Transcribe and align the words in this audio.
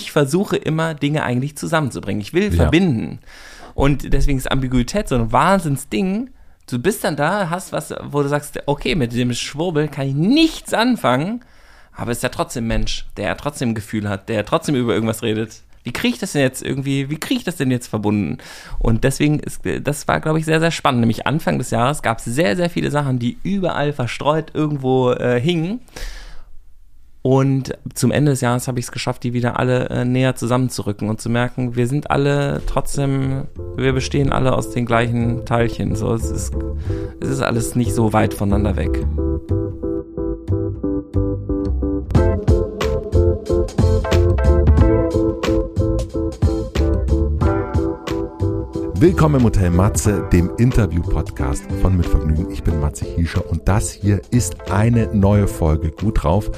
ich 0.00 0.12
versuche 0.12 0.56
immer, 0.56 0.94
Dinge 0.94 1.22
eigentlich 1.22 1.56
zusammenzubringen. 1.56 2.20
Ich 2.20 2.32
will 2.32 2.44
ja. 2.44 2.62
verbinden. 2.62 3.20
Und 3.74 4.12
deswegen 4.12 4.38
ist 4.38 4.50
Ambiguität 4.50 5.08
so 5.08 5.14
ein 5.14 5.32
Wahnsinnsding. 5.32 6.30
Du 6.68 6.78
bist 6.78 7.02
dann 7.04 7.16
da, 7.16 7.50
hast 7.50 7.72
was, 7.72 7.94
wo 8.04 8.22
du 8.22 8.28
sagst, 8.28 8.58
okay, 8.66 8.94
mit 8.94 9.12
dem 9.12 9.32
Schwurbel 9.32 9.88
kann 9.88 10.08
ich 10.08 10.14
nichts 10.14 10.74
anfangen, 10.74 11.44
aber 11.94 12.12
ist 12.12 12.22
ja 12.22 12.28
trotzdem 12.28 12.66
Mensch, 12.66 13.06
der 13.16 13.26
ja 13.26 13.34
trotzdem 13.34 13.74
Gefühl 13.74 14.08
hat, 14.08 14.28
der 14.28 14.44
trotzdem 14.44 14.74
über 14.74 14.94
irgendwas 14.94 15.22
redet. 15.22 15.62
Wie 15.82 15.92
kriege 15.92 16.14
ich 16.14 16.20
das 16.20 16.32
denn 16.32 16.42
jetzt 16.42 16.62
irgendwie, 16.62 17.08
wie 17.08 17.18
kriege 17.18 17.38
ich 17.38 17.44
das 17.44 17.56
denn 17.56 17.70
jetzt 17.70 17.86
verbunden? 17.86 18.38
Und 18.78 19.02
deswegen 19.02 19.40
ist, 19.40 19.62
das 19.82 20.06
war, 20.06 20.20
glaube 20.20 20.38
ich, 20.38 20.44
sehr, 20.44 20.60
sehr 20.60 20.70
spannend. 20.70 21.00
Nämlich 21.00 21.26
Anfang 21.26 21.58
des 21.58 21.70
Jahres 21.70 22.02
gab 22.02 22.18
es 22.18 22.26
sehr, 22.26 22.54
sehr 22.54 22.68
viele 22.68 22.90
Sachen, 22.90 23.18
die 23.18 23.38
überall 23.42 23.92
verstreut 23.92 24.50
irgendwo 24.52 25.12
äh, 25.12 25.40
hingen. 25.40 25.80
Und 27.22 27.74
zum 27.94 28.12
Ende 28.12 28.32
des 28.32 28.40
Jahres 28.40 28.66
habe 28.66 28.78
ich 28.78 28.86
es 28.86 28.92
geschafft, 28.92 29.24
die 29.24 29.34
wieder 29.34 29.58
alle 29.58 29.90
äh, 29.90 30.04
näher 30.06 30.36
zusammenzurücken 30.36 31.10
und 31.10 31.20
zu 31.20 31.28
merken, 31.28 31.76
wir 31.76 31.86
sind 31.86 32.10
alle 32.10 32.62
trotzdem, 32.66 33.44
wir 33.76 33.92
bestehen 33.92 34.32
alle 34.32 34.54
aus 34.54 34.70
den 34.70 34.86
gleichen 34.86 35.44
Teilchen. 35.44 35.96
So, 35.96 36.14
es 36.14 36.30
ist, 36.30 36.54
es 37.20 37.28
ist 37.28 37.42
alles 37.42 37.74
nicht 37.74 37.94
so 37.94 38.14
weit 38.14 38.32
voneinander 38.32 38.76
weg. 38.76 39.04
Willkommen 49.00 49.36
im 49.36 49.44
Hotel 49.44 49.70
Matze, 49.70 50.28
dem 50.30 50.50
Interview-Podcast 50.58 51.64
von 51.80 51.96
Mitvergnügen. 51.96 52.50
Ich 52.50 52.62
bin 52.62 52.78
Matze 52.80 53.06
Hiescher 53.06 53.48
und 53.50 53.66
das 53.66 53.90
hier 53.90 54.20
ist 54.30 54.70
eine 54.70 55.06
neue 55.14 55.48
Folge 55.48 55.90
Gut 55.90 56.22
drauf. 56.22 56.50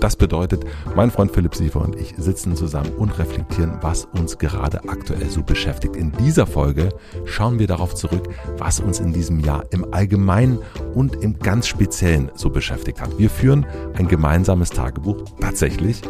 Das 0.00 0.16
bedeutet, 0.16 0.64
mein 0.96 1.10
Freund 1.10 1.30
Philipp 1.30 1.54
Siefer 1.54 1.82
und 1.82 1.94
ich 1.94 2.14
sitzen 2.16 2.56
zusammen 2.56 2.90
und 2.96 3.18
reflektieren, 3.18 3.76
was 3.82 4.06
uns 4.06 4.38
gerade 4.38 4.88
aktuell 4.88 5.28
so 5.28 5.42
beschäftigt. 5.42 5.94
In 5.94 6.10
dieser 6.12 6.46
Folge 6.46 6.88
schauen 7.26 7.58
wir 7.58 7.66
darauf 7.66 7.94
zurück, 7.94 8.28
was 8.56 8.80
uns 8.80 8.98
in 8.98 9.12
diesem 9.12 9.40
Jahr 9.40 9.64
im 9.72 9.92
Allgemeinen 9.92 10.58
und 10.94 11.16
im 11.16 11.38
ganz 11.38 11.66
Speziellen 11.66 12.30
so 12.34 12.48
beschäftigt 12.48 13.00
hat. 13.02 13.18
Wir 13.18 13.28
führen 13.28 13.66
ein 13.92 14.08
gemeinsames 14.08 14.70
Tagebuch, 14.70 15.22
tatsächlich, 15.38 16.00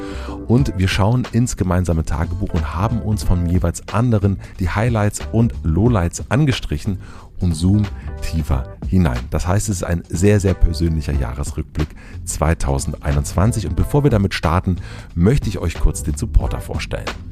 und 0.47 0.73
wir 0.79 0.89
schauen 0.89 1.27
ins 1.33 1.57
gemeinsame 1.57 2.05
Tagebuch 2.05 2.55
und 2.55 2.75
haben 2.75 3.03
uns 3.03 3.25
von 3.25 3.47
jeweils 3.47 3.89
anderen 3.89 4.39
die 4.61 4.69
Highlights 4.69 5.21
und 5.33 5.53
Lowlights 5.65 6.25
angestrichen 6.29 6.99
und 7.41 7.55
zoom 7.55 7.83
tiefer 8.23 8.77
hinein. 8.89 9.21
Das 9.31 9.47
heißt, 9.47 9.69
es 9.69 9.77
ist 9.77 9.85
ein 9.85 10.03
sehr, 10.09 10.41
sehr 10.41 10.55
persönlicher 10.55 11.13
Jahresrückblick 11.13 11.89
2021. 12.25 13.67
Und 13.67 13.77
bevor 13.77 14.05
wir 14.05 14.11
damit 14.11 14.35
starten, 14.35 14.77
möchte 15.15 15.49
ich 15.49 15.59
euch 15.59 15.79
kurz 15.79 16.03
den 16.03 16.17
Supporter 16.17 16.61
vorstellen. 16.61 17.30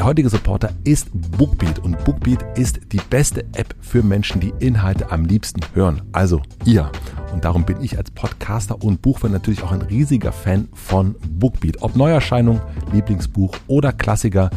Der 0.00 0.06
heutige 0.06 0.30
Supporter 0.30 0.70
ist 0.84 1.08
Bookbeat 1.12 1.78
und 1.80 2.02
Bookbeat 2.06 2.42
ist 2.56 2.80
die 2.90 3.00
beste 3.10 3.42
App 3.52 3.74
für 3.82 4.02
Menschen, 4.02 4.40
die 4.40 4.54
Inhalte 4.58 5.12
am 5.12 5.26
liebsten 5.26 5.60
hören. 5.74 6.00
Also 6.12 6.40
ihr. 6.64 6.90
Und 7.34 7.44
darum 7.44 7.66
bin 7.66 7.82
ich 7.82 7.98
als 7.98 8.10
Podcaster 8.10 8.82
und 8.82 9.02
Buchfan 9.02 9.30
natürlich 9.30 9.62
auch 9.62 9.72
ein 9.72 9.82
riesiger 9.82 10.32
Fan 10.32 10.70
von 10.72 11.16
Bookbeat. 11.32 11.82
Ob 11.82 11.96
Neuerscheinung, 11.96 12.62
Lieblingsbuch 12.90 13.54
oder 13.66 13.92
Klassiker, 13.92 14.48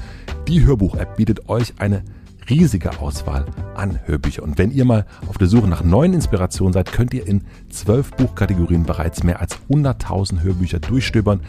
die 0.48 0.64
Hörbuch-App 0.64 1.18
bietet 1.18 1.50
euch 1.50 1.74
eine 1.78 2.06
riesige 2.50 3.02
Auswahl 3.02 3.46
an 3.76 4.00
Hörbüchern. 4.06 4.46
Und 4.46 4.58
wenn 4.58 4.72
ihr 4.72 4.86
mal 4.86 5.06
auf 5.28 5.38
der 5.38 5.48
Suche 5.48 5.68
nach 5.68 5.84
neuen 5.84 6.14
Inspirationen 6.14 6.72
seid, 6.72 6.94
könnt 6.94 7.14
ihr 7.14 7.28
in 7.28 7.44
zwölf 7.70 8.12
Buchkategorien 8.12 8.84
bereits 8.84 9.26
mehr 9.26 9.42
als 9.42 9.58
100.000 9.70 10.42
Hörbücher 10.42 10.80
durchstöbern, 10.80 11.42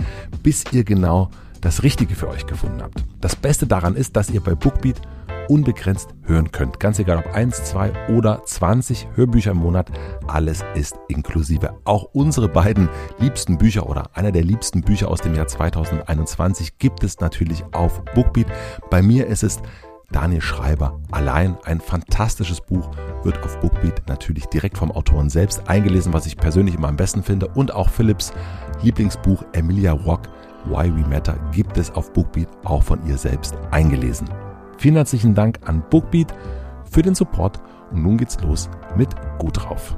bis 0.43 0.65
ihr 0.73 0.83
genau 0.83 1.31
das 1.65 1.83
Richtige 1.83 2.15
für 2.15 2.29
euch 2.29 2.47
gefunden 2.47 2.83
habt. 2.83 3.03
Das 3.21 3.35
Beste 3.35 3.67
daran 3.67 3.97
ist, 3.97 4.17
dass 4.17 4.31
ihr 4.31 4.41
bei 4.41 4.55
Bookbeat 4.55 5.01
unbegrenzt 5.49 6.11
hören 6.23 6.53
könnt. 6.53 6.79
Ganz 6.79 6.99
egal 6.99 7.19
ob 7.19 7.35
1, 7.35 7.65
2 7.65 8.09
oder 8.11 8.45
20 8.45 9.09
Hörbücher 9.15 9.53
im 9.53 9.59
Monat, 9.59 9.91
alles 10.27 10.63
ist 10.75 10.97
inklusive. 11.09 11.75
Auch 11.85 12.05
unsere 12.13 12.49
beiden 12.49 12.89
liebsten 13.19 13.59
Bücher 13.59 13.89
oder 13.89 14.11
einer 14.15 14.33
der 14.33 14.45
liebsten 14.45 14.83
Bücher 14.83 15.09
aus 15.09 15.21
dem 15.21 15.35
Jahr 15.35 15.47
2021 15.47 16.79
gibt 16.79 17.03
es 17.03 17.21
natürlich 17.21 17.65
auf 17.73 18.03
Bookbeat. 18.15 18.47
Bei 18.91 19.03
mir 19.03 19.27
ist 19.27 19.43
es 19.43 19.61
Daniel 20.13 20.43
Schreiber 20.43 21.01
allein. 21.11 21.57
Ein 21.65 21.81
fantastisches 21.81 22.61
Buch 22.61 22.91
wird 23.23 23.43
auf 23.43 23.59
Bookbeat 23.61 24.03
natürlich 24.07 24.47
direkt 24.47 24.79
vom 24.79 24.93
Autoren 24.93 25.31
selbst 25.31 25.69
eingelesen, 25.69 26.13
was 26.13 26.27
ich 26.27 26.37
persönlich 26.37 26.75
immer 26.75 26.89
am 26.89 26.97
besten 26.97 27.23
finde. 27.23 27.49
Und 27.49 27.73
auch 27.75 27.89
Philips 27.89 28.33
Lieblingsbuch 28.83 29.45
Emilia 29.53 29.93
Rock 29.93 30.29
Why 30.67 30.91
We 30.95 31.07
Matter 31.09 31.37
gibt 31.53 31.77
es 31.77 31.91
auf 31.95 32.13
Bookbeat 32.13 32.49
auch 32.65 32.83
von 32.83 33.05
ihr 33.07 33.19
selbst 33.19 33.55
eingelesen. 33.71 34.29
Vielen 34.79 34.97
herzlichen 34.97 35.35
Dank 35.35 35.61
an 35.67 35.83
Bookbeat 35.91 36.33
für 36.91 37.03
den 37.03 37.15
Support 37.15 37.61
und 37.91 38.03
nun 38.03 38.17
geht's 38.17 38.41
los 38.41 38.71
mit 38.97 39.09
Gut 39.39 39.59
drauf. 39.59 39.97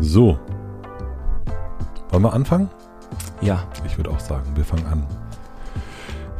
So. 0.00 0.38
Wollen 2.10 2.22
wir 2.22 2.32
anfangen? 2.32 2.70
Ja. 3.42 3.64
Ich 3.84 3.98
würde 3.98 4.10
auch 4.10 4.20
sagen, 4.20 4.46
wir 4.54 4.64
fangen 4.64 4.86
an. 4.86 5.06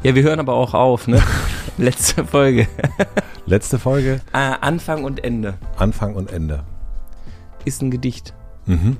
Ja, 0.03 0.15
wir 0.15 0.23
hören 0.23 0.41
aber 0.41 0.55
auch 0.55 0.73
auf, 0.73 1.09
ne? 1.09 1.23
Letzte 1.79 2.25
Folge. 2.25 2.69
Letzte 3.47 3.79
Folge. 3.79 4.21
Äh, 4.33 4.53
Anfang 4.61 5.05
und 5.05 5.23
Ende. 5.25 5.55
Anfang 5.77 6.15
und 6.15 6.33
Ende 6.33 6.65
ist 7.65 7.83
ein 7.83 7.91
Gedicht. 7.91 8.35
Mhm. 8.67 8.97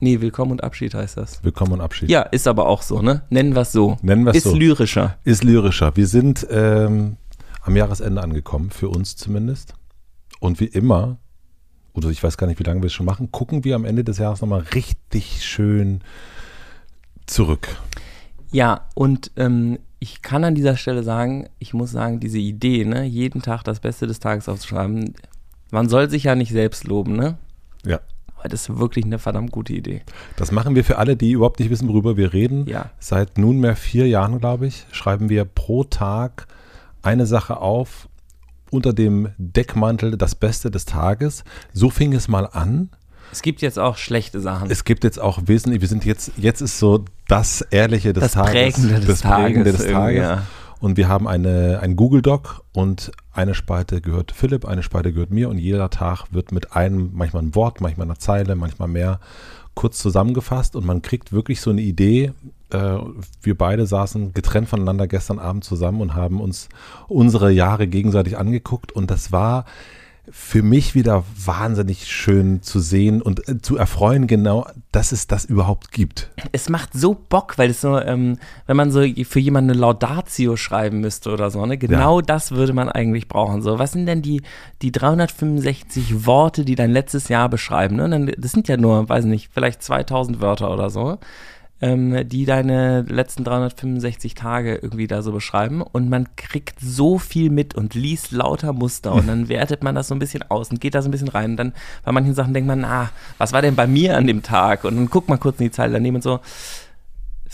Nee, 0.00 0.20
Willkommen 0.20 0.50
und 0.50 0.64
Abschied 0.64 0.94
heißt 0.94 1.16
das. 1.16 1.44
Willkommen 1.44 1.74
und 1.74 1.80
Abschied. 1.80 2.10
Ja, 2.10 2.22
ist 2.22 2.48
aber 2.48 2.66
auch 2.66 2.82
so, 2.82 3.02
ne? 3.02 3.22
Nennen 3.30 3.54
wir 3.54 3.62
es 3.62 3.70
so. 3.72 3.96
Nennen 4.02 4.24
wir 4.24 4.34
es 4.34 4.42
so. 4.42 4.50
Ist 4.50 4.56
lyrischer. 4.56 5.16
Ist 5.22 5.44
lyrischer. 5.44 5.94
Wir 5.96 6.08
sind 6.08 6.44
ähm, 6.50 7.16
am 7.62 7.76
Jahresende 7.76 8.20
angekommen, 8.20 8.70
für 8.70 8.88
uns 8.88 9.14
zumindest. 9.14 9.74
Und 10.40 10.58
wie 10.58 10.66
immer, 10.66 11.18
oder 11.94 12.08
ich 12.08 12.22
weiß 12.22 12.36
gar 12.36 12.48
nicht, 12.48 12.58
wie 12.58 12.64
lange 12.64 12.82
wir 12.82 12.88
es 12.88 12.92
schon 12.92 13.06
machen, 13.06 13.30
gucken 13.30 13.62
wir 13.62 13.76
am 13.76 13.84
Ende 13.84 14.02
des 14.02 14.18
Jahres 14.18 14.40
nochmal 14.40 14.64
richtig 14.74 15.44
schön 15.44 16.00
zurück. 17.26 17.68
Ja, 18.50 18.88
und 18.94 19.30
ähm, 19.36 19.78
ich 20.00 20.20
kann 20.20 20.42
an 20.42 20.56
dieser 20.56 20.76
Stelle 20.76 21.04
sagen, 21.04 21.48
ich 21.60 21.74
muss 21.74 21.92
sagen, 21.92 22.18
diese 22.18 22.38
Idee, 22.38 22.84
ne, 22.84 23.04
jeden 23.04 23.40
Tag 23.40 23.62
das 23.62 23.78
Beste 23.78 24.08
des 24.08 24.18
Tages 24.18 24.48
aufzuschreiben, 24.48 25.14
man 25.70 25.88
soll 25.88 26.10
sich 26.10 26.24
ja 26.24 26.34
nicht 26.34 26.50
selbst 26.50 26.88
loben, 26.88 27.14
ne? 27.14 27.38
Ja. 27.84 28.00
Aber 28.36 28.48
das 28.48 28.68
ist 28.68 28.78
wirklich 28.78 29.04
eine 29.04 29.18
verdammt 29.18 29.52
gute 29.52 29.72
Idee. 29.72 30.02
Das 30.36 30.50
machen 30.50 30.74
wir 30.74 30.84
für 30.84 30.98
alle, 30.98 31.16
die 31.16 31.32
überhaupt 31.32 31.60
nicht 31.60 31.70
wissen, 31.70 31.88
worüber 31.88 32.16
wir 32.16 32.32
reden. 32.32 32.66
Ja. 32.66 32.90
Seit 32.98 33.38
nunmehr 33.38 33.76
vier 33.76 34.08
Jahren, 34.08 34.40
glaube 34.40 34.66
ich, 34.66 34.84
schreiben 34.90 35.28
wir 35.28 35.44
pro 35.44 35.84
Tag 35.84 36.46
eine 37.02 37.26
Sache 37.26 37.58
auf 37.58 38.08
unter 38.70 38.92
dem 38.92 39.28
Deckmantel 39.38 40.16
das 40.16 40.34
Beste 40.34 40.70
des 40.70 40.86
Tages. 40.86 41.44
So 41.72 41.90
fing 41.90 42.12
es 42.14 42.26
mal 42.26 42.46
an. 42.46 42.90
Es 43.30 43.42
gibt 43.42 43.62
jetzt 43.62 43.78
auch 43.78 43.96
schlechte 43.96 44.40
Sachen. 44.40 44.70
Es 44.70 44.84
gibt 44.84 45.04
jetzt 45.04 45.20
auch 45.20 45.40
wesentlich, 45.46 45.80
wir 45.80 45.88
sind 45.88 46.04
jetzt, 46.04 46.32
jetzt 46.36 46.60
ist 46.60 46.78
so 46.78 47.04
das 47.28 47.62
Ehrliche 47.62 48.12
des 48.12 48.24
das 48.24 48.32
Tages. 48.32 48.52
Prägende 48.52 48.94
des 49.00 49.06
das 49.06 49.22
Prägende 49.22 49.72
des 49.72 49.86
Tages. 49.86 50.20
Ja. 50.20 50.42
Und 50.80 50.96
wir 50.96 51.08
haben 51.08 51.28
eine, 51.28 51.78
ein 51.80 51.96
Google 51.96 52.22
Doc 52.22 52.62
und 52.72 53.12
eine 53.32 53.54
Spalte 53.54 54.00
gehört 54.00 54.32
Philipp, 54.32 54.64
eine 54.64 54.82
Spalte 54.82 55.12
gehört 55.12 55.30
mir 55.30 55.48
und 55.48 55.58
jeder 55.58 55.90
Tag 55.90 56.26
wird 56.32 56.52
mit 56.52 56.74
einem, 56.76 57.10
manchmal 57.14 57.42
ein 57.42 57.54
Wort, 57.54 57.80
manchmal 57.80 58.06
eine 58.06 58.18
Zeile, 58.18 58.54
manchmal 58.54 58.88
mehr, 58.88 59.20
kurz 59.74 59.98
zusammengefasst 59.98 60.76
und 60.76 60.84
man 60.84 61.00
kriegt 61.00 61.32
wirklich 61.32 61.60
so 61.60 61.70
eine 61.70 61.80
Idee. 61.80 62.32
Äh, 62.70 62.98
wir 63.42 63.56
beide 63.56 63.86
saßen 63.86 64.34
getrennt 64.34 64.68
voneinander 64.68 65.06
gestern 65.06 65.38
Abend 65.38 65.64
zusammen 65.64 66.00
und 66.00 66.14
haben 66.14 66.40
uns 66.40 66.68
unsere 67.08 67.50
Jahre 67.50 67.86
gegenseitig 67.86 68.36
angeguckt 68.36 68.92
und 68.92 69.10
das 69.10 69.32
war 69.32 69.64
für 70.30 70.62
mich 70.62 70.94
wieder 70.94 71.24
wahnsinnig 71.44 72.06
schön 72.06 72.62
zu 72.62 72.78
sehen 72.78 73.20
und 73.20 73.48
äh, 73.48 73.60
zu 73.60 73.76
erfreuen, 73.76 74.28
genau, 74.28 74.66
dass 74.92 75.10
es 75.10 75.26
das 75.26 75.44
überhaupt 75.44 75.90
gibt. 75.90 76.30
Es 76.52 76.68
macht 76.68 76.90
so 76.94 77.14
Bock, 77.14 77.58
weil 77.58 77.70
es 77.70 77.80
so, 77.80 77.98
ähm, 77.98 78.38
wenn 78.66 78.76
man 78.76 78.92
so 78.92 79.00
für 79.24 79.40
jemanden 79.40 79.72
eine 79.72 79.80
Laudatio 79.80 80.56
schreiben 80.56 81.00
müsste 81.00 81.32
oder 81.32 81.50
so, 81.50 81.66
ne, 81.66 81.76
genau 81.76 82.20
ja. 82.20 82.26
das 82.26 82.52
würde 82.52 82.72
man 82.72 82.88
eigentlich 82.88 83.26
brauchen. 83.26 83.62
So, 83.62 83.80
was 83.80 83.92
sind 83.92 84.06
denn 84.06 84.22
die, 84.22 84.42
die 84.80 84.92
365 84.92 86.24
Worte, 86.24 86.64
die 86.64 86.76
dein 86.76 86.92
letztes 86.92 87.28
Jahr 87.28 87.48
beschreiben? 87.48 87.96
Ne? 87.96 88.32
Das 88.38 88.52
sind 88.52 88.68
ja 88.68 88.76
nur, 88.76 89.08
weiß 89.08 89.24
nicht, 89.24 89.50
vielleicht 89.52 89.82
2000 89.82 90.40
Wörter 90.40 90.72
oder 90.72 90.88
so 90.88 91.18
ähm, 91.82 92.28
die 92.28 92.46
deine 92.46 93.02
letzten 93.02 93.42
365 93.42 94.34
Tage 94.34 94.76
irgendwie 94.76 95.08
da 95.08 95.20
so 95.20 95.32
beschreiben. 95.32 95.82
Und 95.82 96.08
man 96.08 96.28
kriegt 96.36 96.78
so 96.80 97.18
viel 97.18 97.50
mit 97.50 97.74
und 97.74 97.94
liest 97.94 98.30
lauter 98.30 98.72
Muster 98.72 99.12
und 99.12 99.26
dann 99.26 99.48
wertet 99.50 99.82
man 99.82 99.96
das 99.96 100.08
so 100.08 100.14
ein 100.14 100.20
bisschen 100.20 100.44
aus 100.48 100.70
und 100.70 100.80
geht 100.80 100.94
da 100.94 101.02
so 101.02 101.08
ein 101.08 101.12
bisschen 101.12 101.28
rein. 101.28 101.50
Und 101.50 101.56
dann 101.56 101.72
bei 102.04 102.12
manchen 102.12 102.34
Sachen 102.34 102.54
denkt 102.54 102.68
man, 102.68 102.80
na, 102.80 103.10
was 103.36 103.52
war 103.52 103.62
denn 103.62 103.74
bei 103.74 103.88
mir 103.88 104.16
an 104.16 104.28
dem 104.28 104.42
Tag? 104.42 104.84
Und 104.84 104.96
dann 104.96 105.10
guckt 105.10 105.28
man 105.28 105.40
kurz 105.40 105.58
in 105.58 105.66
die 105.66 105.72
Zeile 105.72 105.94
daneben 105.94 106.16
und 106.16 106.22
so. 106.22 106.40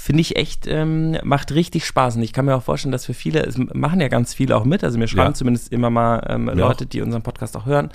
Finde 0.01 0.21
ich 0.21 0.37
echt, 0.37 0.69
ähm, 0.69 1.19
macht 1.25 1.53
richtig 1.53 1.85
Spaß. 1.85 2.17
Und 2.17 2.23
ich 2.23 2.33
kann 2.33 2.45
mir 2.45 2.55
auch 2.55 2.63
vorstellen, 2.63 2.93
dass 2.93 3.05
für 3.05 3.15
viele, 3.15 3.41
es 3.43 3.59
machen 3.59 4.01
ja 4.01 4.07
ganz 4.07 4.33
viele 4.33 4.57
auch 4.57 4.65
mit, 4.65 4.85
also 4.85 4.97
mir 4.97 5.09
schreiben 5.09 5.31
ja. 5.31 5.35
zumindest 5.35 5.73
immer 5.73 5.91
mal 5.91 6.25
ähm, 6.29 6.49
Leute, 6.49 6.87
die 6.87 7.03
unseren 7.03 7.23
Podcast 7.23 7.57
auch 7.57 7.67
hören, 7.67 7.91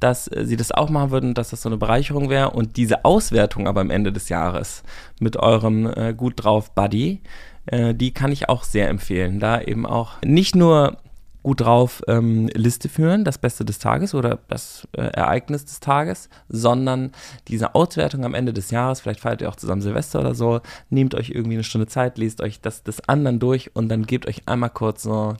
dass 0.00 0.28
äh, 0.28 0.46
sie 0.46 0.56
das 0.56 0.72
auch 0.72 0.88
machen 0.88 1.10
würden, 1.10 1.34
dass 1.34 1.50
das 1.50 1.60
so 1.60 1.68
eine 1.68 1.76
Bereicherung 1.76 2.30
wäre. 2.30 2.50
Und 2.50 2.78
diese 2.78 3.04
Auswertung 3.04 3.68
aber 3.68 3.82
am 3.82 3.90
Ende 3.90 4.12
des 4.12 4.30
Jahres 4.30 4.82
mit 5.20 5.36
eurem 5.36 5.92
äh, 5.94 6.14
Gut 6.14 6.42
drauf 6.42 6.74
Buddy, 6.74 7.20
äh, 7.66 7.94
die 7.94 8.14
kann 8.14 8.32
ich 8.32 8.48
auch 8.48 8.64
sehr 8.64 8.88
empfehlen. 8.88 9.38
Da 9.38 9.60
eben 9.60 9.84
auch 9.84 10.22
nicht 10.24 10.56
nur 10.56 10.96
gut 11.42 11.60
drauf 11.60 12.02
ähm, 12.06 12.48
Liste 12.54 12.88
führen, 12.88 13.24
das 13.24 13.38
Beste 13.38 13.64
des 13.64 13.78
Tages 13.78 14.14
oder 14.14 14.38
das 14.48 14.86
äh, 14.92 15.02
Ereignis 15.02 15.64
des 15.64 15.80
Tages, 15.80 16.28
sondern 16.48 17.12
diese 17.48 17.74
Auswertung 17.74 18.24
am 18.24 18.34
Ende 18.34 18.52
des 18.52 18.70
Jahres, 18.70 19.00
vielleicht 19.00 19.20
feiert 19.20 19.42
ihr 19.42 19.48
auch 19.48 19.56
zusammen 19.56 19.82
Silvester 19.82 20.20
oder 20.20 20.34
so, 20.34 20.60
nehmt 20.90 21.14
euch 21.14 21.30
irgendwie 21.30 21.56
eine 21.56 21.64
Stunde 21.64 21.86
Zeit, 21.86 22.18
lest 22.18 22.40
euch 22.40 22.60
das 22.60 22.82
des 22.82 23.08
anderen 23.08 23.38
durch 23.38 23.74
und 23.74 23.88
dann 23.88 24.06
gebt 24.06 24.26
euch 24.26 24.42
einmal 24.46 24.70
kurz 24.70 25.02
so, 25.02 25.36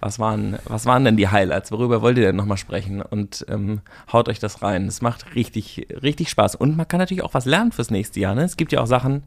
was 0.00 0.18
waren, 0.18 0.58
was 0.64 0.86
waren 0.86 1.04
denn 1.04 1.16
die 1.16 1.28
Highlights, 1.28 1.72
worüber 1.72 2.02
wollt 2.02 2.18
ihr 2.18 2.26
denn 2.26 2.36
nochmal 2.36 2.58
sprechen 2.58 3.00
und 3.02 3.44
ähm, 3.48 3.80
haut 4.12 4.28
euch 4.28 4.38
das 4.38 4.62
rein. 4.62 4.86
Es 4.86 5.02
macht 5.02 5.34
richtig, 5.34 5.88
richtig 6.02 6.30
Spaß 6.30 6.56
und 6.56 6.76
man 6.76 6.88
kann 6.88 7.00
natürlich 7.00 7.22
auch 7.22 7.34
was 7.34 7.46
lernen 7.46 7.72
fürs 7.72 7.90
nächste 7.90 8.20
Jahr. 8.20 8.34
Ne? 8.34 8.44
Es 8.44 8.56
gibt 8.56 8.72
ja 8.72 8.80
auch 8.80 8.86
Sachen, 8.86 9.24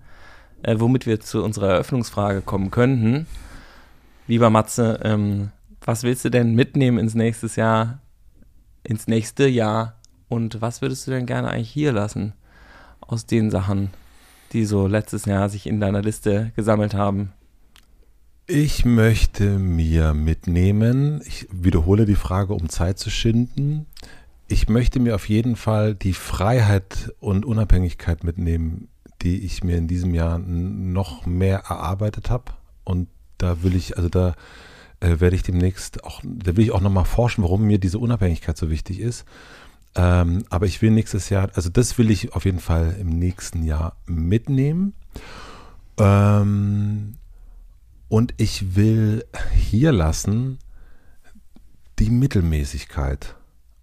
äh, 0.64 0.76
womit 0.78 1.06
wir 1.06 1.20
zu 1.20 1.44
unserer 1.44 1.70
Eröffnungsfrage 1.70 2.42
kommen 2.42 2.72
könnten. 2.72 3.28
Lieber 4.28 4.50
Matze, 4.50 5.00
ähm, 5.04 5.52
was 5.88 6.04
willst 6.04 6.26
du 6.26 6.30
denn 6.30 6.54
mitnehmen 6.54 7.00
ins 7.00 7.16
nächste 7.16 7.48
Jahr, 7.48 8.02
ins 8.84 9.08
nächste 9.08 9.48
Jahr? 9.48 9.96
Und 10.28 10.60
was 10.60 10.82
würdest 10.82 11.08
du 11.08 11.12
denn 11.12 11.26
gerne 11.26 11.48
eigentlich 11.50 11.70
hier 11.70 11.94
lassen 11.94 12.34
aus 13.00 13.26
den 13.26 13.50
Sachen, 13.50 13.92
die 14.52 14.66
so 14.66 14.86
letztes 14.86 15.24
Jahr 15.24 15.48
sich 15.48 15.66
in 15.66 15.80
deiner 15.80 16.02
Liste 16.02 16.52
gesammelt 16.58 16.94
haben? 16.94 17.32
Ich 18.48 18.84
möchte 18.84 19.60
mir 19.60 20.14
mitnehmen, 20.14 21.22
ich 21.26 21.48
wiederhole 21.52 22.06
die 22.06 22.16
Frage, 22.16 22.54
um 22.54 22.68
Zeit 22.68 23.00
zu 23.00 23.10
schinden. 23.10 23.86
Ich 24.50 24.68
möchte 24.68 25.00
mir 25.00 25.16
auf 25.16 25.30
jeden 25.30 25.56
Fall 25.56 25.96
die 25.96 26.14
Freiheit 26.14 27.14
und 27.22 27.46
Unabhängigkeit 27.46 28.26
mitnehmen, 28.26 28.90
die 29.22 29.46
ich 29.46 29.64
mir 29.64 29.78
in 29.78 29.88
diesem 29.88 30.14
Jahr 30.14 30.38
noch 30.38 31.26
mehr 31.26 31.60
erarbeitet 31.60 32.30
habe. 32.30 32.52
Und 32.84 33.08
da 33.38 33.64
will 33.64 33.74
ich, 33.74 33.96
also 33.96 34.10
da 34.10 34.36
äh, 35.00 35.20
werde 35.20 35.36
ich 35.36 35.44
demnächst 35.44 36.04
auch, 36.04 36.22
da 36.24 36.56
will 36.56 36.66
ich 36.66 36.72
auch 36.72 36.82
nochmal 36.82 37.06
forschen, 37.06 37.44
warum 37.44 37.64
mir 37.64 37.80
diese 37.80 38.00
Unabhängigkeit 38.00 38.58
so 38.58 38.70
wichtig 38.70 39.00
ist. 39.00 39.26
Ähm, 39.96 40.46
aber 40.50 40.66
ich 40.66 40.82
will 40.82 40.92
nächstes 40.92 41.30
Jahr, 41.30 41.50
also 41.56 41.70
das 41.70 41.98
will 41.98 42.12
ich 42.12 42.34
auf 42.34 42.46
jeden 42.46 42.60
Fall 42.60 42.96
im 43.00 43.10
nächsten 43.10 43.64
Jahr 43.64 43.96
mitnehmen. 44.06 44.94
Ähm, 45.98 47.16
und 48.10 48.34
ich 48.38 48.76
will 48.76 49.26
hier 49.56 49.92
lassen 49.92 50.60
die 52.00 52.10
Mittelmäßigkeit. 52.10 53.36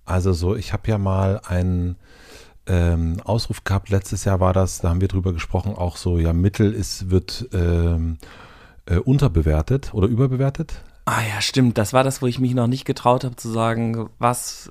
Also 0.04 0.32
so, 0.32 0.54
ich 0.54 0.72
habe 0.72 0.88
ja 0.88 0.98
mal 0.98 1.40
einen 1.44 1.96
ähm, 2.66 3.20
Ausruf 3.24 3.64
gehabt, 3.64 3.90
letztes 3.90 4.24
Jahr 4.24 4.40
war 4.40 4.52
das, 4.52 4.80
da 4.80 4.90
haben 4.90 5.00
wir 5.00 5.08
drüber 5.08 5.32
gesprochen, 5.32 5.74
auch 5.74 5.96
so, 5.96 6.18
ja, 6.18 6.32
Mittel 6.32 6.72
ist, 6.72 7.10
wird 7.10 7.48
ähm, 7.52 8.18
äh, 8.86 8.96
unterbewertet 8.96 9.92
oder 9.94 10.06
überbewertet. 10.06 10.82
Ah 11.04 11.22
ja, 11.22 11.40
stimmt. 11.40 11.78
Das 11.78 11.92
war 11.92 12.04
das, 12.04 12.22
wo 12.22 12.26
ich 12.26 12.38
mich 12.38 12.54
noch 12.54 12.66
nicht 12.66 12.84
getraut 12.84 13.24
habe 13.24 13.36
zu 13.36 13.50
sagen, 13.50 14.08
was 14.18 14.70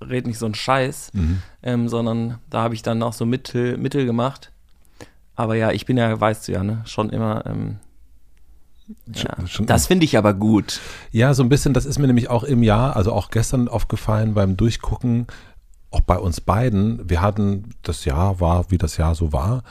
red 0.00 0.26
nicht 0.26 0.38
so 0.38 0.46
ein 0.46 0.54
Scheiß, 0.54 1.10
mhm. 1.12 1.42
ähm, 1.62 1.88
sondern 1.88 2.38
da 2.50 2.62
habe 2.62 2.74
ich 2.74 2.82
dann 2.82 3.02
auch 3.02 3.12
so 3.12 3.26
Mittel, 3.26 3.76
Mittel 3.78 4.06
gemacht. 4.06 4.52
Aber 5.34 5.56
ja, 5.56 5.72
ich 5.72 5.86
bin 5.86 5.96
ja, 5.96 6.20
weißt 6.20 6.46
du 6.46 6.52
ja, 6.52 6.62
ne, 6.62 6.82
schon 6.84 7.10
immer. 7.10 7.44
Ähm, 7.46 7.78
ja, 9.12 9.46
schon, 9.46 9.66
das 9.66 9.86
finde 9.86 10.04
ich 10.04 10.18
aber 10.18 10.34
gut. 10.34 10.80
Ja, 11.10 11.32
so 11.34 11.42
ein 11.42 11.48
bisschen, 11.48 11.72
das 11.72 11.86
ist 11.86 11.98
mir 11.98 12.06
nämlich 12.06 12.28
auch 12.28 12.44
im 12.44 12.62
Jahr, 12.62 12.96
also 12.96 13.12
auch 13.12 13.30
gestern 13.30 13.66
aufgefallen 13.66 14.34
beim 14.34 14.56
Durchgucken, 14.56 15.26
auch 15.90 16.00
bei 16.00 16.18
uns 16.18 16.40
beiden. 16.40 17.08
Wir 17.08 17.22
hatten, 17.22 17.70
das 17.82 18.04
Jahr 18.04 18.40
war, 18.40 18.70
wie 18.70 18.78
das 18.78 18.98
Jahr 18.98 19.14
so 19.14 19.32
war, 19.32 19.62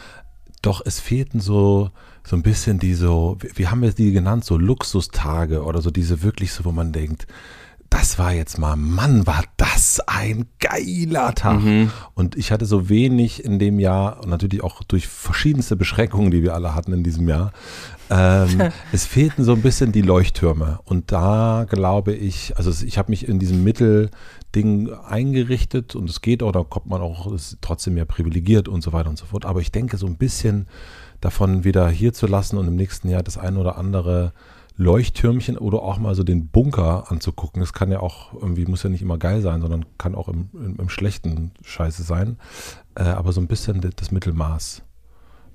doch 0.63 0.81
es 0.83 0.99
fehlten 0.99 1.39
so, 1.39 1.91
so 2.25 2.35
ein 2.35 2.43
bisschen 2.43 2.79
die 2.79 2.93
so, 2.93 3.37
wie 3.55 3.67
haben 3.67 3.81
wir 3.81 3.91
die 3.91 4.11
genannt, 4.11 4.45
so 4.45 4.57
Luxustage 4.57 5.63
oder 5.63 5.81
so 5.81 5.91
diese 5.91 6.23
wirklich 6.23 6.53
so, 6.53 6.65
wo 6.65 6.71
man 6.71 6.91
denkt, 6.91 7.27
das 7.93 8.17
war 8.17 8.33
jetzt 8.33 8.57
mal, 8.57 8.75
Mann, 8.75 9.27
war 9.27 9.43
das 9.57 10.01
ein 10.07 10.47
geiler 10.59 11.35
Tag. 11.35 11.61
Mhm. 11.61 11.91
Und 12.15 12.35
ich 12.35 12.51
hatte 12.51 12.65
so 12.65 12.89
wenig 12.89 13.43
in 13.43 13.59
dem 13.59 13.79
Jahr 13.79 14.23
und 14.23 14.29
natürlich 14.29 14.63
auch 14.63 14.83
durch 14.83 15.07
verschiedenste 15.07 15.75
Beschränkungen, 15.75 16.31
die 16.31 16.41
wir 16.41 16.55
alle 16.55 16.73
hatten 16.73 16.91
in 16.91 17.03
diesem 17.03 17.29
Jahr. 17.29 17.53
Ähm, 18.09 18.71
es 18.91 19.05
fehlten 19.05 19.43
so 19.43 19.53
ein 19.53 19.61
bisschen 19.61 19.91
die 19.91 20.01
Leuchttürme. 20.01 20.79
Und 20.85 21.11
da 21.11 21.67
glaube 21.69 22.13
ich, 22.13 22.57
also 22.57 22.71
ich 22.83 22.97
habe 22.97 23.11
mich 23.11 23.27
in 23.27 23.37
diesem 23.37 23.63
Mittelding 23.63 24.91
eingerichtet 24.91 25.95
und 25.95 26.09
es 26.09 26.21
geht 26.21 26.41
auch, 26.41 26.51
da 26.51 26.63
kommt 26.63 26.87
man 26.87 27.01
auch, 27.01 27.31
ist 27.31 27.59
trotzdem 27.61 27.93
mehr 27.93 28.05
privilegiert 28.05 28.67
und 28.67 28.81
so 28.81 28.91
weiter 28.91 29.09
und 29.09 29.19
so 29.19 29.27
fort. 29.27 29.45
Aber 29.45 29.61
ich 29.61 29.71
denke, 29.71 29.97
so 29.97 30.07
ein 30.07 30.17
bisschen 30.17 30.67
davon 31.23 31.63
wieder 31.63 31.89
hier 31.89 32.13
zu 32.13 32.27
lassen 32.27 32.57
und 32.57 32.67
im 32.67 32.75
nächsten 32.75 33.07
Jahr 33.07 33.23
das 33.23 33.37
ein 33.37 33.57
oder 33.57 33.77
andere 33.77 34.33
Leuchttürmchen 34.75 35.57
oder 35.57 35.83
auch 35.83 35.97
mal 35.97 36.15
so 36.15 36.23
den 36.23 36.47
Bunker 36.47 37.11
anzugucken. 37.11 37.61
Das 37.61 37.73
kann 37.73 37.91
ja 37.91 37.99
auch 37.99 38.33
irgendwie, 38.33 38.65
muss 38.65 38.83
ja 38.83 38.89
nicht 38.89 39.03
immer 39.03 39.17
geil 39.17 39.41
sein, 39.41 39.61
sondern 39.61 39.85
kann 39.97 40.15
auch 40.15 40.27
im, 40.27 40.49
im, 40.53 40.77
im 40.79 40.89
schlechten 40.89 41.51
Scheiße 41.63 42.03
sein. 42.03 42.37
Äh, 42.95 43.03
aber 43.03 43.31
so 43.31 43.39
ein 43.39 43.47
bisschen 43.47 43.81
das 43.95 44.11
Mittelmaß. 44.11 44.81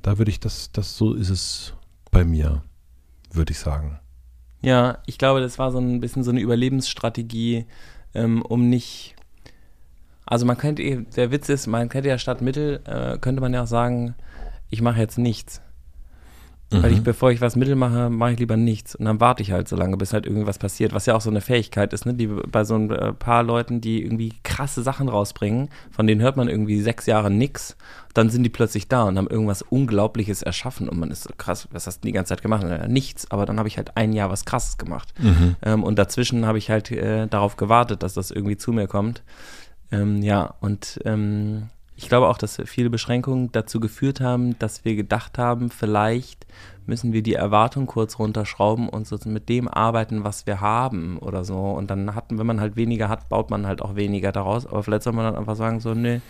Da 0.03 0.19
würde 0.19 0.31
ich, 0.31 0.41
das, 0.41 0.71
das, 0.73 0.97
so 0.97 1.15
ist 1.15 1.31
es 1.31 1.75
bei 2.11 2.25
mir, 2.25 2.63
würde 3.33 3.53
ich 3.53 3.59
sagen. 3.59 3.99
Ja, 4.63 4.99
ich 5.07 5.19
glaube, 5.19 5.41
das 5.41 5.59
war 5.59 5.73
so 5.73 5.79
ein 5.79 6.01
bisschen 6.01 6.23
so 6.23 6.31
eine 6.31 6.41
Überlebensstrategie, 6.41 7.67
ähm, 8.15 8.43
um 8.43 8.69
nicht. 8.69 9.17
Also 10.25 10.47
man 10.47 10.57
könnte, 10.57 11.03
der 11.17 11.31
Witz 11.31 11.49
ist, 11.49 11.67
man 11.67 11.89
könnte 11.89 12.09
ja 12.09 12.19
statt 12.19 12.41
Mittel, 12.41 12.81
äh, 12.85 13.19
könnte 13.19 13.41
man 13.41 13.53
ja 13.53 13.65
auch 13.65 13.69
sagen, 13.69 14.15
ich 14.71 14.83
mache 14.83 15.01
jetzt 15.01 15.19
nichts. 15.19 15.61
Mhm. 16.71 16.83
Weil 16.83 16.93
ich, 16.93 17.03
bevor 17.03 17.31
ich 17.31 17.41
was 17.41 17.57
Mittel 17.57 17.77
mache, 17.77 18.11
mache 18.11 18.33
ich 18.33 18.39
lieber 18.39 18.57
nichts. 18.57 18.95
Und 18.95 19.07
dann 19.07 19.21
warte 19.21 19.43
ich 19.43 19.53
halt 19.53 19.69
so 19.69 19.77
lange, 19.77 19.97
bis 19.97 20.13
halt 20.13 20.27
irgendwas 20.27 20.59
passiert, 20.59 20.93
was 20.93 21.07
ja 21.07 21.15
auch 21.15 21.21
so 21.23 21.31
eine 21.31 21.41
Fähigkeit 21.41 21.93
ist, 21.95 22.05
ne? 22.05 22.13
Die 22.13 22.27
bei 22.27 22.65
so 22.65 22.75
ein 22.75 22.91
äh, 22.91 23.13
paar 23.15 23.43
Leuten, 23.43 23.81
die 23.81 24.03
irgendwie 24.03 24.35
krasse 24.43 24.83
Sachen 24.83 25.09
rausbringen, 25.09 25.71
von 25.91 26.07
denen 26.07 26.21
hört 26.21 26.37
man 26.37 26.49
irgendwie 26.49 26.81
sechs 26.83 27.07
Jahre 27.07 27.31
nix, 27.31 27.77
dann 28.13 28.29
sind 28.29 28.43
die 28.43 28.51
plötzlich 28.51 28.89
da 28.89 29.05
und 29.05 29.17
haben 29.17 29.29
irgendwas 29.29 29.63
Unglaubliches 29.63 30.43
erschaffen 30.43 30.89
und 30.89 30.99
man 30.99 31.11
ist 31.11 31.23
so 31.23 31.31
krass, 31.39 31.69
was 31.71 31.87
hast 31.87 32.05
du 32.05 32.09
die 32.09 32.13
ganze 32.13 32.31
Zeit 32.31 32.43
gemacht? 32.43 32.63
Ja, 32.65 32.87
nichts, 32.87 33.31
aber 33.31 33.47
dann 33.47 33.59
habe 33.59 33.69
ich 33.69 33.79
halt 33.79 33.97
ein 33.97 34.13
Jahr 34.13 34.29
was 34.29 34.45
krasses 34.45 34.77
gemacht. 34.77 35.15
Mhm. 35.19 35.57
Ähm, 35.63 35.83
und 35.85 35.99
dazwischen 35.99 36.45
habe 36.45 36.59
ich 36.59 36.69
halt 36.71 36.91
äh, 36.91 37.29
darauf 37.29 37.57
gewartet, 37.57 38.03
dass 38.03 38.13
das 38.13 38.31
irgendwie 38.31 38.59
zu 38.59 38.73
mir 38.73 38.89
kommt. 38.89 39.23
Ähm, 39.91 40.21
ja, 40.23 40.55
und 40.61 41.01
ähm, 41.07 41.69
ich 41.99 42.09
glaube 42.09 42.29
auch, 42.29 42.39
dass 42.39 42.63
viele 42.67 42.91
Beschränkungen 42.91 43.51
dazu 43.51 43.81
geführt 43.81 44.21
haben, 44.21 44.57
dass 44.61 44.85
wir 44.85 44.95
gedacht 44.95 45.37
haben, 45.37 45.69
vielleicht 45.69 46.47
müssen 46.87 47.13
wir 47.13 47.25
die 47.25 47.35
Erwartung 47.35 47.87
kurz 47.87 48.21
runterschrauben 48.21 48.89
und 48.89 49.05
so 49.09 49.19
mit 49.25 49.49
dem 49.49 49.67
arbeiten, 49.67 50.23
was 50.23 50.47
wir 50.47 50.61
haben 50.61 51.19
oder 51.19 51.45
so. 51.45 51.59
Und 51.59 51.91
dann 51.91 52.15
hatten, 52.15 52.39
wenn 52.39 52.47
man 52.47 52.61
halt 52.61 52.77
weniger 52.77 53.09
hat, 53.09 53.29
baut 53.29 53.51
man 53.51 53.67
halt 53.67 53.83
auch 53.83 53.97
weniger 53.97 54.31
daraus. 54.31 54.65
Aber 54.65 54.85
vielleicht 54.85 55.03
soll 55.03 55.13
man 55.13 55.25
dann 55.25 55.35
einfach 55.35 55.57
sagen, 55.57 55.81
so, 55.81 55.93
nee. 55.93 56.21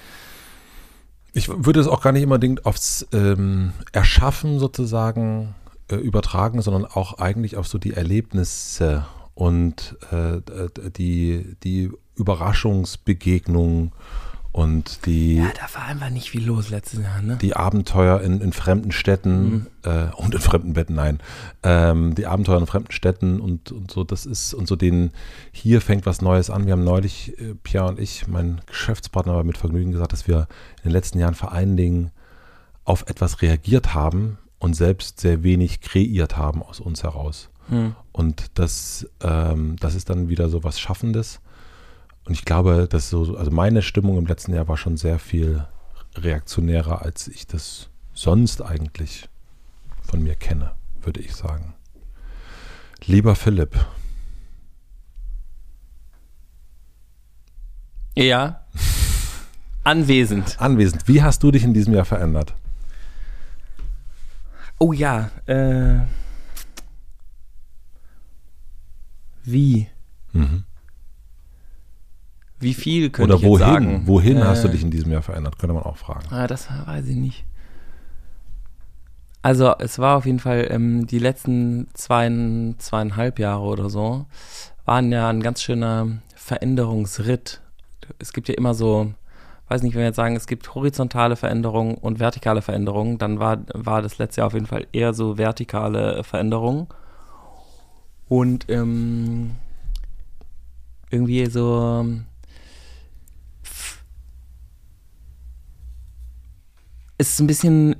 Ich 1.34 1.48
würde 1.50 1.80
es 1.80 1.86
auch 1.86 2.00
gar 2.00 2.12
nicht 2.12 2.24
unbedingt 2.24 2.64
aufs 2.64 3.06
ähm, 3.12 3.74
Erschaffen 3.92 4.58
sozusagen 4.58 5.54
äh, 5.90 5.96
übertragen, 5.96 6.62
sondern 6.62 6.86
auch 6.86 7.18
eigentlich 7.18 7.58
auf 7.58 7.68
so 7.68 7.76
die 7.76 7.92
Erlebnisse 7.92 9.04
und 9.34 9.98
äh, 10.10 10.40
die, 10.96 11.56
die 11.62 11.90
Überraschungsbegegnungen 12.16 13.92
und 14.52 15.06
die. 15.06 15.36
Ja, 15.36 15.50
da 15.54 15.78
war 15.78 15.86
einfach 15.86 16.10
nicht 16.10 16.30
viel 16.30 16.46
los 16.46 16.70
letztes 16.70 17.00
Jahr, 17.00 17.20
ne? 17.22 17.36
Die 17.40 17.54
Abenteuer 17.54 18.20
in, 18.20 18.40
in 18.40 18.52
fremden 18.52 18.92
Städten 18.92 19.50
mhm. 19.50 19.66
äh, 19.84 20.06
und 20.16 20.34
in 20.34 20.40
fremden 20.40 20.72
Betten, 20.72 20.96
nein. 20.96 21.20
Ähm, 21.62 22.14
die 22.14 22.26
Abenteuer 22.26 22.58
in 22.58 22.66
fremden 22.66 22.92
Städten 22.92 23.40
und, 23.40 23.72
und 23.72 23.90
so, 23.90 24.04
das 24.04 24.26
ist, 24.26 24.54
und 24.54 24.66
so 24.66 24.74
den, 24.74 25.12
hier 25.52 25.80
fängt 25.80 26.06
was 26.06 26.22
Neues 26.22 26.50
an. 26.50 26.66
Wir 26.66 26.72
haben 26.72 26.84
neulich, 26.84 27.38
äh, 27.40 27.54
Pierre 27.62 27.88
und 27.88 28.00
ich, 28.00 28.26
mein 28.26 28.60
Geschäftspartner, 28.66 29.34
war 29.34 29.44
mit 29.44 29.58
Vergnügen 29.58 29.92
gesagt, 29.92 30.12
dass 30.12 30.26
wir 30.26 30.48
in 30.78 30.84
den 30.84 30.92
letzten 30.92 31.18
Jahren 31.18 31.34
vor 31.34 31.52
allen 31.52 31.76
Dingen 31.76 32.10
auf 32.84 33.04
etwas 33.06 33.42
reagiert 33.42 33.94
haben 33.94 34.38
und 34.58 34.74
selbst 34.74 35.20
sehr 35.20 35.42
wenig 35.42 35.82
kreiert 35.82 36.36
haben 36.36 36.62
aus 36.62 36.80
uns 36.80 37.02
heraus. 37.02 37.50
Mhm. 37.68 37.94
Und 38.12 38.46
das, 38.54 39.06
ähm, 39.22 39.76
das 39.78 39.94
ist 39.94 40.10
dann 40.10 40.28
wieder 40.28 40.48
so 40.48 40.64
was 40.64 40.80
Schaffendes. 40.80 41.40
Und 42.28 42.34
ich 42.34 42.44
glaube, 42.44 42.86
dass 42.90 43.08
so, 43.08 43.38
also 43.38 43.50
meine 43.50 43.80
Stimmung 43.80 44.18
im 44.18 44.26
letzten 44.26 44.52
Jahr 44.52 44.68
war 44.68 44.76
schon 44.76 44.98
sehr 44.98 45.18
viel 45.18 45.66
reaktionärer, 46.14 47.00
als 47.00 47.26
ich 47.26 47.46
das 47.46 47.88
sonst 48.12 48.60
eigentlich 48.60 49.30
von 50.02 50.22
mir 50.22 50.34
kenne, 50.34 50.72
würde 51.00 51.20
ich 51.20 51.34
sagen. 51.34 51.72
Lieber 53.06 53.34
Philipp. 53.34 53.74
Ja. 58.14 58.60
Anwesend. 59.84 60.60
Anwesend. 60.60 61.08
Wie 61.08 61.22
hast 61.22 61.42
du 61.42 61.50
dich 61.50 61.64
in 61.64 61.72
diesem 61.72 61.94
Jahr 61.94 62.04
verändert? 62.04 62.54
Oh 64.78 64.92
ja, 64.92 65.30
äh, 65.46 66.00
wie? 69.44 69.88
Mhm. 70.34 70.64
Wie 72.60 72.74
viel 72.74 73.10
könnte 73.10 73.34
Oder 73.34 73.42
ich 73.42 73.48
wohin? 73.48 73.66
sagen? 73.66 74.02
Wohin 74.06 74.42
hast 74.44 74.64
du 74.64 74.68
Äh, 74.68 74.72
dich 74.72 74.82
in 74.82 74.90
diesem 74.90 75.12
Jahr 75.12 75.22
verändert? 75.22 75.58
Könnte 75.58 75.74
man 75.74 75.84
auch 75.84 75.96
fragen. 75.96 76.26
Ah, 76.30 76.46
das 76.46 76.68
weiß 76.86 77.06
ich 77.06 77.16
nicht. 77.16 77.44
Also 79.42 79.72
es 79.78 79.98
war 79.98 80.16
auf 80.16 80.26
jeden 80.26 80.40
Fall 80.40 80.66
ähm, 80.70 81.06
die 81.06 81.18
letzten 81.20 81.86
zwei, 81.94 82.28
zweieinhalb 82.78 83.38
Jahre 83.38 83.62
oder 83.62 83.88
so 83.88 84.26
waren 84.84 85.12
ja 85.12 85.28
ein 85.28 85.42
ganz 85.42 85.62
schöner 85.62 86.08
Veränderungsritt. 86.34 87.60
Es 88.18 88.32
gibt 88.32 88.48
ja 88.48 88.54
immer 88.54 88.74
so, 88.74 89.12
weiß 89.68 89.82
nicht, 89.82 89.94
wenn 89.94 90.00
wir 90.00 90.06
jetzt 90.06 90.16
sagen, 90.16 90.34
es 90.34 90.46
gibt 90.46 90.74
horizontale 90.74 91.36
Veränderungen 91.36 91.94
und 91.94 92.18
vertikale 92.18 92.62
Veränderungen, 92.62 93.18
dann 93.18 93.38
war, 93.38 93.58
war 93.74 94.02
das 94.02 94.18
letzte 94.18 94.40
Jahr 94.40 94.48
auf 94.48 94.54
jeden 94.54 94.66
Fall 94.66 94.86
eher 94.92 95.14
so 95.14 95.38
vertikale 95.38 96.24
Veränderungen. 96.24 96.88
Und 98.28 98.68
ähm, 98.68 99.52
irgendwie 101.10 101.46
so 101.46 102.04
ist 107.18 107.38
ein 107.40 107.46
bisschen 107.46 107.96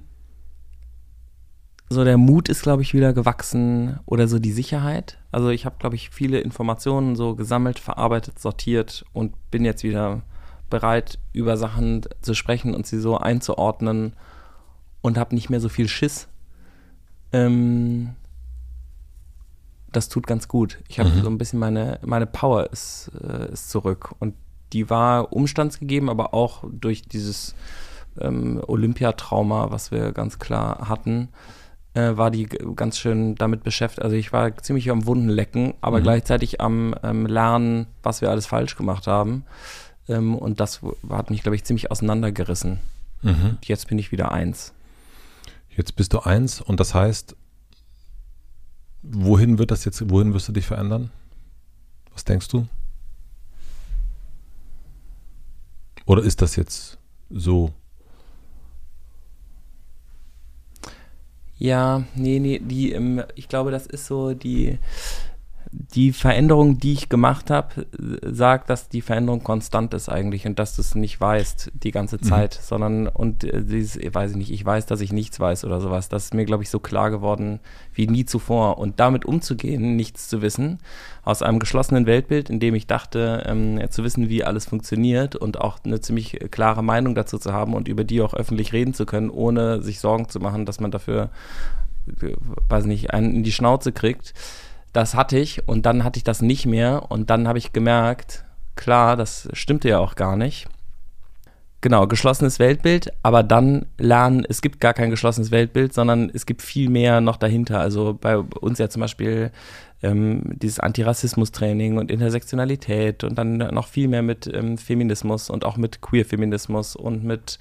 so 1.91 2.05
der 2.05 2.19
Mut 2.19 2.49
ist, 2.51 2.63
glaube 2.63 2.83
ich, 2.83 2.93
wieder 2.93 3.13
gewachsen 3.15 3.99
oder 4.05 4.29
so 4.29 4.39
die 4.39 4.53
Sicherheit. 4.53 5.19
Also 5.33 5.49
ich 5.49 5.65
habe, 5.65 5.77
glaube 5.79 5.97
ich, 5.97 6.11
viele 6.11 6.39
Informationen 6.41 7.17
so 7.17 7.35
gesammelt, 7.35 7.79
verarbeitet, 7.79 8.39
sortiert 8.39 9.05
und 9.15 9.33
bin 9.51 9.65
jetzt 9.65 9.83
wieder 9.85 10.21
bereit, 10.69 11.19
über 11.33 11.57
Sachen 11.57 12.03
zu 12.21 12.35
sprechen 12.35 12.75
und 12.75 12.87
sie 12.87 12.99
so 13.01 13.17
einzuordnen 13.17 14.13
und 15.01 15.17
habe 15.17 15.35
nicht 15.35 15.49
mehr 15.49 15.61
so 15.61 15.71
viel 15.71 15.89
Schiss. 15.89 16.29
Ähm, 17.33 18.11
das 19.93 20.11
tut 20.11 20.27
ganz 20.27 20.47
gut. 20.47 20.79
Ich 20.89 20.99
habe 21.01 21.09
Mhm. 21.09 21.23
so 21.23 21.31
ein 21.31 21.39
bisschen 21.39 21.59
meine, 21.59 21.99
meine 22.05 22.27
Power 22.27 22.71
ist, 22.71 23.11
äh, 23.19 23.51
ist 23.51 23.71
zurück. 23.71 24.15
Und 24.19 24.35
die 24.75 24.91
war 24.91 25.33
umstandsgegeben, 25.33 26.11
aber 26.11 26.35
auch 26.35 26.65
durch 26.71 27.01
dieses 27.01 27.55
ähm, 28.21 28.63
Olympiatrauma, 28.67 29.71
was 29.71 29.91
wir 29.91 30.13
ganz 30.13 30.39
klar 30.39 30.89
hatten, 30.89 31.29
äh, 31.95 32.17
war 32.17 32.31
die 32.31 32.45
ganz 32.45 32.99
schön 32.99 33.35
damit 33.35 33.63
beschäftigt. 33.63 34.03
Also 34.03 34.17
ich 34.17 34.33
war 34.33 34.57
ziemlich 34.59 34.91
am 34.91 35.07
Wunden 35.07 35.29
lecken, 35.29 35.75
aber 35.81 35.99
Mhm. 35.99 36.03
gleichzeitig 36.05 36.61
am 36.61 36.95
ähm, 37.03 37.27
Lernen, 37.27 37.87
was 38.03 38.21
wir 38.21 38.31
alles 38.31 38.47
falsch 38.47 38.77
gemacht 38.77 39.07
haben. 39.07 39.45
Ähm, 40.09 40.35
und 40.37 40.61
das 40.61 40.81
hat 41.11 41.31
mich, 41.31 41.43
glaube 41.43 41.57
ich, 41.57 41.65
ziemlich 41.65 41.91
auseinandergerissen. 41.91 42.81
Mhm. 43.23 43.59
Jetzt 43.65 43.89
bin 43.89 43.99
ich 43.99 44.13
wieder 44.13 44.33
eins. 44.33 44.73
Jetzt 45.77 45.97
bist 45.97 46.13
du 46.13 46.21
eins 46.21 46.61
und 46.61 46.81
das 46.81 46.95
heißt, 46.95 47.37
wohin 49.03 49.59
wird 49.59 49.71
das 49.71 49.85
jetzt, 49.85 50.11
wohin 50.11 50.35
wirst 50.35 50.49
du 50.49 50.53
dich 50.53 50.67
verändern? 50.67 51.11
Was 52.13 52.25
denkst 52.25 52.49
du? 52.49 52.67
Oder 56.07 56.23
ist 56.23 56.43
das 56.43 56.57
jetzt 56.57 56.99
so? 57.31 57.73
Ja, 61.59 62.05
nee, 62.15 62.39
nee, 62.39 62.61
die, 62.61 62.93
ähm, 62.93 63.23
ich 63.35 63.49
glaube, 63.49 63.71
das 63.73 63.87
ist 63.87 64.07
so 64.07 64.33
die, 64.35 64.79
die 65.71 66.13
Veränderung, 66.13 66.79
die 66.79 66.95
ich 66.95 67.09
gemacht 67.09 67.51
habe, 67.51 67.87
sagt, 68.23 68.71
dass 68.71 68.89
die 68.89 69.03
Veränderung 69.03 69.43
konstant 69.43 69.93
ist 69.93 70.09
eigentlich 70.09 70.47
und 70.47 70.59
dass 70.59 70.77
du 70.77 70.83
es 70.83 70.95
nicht 70.95 71.21
weißt 71.21 71.73
die 71.75 71.91
ganze 71.91 72.19
Zeit, 72.21 72.55
sondern 72.55 73.07
und 73.07 73.45
äh, 73.45 73.63
dieses, 73.63 73.97
ich 73.97 74.15
weiß 74.15 74.31
ich 74.31 74.37
nicht, 74.37 74.51
ich 74.51 74.65
weiß, 74.65 74.87
dass 74.87 75.01
ich 75.01 75.13
nichts 75.13 75.39
weiß 75.39 75.65
oder 75.65 75.81
sowas. 75.81 76.09
Das 76.09 76.25
ist 76.25 76.35
mir, 76.35 76.47
glaube 76.47 76.63
ich, 76.63 76.71
so 76.71 76.79
klar 76.79 77.11
geworden 77.11 77.61
wie 77.93 78.07
nie 78.07 78.25
zuvor. 78.25 78.79
Und 78.79 78.99
damit 78.99 79.27
umzugehen, 79.27 79.97
nichts 79.97 80.29
zu 80.29 80.41
wissen, 80.41 80.79
aus 81.23 81.43
einem 81.43 81.59
geschlossenen 81.59 82.07
Weltbild, 82.07 82.49
in 82.49 82.61
dem 82.61 82.75
ich 82.75 82.87
dachte, 82.87 83.45
ähm, 83.47 83.79
zu 83.91 84.05
wissen, 84.05 84.31
wie 84.31 84.45
alles 84.45 84.65
funktioniert 84.65 85.37
und 85.37 85.61
auch 85.61 85.79
eine 85.85 86.01
ziemlich 86.01 86.39
klare 86.51 86.83
Meinung 86.83 87.15
dazu 87.15 87.39
zu 87.39 87.53
haben 87.53 87.75
und 87.75 87.89
über 87.89 88.05
die 88.05 88.23
auch 88.23 88.33
öffentlich 88.33 88.73
reden 88.73 88.95
zu 88.95 89.05
können, 89.05 89.29
ohne 89.29 89.83
sich 89.83 90.01
Sorgen 90.01 90.29
zu 90.29 90.41
machen, 90.41 90.65
dass 90.65 90.81
man 90.81 90.91
dafür, 90.91 91.29
weiß 92.69 92.87
nicht, 92.87 93.13
einen 93.13 93.35
in 93.35 93.43
die 93.43 93.53
Schnauze 93.53 93.93
kriegt. 93.93 94.33
Das 94.99 95.15
hatte 95.15 95.39
ich 95.39 95.69
und 95.69 95.87
dann 95.87 96.03
hatte 96.03 96.17
ich 96.17 96.25
das 96.25 96.43
nicht 96.43 96.67
mehr 96.67 97.13
und 97.13 97.31
dann 97.31 97.47
habe 97.47 97.57
ich 97.57 97.73
gemerkt, 97.73 98.45
klar, 98.75 99.17
das 99.17 99.49
stimmte 99.53 99.89
ja 99.89 100.01
auch 100.01 100.17
gar 100.17 100.37
nicht. 100.37 100.67
Genau, 101.83 102.09
geschlossenes 102.09 102.59
Weltbild, 102.59 103.13
aber 103.23 103.45
dann 103.45 103.87
lernen, 103.97 104.45
es 104.49 104.61
gibt 104.61 104.81
gar 104.81 104.95
kein 104.95 105.11
geschlossenes 105.11 105.53
Weltbild, 105.53 105.95
sondern 105.95 106.33
es 106.35 106.47
gibt 106.47 106.63
viel 106.63 106.91
mehr 106.91 107.21
noch 107.21 107.37
dahinter. 107.37 107.79
Also 107.79 108.19
bei 108.21 108.39
uns 108.39 108.81
ja 108.81 108.89
zum 108.89 108.99
Beispiel 108.99 109.53
ähm, 110.03 110.43
dieses 110.57 110.81
Antirassismus-Training 110.81 111.97
und 111.97 112.11
Intersektionalität 112.11 113.23
und 113.23 113.39
dann 113.39 113.59
noch 113.59 113.87
viel 113.87 114.09
mehr 114.09 114.23
mit 114.23 114.51
ähm, 114.53 114.79
Feminismus 114.79 115.49
und 115.49 115.65
auch 115.65 115.77
mit 115.77 116.01
Queer-Feminismus 116.01 116.97
und 116.97 117.23
mit 117.23 117.61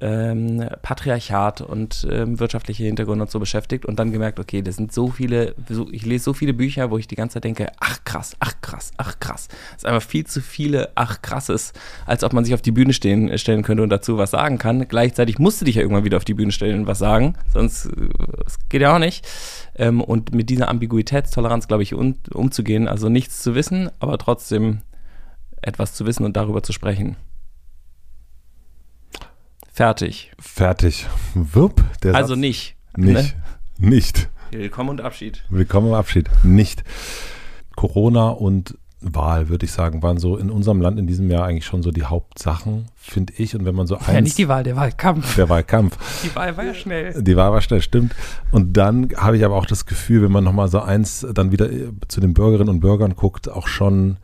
ähm, 0.00 0.68
Patriarchat 0.82 1.60
und 1.60 2.06
ähm, 2.10 2.40
wirtschaftliche 2.40 2.84
Hintergründe 2.84 3.24
und 3.24 3.30
so 3.30 3.38
beschäftigt 3.38 3.86
und 3.86 3.98
dann 3.98 4.12
gemerkt, 4.12 4.40
okay, 4.40 4.62
das 4.62 4.76
sind 4.76 4.92
so 4.92 5.08
viele, 5.08 5.54
so, 5.68 5.88
ich 5.90 6.04
lese 6.04 6.24
so 6.24 6.32
viele 6.32 6.52
Bücher, 6.52 6.90
wo 6.90 6.98
ich 6.98 7.06
die 7.06 7.14
ganze 7.14 7.34
Zeit 7.34 7.44
denke, 7.44 7.70
ach 7.80 8.02
krass, 8.04 8.36
ach 8.40 8.54
krass, 8.60 8.92
ach 8.96 9.18
krass. 9.20 9.48
Es 9.70 9.78
ist 9.78 9.86
einfach 9.86 10.06
viel 10.06 10.26
zu 10.26 10.40
viele 10.40 10.90
ach 10.94 11.22
krasses, 11.22 11.72
als 12.06 12.24
ob 12.24 12.32
man 12.32 12.44
sich 12.44 12.54
auf 12.54 12.62
die 12.62 12.72
Bühne 12.72 12.92
stehen, 12.92 13.36
stellen 13.38 13.62
könnte 13.62 13.82
und 13.82 13.90
dazu 13.90 14.18
was 14.18 14.32
sagen 14.32 14.58
kann. 14.58 14.86
Gleichzeitig 14.88 15.38
musst 15.38 15.60
du 15.60 15.64
dich 15.64 15.76
ja 15.76 15.82
irgendwann 15.82 16.04
wieder 16.04 16.16
auf 16.16 16.24
die 16.24 16.34
Bühne 16.34 16.52
stellen 16.52 16.80
und 16.80 16.86
was 16.86 16.98
sagen, 16.98 17.34
sonst 17.52 17.86
äh, 17.86 17.90
es 18.46 18.58
geht 18.68 18.82
ja 18.82 18.94
auch 18.94 19.00
nicht. 19.00 19.26
Ähm, 19.76 20.00
und 20.00 20.34
mit 20.34 20.50
dieser 20.50 20.68
Ambiguitätstoleranz, 20.68 21.68
glaube 21.68 21.82
ich, 21.82 21.94
um, 21.94 22.16
umzugehen, 22.32 22.88
also 22.88 23.08
nichts 23.08 23.42
zu 23.42 23.54
wissen, 23.54 23.90
aber 24.00 24.18
trotzdem 24.18 24.80
etwas 25.62 25.94
zu 25.94 26.04
wissen 26.04 26.24
und 26.24 26.36
darüber 26.36 26.62
zu 26.62 26.72
sprechen. 26.72 27.16
Fertig. 29.74 30.30
Fertig. 30.38 31.04
Wupp, 31.34 31.82
der 32.04 32.14
Also 32.14 32.34
Satz. 32.34 32.38
nicht. 32.38 32.76
Nicht. 32.96 33.34
Nicht. 33.76 34.28
Ne? 34.52 34.60
Willkommen 34.60 34.90
und 34.90 35.00
Abschied. 35.00 35.42
Willkommen 35.48 35.88
im 35.88 35.94
Abschied. 35.94 36.30
Nicht. 36.44 36.84
Corona 37.74 38.28
und 38.28 38.78
Wahl, 39.00 39.48
würde 39.48 39.66
ich 39.66 39.72
sagen, 39.72 40.00
waren 40.00 40.18
so 40.18 40.36
in 40.36 40.48
unserem 40.48 40.80
Land 40.80 41.00
in 41.00 41.08
diesem 41.08 41.28
Jahr 41.28 41.44
eigentlich 41.46 41.66
schon 41.66 41.82
so 41.82 41.90
die 41.90 42.04
Hauptsachen, 42.04 42.86
finde 42.94 43.32
ich. 43.36 43.56
Und 43.56 43.64
wenn 43.64 43.74
man 43.74 43.88
so 43.88 43.96
eins. 43.96 44.06
Ja, 44.06 44.20
nicht 44.20 44.38
die 44.38 44.46
Wahl, 44.46 44.62
der 44.62 44.76
Wahlkampf. 44.76 45.34
der 45.34 45.48
Wahlkampf. 45.48 45.98
Die 46.22 46.32
Wahl 46.36 46.56
war 46.56 46.62
ja 46.64 46.74
schnell. 46.74 47.20
Die 47.20 47.36
Wahl 47.36 47.50
war 47.50 47.60
schnell, 47.60 47.82
stimmt. 47.82 48.14
Und 48.52 48.74
dann 48.76 49.08
habe 49.16 49.36
ich 49.36 49.44
aber 49.44 49.56
auch 49.56 49.66
das 49.66 49.86
Gefühl, 49.86 50.22
wenn 50.22 50.30
man 50.30 50.44
nochmal 50.44 50.68
so 50.68 50.78
eins 50.82 51.26
dann 51.34 51.50
wieder 51.50 51.68
äh, 51.68 51.90
zu 52.06 52.20
den 52.20 52.32
Bürgerinnen 52.32 52.68
und 52.68 52.78
Bürgern 52.78 53.16
guckt, 53.16 53.48
auch 53.50 53.66
schon 53.66 54.18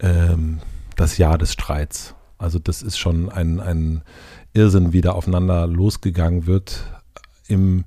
ähm, 0.00 0.58
das 0.96 1.18
Jahr 1.18 1.38
des 1.38 1.52
Streits. 1.52 2.16
Also 2.36 2.58
das 2.58 2.82
ist 2.82 2.98
schon 2.98 3.30
ein, 3.30 3.60
ein 3.60 4.02
Irrsinn, 4.54 4.92
wie 4.92 5.00
da 5.00 5.12
aufeinander 5.12 5.66
losgegangen 5.66 6.46
wird. 6.46 6.84
Im, 7.46 7.84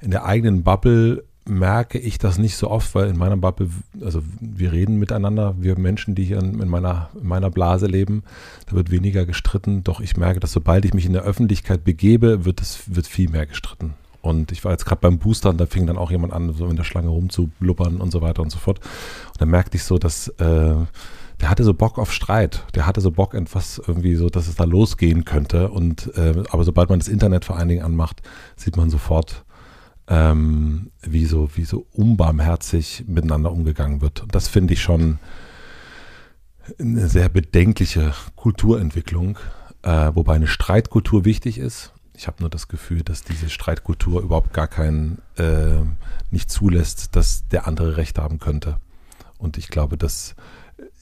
in 0.00 0.10
der 0.10 0.24
eigenen 0.24 0.62
Bubble 0.62 1.24
merke 1.44 1.98
ich 1.98 2.18
das 2.18 2.38
nicht 2.38 2.56
so 2.56 2.70
oft, 2.70 2.94
weil 2.94 3.08
in 3.08 3.18
meiner 3.18 3.36
Bubble, 3.36 3.68
also 4.00 4.22
wir 4.40 4.72
reden 4.72 4.98
miteinander, 4.98 5.54
wir 5.58 5.78
Menschen, 5.78 6.14
die 6.14 6.24
hier 6.24 6.38
in, 6.38 6.60
in, 6.60 6.68
meiner, 6.68 7.10
in 7.20 7.26
meiner 7.26 7.50
Blase 7.50 7.86
leben, 7.86 8.22
da 8.66 8.76
wird 8.76 8.90
weniger 8.90 9.26
gestritten. 9.26 9.82
Doch 9.82 10.00
ich 10.00 10.16
merke, 10.16 10.40
dass 10.40 10.52
sobald 10.52 10.84
ich 10.84 10.94
mich 10.94 11.06
in 11.06 11.12
der 11.12 11.22
Öffentlichkeit 11.22 11.84
begebe, 11.84 12.44
wird 12.44 12.60
es 12.60 12.94
wird 12.94 13.06
viel 13.06 13.28
mehr 13.28 13.46
gestritten. 13.46 13.94
Und 14.20 14.52
ich 14.52 14.64
war 14.64 14.70
jetzt 14.70 14.84
gerade 14.84 15.00
beim 15.00 15.18
Boostern, 15.18 15.56
da 15.56 15.66
fing 15.66 15.86
dann 15.86 15.98
auch 15.98 16.12
jemand 16.12 16.32
an, 16.32 16.52
so 16.52 16.68
in 16.68 16.76
der 16.76 16.84
Schlange 16.84 17.08
rumzublubbern 17.08 18.00
und 18.00 18.12
so 18.12 18.22
weiter 18.22 18.42
und 18.42 18.50
so 18.50 18.58
fort. 18.58 18.78
Und 18.78 19.40
da 19.40 19.46
merkte 19.46 19.76
ich 19.76 19.82
so, 19.82 19.98
dass 19.98 20.28
äh, 20.28 20.76
der 21.42 21.50
hatte 21.50 21.64
so 21.64 21.74
Bock 21.74 21.98
auf 21.98 22.12
Streit. 22.12 22.64
Der 22.76 22.86
hatte 22.86 23.00
so 23.00 23.10
Bock 23.10 23.34
etwas 23.34 23.82
irgendwie 23.84 24.14
so, 24.14 24.30
dass 24.30 24.46
es 24.46 24.54
da 24.54 24.62
losgehen 24.62 25.24
könnte. 25.24 25.70
Und 25.70 26.16
äh, 26.16 26.44
aber 26.50 26.62
sobald 26.62 26.88
man 26.88 27.00
das 27.00 27.08
Internet 27.08 27.44
vor 27.44 27.56
allen 27.58 27.68
Dingen 27.68 27.84
anmacht, 27.84 28.22
sieht 28.54 28.76
man 28.76 28.90
sofort, 28.90 29.44
ähm, 30.06 30.92
wie 31.02 31.26
so 31.26 31.50
wie 31.56 31.64
so 31.64 31.84
unbarmherzig 31.92 33.04
miteinander 33.08 33.50
umgegangen 33.50 34.00
wird. 34.00 34.22
Und 34.22 34.34
das 34.36 34.46
finde 34.46 34.74
ich 34.74 34.82
schon 34.82 35.18
eine 36.78 37.08
sehr 37.08 37.28
bedenkliche 37.28 38.14
Kulturentwicklung, 38.36 39.36
äh, 39.82 40.12
wobei 40.14 40.34
eine 40.34 40.46
Streitkultur 40.46 41.24
wichtig 41.24 41.58
ist. 41.58 41.92
Ich 42.14 42.28
habe 42.28 42.36
nur 42.38 42.50
das 42.50 42.68
Gefühl, 42.68 43.02
dass 43.02 43.24
diese 43.24 43.50
Streitkultur 43.50 44.22
überhaupt 44.22 44.52
gar 44.52 44.68
keinen 44.68 45.20
äh, 45.38 45.82
nicht 46.30 46.52
zulässt, 46.52 47.16
dass 47.16 47.48
der 47.48 47.66
andere 47.66 47.96
Recht 47.96 48.20
haben 48.20 48.38
könnte. 48.38 48.76
Und 49.38 49.58
ich 49.58 49.68
glaube, 49.68 49.96
das 49.96 50.36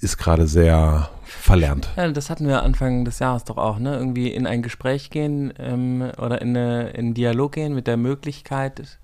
ist 0.00 0.16
gerade 0.18 0.46
sehr 0.46 1.10
verlernt. 1.24 1.88
Ja, 1.96 2.08
das 2.10 2.30
hatten 2.30 2.46
wir 2.46 2.62
Anfang 2.62 3.04
des 3.04 3.18
Jahres 3.18 3.44
doch 3.44 3.56
auch, 3.56 3.78
ne? 3.78 3.96
Irgendwie 3.96 4.28
in 4.32 4.46
ein 4.46 4.62
Gespräch 4.62 5.10
gehen 5.10 5.52
ähm, 5.58 6.02
oder 6.18 6.40
in, 6.42 6.56
eine, 6.56 6.90
in 6.90 6.98
einen 7.06 7.14
Dialog 7.14 7.52
gehen 7.52 7.74
mit 7.74 7.86
der 7.86 7.96
Möglichkeit, 7.96 8.98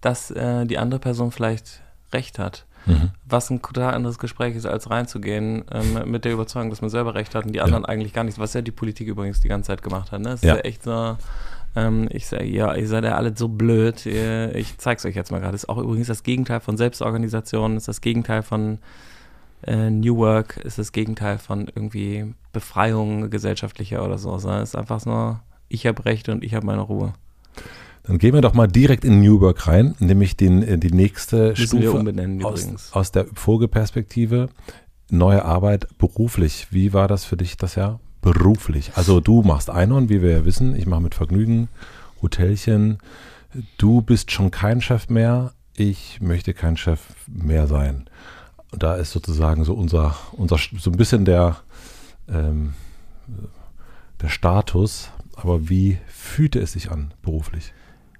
dass 0.00 0.30
äh, 0.30 0.64
die 0.66 0.78
andere 0.78 1.00
Person 1.00 1.30
vielleicht 1.30 1.82
recht 2.12 2.38
hat. 2.38 2.64
Mhm. 2.86 3.10
Was 3.28 3.50
ein 3.50 3.60
total 3.60 3.92
anderes 3.94 4.18
Gespräch 4.18 4.56
ist, 4.56 4.64
als 4.64 4.88
reinzugehen 4.90 5.64
ähm, 5.72 6.10
mit 6.10 6.24
der 6.24 6.32
Überzeugung, 6.32 6.70
dass 6.70 6.80
man 6.80 6.88
selber 6.90 7.14
recht 7.14 7.34
hat 7.34 7.44
und 7.44 7.52
die 7.52 7.60
anderen 7.60 7.84
eigentlich 7.84 8.12
gar 8.14 8.24
nichts, 8.24 8.38
was 8.40 8.54
ja 8.54 8.62
die 8.62 8.70
Politik 8.70 9.08
übrigens 9.08 9.40
die 9.40 9.48
ganze 9.48 9.68
Zeit 9.68 9.82
gemacht 9.82 10.10
hat. 10.12 10.20
Ne? 10.22 10.30
Es 10.30 10.42
Ja. 10.42 10.54
ist 10.54 10.58
ja 10.58 10.64
echt 10.64 10.82
so, 10.84 11.16
Ähm, 11.76 12.08
ich 12.10 12.26
sage, 12.26 12.44
ja, 12.46 12.74
ihr 12.74 12.88
seid 12.88 13.04
ja 13.04 13.14
alle 13.16 13.36
so 13.36 13.46
blöd. 13.48 14.06
Ich 14.06 14.78
zeig's 14.78 15.04
euch 15.04 15.14
jetzt 15.14 15.30
mal 15.30 15.38
gerade. 15.40 15.54
Ist 15.54 15.68
auch 15.68 15.76
übrigens 15.76 16.06
das 16.06 16.22
Gegenteil 16.22 16.60
von 16.60 16.78
Selbstorganisation, 16.78 17.76
ist 17.76 17.88
das 17.88 18.00
Gegenteil 18.00 18.42
von 18.42 18.78
äh, 19.66 19.90
New 19.90 20.16
Work, 20.16 20.58
ist 20.58 20.78
das 20.78 20.92
Gegenteil 20.92 21.38
von 21.38 21.68
irgendwie 21.74 22.34
Befreiung 22.52 23.30
gesellschaftlicher 23.30 24.04
oder 24.04 24.18
so. 24.18 24.34
Es 24.36 24.44
ist 24.44 24.76
einfach 24.76 25.04
nur, 25.04 25.40
ich 25.68 25.86
habe 25.86 26.04
Recht 26.04 26.28
und 26.28 26.44
ich 26.44 26.54
habe 26.54 26.66
meine 26.66 26.82
Ruhe. 26.82 27.14
Dann 28.04 28.18
gehen 28.18 28.32
wir 28.32 28.40
doch 28.40 28.54
mal 28.54 28.68
direkt 28.68 29.04
in 29.04 29.20
New 29.20 29.40
Work 29.40 29.66
rein, 29.66 29.94
nämlich 29.98 30.36
den, 30.36 30.62
äh, 30.62 30.78
die 30.78 30.90
nächste 30.90 31.50
Müssen 31.50 31.82
Stufe 31.82 31.92
aus, 31.92 32.02
übrigens. 32.02 32.92
aus 32.92 33.12
der 33.12 33.26
Vogelperspektive. 33.26 34.48
Neue 35.10 35.44
Arbeit 35.44 35.88
beruflich. 35.98 36.68
Wie 36.70 36.92
war 36.92 37.08
das 37.08 37.24
für 37.24 37.36
dich 37.36 37.56
das 37.56 37.74
Jahr? 37.74 38.00
Beruflich. 38.22 38.92
Also 38.94 39.20
du 39.20 39.42
machst 39.42 39.70
Einhorn, 39.70 40.08
wie 40.08 40.22
wir 40.22 40.30
ja 40.30 40.44
wissen. 40.44 40.74
Ich 40.74 40.86
mache 40.86 41.02
mit 41.02 41.14
Vergnügen 41.14 41.68
Hotelchen. 42.22 42.98
Du 43.76 44.02
bist 44.02 44.30
schon 44.30 44.50
kein 44.50 44.80
Chef 44.80 45.08
mehr. 45.08 45.52
Ich 45.76 46.20
möchte 46.20 46.54
kein 46.54 46.76
Chef 46.76 47.00
mehr 47.26 47.66
sein. 47.66 48.07
Und 48.70 48.82
da 48.82 48.96
ist 48.96 49.12
sozusagen 49.12 49.64
so 49.64 49.74
unser, 49.74 50.16
unser 50.32 50.58
so 50.58 50.90
ein 50.90 50.96
bisschen 50.96 51.24
der, 51.24 51.56
ähm, 52.28 52.74
der 54.20 54.28
Status. 54.28 55.10
Aber 55.36 55.68
wie 55.68 55.98
fühlte 56.06 56.58
es 56.58 56.72
sich 56.72 56.90
an 56.90 57.14
beruflich? 57.22 57.72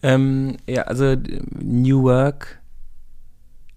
Ähm, 0.02 0.56
ja, 0.66 0.82
also 0.82 1.16
New 1.60 2.04
Work 2.04 2.60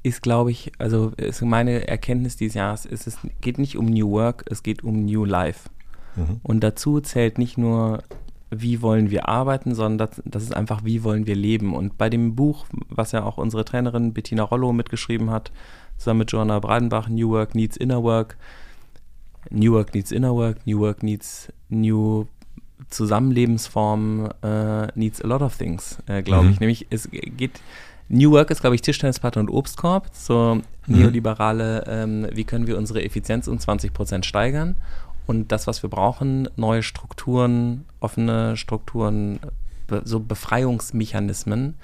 ist, 0.04 0.22
glaube 0.22 0.52
ich, 0.52 0.72
also 0.78 1.12
ist 1.18 1.42
meine 1.42 1.88
Erkenntnis 1.88 2.38
dieses 2.38 2.56
Jahres, 2.56 2.86
ist, 2.86 3.08
es 3.08 3.18
geht 3.42 3.58
nicht 3.58 3.78
um 3.78 3.86
New 3.86 4.12
Work, 4.12 4.46
es 4.50 4.64
geht 4.64 4.84
um 4.84 5.06
New 5.06 5.26
Life. 5.26 5.70
Mhm. 6.16 6.40
Und 6.44 6.62
dazu 6.62 7.00
zählt 7.02 7.38
nicht 7.38 7.58
nur, 7.58 8.04
wie 8.50 8.82
wollen 8.82 9.12
wir 9.12 9.30
arbeiten, 9.30 9.76
sondern 9.76 10.10
das, 10.10 10.22
das, 10.26 10.44
ist 10.44 10.56
einfach, 10.56 10.84
wie 10.84 11.04
wollen 11.04 11.28
wir 11.28 11.36
leben. 11.36 11.74
Und 11.74 11.98
bei 11.98 12.10
dem 12.10 12.36
Buch, 12.36 12.66
was 12.90 13.12
ja 13.12 13.24
auch 13.24 13.38
unsere 13.38 13.64
Trainerin 13.64 14.14
Bettina 14.14 14.44
Rollo 14.44 14.74
mitgeschrieben 14.74 15.30
hat, 15.30 15.52
zusammen 16.02 16.20
mit 16.20 16.32
Joanna 16.32 16.60
Bradenbach, 16.60 17.10
New 17.10 17.30
Work 17.30 17.56
Needs 17.56 17.78
Inner 17.78 18.04
Work, 18.04 18.38
New 19.50 19.74
Work 19.74 19.94
Needs 19.94 20.12
Inner 20.12 20.34
Work, 20.34 20.66
New 20.66 20.80
Work 20.80 21.04
Needs 21.04 21.52
New 21.70 22.28
Zusammenlebensform 22.90 24.30
uh, 24.44 24.88
needs 24.96 25.22
a 25.22 25.28
lot 25.28 25.42
of 25.42 25.56
things, 25.56 25.98
äh, 26.08 26.22
glaube 26.22 26.46
mhm. 26.46 26.52
ich. 26.52 26.60
Nämlich, 26.60 26.88
es 26.90 27.10
geht, 27.12 27.62
New 28.10 28.32
Work 28.32 28.52
ist, 28.52 28.62
glaube 28.62 28.76
ich, 28.76 28.82
Tischtennisplatte 28.82 29.40
und 29.40 29.50
Obstkorb, 29.50 30.10
so 30.12 30.56
mhm. 30.56 30.64
neoliberale, 30.88 31.86
ähm, 31.88 32.28
wie 32.34 32.44
können 32.44 32.68
wir 32.68 32.78
unsere 32.78 33.04
Effizienz 33.04 33.48
um 33.48 33.60
20 33.60 33.94
Prozent 33.94 34.26
steigern. 34.26 34.76
Und 35.28 35.52
das, 35.52 35.68
was 35.68 35.84
wir 35.84 35.90
brauchen, 35.90 36.50
neue 36.58 36.84
Strukturen, 36.84 37.86
offene 38.00 38.58
Strukturen, 38.58 39.40
be 39.88 40.02
so 40.04 40.20
Befreiungsmechanismen, 40.20 41.76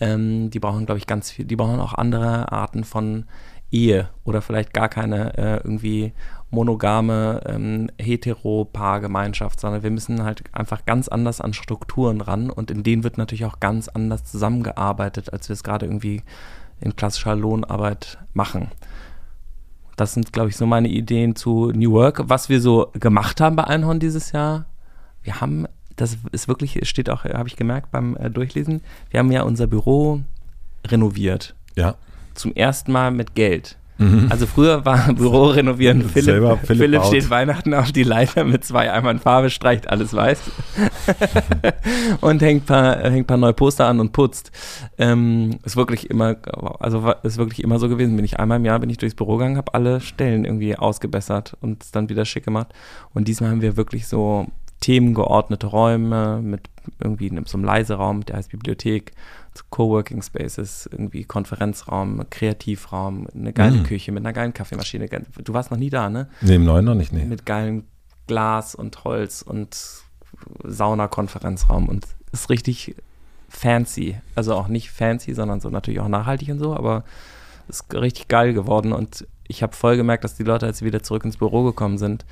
ähm, 0.00 0.50
die 0.50 0.60
brauchen, 0.60 0.86
glaube 0.86 0.98
ich, 0.98 1.06
ganz 1.06 1.30
viel, 1.30 1.44
die 1.44 1.56
brauchen 1.56 1.80
auch 1.80 1.94
andere 1.94 2.52
Arten 2.52 2.84
von 2.84 3.24
Ehe 3.70 4.08
oder 4.24 4.40
vielleicht 4.42 4.72
gar 4.72 4.88
keine 4.88 5.36
äh, 5.36 5.56
irgendwie 5.56 6.12
monogame 6.50 7.42
ähm, 7.46 7.90
Hetero-Paar-Gemeinschaft, 7.98 9.60
sondern 9.60 9.82
wir 9.82 9.90
müssen 9.90 10.22
halt 10.24 10.42
einfach 10.52 10.86
ganz 10.86 11.08
anders 11.08 11.40
an 11.40 11.52
Strukturen 11.52 12.20
ran 12.20 12.50
und 12.50 12.70
in 12.70 12.82
denen 12.82 13.04
wird 13.04 13.18
natürlich 13.18 13.44
auch 13.44 13.60
ganz 13.60 13.88
anders 13.88 14.24
zusammengearbeitet, 14.24 15.32
als 15.32 15.48
wir 15.48 15.54
es 15.54 15.62
gerade 15.62 15.86
irgendwie 15.86 16.22
in 16.80 16.96
klassischer 16.96 17.36
Lohnarbeit 17.36 18.18
machen. 18.32 18.68
Das 19.96 20.14
sind, 20.14 20.32
glaube 20.32 20.48
ich, 20.48 20.56
so 20.56 20.64
meine 20.64 20.88
Ideen 20.88 21.34
zu 21.34 21.72
New 21.74 21.92
Work. 21.92 22.22
Was 22.28 22.48
wir 22.48 22.60
so 22.60 22.90
gemacht 22.94 23.40
haben 23.40 23.56
bei 23.56 23.64
Einhorn 23.64 23.98
dieses 23.98 24.32
Jahr, 24.32 24.66
wir 25.22 25.40
haben, 25.40 25.66
das 25.96 26.16
ist 26.30 26.46
wirklich, 26.46 26.88
steht 26.88 27.10
auch, 27.10 27.24
habe 27.24 27.48
ich 27.48 27.56
gemerkt 27.56 27.90
beim 27.90 28.16
äh, 28.16 28.30
Durchlesen, 28.30 28.80
wir 29.10 29.18
haben 29.18 29.32
ja 29.32 29.42
unser 29.42 29.66
Büro 29.66 30.20
renoviert. 30.86 31.54
Ja. 31.74 31.96
Zum 32.38 32.54
ersten 32.54 32.92
Mal 32.92 33.10
mit 33.10 33.34
Geld. 33.34 33.76
Mhm. 33.98 34.28
Also 34.30 34.46
früher 34.46 34.84
war 34.84 35.12
Büro 35.12 35.46
renovieren. 35.46 36.02
Philipp, 36.08 36.60
Philipp, 36.60 36.66
Philipp 36.66 37.04
steht 37.04 37.30
Weihnachten 37.30 37.74
auf 37.74 37.90
die 37.90 38.04
Leiter 38.04 38.44
mit 38.44 38.64
zwei 38.64 38.92
Eimern 38.92 39.18
Farbe, 39.18 39.50
streicht 39.50 39.90
alles 39.90 40.14
weiß 40.14 40.38
und 42.20 42.40
hängt 42.40 42.66
paar, 42.66 43.02
hängt 43.10 43.26
paar 43.26 43.36
neue 43.36 43.52
Poster 43.52 43.86
an 43.86 43.98
und 43.98 44.12
putzt. 44.12 44.52
Ähm, 44.98 45.58
ist 45.64 45.76
wirklich 45.76 46.10
immer, 46.10 46.36
also 46.78 47.12
ist 47.24 47.38
wirklich 47.38 47.62
immer 47.62 47.80
so 47.80 47.88
gewesen. 47.88 48.14
Bin 48.14 48.24
ich 48.24 48.38
einmal 48.38 48.58
im 48.58 48.64
Jahr 48.64 48.78
bin 48.78 48.88
ich 48.90 48.98
durchs 48.98 49.16
Büro 49.16 49.36
gegangen, 49.36 49.56
habe 49.56 49.74
alle 49.74 50.00
Stellen 50.00 50.44
irgendwie 50.44 50.76
ausgebessert 50.76 51.56
und 51.60 51.82
es 51.82 51.90
dann 51.90 52.08
wieder 52.08 52.24
schick 52.24 52.44
gemacht. 52.44 52.68
Und 53.14 53.26
diesmal 53.26 53.50
haben 53.50 53.62
wir 53.62 53.76
wirklich 53.76 54.06
so 54.06 54.46
themengeordnete 54.80 55.66
Räume 55.66 56.40
mit 56.40 56.60
irgendwie 57.00 57.32
so 57.46 57.58
einem 57.58 57.64
Leiseraum, 57.64 58.24
der 58.24 58.36
heißt 58.36 58.50
Bibliothek 58.52 59.12
Coworking 59.70 60.22
Spaces, 60.22 60.88
irgendwie 60.90 61.24
Konferenzraum, 61.24 62.24
Kreativraum, 62.30 63.26
eine 63.34 63.52
geile 63.52 63.78
mhm. 63.78 63.82
Küche 63.84 64.12
mit 64.12 64.24
einer 64.24 64.32
geilen 64.32 64.52
Kaffeemaschine. 64.52 65.08
Du 65.42 65.54
warst 65.54 65.70
noch 65.70 65.78
nie 65.78 65.90
da, 65.90 66.10
ne? 66.10 66.28
Nee, 66.40 66.56
im 66.56 66.64
Neuen 66.64 66.84
noch 66.84 66.94
nicht, 66.94 67.12
nee. 67.12 67.24
Mit 67.24 67.46
geilem 67.46 67.84
Glas 68.26 68.74
und 68.74 69.04
Holz 69.04 69.42
und 69.42 69.76
Sauna-Konferenzraum 70.64 71.88
und 71.88 72.06
ist 72.32 72.50
richtig 72.50 72.94
fancy. 73.48 74.20
Also 74.34 74.54
auch 74.54 74.68
nicht 74.68 74.90
fancy, 74.90 75.34
sondern 75.34 75.60
so 75.60 75.70
natürlich 75.70 76.00
auch 76.00 76.08
nachhaltig 76.08 76.50
und 76.50 76.58
so, 76.58 76.74
aber 76.74 77.04
ist 77.68 77.92
richtig 77.94 78.28
geil 78.28 78.54
geworden 78.54 78.92
und 78.92 79.26
ich 79.46 79.62
habe 79.62 79.74
voll 79.74 79.96
gemerkt, 79.96 80.24
dass 80.24 80.36
die 80.36 80.42
Leute, 80.42 80.66
als 80.66 80.78
sie 80.78 80.84
wieder 80.84 81.02
zurück 81.02 81.24
ins 81.24 81.38
Büro 81.38 81.64
gekommen 81.64 81.98
sind, 81.98 82.24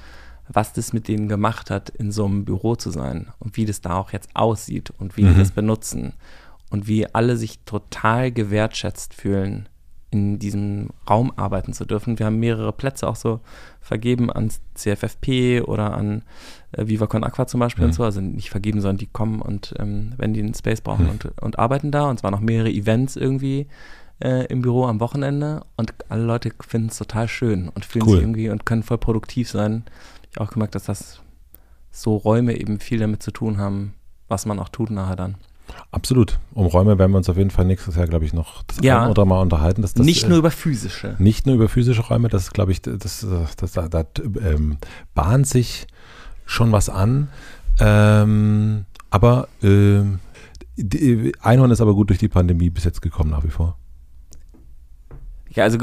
was 0.49 0.73
das 0.73 0.93
mit 0.93 1.09
denen 1.09 1.29
gemacht 1.29 1.71
hat, 1.71 1.91
in 1.91 2.13
so 2.13 2.25
einem 2.25 2.45
Büro 2.45 2.77
zu 2.77 2.91
sein 2.91 3.29
und 3.39 3.57
wie 3.57 3.65
das 3.65 3.81
da 3.81 3.97
auch 3.97 4.13
jetzt 4.13 4.29
aussieht 4.35 4.93
und 4.99 5.17
wie 5.17 5.25
mhm. 5.25 5.35
die 5.35 5.39
das 5.41 5.51
benutzen 5.51 6.13
und 6.71 6.89
wie 6.89 7.07
alle 7.15 7.37
sich 7.37 7.61
total 7.61 8.33
gewertschätzt 8.33 9.15
fühlen, 9.15 9.69
in 10.11 10.39
diesem 10.39 10.91
Raum 11.09 11.33
arbeiten 11.37 11.73
zu 11.73 11.85
dürfen. 11.85 12.19
Wir 12.19 12.27
haben 12.27 12.39
mehrere 12.39 12.73
Plätze 12.73 13.09
auch 13.09 13.17
so 13.17 13.41
vergeben 13.81 14.31
an 14.31 14.51
CFFP 14.75 15.63
oder 15.63 15.95
an 15.95 16.23
äh, 16.73 16.87
VivaCon 16.87 17.25
Aqua 17.25 17.47
zum 17.47 17.61
Beispiel 17.61 17.85
mhm. 17.85 17.91
und 17.91 17.93
so. 17.95 18.05
Also 18.05 18.21
nicht 18.21 18.51
vergeben, 18.51 18.81
sondern 18.81 18.99
die 18.99 19.09
kommen 19.09 19.41
und 19.43 19.75
ähm, 19.79 20.15
wenn 20.17 20.33
die 20.33 20.41
einen 20.41 20.55
Space 20.55 20.81
brauchen 20.81 21.05
mhm. 21.05 21.11
und, 21.11 21.43
und 21.43 21.59
arbeiten 21.59 21.91
da. 21.91 22.09
Und 22.09 22.21
zwar 22.21 22.31
noch 22.31 22.41
mehrere 22.41 22.71
Events 22.71 23.17
irgendwie 23.17 23.67
äh, 24.21 24.47
im 24.47 24.63
Büro 24.63 24.87
am 24.87 25.01
Wochenende. 25.01 25.65
Und 25.77 25.93
alle 26.09 26.25
Leute 26.25 26.53
finden 26.67 26.89
es 26.89 26.99
total 26.99 27.29
schön 27.29 27.69
und 27.69 27.85
fühlen 27.85 28.07
cool. 28.07 28.13
sich 28.13 28.23
irgendwie 28.23 28.49
und 28.49 28.65
können 28.65 28.85
voll 28.85 28.99
produktiv 28.99 29.51
sein. 29.51 29.85
Ich 30.31 30.37
habe 30.37 30.49
auch 30.49 30.53
gemerkt, 30.53 30.75
dass 30.75 30.85
das 30.85 31.21
so 31.91 32.17
Räume 32.17 32.59
eben 32.59 32.79
viel 32.79 32.99
damit 32.99 33.23
zu 33.23 33.33
tun 33.33 33.59
haben, 33.59 33.95
was 34.29 34.47
man 34.47 34.59
auch 34.59 34.69
tut 34.69 34.91
nachher 34.91 35.17
dann. 35.17 35.35
Absolut. 35.91 36.39
Um 36.53 36.67
Räume 36.67 36.99
werden 36.99 37.13
wir 37.13 37.19
uns 37.19 37.29
auf 37.29 37.37
jeden 37.37 37.51
Fall 37.51 37.65
nächstes 37.65 37.97
Jahr, 37.97 38.07
glaube 38.07 38.25
ich, 38.25 38.33
noch 38.33 38.63
das 38.65 38.79
ja. 38.83 39.09
oder 39.09 39.25
mal 39.25 39.41
unterhalten. 39.41 39.83
Dass 39.83 39.95
das, 39.95 40.05
nicht 40.05 40.25
äh, 40.25 40.29
nur 40.29 40.39
über 40.39 40.51
physische. 40.51 41.17
Nicht 41.19 41.47
nur 41.47 41.55
über 41.55 41.69
physische 41.69 42.03
Räume, 42.03 42.29
das 42.29 42.53
glaube 42.53 42.73
ich, 42.73 42.83
das, 42.83 43.27
das, 43.57 43.73
da, 43.73 43.89
da 43.89 44.05
ähm, 44.43 44.79
bahnt 45.15 45.47
sich 45.47 45.87
schon 46.45 46.73
was 46.73 46.89
an. 46.89 47.29
Ähm, 47.81 48.85
aber 49.11 49.49
ähm, 49.63 50.21
die, 50.77 51.33
Einhorn 51.41 51.71
ist 51.71 51.81
aber 51.81 51.95
gut 51.95 52.11
durch 52.11 52.19
die 52.19 52.29
Pandemie 52.29 52.71
bis 52.71 52.85
jetzt 52.85 53.03
gekommen, 53.03 53.31
nach 53.31 53.45
wie 53.45 53.51
vor. 53.51 53.77
Ja, 55.51 55.65
also 55.65 55.79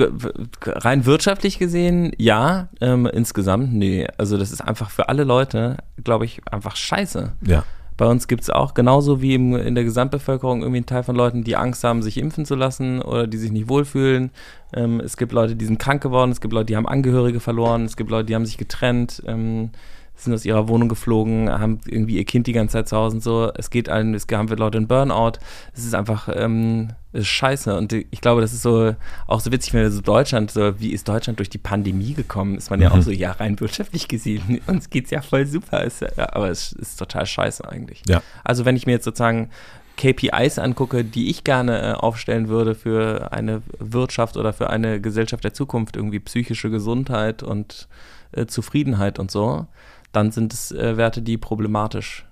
rein 0.64 1.06
wirtschaftlich 1.06 1.58
gesehen, 1.58 2.12
ja, 2.18 2.70
ähm, 2.80 3.08
insgesamt, 3.08 3.74
nee. 3.74 4.08
Also 4.18 4.38
das 4.38 4.52
ist 4.52 4.62
einfach 4.62 4.92
für 4.92 5.10
alle 5.10 5.24
Leute, 5.24 5.78
glaube 6.04 6.26
ich, 6.26 6.42
einfach 6.52 6.76
scheiße. 6.76 7.34
Ja. 7.42 7.64
Bei 7.98 8.06
uns 8.08 8.28
gibt 8.28 8.44
es 8.44 8.50
auch 8.50 8.74
genauso 8.74 9.22
wie 9.22 9.36
im, 9.36 9.56
in 9.56 9.76
der 9.76 9.84
Gesamtbevölkerung 9.84 10.62
irgendwie 10.62 10.78
einen 10.78 10.86
Teil 10.86 11.04
von 11.04 11.16
Leuten, 11.16 11.44
die 11.44 11.56
Angst 11.56 11.84
haben, 11.84 12.02
sich 12.02 12.18
impfen 12.18 12.46
zu 12.46 12.56
lassen 12.56 13.02
oder 13.02 13.28
die 13.28 13.38
sich 13.38 13.52
nicht 13.52 13.70
wohlfühlen. 13.70 14.32
Ähm, 14.74 15.00
es 15.00 15.18
gibt 15.18 15.32
Leute, 15.32 15.56
die 15.56 15.66
sind 15.66 15.80
krank 15.80 16.02
geworden, 16.02 16.32
es 16.32 16.42
gibt 16.42 16.54
Leute, 16.54 16.68
die 16.68 16.76
haben 16.76 16.88
Angehörige 16.88 17.40
verloren, 17.40 17.86
es 17.86 17.96
gibt 17.96 18.10
Leute, 18.10 18.26
die 18.26 18.36
haben 18.36 18.46
sich 18.46 18.58
getrennt. 18.58 19.22
Ähm, 19.28 19.70
sind 20.16 20.34
aus 20.34 20.46
ihrer 20.46 20.68
Wohnung 20.68 20.90
geflogen, 20.90 21.50
haben 21.50 21.80
irgendwie 21.86 22.18
ihr 22.18 22.26
Kind 22.26 22.48
die 22.48 22.54
ganze 22.54 22.74
Zeit 22.74 22.88
zu 22.88 22.98
Hause 22.98 23.18
und 23.18 23.24
so. 23.24 23.52
Es 23.56 23.70
geht 23.70 23.90
allen, 23.90 24.14
es 24.14 24.28
haben 24.32 24.50
wir 24.50 24.58
Leute 24.58 24.78
in 24.78 24.88
Burnout. 24.88 25.34
Es 25.74 25.86
ist 25.86 25.96
einfach, 25.96 26.30
ähm, 26.34 26.90
es 27.12 27.22
ist 27.22 27.28
scheiße. 27.28 27.76
Und 27.76 27.94
ich 27.94 28.22
glaube, 28.22 28.42
das 28.42 28.54
ist 28.54 28.62
so 28.62 28.96
auch 29.28 29.40
so 29.40 29.52
witzig, 29.52 29.74
wenn 29.74 29.82
wir 29.82 29.92
so 29.92 30.02
Deutschland, 30.02 30.52
so 30.52 30.80
wie 30.80 30.94
ist 30.94 31.08
Deutschland 31.08 31.40
durch 31.40 31.50
die 31.50 31.58
Pandemie 31.58 32.14
gekommen, 32.14 32.58
ist 32.58 32.70
man 32.70 32.80
ja 32.80 32.90
mhm. 32.90 32.96
auch 32.96 33.02
so, 33.02 33.12
ja, 33.12 33.32
rein 33.32 33.60
wirtschaftlich 33.60 34.08
gesehen. 34.08 34.62
Uns 34.68 34.90
geht's 34.90 35.12
ja 35.12 35.22
voll 35.22 35.46
super. 35.46 35.84
Ist, 35.84 36.02
ja, 36.02 36.34
aber 36.34 36.50
es 36.50 36.74
ist 36.74 36.98
total 36.98 37.26
scheiße 37.26 37.68
eigentlich. 37.68 38.04
Ja. 38.08 38.22
Also 38.44 38.66
wenn 38.66 38.76
ich 38.76 38.86
mir 38.86 38.94
jetzt 38.94 39.06
sozusagen 39.06 39.50
KPIs 39.98 40.60
angucke, 40.60 41.04
die 41.04 41.30
ich 41.30 41.44
gerne 41.44 41.82
äh, 41.82 41.92
aufstellen 41.94 42.50
würde 42.50 42.76
für 42.76 43.32
eine 43.32 43.62
Wirtschaft 43.80 44.38
oder 44.38 44.54
für 44.54 44.70
eine 44.70 45.00
Gesellschaft 45.00 45.44
der 45.44 45.54
Zukunft, 45.54 45.96
irgendwie 45.96 46.20
psychische 46.20 46.70
Gesundheit 46.70 47.44
und 47.44 47.88
äh, 48.32 48.46
Zufriedenheit 48.48 49.20
und 49.20 49.30
so, 49.30 49.68
dann 50.14 50.32
sind 50.32 50.54
es 50.54 50.72
äh, 50.72 50.96
Werte, 50.96 51.22
die 51.22 51.38
problematisch 51.38 52.26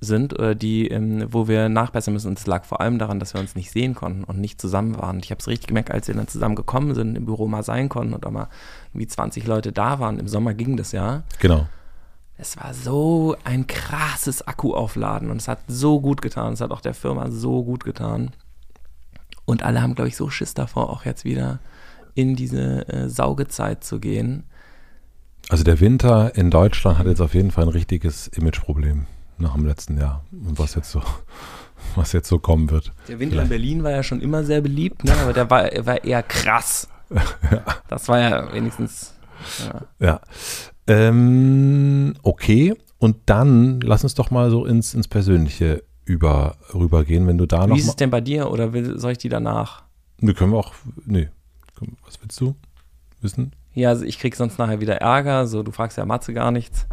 sind 0.00 0.34
oder 0.34 0.54
die, 0.54 0.88
ähm, 0.88 1.26
wo 1.30 1.48
wir 1.48 1.68
nachbessern 1.68 2.12
müssen. 2.12 2.28
Und 2.28 2.38
es 2.38 2.46
lag 2.46 2.64
vor 2.64 2.80
allem 2.80 2.98
daran, 2.98 3.18
dass 3.18 3.34
wir 3.34 3.40
uns 3.40 3.54
nicht 3.54 3.70
sehen 3.70 3.94
konnten 3.94 4.24
und 4.24 4.38
nicht 4.38 4.60
zusammen 4.60 4.98
waren. 4.98 5.20
Ich 5.20 5.30
habe 5.30 5.38
es 5.40 5.48
richtig 5.48 5.68
gemerkt, 5.68 5.90
als 5.90 6.08
wir 6.08 6.14
dann 6.14 6.28
zusammen 6.28 6.56
gekommen 6.56 6.94
sind, 6.94 7.16
im 7.16 7.24
Büro 7.24 7.48
mal 7.48 7.62
sein 7.62 7.88
konnten 7.88 8.12
und 8.12 8.26
auch 8.26 8.30
mal 8.30 8.48
irgendwie 8.92 9.06
20 9.06 9.46
Leute 9.46 9.72
da 9.72 9.98
waren. 10.00 10.18
Im 10.18 10.28
Sommer 10.28 10.54
ging 10.54 10.76
das 10.76 10.92
ja. 10.92 11.22
Genau. 11.40 11.66
es 12.36 12.56
war 12.56 12.74
so 12.74 13.36
ein 13.44 13.66
krasses 13.66 14.46
Akkuaufladen 14.46 15.30
und 15.30 15.38
es 15.38 15.48
hat 15.48 15.60
so 15.68 16.00
gut 16.00 16.20
getan. 16.20 16.52
Es 16.52 16.60
hat 16.60 16.72
auch 16.72 16.82
der 16.82 16.94
Firma 16.94 17.30
so 17.30 17.64
gut 17.64 17.84
getan. 17.84 18.32
Und 19.46 19.62
alle 19.62 19.82
haben, 19.82 19.94
glaube 19.94 20.08
ich, 20.08 20.16
so 20.16 20.30
Schiss 20.30 20.54
davor, 20.54 20.90
auch 20.90 21.04
jetzt 21.04 21.24
wieder 21.24 21.60
in 22.14 22.36
diese 22.36 22.88
äh, 22.88 23.08
Saugezeit 23.08 23.84
zu 23.84 24.00
gehen. 24.00 24.44
Also 25.48 25.64
der 25.64 25.80
Winter 25.80 26.34
in 26.36 26.50
Deutschland 26.50 26.98
hat 26.98 27.06
jetzt 27.06 27.20
auf 27.20 27.34
jeden 27.34 27.50
Fall 27.50 27.64
ein 27.64 27.70
richtiges 27.70 28.28
Imageproblem 28.28 29.06
nach 29.38 29.54
dem 29.54 29.66
letzten 29.66 29.98
Jahr. 29.98 30.24
Und 30.32 30.58
was 30.58 30.74
jetzt 30.74 30.90
so, 30.90 31.02
was 31.94 32.12
jetzt 32.12 32.28
so 32.28 32.38
kommen 32.38 32.70
wird. 32.70 32.92
Der 33.08 33.18
Winter 33.18 33.34
Vielleicht. 33.34 33.44
in 33.44 33.48
Berlin 33.50 33.82
war 33.84 33.90
ja 33.90 34.02
schon 34.02 34.20
immer 34.20 34.44
sehr 34.44 34.60
beliebt, 34.60 35.04
ne? 35.04 35.14
aber 35.22 35.32
der 35.32 35.50
war, 35.50 35.64
war 35.86 36.02
eher 36.04 36.22
krass. 36.22 36.88
ja. 37.10 37.62
Das 37.88 38.08
war 38.08 38.18
ja 38.18 38.52
wenigstens. 38.52 39.14
Ja. 39.60 39.82
ja. 40.06 40.20
Ähm, 40.86 42.14
okay, 42.22 42.74
und 42.98 43.16
dann 43.26 43.80
lass 43.80 44.02
uns 44.02 44.14
doch 44.14 44.30
mal 44.30 44.50
so 44.50 44.64
ins, 44.64 44.94
ins 44.94 45.08
Persönliche 45.08 45.82
über, 46.04 46.56
rübergehen, 46.72 47.26
wenn 47.26 47.38
du 47.38 47.46
da 47.46 47.66
noch. 47.66 47.76
Wie 47.76 47.80
ist 47.80 47.88
es 47.88 47.96
denn 47.96 48.10
bei 48.10 48.20
dir 48.20 48.50
oder 48.50 48.72
will, 48.72 48.98
soll 48.98 49.12
ich 49.12 49.18
die 49.18 49.28
danach? 49.28 49.84
Wir 50.18 50.34
können 50.34 50.52
wir 50.52 50.58
auch. 50.58 50.72
Nee. 51.04 51.28
Was 52.04 52.20
willst 52.22 52.40
du 52.40 52.54
wissen? 53.20 53.52
Ja, 53.74 53.88
also 53.90 54.04
ich 54.04 54.18
krieg 54.18 54.36
sonst 54.36 54.58
nachher 54.58 54.80
wieder 54.80 54.96
Ärger. 54.96 55.46
So, 55.46 55.62
du 55.62 55.72
fragst 55.72 55.98
ja 55.98 56.06
Matze 56.06 56.32
gar 56.32 56.50
nichts. 56.50 56.86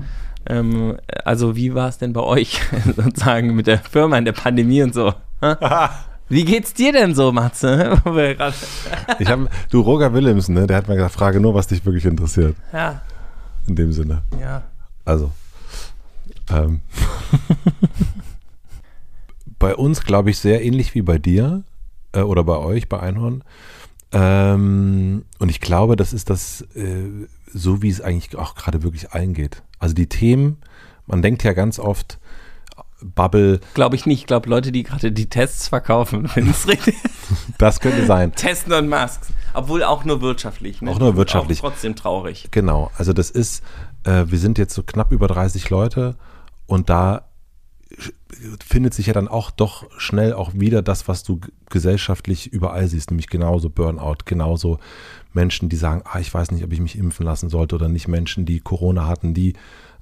Ähm, 0.47 0.97
also, 1.23 1.55
wie 1.55 1.75
war 1.75 1.87
es 1.87 1.99
denn 1.99 2.13
bei 2.13 2.21
euch 2.21 2.59
sozusagen 2.95 3.55
mit 3.55 3.67
der 3.67 3.79
Firma 3.79 4.17
in 4.17 4.25
der 4.25 4.31
Pandemie 4.31 4.83
und 4.83 4.93
so? 4.93 5.13
Wie 6.29 6.45
geht's 6.45 6.73
dir 6.73 6.93
denn 6.93 7.13
so, 7.13 7.33
Matze? 7.33 8.01
ich 9.19 9.27
habe, 9.27 9.49
du 9.69 9.81
Roger 9.81 10.13
Willemsen, 10.13 10.55
ne, 10.55 10.65
der 10.65 10.77
hat 10.77 10.87
mir 10.87 10.95
gesagt, 10.95 11.13
frage 11.13 11.41
nur, 11.41 11.53
was 11.53 11.67
dich 11.67 11.85
wirklich 11.85 12.05
interessiert. 12.05 12.55
Ja. 12.71 13.01
In 13.67 13.75
dem 13.75 13.91
Sinne. 13.91 14.21
Ja. 14.39 14.63
Also. 15.03 15.31
Ähm. 16.49 16.79
bei 19.59 19.75
uns, 19.75 20.05
glaube 20.05 20.29
ich, 20.29 20.39
sehr 20.39 20.63
ähnlich 20.63 20.95
wie 20.95 21.01
bei 21.01 21.17
dir 21.17 21.63
äh, 22.13 22.21
oder 22.21 22.45
bei 22.45 22.57
euch, 22.57 22.87
bei 22.87 23.01
Einhorn. 23.01 23.43
Ähm, 24.13 25.25
und 25.39 25.49
ich 25.49 25.61
glaube, 25.61 25.95
das 25.95 26.13
ist 26.13 26.29
das, 26.29 26.61
äh, 26.75 27.27
so 27.53 27.81
wie 27.81 27.89
es 27.89 28.01
eigentlich 28.01 28.35
auch 28.35 28.55
gerade 28.55 28.83
wirklich 28.83 29.13
eingeht. 29.13 29.63
Also 29.79 29.95
die 29.95 30.07
Themen, 30.07 30.57
man 31.05 31.21
denkt 31.21 31.43
ja 31.43 31.53
ganz 31.53 31.79
oft, 31.79 32.19
Bubble. 33.03 33.59
Glaube 33.73 33.95
ich 33.95 34.05
nicht. 34.05 34.19
Ich 34.19 34.27
glaube, 34.27 34.49
Leute, 34.49 34.71
die 34.71 34.83
gerade 34.83 35.11
die 35.11 35.27
Tests 35.27 35.67
verkaufen, 35.67 36.29
wenn 36.35 36.49
es 36.49 36.67
richtig 36.67 36.95
Das 37.57 37.79
könnte 37.79 38.05
sein. 38.05 38.33
Testen 38.33 38.73
und 38.73 38.87
Masks. 38.87 39.29
Obwohl 39.53 39.83
auch 39.83 40.05
nur 40.05 40.21
wirtschaftlich. 40.21 40.81
Ne? 40.81 40.91
Auch 40.91 40.99
nur 40.99 41.15
wirtschaftlich. 41.15 41.59
Auch 41.59 41.69
trotzdem 41.69 41.95
traurig. 41.95 42.47
Genau. 42.51 42.91
Also 42.97 43.13
das 43.13 43.29
ist, 43.29 43.63
äh, 44.03 44.25
wir 44.27 44.37
sind 44.37 44.57
jetzt 44.57 44.73
so 44.73 44.83
knapp 44.83 45.11
über 45.11 45.27
30 45.27 45.69
Leute 45.69 46.15
und 46.67 46.89
da 46.89 47.25
findet 48.65 48.93
sich 48.93 49.07
ja 49.07 49.13
dann 49.13 49.27
auch 49.27 49.51
doch 49.51 49.89
schnell 49.99 50.33
auch 50.33 50.53
wieder 50.53 50.81
das, 50.81 51.07
was 51.07 51.23
du 51.23 51.39
gesellschaftlich 51.69 52.51
überall 52.51 52.87
siehst, 52.87 53.11
nämlich 53.11 53.27
genauso 53.27 53.69
Burnout, 53.69 54.17
genauso 54.25 54.79
Menschen, 55.33 55.69
die 55.69 55.75
sagen, 55.75 56.01
ah, 56.05 56.19
ich 56.19 56.33
weiß 56.33 56.51
nicht, 56.51 56.63
ob 56.63 56.71
ich 56.71 56.79
mich 56.79 56.97
impfen 56.97 57.25
lassen 57.25 57.49
sollte 57.49 57.75
oder 57.75 57.89
nicht, 57.89 58.07
Menschen, 58.07 58.45
die 58.45 58.59
Corona 58.59 59.07
hatten, 59.07 59.33
die 59.33 59.53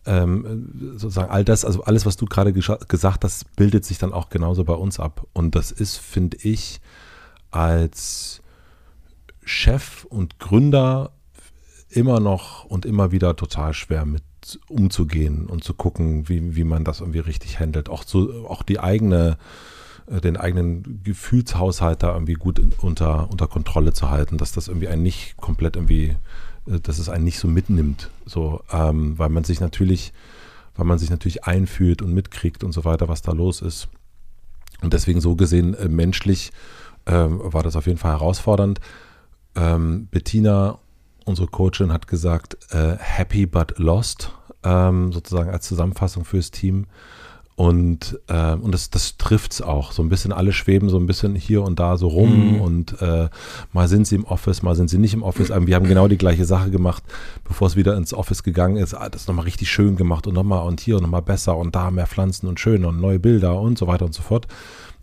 ähm, 0.05 0.93
sozusagen 0.95 1.29
all 1.29 1.43
das, 1.43 1.65
also 1.65 1.83
alles, 1.83 2.05
was 2.05 2.17
du 2.17 2.25
gerade 2.25 2.53
gesagt 2.53 3.23
hast, 3.23 3.55
bildet 3.55 3.85
sich 3.85 3.97
dann 3.97 4.13
auch 4.13 4.29
genauso 4.29 4.63
bei 4.63 4.73
uns 4.73 4.99
ab. 4.99 5.27
Und 5.33 5.55
das 5.55 5.71
ist, 5.71 5.97
finde 5.97 6.37
ich, 6.41 6.79
als 7.51 8.41
Chef 9.43 10.05
und 10.05 10.39
Gründer 10.39 11.11
immer 11.89 12.19
noch 12.19 12.65
und 12.65 12.85
immer 12.85 13.11
wieder 13.11 13.35
total 13.35 13.73
schwer 13.73 14.05
mit 14.05 14.23
umzugehen 14.67 15.45
und 15.47 15.63
zu 15.63 15.73
gucken, 15.73 16.29
wie, 16.29 16.55
wie 16.55 16.63
man 16.63 16.83
das 16.83 17.01
irgendwie 17.01 17.19
richtig 17.19 17.59
handelt. 17.59 17.89
Auch, 17.89 18.03
zu, 18.03 18.45
auch 18.47 18.63
die 18.63 18.79
eigene, 18.79 19.37
äh, 20.07 20.21
den 20.21 20.37
eigenen 20.37 21.01
Gefühlshaushalt 21.03 22.03
da 22.03 22.13
irgendwie 22.13 22.33
gut 22.33 22.59
in, 22.59 22.73
unter, 22.79 23.29
unter 23.29 23.47
Kontrolle 23.47 23.93
zu 23.93 24.09
halten, 24.09 24.37
dass 24.37 24.51
das 24.51 24.67
irgendwie 24.67 24.87
einen 24.87 25.03
nicht 25.03 25.37
komplett 25.37 25.75
irgendwie, 25.75 26.15
äh, 26.67 26.79
dass 26.81 26.99
es 26.99 27.09
einen 27.09 27.23
nicht 27.23 27.39
so 27.39 27.47
mitnimmt. 27.47 28.09
So, 28.25 28.61
ähm, 28.71 29.17
weil 29.17 29.29
man 29.29 29.43
sich 29.43 29.59
natürlich, 29.59 30.13
weil 30.75 30.85
man 30.85 30.99
sich 30.99 31.09
natürlich 31.09 31.43
einfühlt 31.43 32.01
und 32.01 32.13
mitkriegt 32.13 32.63
und 32.63 32.71
so 32.71 32.85
weiter, 32.85 33.07
was 33.07 33.21
da 33.21 33.31
los 33.31 33.61
ist. 33.61 33.87
Und 34.81 34.93
deswegen 34.93 35.21
so 35.21 35.35
gesehen 35.35 35.73
äh, 35.73 35.89
menschlich 35.89 36.51
ähm, 37.05 37.39
war 37.43 37.63
das 37.63 37.75
auf 37.75 37.87
jeden 37.87 37.99
Fall 37.99 38.13
herausfordernd. 38.13 38.79
Ähm, 39.55 40.07
Bettina 40.09 40.79
unsere 41.29 41.47
Coachin 41.47 41.93
hat 41.93 42.07
gesagt, 42.07 42.57
äh, 42.71 42.97
happy 42.97 43.45
but 43.45 43.77
lost, 43.77 44.33
ähm, 44.63 45.11
sozusagen 45.11 45.49
als 45.49 45.67
Zusammenfassung 45.67 46.25
fürs 46.25 46.51
Team. 46.51 46.85
Und, 47.59 48.17
äh, 48.27 48.53
und 48.53 48.73
das, 48.73 48.89
das 48.89 49.17
trifft 49.17 49.51
es 49.51 49.61
auch. 49.61 49.91
So 49.91 50.01
ein 50.01 50.07
bisschen 50.07 50.31
alle 50.31 50.53
schweben 50.53 50.87
so 50.87 50.97
ein 50.97 51.07
bisschen 51.07 51.35
hier 51.35 51.61
und 51.61 51.77
da 51.77 51.97
so 51.97 52.07
rum 52.07 52.53
mhm. 52.53 52.61
und 52.61 53.01
äh, 53.01 53.27
mal 53.73 53.89
sind 53.89 54.07
sie 54.07 54.15
im 54.15 54.23
Office, 54.23 54.63
mal 54.63 54.75
sind 54.75 54.89
sie 54.89 54.97
nicht 54.97 55.13
im 55.13 55.23
Office. 55.23 55.49
Wir 55.49 55.75
haben 55.75 55.85
genau 55.85 56.07
die 56.07 56.17
gleiche 56.17 56.45
Sache 56.45 56.71
gemacht, 56.71 57.03
bevor 57.43 57.67
es 57.67 57.75
wieder 57.75 57.97
ins 57.97 58.13
Office 58.13 58.43
gegangen 58.43 58.77
ist. 58.77 58.93
Ah, 58.93 59.09
das 59.09 59.27
nochmal 59.27 59.43
richtig 59.43 59.69
schön 59.69 59.97
gemacht 59.97 60.25
und 60.25 60.35
nochmal 60.35 60.65
und 60.65 60.79
hier 60.79 60.95
und 60.95 61.03
nochmal 61.03 61.21
besser 61.21 61.57
und 61.57 61.75
da 61.75 61.91
mehr 61.91 62.07
Pflanzen 62.07 62.47
und 62.47 62.61
schöner 62.61 62.87
und 62.87 63.01
neue 63.01 63.19
Bilder 63.19 63.59
und 63.59 63.77
so 63.77 63.87
weiter 63.87 64.05
und 64.05 64.13
so 64.13 64.21
fort. 64.21 64.47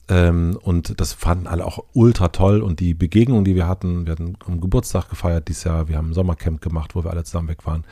Ähm, 0.09 0.59
und 0.63 0.99
das 0.99 1.13
fanden 1.13 1.49
alle 1.49 1.67
auch 1.67 1.85
ultra 1.93 2.29
toll. 2.29 2.63
Und 2.63 2.81
die 2.81 2.95
Begegnung, 2.95 3.45
die 3.45 3.55
wir 3.55 3.69
hatten, 3.69 4.07
wir 4.07 4.13
hatten 4.13 4.35
am 4.47 4.63
Geburtstag 4.63 5.11
gefeiert 5.11 5.49
dieses 5.49 5.65
Jahr, 5.65 5.89
wir 5.89 5.99
haben 5.99 6.11
ein 6.11 6.15
Sommercamp 6.15 6.63
gemacht, 6.63 6.95
wo 6.95 7.05
wir 7.05 7.11
alle 7.11 7.25
zusammen 7.25 7.49
weg 7.49 7.67
waren. 7.67 7.85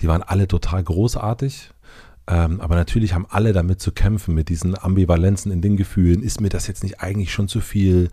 Die 0.00 0.08
waren 0.08 0.22
alle 0.22 0.48
total 0.48 0.82
großartig. 0.82 1.70
Ähm, 2.28 2.60
aber 2.60 2.76
natürlich 2.76 3.14
haben 3.14 3.26
alle 3.28 3.52
damit 3.52 3.80
zu 3.80 3.90
kämpfen, 3.92 4.34
mit 4.34 4.48
diesen 4.48 4.78
Ambivalenzen 4.78 5.50
in 5.50 5.60
den 5.60 5.76
Gefühlen. 5.76 6.22
Ist 6.22 6.40
mir 6.40 6.50
das 6.50 6.66
jetzt 6.66 6.82
nicht 6.82 7.00
eigentlich 7.00 7.32
schon 7.32 7.48
zu 7.48 7.60
viel? 7.60 8.10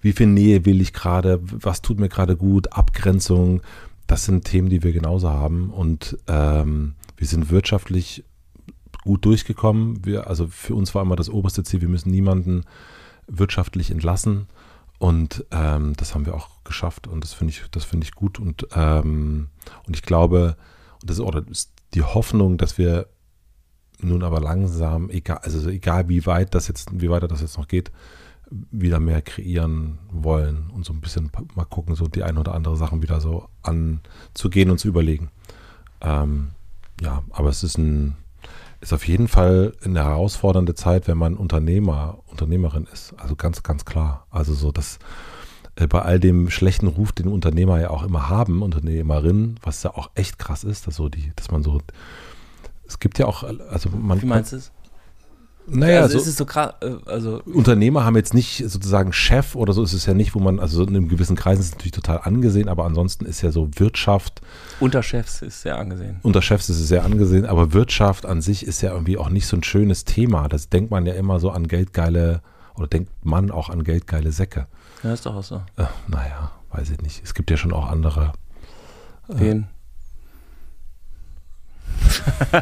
Wie 0.00 0.12
viel 0.12 0.28
Nähe 0.28 0.64
will 0.64 0.80
ich 0.80 0.92
gerade? 0.92 1.40
Was 1.42 1.82
tut 1.82 1.98
mir 1.98 2.08
gerade 2.08 2.36
gut? 2.36 2.72
Abgrenzung. 2.72 3.62
Das 4.06 4.24
sind 4.24 4.44
Themen, 4.44 4.68
die 4.68 4.82
wir 4.82 4.92
genauso 4.92 5.30
haben. 5.30 5.70
Und 5.70 6.16
ähm, 6.28 6.94
wir 7.16 7.26
sind 7.26 7.50
wirtschaftlich 7.50 8.24
gut 9.02 9.24
durchgekommen. 9.24 10.04
Wir, 10.04 10.28
also 10.28 10.46
für 10.46 10.74
uns 10.74 10.94
war 10.94 11.02
immer 11.02 11.16
das 11.16 11.28
oberste 11.28 11.64
Ziel, 11.64 11.80
wir 11.80 11.88
müssen 11.88 12.10
niemanden 12.10 12.64
wirtschaftlich 13.26 13.90
entlassen. 13.90 14.46
Und 14.98 15.44
ähm, 15.50 15.94
das 15.96 16.14
haben 16.14 16.26
wir 16.26 16.34
auch 16.34 16.48
geschafft 16.64 17.06
und 17.06 17.22
das 17.22 17.32
finde 17.32 17.52
ich, 17.52 17.62
das 17.70 17.86
ich 17.92 18.12
gut. 18.12 18.38
Und, 18.38 18.66
ähm, 18.74 19.48
und 19.86 19.96
ich 19.96 20.02
glaube, 20.02 20.56
und 21.00 21.10
das 21.10 21.18
ist 21.18 21.24
auch 21.24 21.34
die 21.94 22.02
Hoffnung, 22.02 22.58
dass 22.58 22.78
wir 22.78 23.06
nun 24.00 24.22
aber 24.22 24.40
langsam, 24.40 25.10
egal, 25.10 25.38
also 25.38 25.68
egal 25.68 26.08
wie 26.08 26.24
weit 26.26 26.54
das 26.54 26.68
jetzt, 26.68 27.00
wie 27.00 27.10
weiter 27.10 27.28
das 27.28 27.40
jetzt 27.40 27.58
noch 27.58 27.68
geht, 27.68 27.90
wieder 28.50 29.00
mehr 29.00 29.22
kreieren 29.22 29.98
wollen 30.10 30.70
und 30.70 30.84
so 30.84 30.92
ein 30.92 31.00
bisschen 31.00 31.30
mal 31.54 31.64
gucken, 31.64 31.94
so 31.94 32.06
die 32.06 32.22
ein 32.22 32.38
oder 32.38 32.54
andere 32.54 32.76
Sachen 32.76 33.02
wieder 33.02 33.20
so 33.20 33.48
anzugehen 33.62 34.70
und 34.70 34.78
zu 34.78 34.88
überlegen. 34.88 35.30
Ähm, 36.00 36.50
ja, 37.00 37.22
aber 37.30 37.50
es 37.50 37.62
ist 37.62 37.76
ein, 37.76 38.16
ist 38.80 38.92
auf 38.92 39.06
jeden 39.06 39.28
Fall 39.28 39.74
eine 39.84 40.04
herausfordernde 40.04 40.74
Zeit, 40.74 41.08
wenn 41.08 41.18
man 41.18 41.36
Unternehmer, 41.36 42.18
Unternehmerin 42.26 42.86
ist. 42.92 43.14
Also 43.18 43.36
ganz, 43.36 43.62
ganz 43.62 43.84
klar. 43.84 44.26
Also 44.30 44.54
so, 44.54 44.72
dass 44.72 44.96
äh, 44.96 44.98
bei 45.86 46.02
all 46.02 46.18
dem 46.18 46.50
schlechten 46.50 46.88
Ruf, 46.88 47.12
den 47.12 47.28
Unternehmer 47.28 47.80
ja 47.80 47.90
auch 47.90 48.02
immer 48.02 48.28
haben, 48.28 48.62
Unternehmerinnen, 48.62 49.60
was 49.62 49.82
ja 49.82 49.94
auch 49.94 50.10
echt 50.14 50.38
krass 50.38 50.64
ist, 50.64 50.86
dass 50.86 50.96
so 50.96 51.08
die, 51.08 51.32
dass 51.36 51.50
man 51.50 51.62
so, 51.62 51.80
es 52.86 52.98
gibt 52.98 53.18
ja 53.18 53.26
auch, 53.26 53.44
also 53.44 53.90
man. 53.90 54.20
Wie 54.20 54.26
meinst 54.26 54.52
du 54.52 54.56
es? 54.56 54.72
Naja, 55.70 56.00
also 56.00 56.16
so, 56.16 56.22
ist 56.22 56.28
es 56.28 56.36
so 56.36 56.46
krass, 56.46 56.74
äh, 56.80 56.92
also 57.06 57.42
Unternehmer 57.44 58.04
haben 58.04 58.16
jetzt 58.16 58.32
nicht 58.32 58.64
sozusagen 58.66 59.12
Chef 59.12 59.54
oder 59.54 59.72
so 59.72 59.82
ist 59.82 59.92
es 59.92 60.06
ja 60.06 60.14
nicht, 60.14 60.34
wo 60.34 60.40
man, 60.40 60.60
also 60.60 60.82
in 60.82 60.88
einem 60.88 61.08
gewissen 61.08 61.36
Kreis 61.36 61.58
ist 61.58 61.66
es 61.66 61.72
natürlich 61.72 61.92
total 61.92 62.20
angesehen, 62.22 62.68
aber 62.68 62.84
ansonsten 62.84 63.26
ist 63.26 63.42
ja 63.42 63.52
so 63.52 63.68
Wirtschaft. 63.76 64.40
Unter 64.80 65.02
Chefs 65.02 65.42
ist 65.42 65.62
sehr 65.62 65.78
angesehen. 65.78 66.20
Unter 66.22 66.40
Chefs 66.40 66.70
ist 66.70 66.80
es 66.80 66.88
sehr 66.88 67.04
angesehen, 67.04 67.44
aber 67.44 67.72
Wirtschaft 67.74 68.24
an 68.24 68.40
sich 68.40 68.66
ist 68.66 68.80
ja 68.80 68.92
irgendwie 68.92 69.18
auch 69.18 69.28
nicht 69.28 69.46
so 69.46 69.56
ein 69.56 69.62
schönes 69.62 70.04
Thema. 70.04 70.48
Das 70.48 70.70
denkt 70.70 70.90
man 70.90 71.04
ja 71.04 71.12
immer 71.14 71.38
so 71.38 71.50
an 71.50 71.68
geldgeile, 71.68 72.40
oder 72.74 72.86
denkt 72.86 73.10
man 73.22 73.50
auch 73.50 73.68
an 73.68 73.84
geldgeile 73.84 74.32
Säcke. 74.32 74.66
Ja, 75.02 75.12
ist 75.12 75.26
doch 75.26 75.36
auch 75.36 75.42
so. 75.42 75.62
Äh, 75.76 75.84
naja, 76.08 76.50
weiß 76.70 76.90
ich 76.90 77.00
nicht. 77.00 77.22
Es 77.22 77.34
gibt 77.34 77.50
ja 77.50 77.56
schon 77.56 77.72
auch 77.72 77.88
andere. 77.88 78.32
Äh, 79.28 79.34
Wen? 79.34 79.68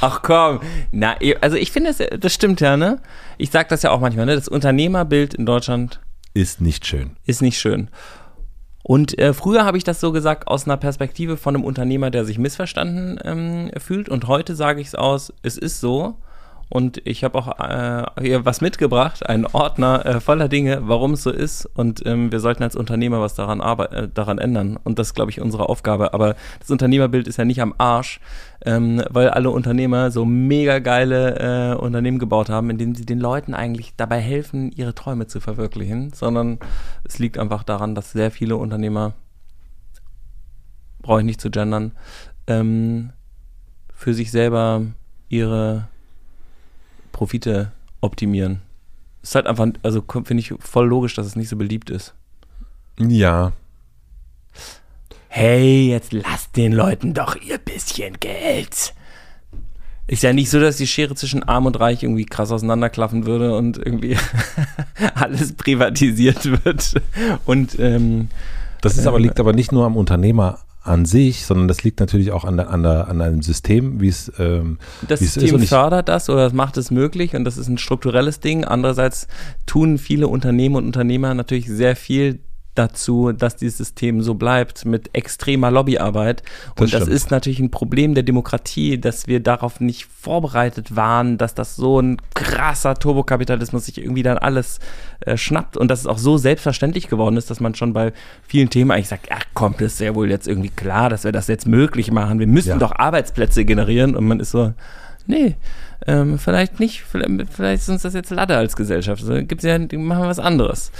Ach 0.00 0.22
komm, 0.22 0.60
na, 0.92 1.16
also 1.40 1.56
ich 1.56 1.72
finde, 1.72 1.92
das, 1.92 2.20
das 2.20 2.32
stimmt 2.32 2.60
ja, 2.60 2.76
ne? 2.76 3.00
Ich 3.36 3.50
sage 3.50 3.68
das 3.68 3.82
ja 3.82 3.90
auch 3.90 4.00
manchmal, 4.00 4.26
ne? 4.26 4.34
Das 4.34 4.48
Unternehmerbild 4.48 5.34
in 5.34 5.44
Deutschland 5.44 6.00
ist 6.34 6.60
nicht 6.60 6.86
schön. 6.86 7.16
Ist 7.24 7.42
nicht 7.42 7.58
schön. 7.58 7.90
Und 8.82 9.18
äh, 9.18 9.34
früher 9.34 9.64
habe 9.64 9.76
ich 9.76 9.84
das 9.84 10.00
so 10.00 10.12
gesagt 10.12 10.46
aus 10.46 10.64
einer 10.64 10.76
Perspektive 10.76 11.36
von 11.36 11.54
einem 11.54 11.64
Unternehmer, 11.64 12.10
der 12.10 12.24
sich 12.24 12.38
missverstanden 12.38 13.18
ähm, 13.24 13.70
fühlt. 13.78 14.08
Und 14.08 14.28
heute 14.28 14.54
sage 14.54 14.80
ich 14.80 14.86
es 14.88 14.94
aus, 14.94 15.32
es 15.42 15.58
ist 15.58 15.80
so. 15.80 16.16
Und 16.70 17.00
ich 17.06 17.24
habe 17.24 17.38
auch 17.38 17.58
äh, 17.58 18.04
hier 18.20 18.44
was 18.44 18.60
mitgebracht, 18.60 19.26
einen 19.26 19.46
Ordner 19.46 20.04
äh, 20.04 20.20
voller 20.20 20.48
Dinge, 20.48 20.80
warum 20.82 21.14
es 21.14 21.22
so 21.22 21.30
ist. 21.30 21.64
Und 21.64 22.04
ähm, 22.04 22.30
wir 22.30 22.40
sollten 22.40 22.62
als 22.62 22.76
Unternehmer 22.76 23.20
was 23.20 23.34
daran, 23.34 23.60
äh, 23.60 24.08
daran 24.12 24.38
ändern. 24.38 24.78
Und 24.84 24.98
das 24.98 25.08
ist, 25.08 25.14
glaube 25.14 25.30
ich, 25.30 25.40
unsere 25.40 25.68
Aufgabe. 25.68 26.12
Aber 26.12 26.36
das 26.60 26.70
Unternehmerbild 26.70 27.26
ist 27.26 27.38
ja 27.38 27.46
nicht 27.46 27.62
am 27.62 27.74
Arsch, 27.78 28.20
ähm, 28.66 29.02
weil 29.08 29.30
alle 29.30 29.50
Unternehmer 29.50 30.10
so 30.10 30.26
mega 30.26 30.78
geile 30.78 31.72
äh, 31.72 31.74
Unternehmen 31.74 32.18
gebaut 32.18 32.50
haben, 32.50 32.68
in 32.68 32.76
denen 32.76 32.94
sie 32.94 33.06
den 33.06 33.20
Leuten 33.20 33.54
eigentlich 33.54 33.94
dabei 33.96 34.20
helfen, 34.20 34.70
ihre 34.72 34.94
Träume 34.94 35.26
zu 35.26 35.40
verwirklichen. 35.40 36.12
Sondern 36.12 36.58
es 37.04 37.18
liegt 37.18 37.38
einfach 37.38 37.62
daran, 37.62 37.94
dass 37.94 38.12
sehr 38.12 38.30
viele 38.30 38.56
Unternehmer, 38.56 39.14
brauche 41.00 41.20
ich 41.20 41.26
nicht 41.26 41.40
zu 41.40 41.50
gendern, 41.50 41.92
ähm, 42.46 43.10
für 43.94 44.12
sich 44.12 44.30
selber 44.30 44.82
ihre 45.30 45.88
Profite 47.18 47.72
optimieren. 48.00 48.60
Ist 49.24 49.34
halt 49.34 49.48
einfach, 49.48 49.66
also 49.82 50.04
finde 50.06 50.38
ich 50.38 50.54
voll 50.60 50.86
logisch, 50.86 51.14
dass 51.14 51.26
es 51.26 51.34
nicht 51.34 51.48
so 51.48 51.56
beliebt 51.56 51.90
ist. 51.90 52.14
Ja. 52.96 53.50
Hey, 55.26 55.88
jetzt 55.90 56.12
lasst 56.12 56.56
den 56.56 56.72
Leuten 56.72 57.14
doch 57.14 57.34
ihr 57.34 57.58
bisschen 57.58 58.20
Geld. 58.20 58.94
Ist 60.06 60.22
ja 60.22 60.32
nicht 60.32 60.48
so, 60.48 60.60
dass 60.60 60.76
die 60.76 60.86
Schere 60.86 61.16
zwischen 61.16 61.42
Arm 61.42 61.66
und 61.66 61.80
Reich 61.80 62.04
irgendwie 62.04 62.24
krass 62.24 62.52
auseinanderklaffen 62.52 63.26
würde 63.26 63.56
und 63.56 63.78
irgendwie 63.78 64.16
alles 65.14 65.54
privatisiert 65.54 66.64
wird. 66.64 67.02
Und 67.46 67.80
ähm, 67.80 68.28
das 68.80 68.96
ist 68.96 69.08
aber, 69.08 69.18
liegt 69.18 69.40
aber 69.40 69.52
nicht 69.52 69.72
nur 69.72 69.86
am 69.86 69.96
Unternehmer 69.96 70.60
an 70.82 71.04
sich, 71.04 71.44
sondern 71.44 71.68
das 71.68 71.82
liegt 71.82 72.00
natürlich 72.00 72.32
auch 72.32 72.44
an, 72.44 72.56
der, 72.56 72.70
an, 72.70 72.82
der, 72.82 73.08
an 73.08 73.20
einem 73.20 73.42
System, 73.42 74.00
wie 74.00 74.08
es 74.08 74.32
ähm, 74.38 74.78
Das 75.06 75.20
System 75.20 75.58
fördert 75.60 76.08
das 76.08 76.30
oder 76.30 76.52
macht 76.52 76.76
es 76.76 76.90
möglich 76.90 77.34
und 77.34 77.44
das 77.44 77.58
ist 77.58 77.68
ein 77.68 77.78
strukturelles 77.78 78.40
Ding. 78.40 78.64
Andererseits 78.64 79.26
tun 79.66 79.98
viele 79.98 80.28
Unternehmen 80.28 80.76
und 80.76 80.86
Unternehmer 80.86 81.34
natürlich 81.34 81.66
sehr 81.66 81.96
viel 81.96 82.40
dazu, 82.78 83.32
dass 83.32 83.56
dieses 83.56 83.78
System 83.78 84.22
so 84.22 84.34
bleibt 84.34 84.84
mit 84.84 85.10
extremer 85.14 85.70
Lobbyarbeit. 85.70 86.42
Und 86.78 86.92
das, 86.92 87.00
das 87.00 87.08
ist 87.08 87.30
natürlich 87.30 87.58
ein 87.58 87.70
Problem 87.70 88.14
der 88.14 88.22
Demokratie, 88.22 88.98
dass 88.98 89.26
wir 89.26 89.40
darauf 89.40 89.80
nicht 89.80 90.06
vorbereitet 90.06 90.94
waren, 90.96 91.38
dass 91.38 91.54
das 91.54 91.76
so 91.76 92.00
ein 92.00 92.18
krasser 92.34 92.94
Turbokapitalismus 92.94 93.86
sich 93.86 93.98
irgendwie 93.98 94.22
dann 94.22 94.38
alles 94.38 94.78
äh, 95.20 95.36
schnappt 95.36 95.76
und 95.76 95.88
dass 95.88 96.00
es 96.00 96.06
auch 96.06 96.18
so 96.18 96.38
selbstverständlich 96.38 97.08
geworden 97.08 97.36
ist, 97.36 97.50
dass 97.50 97.60
man 97.60 97.74
schon 97.74 97.92
bei 97.92 98.12
vielen 98.46 98.70
Themen 98.70 98.90
eigentlich 98.90 99.08
sagt, 99.08 99.28
ach 99.30 99.44
komm, 99.54 99.74
das 99.78 99.94
ist 99.94 100.00
ja 100.00 100.14
wohl 100.14 100.30
jetzt 100.30 100.46
irgendwie 100.46 100.70
klar, 100.70 101.10
dass 101.10 101.24
wir 101.24 101.32
das 101.32 101.48
jetzt 101.48 101.66
möglich 101.66 102.10
machen. 102.10 102.38
Wir 102.38 102.46
müssen 102.46 102.70
ja. 102.70 102.78
doch 102.78 102.92
Arbeitsplätze 102.92 103.64
generieren 103.64 104.16
und 104.16 104.26
man 104.26 104.40
ist 104.40 104.52
so, 104.52 104.72
nee, 105.26 105.56
ähm, 106.06 106.38
vielleicht 106.38 106.78
nicht, 106.80 107.02
vielleicht, 107.02 107.52
vielleicht 107.52 107.82
ist 107.82 107.88
uns 107.88 108.02
das 108.02 108.14
jetzt 108.14 108.30
Lade 108.30 108.56
als 108.56 108.76
Gesellschaft. 108.76 109.22
Also 109.22 109.34
gibt's 109.44 109.64
ja, 109.64 109.78
machen 109.78 109.92
wir 109.92 110.28
was 110.28 110.38
anderes 110.38 110.92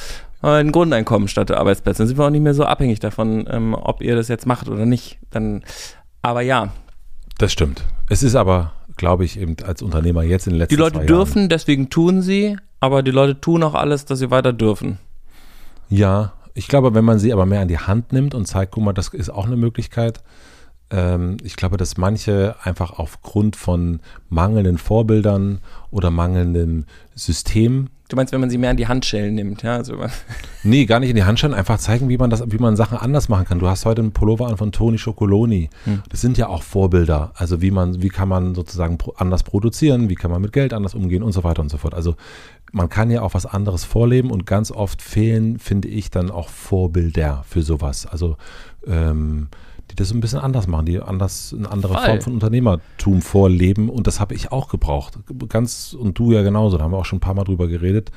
ein 0.43 0.73
Grundeinkommen 0.73 1.29
statt 1.29 1.49
der 1.49 1.59
Arbeitsplätze. 1.59 1.99
Dann 1.99 2.09
sind 2.09 2.19
wir 2.19 2.27
auch 2.27 2.31
nicht 2.31 2.43
mehr 2.43 2.55
so 2.55 2.65
abhängig 2.65 3.01
davon, 3.01 3.47
ähm, 3.51 3.75
ob 3.75 4.03
ihr 4.03 4.15
das 4.15 4.29
jetzt 4.29 4.47
macht 4.47 4.69
oder 4.69 4.87
nicht. 4.87 5.19
Dann, 5.31 5.65
aber 6.23 6.43
ja. 6.43 6.73
Das 7.39 7.53
stimmt. 7.53 7.85
Es 8.09 8.23
ist 8.23 8.35
aber, 8.35 8.73
glaube 8.97 9.25
ich, 9.25 9.39
eben 9.39 9.57
als 9.65 9.83
Unternehmer 9.83 10.23
jetzt 10.23 10.47
in 10.47 10.55
den 10.55 10.59
letzten 10.59 10.75
Die 10.75 10.81
Leute 10.81 11.05
dürfen, 11.05 11.39
Jahren, 11.39 11.49
deswegen 11.49 11.91
tun 11.91 12.23
sie, 12.23 12.57
aber 12.81 13.03
die 13.03 13.11
Leute 13.11 13.41
tun 13.41 13.63
auch 13.63 13.75
alles, 13.75 14.05
dass 14.05 14.21
sie 14.21 14.31
weiter 14.31 14.53
dürfen. 14.53 14.99
Ja, 15.89 16.33
ich 16.55 16.69
glaube, 16.69 16.95
wenn 16.95 17.05
man 17.05 17.19
sie 17.19 17.33
aber 17.33 17.47
mehr 17.47 17.61
an 17.61 17.69
die 17.69 17.79
Hand 17.79 18.13
nimmt 18.13 18.35
und 18.35 18.47
zeigt, 18.47 18.73
guck 18.73 18.85
mal, 18.85 18.93
das 18.93 19.09
ist 19.09 19.31
auch 19.31 19.47
eine 19.47 19.57
Möglichkeit. 19.57 20.23
Ähm, 20.91 21.37
ich 21.43 21.57
glaube, 21.57 21.77
dass 21.77 21.97
manche 21.97 22.57
einfach 22.63 22.99
aufgrund 22.99 23.57
von 23.57 24.01
mangelnden 24.29 24.79
Vorbildern 24.79 25.61
oder 25.91 26.11
mangelndem 26.11 26.85
System 27.15 27.91
Du 28.09 28.17
meinst, 28.17 28.33
wenn 28.33 28.41
man 28.41 28.49
sie 28.49 28.57
mehr 28.57 28.71
an 28.71 28.79
die 28.79 28.89
Handschellen 28.89 29.35
nimmt, 29.35 29.63
ja? 29.63 29.77
Also, 29.77 29.97
nee, 30.63 30.87
gar 30.87 30.99
nicht 30.99 31.11
in 31.11 31.17
die 31.17 31.25
Handschellen, 31.25 31.55
einfach 31.55 31.79
zeigen, 31.79 32.09
wie 32.09 32.17
man 32.17 32.31
das, 32.31 32.43
wie 32.51 32.57
man 32.57 32.75
Sachen 32.75 32.97
anders 32.97 33.29
machen 33.29 33.45
kann. 33.45 33.59
Du 33.59 33.69
hast 33.69 33.85
heute 33.85 34.01
einen 34.01 34.13
Pullover 34.13 34.47
an 34.49 34.57
von 34.57 34.73
Toni 34.73 34.97
Chocoloni. 34.97 35.69
Hm. 35.85 36.03
Das 36.09 36.23
sind 36.23 36.39
ja 36.39 36.49
auch 36.49 36.63
Vorbilder. 36.63 37.33
Also 37.35 37.61
wie 37.61 37.71
man, 37.71 38.01
wie 38.01 38.09
kann 38.09 38.29
man 38.29 38.55
sozusagen 38.55 38.97
anders 39.17 39.43
produzieren, 39.43 40.09
wie 40.09 40.15
kann 40.15 40.31
man 40.31 40.41
mit 40.41 40.55
Geld 40.55 40.73
anders 40.73 40.95
umgehen 40.95 41.23
und 41.23 41.33
so 41.33 41.45
weiter 41.45 41.61
und 41.61 41.69
so 41.69 41.77
fort. 41.77 41.93
Also 41.93 42.17
man 42.73 42.89
kann 42.89 43.11
ja 43.11 43.21
auch 43.21 43.35
was 43.35 43.45
anderes 43.45 43.85
vorleben 43.85 44.31
und 44.31 44.47
ganz 44.47 44.71
oft 44.71 45.03
fehlen, 45.03 45.59
finde 45.59 45.89
ich, 45.89 46.11
dann 46.11 46.31
auch 46.31 46.49
Vorbilder 46.49 47.45
für 47.47 47.61
sowas. 47.61 48.07
Also 48.07 48.37
ähm, 48.87 49.49
die 49.91 49.95
das 49.95 50.13
ein 50.13 50.21
bisschen 50.21 50.41
anders 50.41 50.67
machen, 50.67 50.87
die 50.87 51.01
anders 51.01 51.55
eine 51.57 51.71
andere 51.71 51.95
Voll. 51.95 52.05
Form 52.05 52.21
von 52.21 52.33
Unternehmertum 52.35 53.23
vorleben. 53.23 53.89
Und 53.89 54.07
das 54.07 54.21
habe 54.21 54.35
ich 54.35 54.53
auch 54.53 54.69
gebraucht. 54.69 55.19
Ganz, 55.49 55.95
und 55.95 56.19
du 56.19 56.33
ja 56.33 56.43
genauso, 56.43 56.79
da 56.79 56.85
haben 56.85 56.93
wir 56.93 56.99
auch 56.99 57.05
schon 57.05 57.19
ein 57.19 57.21
paar 57.21 57.35
Mal 57.35 57.45
drüber 57.45 57.69
geredet, 57.69 58.11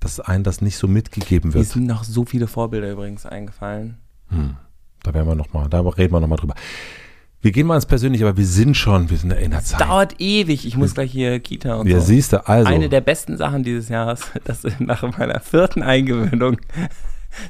dass 0.00 0.20
einem 0.20 0.44
das 0.44 0.60
nicht 0.60 0.76
so 0.76 0.86
mitgegeben 0.88 1.54
wird. 1.54 1.64
Mir 1.64 1.72
sind 1.72 1.86
noch 1.86 2.04
so 2.04 2.24
viele 2.24 2.46
Vorbilder 2.46 2.90
übrigens 2.92 3.26
eingefallen. 3.26 3.98
Hm. 4.28 4.56
Da 5.02 5.14
werden 5.14 5.28
wir 5.28 5.34
noch 5.34 5.52
mal, 5.52 5.68
da 5.68 5.80
reden 5.80 6.12
wir 6.12 6.20
nochmal 6.20 6.38
drüber. 6.38 6.54
Wir 7.40 7.52
gehen 7.52 7.66
mal 7.66 7.76
ins 7.76 7.86
Persönliche, 7.86 8.26
aber 8.26 8.36
wir 8.36 8.46
sind 8.46 8.76
schon, 8.76 9.08
wir 9.10 9.18
sind 9.18 9.30
in 9.32 9.52
der 9.52 9.62
Zeit. 9.62 9.80
Dauert 9.80 10.20
ewig. 10.20 10.66
Ich 10.66 10.76
muss 10.76 10.94
gleich 10.94 11.12
hier 11.12 11.38
Kita 11.38 11.76
und 11.76 11.86
ja, 11.86 12.00
so. 12.00 12.06
siehst 12.06 12.32
du, 12.32 12.44
also. 12.46 12.68
Eine 12.68 12.88
der 12.88 13.02
besten 13.02 13.36
Sachen 13.36 13.62
dieses 13.62 13.88
Jahres, 13.88 14.32
dass 14.44 14.64
nach 14.80 15.02
meiner 15.16 15.38
vierten 15.40 15.82
Eingewöhnung 15.82 16.56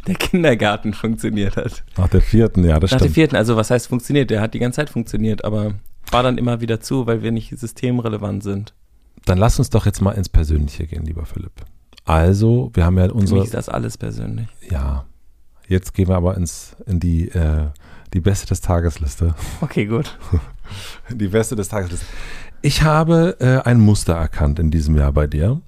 der 0.07 0.15
Kindergarten 0.15 0.93
funktioniert 0.93 1.57
hat. 1.57 1.85
Nach 1.97 2.09
der 2.09 2.23
vierten, 2.23 2.65
ja, 2.65 2.79
das 2.79 2.91
Nach 2.91 2.99
stimmt. 2.99 3.01
Nach 3.01 3.07
der 3.07 3.15
vierten, 3.15 3.37
also 3.37 3.57
was 3.57 3.71
heißt 3.71 3.89
funktioniert? 3.89 4.31
Der 4.31 4.41
hat 4.41 4.55
die 4.55 4.59
ganze 4.59 4.77
Zeit 4.77 4.91
funktioniert, 4.91 5.45
aber 5.45 5.75
war 6.11 6.23
dann 6.23 6.39
immer 6.39 6.61
wieder 6.61 6.81
zu, 6.81 7.07
weil 7.07 7.23
wir 7.23 7.33
nicht 7.33 7.59
systemrelevant 7.59 8.43
sind. 8.43 8.75
Dann 9.25 9.39
lass 9.39 9.59
uns 9.59 9.71
doch 9.71 9.87
jetzt 9.87 10.01
mal 10.01 10.13
ins 10.13 10.29
Persönliche 10.29 10.87
gehen, 10.87 11.05
lieber 11.05 11.27
Philipp. 11.27 11.53
Also, 12.05 12.71
wir 12.75 12.85
haben 12.85 12.97
ja 12.99 13.11
unsere. 13.11 13.29
Für 13.29 13.35
mich 13.35 13.45
ist 13.47 13.55
das 13.55 13.69
alles 13.69 13.99
persönlich. 13.99 14.47
Ja. 14.71 15.05
Jetzt 15.69 15.95
gehen 15.95 16.07
wir 16.07 16.15
aber 16.15 16.37
ins, 16.37 16.77
in 16.87 17.01
die, 17.01 17.29
äh, 17.29 17.67
die 18.15 18.21
Beste 18.21 18.47
des 18.47 18.61
Tagesliste. 18.61 19.35
Okay, 19.61 19.87
gut. 19.87 20.17
die 21.11 21.27
Beste 21.27 21.57
des 21.57 21.69
Tagesliste. 21.69 22.07
Ich 22.63 22.83
habe 22.83 23.37
äh, 23.41 23.69
ein 23.69 23.81
Muster 23.81 24.15
erkannt 24.15 24.61
in 24.61 24.71
diesem 24.71 24.97
Jahr 24.97 25.13
bei 25.13 25.27
dir. 25.27 25.61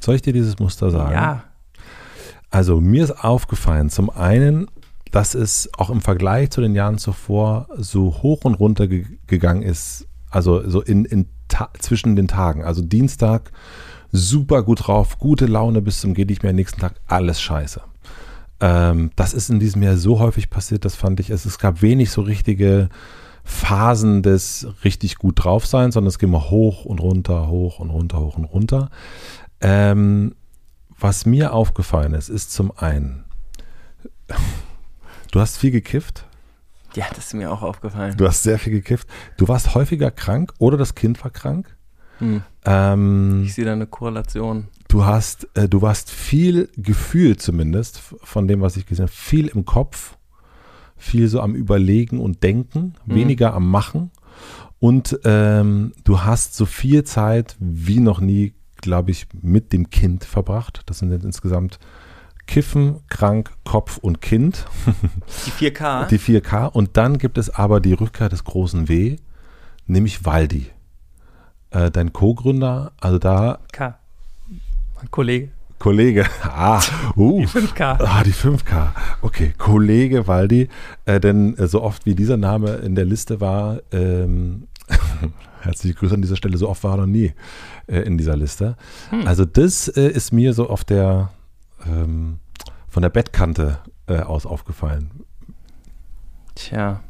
Soll 0.00 0.14
ich 0.14 0.22
dir 0.22 0.32
dieses 0.32 0.60
Muster 0.60 0.90
sagen? 0.90 1.12
Ja. 1.12 1.44
Also 2.50 2.80
mir 2.80 3.04
ist 3.04 3.24
aufgefallen, 3.24 3.90
zum 3.90 4.10
einen, 4.10 4.68
dass 5.10 5.34
es 5.34 5.70
auch 5.76 5.90
im 5.90 6.00
Vergleich 6.00 6.50
zu 6.50 6.60
den 6.60 6.74
Jahren 6.74 6.98
zuvor 6.98 7.68
so 7.76 8.22
hoch 8.22 8.44
und 8.44 8.54
runter 8.54 8.88
ge 8.88 9.04
gegangen 9.26 9.62
ist, 9.62 10.06
also 10.30 10.68
so 10.68 10.80
in, 10.80 11.04
in 11.04 11.26
zwischen 11.78 12.16
den 12.16 12.28
Tagen. 12.28 12.64
Also 12.64 12.82
Dienstag 12.82 13.52
super 14.12 14.62
gut 14.62 14.86
drauf, 14.86 15.18
gute 15.18 15.46
Laune 15.46 15.82
bis 15.82 16.00
zum 16.00 16.14
geht 16.14 16.28
nicht 16.28 16.42
mehr, 16.42 16.52
nächsten 16.52 16.80
Tag 16.80 16.94
alles 17.06 17.40
scheiße. 17.40 17.80
Ähm, 18.60 19.10
das 19.16 19.34
ist 19.34 19.50
in 19.50 19.60
diesem 19.60 19.82
Jahr 19.82 19.96
so 19.96 20.18
häufig 20.18 20.50
passiert, 20.50 20.84
das 20.84 20.94
fand 20.94 21.20
ich, 21.20 21.30
es, 21.30 21.44
es 21.44 21.58
gab 21.58 21.82
wenig 21.82 22.10
so 22.10 22.22
richtige 22.22 22.88
Phasen 23.44 24.22
des 24.22 24.66
richtig 24.84 25.16
gut 25.16 25.44
drauf 25.44 25.64
sein, 25.66 25.92
sondern 25.92 26.08
es 26.08 26.18
ging 26.18 26.30
mal 26.30 26.50
hoch 26.50 26.84
und 26.84 27.00
runter, 27.00 27.48
hoch 27.48 27.78
und 27.78 27.90
runter, 27.90 28.20
hoch 28.20 28.36
und 28.36 28.44
runter. 28.44 28.90
Ähm, 29.60 30.34
was 30.98 31.26
mir 31.26 31.52
aufgefallen 31.52 32.14
ist, 32.14 32.28
ist 32.28 32.52
zum 32.52 32.72
einen, 32.76 33.24
du 35.30 35.40
hast 35.40 35.58
viel 35.58 35.70
gekifft. 35.70 36.26
Ja, 36.94 37.06
das 37.14 37.26
ist 37.26 37.34
mir 37.34 37.52
auch 37.52 37.62
aufgefallen. 37.62 38.16
Du 38.16 38.26
hast 38.26 38.42
sehr 38.42 38.58
viel 38.58 38.72
gekifft. 38.72 39.08
Du 39.36 39.46
warst 39.46 39.74
häufiger 39.74 40.10
krank 40.10 40.52
oder 40.58 40.76
das 40.76 40.94
Kind 40.94 41.22
war 41.22 41.30
krank. 41.30 41.76
Hm. 42.18 42.42
Ähm, 42.64 43.42
ich 43.44 43.54
sehe 43.54 43.64
da 43.64 43.72
eine 43.72 43.86
Korrelation. 43.86 44.68
Du 44.88 45.04
hast, 45.04 45.46
äh, 45.54 45.68
du 45.68 45.82
warst 45.82 46.10
viel 46.10 46.70
Gefühl 46.76 47.36
zumindest 47.36 47.98
von 47.98 48.48
dem, 48.48 48.60
was 48.60 48.76
ich 48.76 48.86
gesehen 48.86 49.04
habe, 49.04 49.12
viel 49.12 49.48
im 49.48 49.64
Kopf, 49.64 50.16
viel 50.96 51.28
so 51.28 51.40
am 51.40 51.54
Überlegen 51.54 52.18
und 52.18 52.42
Denken, 52.42 52.94
hm. 53.04 53.14
weniger 53.14 53.54
am 53.54 53.70
Machen. 53.70 54.10
Und 54.80 55.20
ähm, 55.24 55.92
du 56.04 56.22
hast 56.22 56.54
so 56.54 56.64
viel 56.64 57.04
Zeit 57.04 57.56
wie 57.60 58.00
noch 58.00 58.20
nie 58.20 58.54
glaube 58.82 59.10
ich, 59.10 59.26
mit 59.40 59.72
dem 59.72 59.90
Kind 59.90 60.24
verbracht. 60.24 60.82
Das 60.86 60.98
sind 60.98 61.12
insgesamt 61.24 61.78
Kiffen, 62.46 63.00
Krank, 63.08 63.50
Kopf 63.64 63.98
und 63.98 64.20
Kind. 64.20 64.66
Die 65.46 65.70
4K. 65.70 66.06
Die 66.08 66.18
4K. 66.18 66.66
Und 66.66 66.96
dann 66.96 67.18
gibt 67.18 67.38
es 67.38 67.50
aber 67.50 67.80
die 67.80 67.92
Rückkehr 67.92 68.28
des 68.28 68.42
großen 68.42 68.88
W, 68.88 69.16
nämlich 69.86 70.24
Waldi. 70.24 70.70
Äh, 71.70 71.90
dein 71.90 72.12
Co-Gründer, 72.12 72.92
also 73.00 73.18
da. 73.18 73.58
K. 73.70 73.98
Mein 74.96 75.10
Kollege. 75.10 75.50
Kollege, 75.78 76.26
ah, 76.42 76.80
uh, 77.14 77.40
die 77.40 77.46
5K. 77.46 78.02
Ah, 78.02 78.22
die 78.24 78.32
5K. 78.32 78.88
Okay, 79.22 79.54
Kollege 79.56 80.26
Waldi. 80.26 80.68
Äh, 81.04 81.20
denn 81.20 81.56
äh, 81.56 81.68
so 81.68 81.82
oft 81.82 82.04
wie 82.04 82.14
dieser 82.14 82.36
Name 82.36 82.76
in 82.76 82.94
der 82.94 83.04
Liste 83.04 83.40
war, 83.40 83.80
ähm, 83.92 84.66
herzliche 85.60 85.94
Grüße 85.94 86.14
an 86.14 86.22
dieser 86.22 86.36
Stelle, 86.36 86.56
so 86.56 86.68
oft 86.68 86.82
war 86.82 86.94
er 86.94 87.02
noch 87.02 87.06
nie 87.06 87.32
äh, 87.88 88.00
in 88.00 88.18
dieser 88.18 88.36
Liste. 88.36 88.76
Hm. 89.10 89.26
Also 89.26 89.44
das 89.44 89.88
äh, 89.88 90.08
ist 90.08 90.32
mir 90.32 90.52
so 90.52 90.68
auf 90.68 90.84
der 90.84 91.30
ähm, 91.86 92.38
von 92.88 93.02
der 93.02 93.10
Bettkante 93.10 93.78
äh, 94.06 94.20
aus 94.20 94.46
aufgefallen. 94.46 95.10
Tja, 96.54 97.00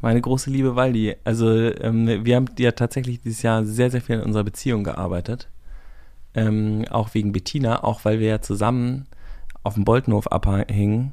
Meine 0.00 0.20
große 0.20 0.50
Liebe 0.50 0.74
Waldi. 0.74 1.14
Also 1.24 1.50
ähm, 1.50 2.24
wir 2.24 2.36
haben 2.36 2.46
ja 2.58 2.72
tatsächlich 2.72 3.20
dieses 3.20 3.42
Jahr 3.42 3.64
sehr, 3.64 3.90
sehr 3.90 4.00
viel 4.00 4.16
in 4.16 4.22
unserer 4.22 4.44
Beziehung 4.44 4.84
gearbeitet. 4.84 5.48
Ähm, 6.34 6.84
auch 6.90 7.14
wegen 7.14 7.32
Bettina, 7.32 7.84
auch 7.84 8.04
weil 8.04 8.18
wir 8.20 8.28
ja 8.28 8.40
zusammen 8.40 9.06
auf 9.62 9.74
dem 9.74 9.84
Boltenhof 9.84 10.30
abhingen. 10.32 11.12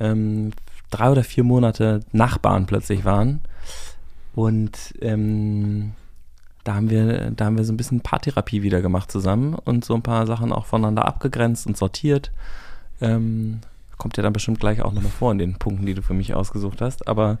Ähm, 0.00 0.52
drei 0.90 1.10
oder 1.10 1.24
vier 1.24 1.44
Monate 1.44 2.00
Nachbarn 2.12 2.66
plötzlich 2.66 3.04
waren. 3.04 3.40
Und 4.34 4.94
ähm, 5.00 5.92
da 6.64 6.74
haben 6.74 6.90
wir, 6.90 7.30
da 7.32 7.46
haben 7.46 7.56
wir 7.56 7.64
so 7.64 7.72
ein 7.72 7.76
bisschen 7.76 8.00
Paartherapie 8.00 8.62
wieder 8.62 8.82
gemacht 8.82 9.10
zusammen 9.10 9.54
und 9.54 9.84
so 9.84 9.94
ein 9.94 10.02
paar 10.02 10.26
Sachen 10.26 10.52
auch 10.52 10.66
voneinander 10.66 11.06
abgegrenzt 11.06 11.66
und 11.66 11.76
sortiert. 11.76 12.30
Ähm, 13.00 13.60
kommt 13.98 14.16
ja 14.16 14.22
dann 14.22 14.32
bestimmt 14.32 14.60
gleich 14.60 14.82
auch 14.82 14.92
nochmal 14.92 15.12
vor 15.12 15.32
in 15.32 15.38
den 15.38 15.54
Punkten, 15.54 15.86
die 15.86 15.94
du 15.94 16.02
für 16.02 16.14
mich 16.14 16.34
ausgesucht 16.34 16.80
hast. 16.80 17.06
Aber 17.08 17.38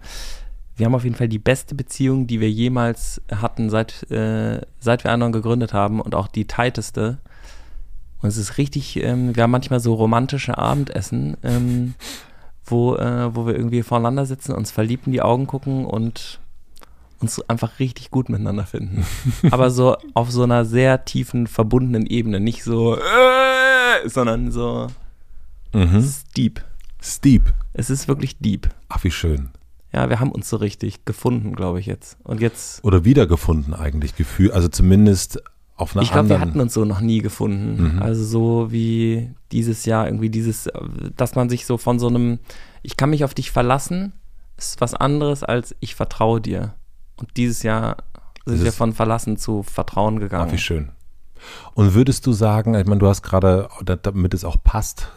wir 0.76 0.86
haben 0.86 0.94
auf 0.94 1.04
jeden 1.04 1.16
Fall 1.16 1.28
die 1.28 1.38
beste 1.38 1.74
Beziehung, 1.74 2.26
die 2.26 2.40
wir 2.40 2.50
jemals 2.50 3.20
hatten, 3.30 3.68
seit, 3.68 4.10
äh, 4.10 4.60
seit 4.78 5.04
wir 5.04 5.12
anderen 5.12 5.32
gegründet 5.32 5.72
haben 5.72 6.00
und 6.00 6.14
auch 6.14 6.28
die 6.28 6.46
tighteste. 6.46 7.18
Und 8.22 8.28
es 8.28 8.36
ist 8.36 8.58
richtig, 8.58 9.02
ähm, 9.02 9.34
wir 9.34 9.42
haben 9.42 9.50
manchmal 9.50 9.80
so 9.80 9.94
romantische 9.94 10.56
Abendessen, 10.56 11.36
ähm, 11.42 11.94
wo, 12.64 12.94
äh, 12.94 13.34
wo 13.34 13.46
wir 13.46 13.54
irgendwie 13.54 13.82
voreinander 13.82 14.24
sitzen, 14.24 14.52
uns 14.52 14.70
verliebt 14.70 15.06
in 15.06 15.12
die 15.12 15.22
Augen 15.22 15.46
gucken 15.46 15.84
und 15.84 16.40
uns 17.22 17.40
einfach 17.48 17.78
richtig 17.78 18.10
gut 18.10 18.28
miteinander 18.28 18.66
finden. 18.66 19.04
Aber 19.50 19.70
so 19.70 19.96
auf 20.14 20.30
so 20.30 20.42
einer 20.42 20.64
sehr 20.64 21.04
tiefen, 21.04 21.46
verbundenen 21.46 22.06
Ebene. 22.06 22.40
Nicht 22.40 22.62
so, 22.64 22.96
äh, 22.96 24.08
sondern 24.08 24.50
so 24.50 24.88
Mhm. 25.74 26.06
deep. 26.36 26.62
Steep. 27.00 27.52
Es 27.72 27.88
ist 27.88 28.06
wirklich 28.08 28.38
deep. 28.38 28.68
Ach, 28.90 29.02
wie 29.04 29.10
schön. 29.10 29.48
Ja, 29.92 30.08
wir 30.10 30.20
haben 30.20 30.30
uns 30.32 30.48
so 30.48 30.56
richtig 30.56 31.04
gefunden, 31.04 31.54
glaube 31.54 31.80
ich 31.80 31.86
jetzt. 31.86 32.16
Und 32.24 32.40
jetzt, 32.40 32.84
Oder 32.84 33.04
wiedergefunden 33.04 33.72
eigentlich, 33.74 34.14
Gefühl. 34.14 34.52
Also 34.52 34.68
zumindest 34.68 35.42
auf 35.76 35.94
einer 35.96 36.02
ich 36.02 36.12
glaube, 36.12 36.28
wir 36.28 36.36
anderen. 36.36 36.50
hatten 36.50 36.60
uns 36.60 36.74
so 36.74 36.84
noch 36.84 37.00
nie 37.00 37.20
gefunden. 37.20 37.94
Mhm. 37.96 38.02
Also 38.02 38.22
so 38.24 38.72
wie 38.72 39.30
dieses 39.50 39.84
Jahr 39.86 40.06
irgendwie 40.06 40.30
dieses, 40.30 40.68
dass 41.16 41.34
man 41.34 41.48
sich 41.48 41.66
so 41.66 41.76
von 41.78 41.98
so 41.98 42.08
einem, 42.08 42.38
ich 42.82 42.96
kann 42.96 43.10
mich 43.10 43.24
auf 43.24 43.34
dich 43.34 43.50
verlassen, 43.50 44.12
ist 44.58 44.80
was 44.80 44.94
anderes 44.94 45.42
als 45.42 45.74
ich 45.80 45.94
vertraue 45.94 46.40
dir. 46.40 46.74
Und 47.16 47.36
dieses 47.36 47.62
Jahr 47.62 47.96
sind 48.46 48.64
wir 48.64 48.72
von 48.72 48.92
Verlassen 48.92 49.36
zu 49.36 49.62
Vertrauen 49.62 50.16
Ach, 50.16 50.20
gegangen. 50.20 50.52
wie 50.52 50.58
schön. 50.58 50.90
Und 51.74 51.94
würdest 51.94 52.26
du 52.26 52.32
sagen, 52.32 52.74
ich 52.74 52.86
meine, 52.86 53.00
du 53.00 53.08
hast 53.08 53.22
gerade, 53.22 53.68
da- 53.84 53.96
damit 53.96 54.34
es 54.34 54.44
auch 54.44 54.56
passt, 54.62 55.08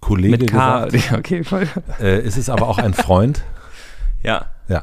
Kollege 0.00 0.38
Mit 0.38 0.50
K, 0.50 0.86
gesagt, 0.86 1.12
okay, 1.18 1.44
voll. 1.44 1.68
äh, 2.00 2.20
ist 2.22 2.36
es 2.38 2.48
aber 2.48 2.68
auch 2.68 2.78
ein 2.78 2.94
Freund 2.94 3.42
Ja, 4.22 4.46
ja. 4.68 4.82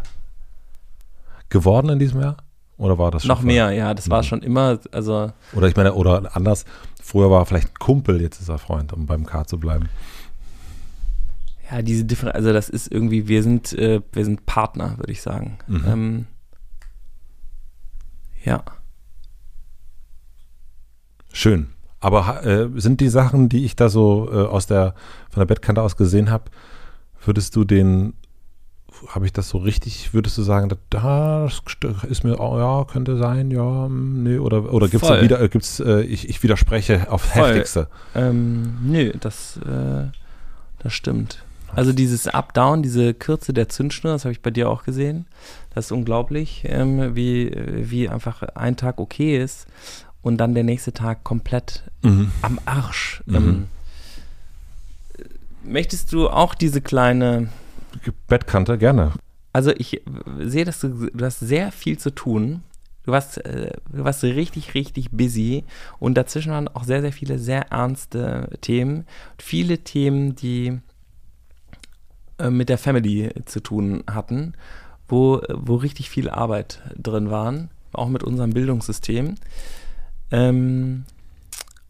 geworden 1.49 1.89
in 1.89 1.99
diesem 1.99 2.21
Jahr? 2.21 2.37
Oder 2.77 2.97
war 2.99 3.09
das 3.09 3.23
schon 3.23 3.29
noch 3.29 3.41
mehr, 3.41 3.71
ja, 3.71 3.93
das 3.95 4.09
war 4.11 4.19
Mhm. 4.21 4.25
schon 4.27 4.41
immer, 4.43 4.79
also 4.91 5.31
Oder 5.53 5.67
ich 5.67 5.75
meine, 5.75 5.93
oder 5.95 6.35
anders, 6.35 6.65
früher 7.01 7.31
war 7.31 7.41
er 7.41 7.45
vielleicht 7.47 7.69
ein 7.69 7.79
Kumpel, 7.79 8.21
jetzt 8.21 8.39
ist 8.39 8.49
er 8.49 8.59
Freund, 8.59 8.93
um 8.93 9.07
beim 9.07 9.25
K 9.25 9.45
zu 9.45 9.59
bleiben. 9.59 9.89
Ja, 11.71 11.81
diese 11.81 12.05
Differenz, 12.05 12.35
also 12.35 12.53
das 12.53 12.69
ist 12.69 12.91
irgendwie, 12.91 13.27
wir 13.27 13.41
sind, 13.43 13.73
äh, 13.73 14.01
wir 14.11 14.23
sind 14.25 14.45
Partner, 14.45 14.97
würde 14.99 15.11
ich 15.11 15.21
sagen. 15.21 15.57
Mhm. 15.67 15.83
Ähm, 15.87 16.25
ja. 18.47 18.63
Schön. 21.33 21.67
Aber 21.99 22.45
äh, 22.45 22.69
sind 22.79 23.01
die 23.01 23.09
Sachen, 23.09 23.49
die 23.49 23.65
ich 23.65 23.75
da 23.75 23.89
so 23.89 24.29
äh, 24.31 24.45
aus 24.47 24.67
der, 24.67 24.93
von 25.29 25.41
der 25.41 25.45
Bettkante 25.45 25.81
aus 25.81 25.97
gesehen 25.97 26.29
habe, 26.29 26.45
würdest 27.25 27.55
du 27.55 27.63
den, 27.63 28.13
habe 29.09 29.25
ich 29.25 29.33
das 29.33 29.49
so 29.49 29.57
richtig, 29.57 30.13
würdest 30.13 30.37
du 30.37 30.43
sagen, 30.43 30.69
da, 30.69 30.77
das 30.89 31.61
st- 31.63 32.05
ist 32.05 32.23
mir, 32.23 32.39
oh, 32.39 32.57
ja, 32.59 32.85
könnte 32.85 33.17
sein, 33.17 33.51
ja, 33.51 33.85
hm, 33.85 34.23
nee, 34.23 34.37
oder, 34.37 34.71
oder 34.71 34.87
gibt 34.87 35.03
es 35.03 35.21
wieder, 35.21 35.41
äh, 35.41 35.49
gibt's, 35.49 35.79
äh, 35.79 36.01
ich, 36.01 36.29
ich 36.29 36.41
widerspreche 36.43 37.11
auf 37.11 37.23
Voll. 37.23 37.49
heftigste. 37.49 37.87
Ähm, 38.15 38.77
nö, 38.83 39.11
das, 39.19 39.57
äh, 39.57 40.07
das 40.79 40.93
stimmt. 40.93 41.43
Also 41.75 41.93
dieses 41.93 42.27
Up-Down, 42.27 42.81
diese 42.81 43.13
Kürze 43.13 43.53
der 43.53 43.69
Zündschnur, 43.69 44.13
das 44.13 44.25
habe 44.25 44.31
ich 44.31 44.41
bei 44.41 44.51
dir 44.51 44.69
auch 44.69 44.83
gesehen. 44.83 45.25
Das 45.75 45.85
ist 45.85 45.91
unglaublich, 45.91 46.63
ähm, 46.67 47.15
wie, 47.15 47.51
wie 47.55 48.09
einfach 48.09 48.41
ein 48.55 48.77
Tag 48.77 48.99
okay 48.99 49.41
ist 49.41 49.67
und 50.21 50.37
dann 50.37 50.55
der 50.55 50.63
nächste 50.63 50.93
Tag 50.93 51.23
komplett 51.23 51.83
Mhm. 52.03 52.31
am 52.41 52.59
Arsch. 52.65 53.21
Mhm. 53.25 53.35
Ähm, 53.35 53.67
möchtest 55.63 56.13
du 56.13 56.29
auch 56.29 56.55
diese 56.55 56.81
kleine 56.81 57.49
Bettkante, 58.27 58.77
gerne. 58.77 59.13
Also 59.53 59.71
ich 59.75 60.01
sehe, 60.39 60.65
dass 60.65 60.79
du, 60.79 61.09
du 61.11 61.25
hast 61.25 61.39
sehr 61.39 61.71
viel 61.71 61.97
zu 61.97 62.11
tun. 62.11 62.61
Du 63.03 63.11
warst, 63.11 63.37
äh, 63.45 63.71
du 63.91 64.03
warst 64.03 64.23
richtig, 64.23 64.73
richtig 64.75 65.11
busy 65.11 65.63
und 65.99 66.15
dazwischen 66.15 66.51
waren 66.51 66.67
auch 66.67 66.83
sehr, 66.83 67.01
sehr 67.01 67.13
viele 67.13 67.39
sehr 67.39 67.71
ernste 67.71 68.49
Themen. 68.61 69.05
Viele 69.37 69.79
Themen, 69.79 70.35
die 70.35 70.67
äh, 70.67 70.79
mit 72.49 72.69
der 72.69 72.77
Family 72.77 73.31
zu 73.45 73.61
tun 73.61 74.03
hatten, 74.09 74.53
wo, 75.07 75.41
wo 75.53 75.75
richtig 75.75 76.09
viel 76.09 76.29
Arbeit 76.29 76.81
drin 76.95 77.31
waren, 77.31 77.69
auch 77.93 78.09
mit 78.09 78.23
unserem 78.23 78.51
Bildungssystem. 78.51 79.35
Ähm, 80.31 81.05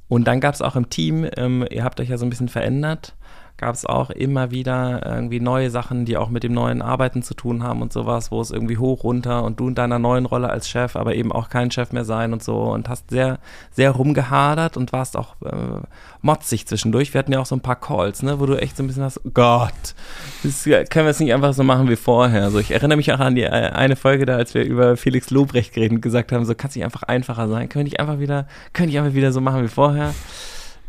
und 0.07 0.25
dann 0.25 0.39
gab 0.39 0.55
es 0.55 0.61
auch 0.61 0.75
im 0.75 0.89
Team, 0.89 1.27
ähm, 1.35 1.65
ihr 1.69 1.83
habt 1.83 1.99
euch 1.99 2.09
ja 2.09 2.17
so 2.17 2.25
ein 2.25 2.29
bisschen 2.29 2.49
verändert, 2.49 3.15
gab 3.57 3.73
es 3.73 3.85
auch 3.85 4.11
immer 4.11 4.51
wieder 4.51 5.03
irgendwie 5.03 5.39
neue 5.39 5.71
Sachen, 5.71 6.05
die 6.05 6.15
auch 6.15 6.29
mit 6.29 6.43
dem 6.43 6.53
neuen 6.53 6.83
Arbeiten 6.83 7.23
zu 7.23 7.33
tun 7.33 7.63
haben 7.63 7.81
und 7.81 7.91
sowas, 7.91 8.31
wo 8.31 8.39
es 8.39 8.51
irgendwie 8.51 8.77
hoch, 8.77 9.03
runter 9.03 9.43
und 9.43 9.59
du 9.59 9.67
in 9.67 9.75
deiner 9.75 9.97
neuen 9.97 10.25
Rolle 10.25 10.49
als 10.49 10.69
Chef, 10.69 10.95
aber 10.95 11.15
eben 11.15 11.31
auch 11.31 11.49
kein 11.49 11.71
Chef 11.71 11.91
mehr 11.91 12.05
sein 12.05 12.33
und 12.33 12.43
so 12.43 12.61
und 12.61 12.87
hast 12.87 13.09
sehr, 13.09 13.39
sehr 13.71 13.91
rumgehadert 13.91 14.77
und 14.77 14.93
warst 14.93 15.17
auch 15.17 15.35
äh, 15.43 15.81
motzig 16.21 16.67
zwischendurch. 16.67 17.13
Wir 17.13 17.19
hatten 17.19 17.33
ja 17.33 17.39
auch 17.39 17.47
so 17.47 17.55
ein 17.55 17.61
paar 17.61 17.79
Calls, 17.79 18.21
ne, 18.21 18.39
wo 18.39 18.45
du 18.45 18.61
echt 18.61 18.77
so 18.77 18.83
ein 18.83 18.87
bisschen 18.87 19.03
hast, 19.03 19.25
oh 19.25 19.31
Gott, 19.33 19.95
das 20.43 20.63
können 20.63 21.05
wir 21.05 21.07
es 21.07 21.19
nicht 21.19 21.33
einfach 21.33 21.53
so 21.53 21.63
machen 21.63 21.89
wie 21.89 21.95
vorher. 21.95 22.51
So, 22.51 22.59
ich 22.59 22.71
erinnere 22.71 22.97
mich 22.97 23.11
auch 23.11 23.19
an 23.19 23.33
die 23.33 23.43
äh, 23.43 23.49
eine 23.49 23.95
Folge 23.95 24.27
da, 24.27 24.35
als 24.35 24.53
wir 24.53 24.63
über 24.63 24.97
Felix 24.97 25.31
Lobrecht 25.31 25.73
geredet 25.73 25.95
und 25.95 26.01
gesagt 26.01 26.31
haben, 26.31 26.45
so 26.45 26.53
kann 26.53 26.69
es 26.69 26.75
nicht 26.75 26.85
einfach 26.85 27.03
einfacher 27.03 27.47
sein. 27.47 27.69
Können 27.69 27.85
wir 27.85 27.89
nicht 27.89 27.99
einfach 27.99 28.19
wieder, 28.19 28.45
können 28.73 28.89
wir 28.89 28.93
nicht 28.93 28.99
einfach 28.99 29.15
wieder 29.15 29.31
so 29.31 29.41
machen 29.41 29.63
wie 29.63 29.67
vorher. 29.67 30.13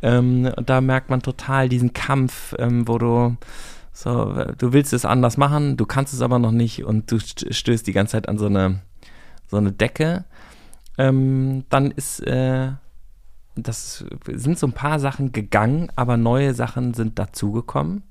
Ähm, 0.03 0.53
da 0.65 0.81
merkt 0.81 1.11
man 1.11 1.23
total 1.23 1.69
diesen 1.69 1.93
Kampf, 1.93 2.55
ähm, 2.59 2.87
wo 2.87 2.99
du 2.99 3.37
so, 3.93 4.45
du 4.57 4.73
willst 4.73 4.93
es 4.93 5.05
anders 5.05 5.37
machen, 5.37 5.77
du 5.77 5.85
kannst 5.85 6.15
es 6.15 6.21
aber 6.23 6.39
noch 6.39 6.53
nicht 6.53 6.85
und 6.85 7.11
du 7.11 7.17
st- 7.17 7.53
stößt 7.53 7.85
die 7.87 7.93
ganze 7.93 8.13
Zeit 8.13 8.29
an 8.29 8.39
so 8.39 8.47
eine, 8.47 8.81
so 9.49 9.57
eine 9.57 9.73
Decke. 9.73 10.25
Ähm, 10.99 11.65
dann 11.69 11.91
ist, 11.91 12.21
äh, 12.21 12.71
das 13.57 14.05
sind 14.33 14.57
so 14.59 14.69
ein 14.69 14.73
paar 14.73 15.01
Sachen 15.01 15.33
gegangen, 15.33 15.89
aber 15.97 16.17
neue 16.17 16.55
Sachen 16.55 16.95
sind 16.95 17.19
dazugekommen. 17.19 18.05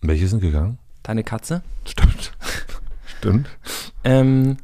Welche 0.00 0.26
sind 0.26 0.40
gegangen? 0.40 0.78
Deine 1.04 1.22
Katze. 1.22 1.62
Stimmt. 1.84 2.32
Stimmt. 3.18 3.46
Ähm, 4.02 4.56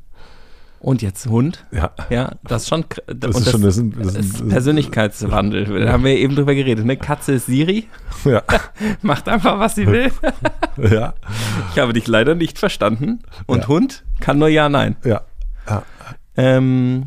und 0.80 1.02
jetzt 1.02 1.26
Hund. 1.26 1.64
Ja. 1.70 1.92
Ja, 2.08 2.32
das 2.42 2.62
ist 2.62 2.68
schon. 2.70 2.84
Das 3.06 3.36
ist 3.36 3.50
schon, 3.50 3.62
das 3.62 3.74
sind, 3.74 3.96
das 3.96 4.14
das 4.14 4.14
sind, 4.14 4.24
ist 4.24 4.48
Persönlichkeitswandel. 4.48 5.84
Da 5.84 5.92
haben 5.92 6.04
wir 6.04 6.16
eben 6.16 6.34
drüber 6.34 6.54
geredet. 6.54 6.84
Ne? 6.86 6.96
Katze 6.96 7.32
ist 7.32 7.46
Siri, 7.46 7.88
ja. 8.24 8.42
macht 9.02 9.28
einfach, 9.28 9.58
was 9.58 9.74
sie 9.74 9.86
will. 9.86 10.10
ja. 10.90 11.14
Ich 11.72 11.78
habe 11.78 11.92
dich 11.92 12.06
leider 12.08 12.34
nicht 12.34 12.58
verstanden. 12.58 13.20
Und 13.46 13.60
Ja. 13.60 13.68
Hund 13.68 14.04
kann 14.20 14.38
nur 14.38 14.48
ja, 14.48 14.68
nein. 14.68 14.96
Ja. 15.04 15.22
ja. 15.68 15.82
Ähm, 16.36 17.06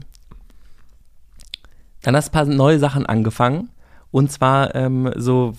dann 2.03 2.15
hast 2.15 2.27
du 2.27 2.37
ein 2.37 2.45
paar 2.45 2.53
neue 2.53 2.79
Sachen 2.79 3.05
angefangen. 3.05 3.69
Und 4.13 4.31
zwar 4.31 4.75
ähm, 4.75 5.11
so 5.15 5.53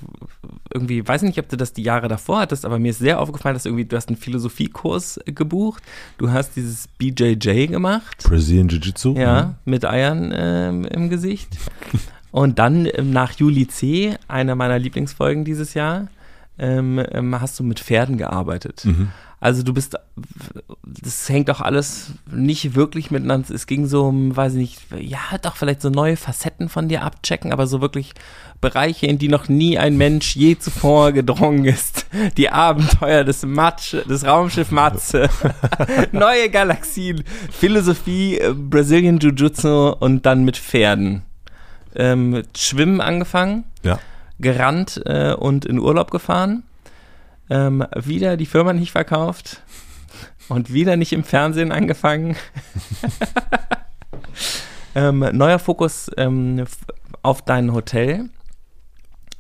irgendwie, 0.72 1.06
weiß 1.06 1.22
nicht, 1.22 1.40
ob 1.40 1.48
du 1.48 1.56
das 1.56 1.72
die 1.72 1.82
Jahre 1.82 2.06
davor 2.06 2.38
hattest, 2.38 2.64
aber 2.64 2.78
mir 2.78 2.90
ist 2.90 3.00
sehr 3.00 3.20
aufgefallen, 3.20 3.54
dass 3.54 3.66
irgendwie, 3.66 3.84
du 3.84 3.96
hast 3.96 4.06
einen 4.08 4.16
Philosophiekurs 4.16 5.18
gebucht. 5.24 5.82
Du 6.18 6.30
hast 6.30 6.54
dieses 6.54 6.86
BJJ 6.86 7.66
gemacht. 7.66 8.22
Brazilian 8.22 8.68
Jiu-Jitsu. 8.68 9.16
Ja, 9.16 9.56
mit 9.64 9.84
Eiern 9.84 10.32
ähm, 10.32 10.84
im 10.84 11.10
Gesicht. 11.10 11.48
Und 12.30 12.60
dann 12.60 12.86
ähm, 12.94 13.10
nach 13.12 13.32
Juli 13.32 13.66
C., 13.66 14.14
einer 14.28 14.54
meiner 14.54 14.78
Lieblingsfolgen 14.78 15.44
dieses 15.44 15.74
Jahr, 15.74 16.06
ähm, 16.56 17.04
ähm, 17.10 17.40
hast 17.40 17.58
du 17.58 17.64
mit 17.64 17.80
Pferden 17.80 18.18
gearbeitet. 18.18 18.84
Mhm. 18.84 19.08
Also 19.44 19.62
du 19.62 19.74
bist, 19.74 19.94
das 20.82 21.28
hängt 21.28 21.50
doch 21.50 21.60
alles 21.60 22.12
nicht 22.32 22.74
wirklich 22.74 23.10
miteinander. 23.10 23.54
Es 23.54 23.66
ging 23.66 23.84
so 23.86 24.06
um, 24.06 24.34
weiß 24.34 24.54
ich 24.54 24.78
nicht, 24.90 25.10
ja, 25.10 25.18
doch 25.42 25.56
vielleicht 25.56 25.82
so 25.82 25.90
neue 25.90 26.16
Facetten 26.16 26.70
von 26.70 26.88
dir 26.88 27.02
abchecken, 27.02 27.52
aber 27.52 27.66
so 27.66 27.82
wirklich 27.82 28.12
Bereiche, 28.62 29.06
in 29.06 29.18
die 29.18 29.28
noch 29.28 29.50
nie 29.50 29.76
ein 29.78 29.98
Mensch 29.98 30.34
je 30.34 30.56
zuvor 30.58 31.12
gedrungen 31.12 31.66
ist. 31.66 32.06
Die 32.38 32.48
Abenteuer 32.48 33.22
des 33.22 33.44
Matsch, 33.44 33.94
des 34.08 34.24
Raumschiff 34.24 34.70
Matze, 34.70 35.28
neue 36.12 36.48
Galaxien, 36.48 37.22
Philosophie, 37.52 38.38
äh, 38.38 38.54
Brazilian 38.54 39.18
Jiu-Jitsu 39.18 39.90
und 40.00 40.24
dann 40.24 40.44
mit 40.44 40.56
Pferden. 40.56 41.20
Ähm, 41.94 42.30
mit 42.30 42.56
Schwimmen 42.56 43.02
angefangen 43.02 43.64
Ja. 43.82 43.98
gerannt 44.40 45.02
äh, 45.04 45.34
und 45.34 45.66
in 45.66 45.78
Urlaub 45.78 46.10
gefahren. 46.10 46.62
Ähm, 47.50 47.84
wieder 47.94 48.36
die 48.36 48.46
Firma 48.46 48.72
nicht 48.72 48.92
verkauft. 48.92 49.62
Und 50.48 50.72
wieder 50.72 50.96
nicht 50.96 51.12
im 51.12 51.24
Fernsehen 51.24 51.72
angefangen. 51.72 52.36
ähm, 54.94 55.20
neuer 55.32 55.58
Fokus 55.58 56.10
ähm, 56.16 56.64
auf 57.22 57.42
dein 57.42 57.72
Hotel. 57.72 58.28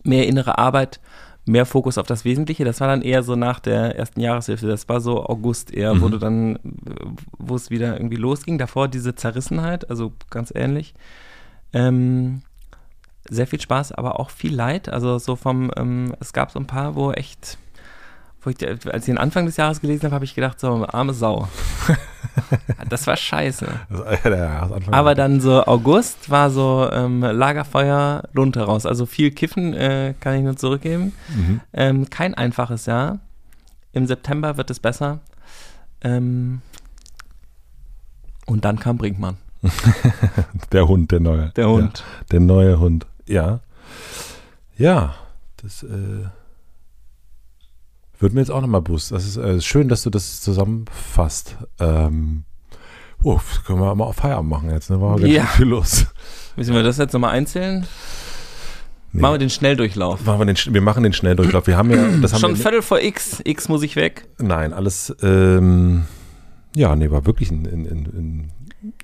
Mehr 0.02 0.26
innere 0.26 0.58
Arbeit, 0.58 1.00
mehr 1.46 1.66
Fokus 1.66 1.98
auf 1.98 2.06
das 2.06 2.24
Wesentliche. 2.24 2.64
Das 2.64 2.80
war 2.80 2.88
dann 2.88 3.02
eher 3.02 3.22
so 3.22 3.36
nach 3.36 3.60
der 3.60 3.96
ersten 3.96 4.20
Jahreshälfte. 4.20 4.66
Das 4.66 4.88
war 4.88 5.00
so 5.00 5.24
August 5.24 5.72
eher, 5.72 5.94
mhm. 5.94 6.00
wo 6.00 6.08
du 6.08 6.18
dann, 6.18 6.58
wo 7.38 7.54
es 7.54 7.70
wieder 7.70 7.96
irgendwie 7.96 8.16
losging. 8.16 8.58
Davor 8.58 8.88
diese 8.88 9.14
Zerrissenheit, 9.14 9.88
also 9.90 10.12
ganz 10.30 10.52
ähnlich. 10.54 10.94
Ähm, 11.72 12.42
sehr 13.28 13.46
viel 13.46 13.60
Spaß, 13.60 13.92
aber 13.92 14.20
auch 14.20 14.30
viel 14.30 14.54
Leid. 14.54 14.88
Also 14.88 15.18
so 15.18 15.36
vom, 15.36 15.70
ähm, 15.76 16.14
es 16.20 16.32
gab 16.32 16.50
so 16.50 16.58
ein 16.58 16.66
paar, 16.66 16.94
wo 16.94 17.12
echt 17.12 17.58
ich, 18.50 18.66
als 18.66 19.02
ich 19.02 19.06
den 19.06 19.18
Anfang 19.18 19.46
des 19.46 19.56
Jahres 19.56 19.80
gelesen 19.80 20.04
habe, 20.04 20.14
habe 20.16 20.24
ich 20.24 20.34
gedacht, 20.34 20.60
so, 20.60 20.86
arme 20.86 21.14
Sau. 21.14 21.48
das 22.88 23.06
war 23.06 23.16
scheiße. 23.16 23.66
Aber 24.90 25.14
dann 25.14 25.40
so 25.40 25.64
August 25.64 26.30
war 26.30 26.50
so 26.50 26.88
ähm, 26.92 27.22
Lagerfeuer, 27.22 28.24
Lunte 28.32 28.62
raus. 28.62 28.86
Also 28.86 29.06
viel 29.06 29.30
Kiffen 29.30 29.74
äh, 29.74 30.14
kann 30.20 30.36
ich 30.36 30.42
nur 30.42 30.56
zurückgeben. 30.56 31.12
Mhm. 31.28 31.60
Ähm, 31.72 32.10
kein 32.10 32.34
einfaches 32.34 32.86
Jahr. 32.86 33.18
Im 33.92 34.06
September 34.06 34.56
wird 34.56 34.70
es 34.70 34.80
besser. 34.80 35.20
Ähm, 36.02 36.60
und 38.46 38.64
dann 38.64 38.78
kam 38.78 38.98
Brinkmann. 38.98 39.36
der 40.72 40.86
Hund, 40.86 41.10
der 41.10 41.20
neue. 41.20 41.50
Der 41.56 41.68
Hund. 41.68 41.98
Ja, 41.98 42.24
der 42.32 42.40
neue 42.40 42.78
Hund, 42.78 43.06
ja. 43.26 43.60
Ja, 44.76 45.14
das 45.56 45.82
äh 45.82 46.26
würde 48.24 48.36
mir 48.36 48.40
jetzt 48.40 48.50
auch 48.50 48.62
nochmal 48.62 48.80
bewusst. 48.80 49.12
Das 49.12 49.26
ist 49.26 49.36
äh, 49.36 49.60
schön, 49.60 49.88
dass 49.88 50.02
du 50.02 50.08
das 50.08 50.40
zusammenfasst. 50.40 51.58
Ähm, 51.78 52.44
oh, 53.22 53.38
können 53.66 53.80
wir 53.80 53.94
mal 53.94 54.04
auf 54.04 54.16
Feierabend 54.16 54.50
machen 54.50 54.70
jetzt, 54.70 54.88
ne? 54.88 54.98
War 54.98 55.20
ja. 55.20 55.44
viel 55.44 55.66
los. 55.66 56.06
Müssen 56.56 56.74
wir 56.74 56.82
das 56.82 56.96
jetzt 56.96 57.12
nochmal 57.12 57.32
einzählen? 57.32 57.86
Nee. 59.12 59.20
Machen 59.20 59.34
wir 59.34 59.38
den 59.38 59.50
Schnelldurchlauf. 59.50 60.24
Machen 60.24 60.38
wir, 60.38 60.46
den, 60.46 60.74
wir 60.74 60.80
machen 60.80 61.02
den 61.02 61.12
Schnelldurchlauf. 61.12 61.66
Wir 61.66 61.76
haben 61.76 61.90
ja, 61.90 62.16
das 62.22 62.32
haben 62.32 62.40
Schon 62.40 62.56
Viertel 62.56 62.80
vor 62.80 62.98
X. 62.98 63.42
X 63.44 63.68
muss 63.68 63.82
ich 63.82 63.94
weg. 63.94 64.26
Nein, 64.38 64.72
alles, 64.72 65.14
ähm, 65.22 66.04
ja, 66.74 66.96
nee, 66.96 67.10
war 67.10 67.26
wirklich 67.26 67.50
ein, 67.50 67.66
ein, 67.66 67.86
ein, 67.86 68.06
ein, 68.06 68.52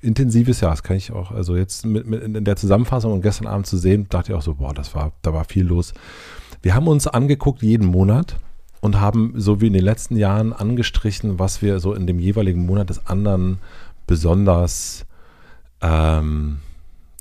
intensives 0.01 0.61
Jahr. 0.61 0.71
Das 0.71 0.81
kann 0.81 0.97
ich 0.97 1.11
auch, 1.11 1.29
also 1.29 1.55
jetzt 1.55 1.85
mit, 1.85 2.07
mit 2.07 2.23
in 2.23 2.43
der 2.43 2.55
Zusammenfassung 2.55 3.13
und 3.13 3.21
gestern 3.21 3.45
Abend 3.45 3.67
zu 3.67 3.77
sehen, 3.77 4.07
dachte 4.09 4.31
ich 4.31 4.37
auch 4.37 4.41
so, 4.41 4.55
boah, 4.55 4.73
das 4.73 4.95
war, 4.95 5.11
da 5.21 5.31
war 5.31 5.43
viel 5.43 5.65
los. 5.65 5.93
Wir 6.63 6.73
haben 6.73 6.87
uns 6.87 7.05
angeguckt 7.05 7.61
jeden 7.61 7.85
Monat 7.85 8.35
und 8.81 8.99
haben 8.99 9.31
so 9.35 9.61
wie 9.61 9.67
in 9.67 9.73
den 9.73 9.85
letzten 9.85 10.17
Jahren 10.17 10.51
angestrichen, 10.53 11.39
was 11.39 11.61
wir 11.61 11.79
so 11.79 11.93
in 11.93 12.07
dem 12.07 12.19
jeweiligen 12.19 12.65
Monat 12.65 12.89
des 12.89 13.07
anderen 13.07 13.59
besonders 14.07 15.05
ähm, 15.81 16.57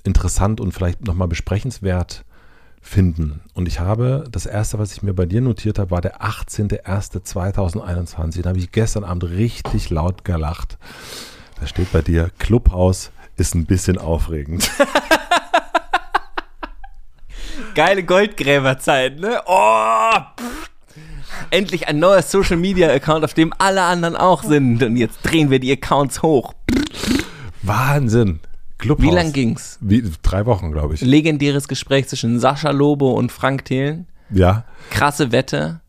interessant 0.02 0.60
und 0.60 0.72
vielleicht 0.72 1.04
nochmal 1.04 1.28
besprechenswert 1.28 2.24
finden. 2.80 3.42
Und 3.52 3.68
ich 3.68 3.78
habe, 3.78 4.24
das 4.30 4.46
erste, 4.46 4.78
was 4.78 4.92
ich 4.92 5.02
mir 5.02 5.12
bei 5.12 5.26
dir 5.26 5.42
notiert 5.42 5.78
habe, 5.78 5.90
war 5.90 6.00
der 6.00 6.22
18.01.2021. 6.22 8.40
Da 8.40 8.48
habe 8.48 8.58
ich 8.58 8.72
gestern 8.72 9.04
Abend 9.04 9.24
richtig 9.24 9.90
laut 9.90 10.24
gelacht. 10.24 10.78
Da 11.60 11.66
steht 11.66 11.92
bei 11.92 12.00
dir, 12.00 12.30
Clubhaus 12.38 13.10
ist 13.36 13.54
ein 13.54 13.66
bisschen 13.66 13.98
aufregend. 13.98 14.70
Geile 17.74 18.02
Goldgräberzeit, 18.02 19.20
ne? 19.20 19.42
Oh! 19.46 20.10
Pff 20.38 20.70
endlich 21.50 21.88
ein 21.88 21.98
neuer 21.98 22.22
Social 22.22 22.56
Media 22.56 22.90
Account, 22.90 23.24
auf 23.24 23.34
dem 23.34 23.52
alle 23.58 23.82
anderen 23.82 24.16
auch 24.16 24.42
sind. 24.42 24.82
Und 24.82 24.96
jetzt 24.96 25.18
drehen 25.22 25.50
wir 25.50 25.60
die 25.60 25.72
Accounts 25.72 26.22
hoch. 26.22 26.54
Wahnsinn. 27.62 28.40
Clubhaus. 28.78 29.04
Wie 29.04 29.14
lang 29.14 29.32
ging's? 29.32 29.78
Wie, 29.80 30.02
drei 30.22 30.46
Wochen, 30.46 30.72
glaube 30.72 30.94
ich. 30.94 31.02
Legendäres 31.02 31.68
Gespräch 31.68 32.08
zwischen 32.08 32.40
Sascha 32.40 32.70
Lobo 32.70 33.12
und 33.12 33.30
Frank 33.30 33.66
Thelen. 33.66 34.06
Ja. 34.30 34.64
Krasse 34.90 35.32
Wette. 35.32 35.80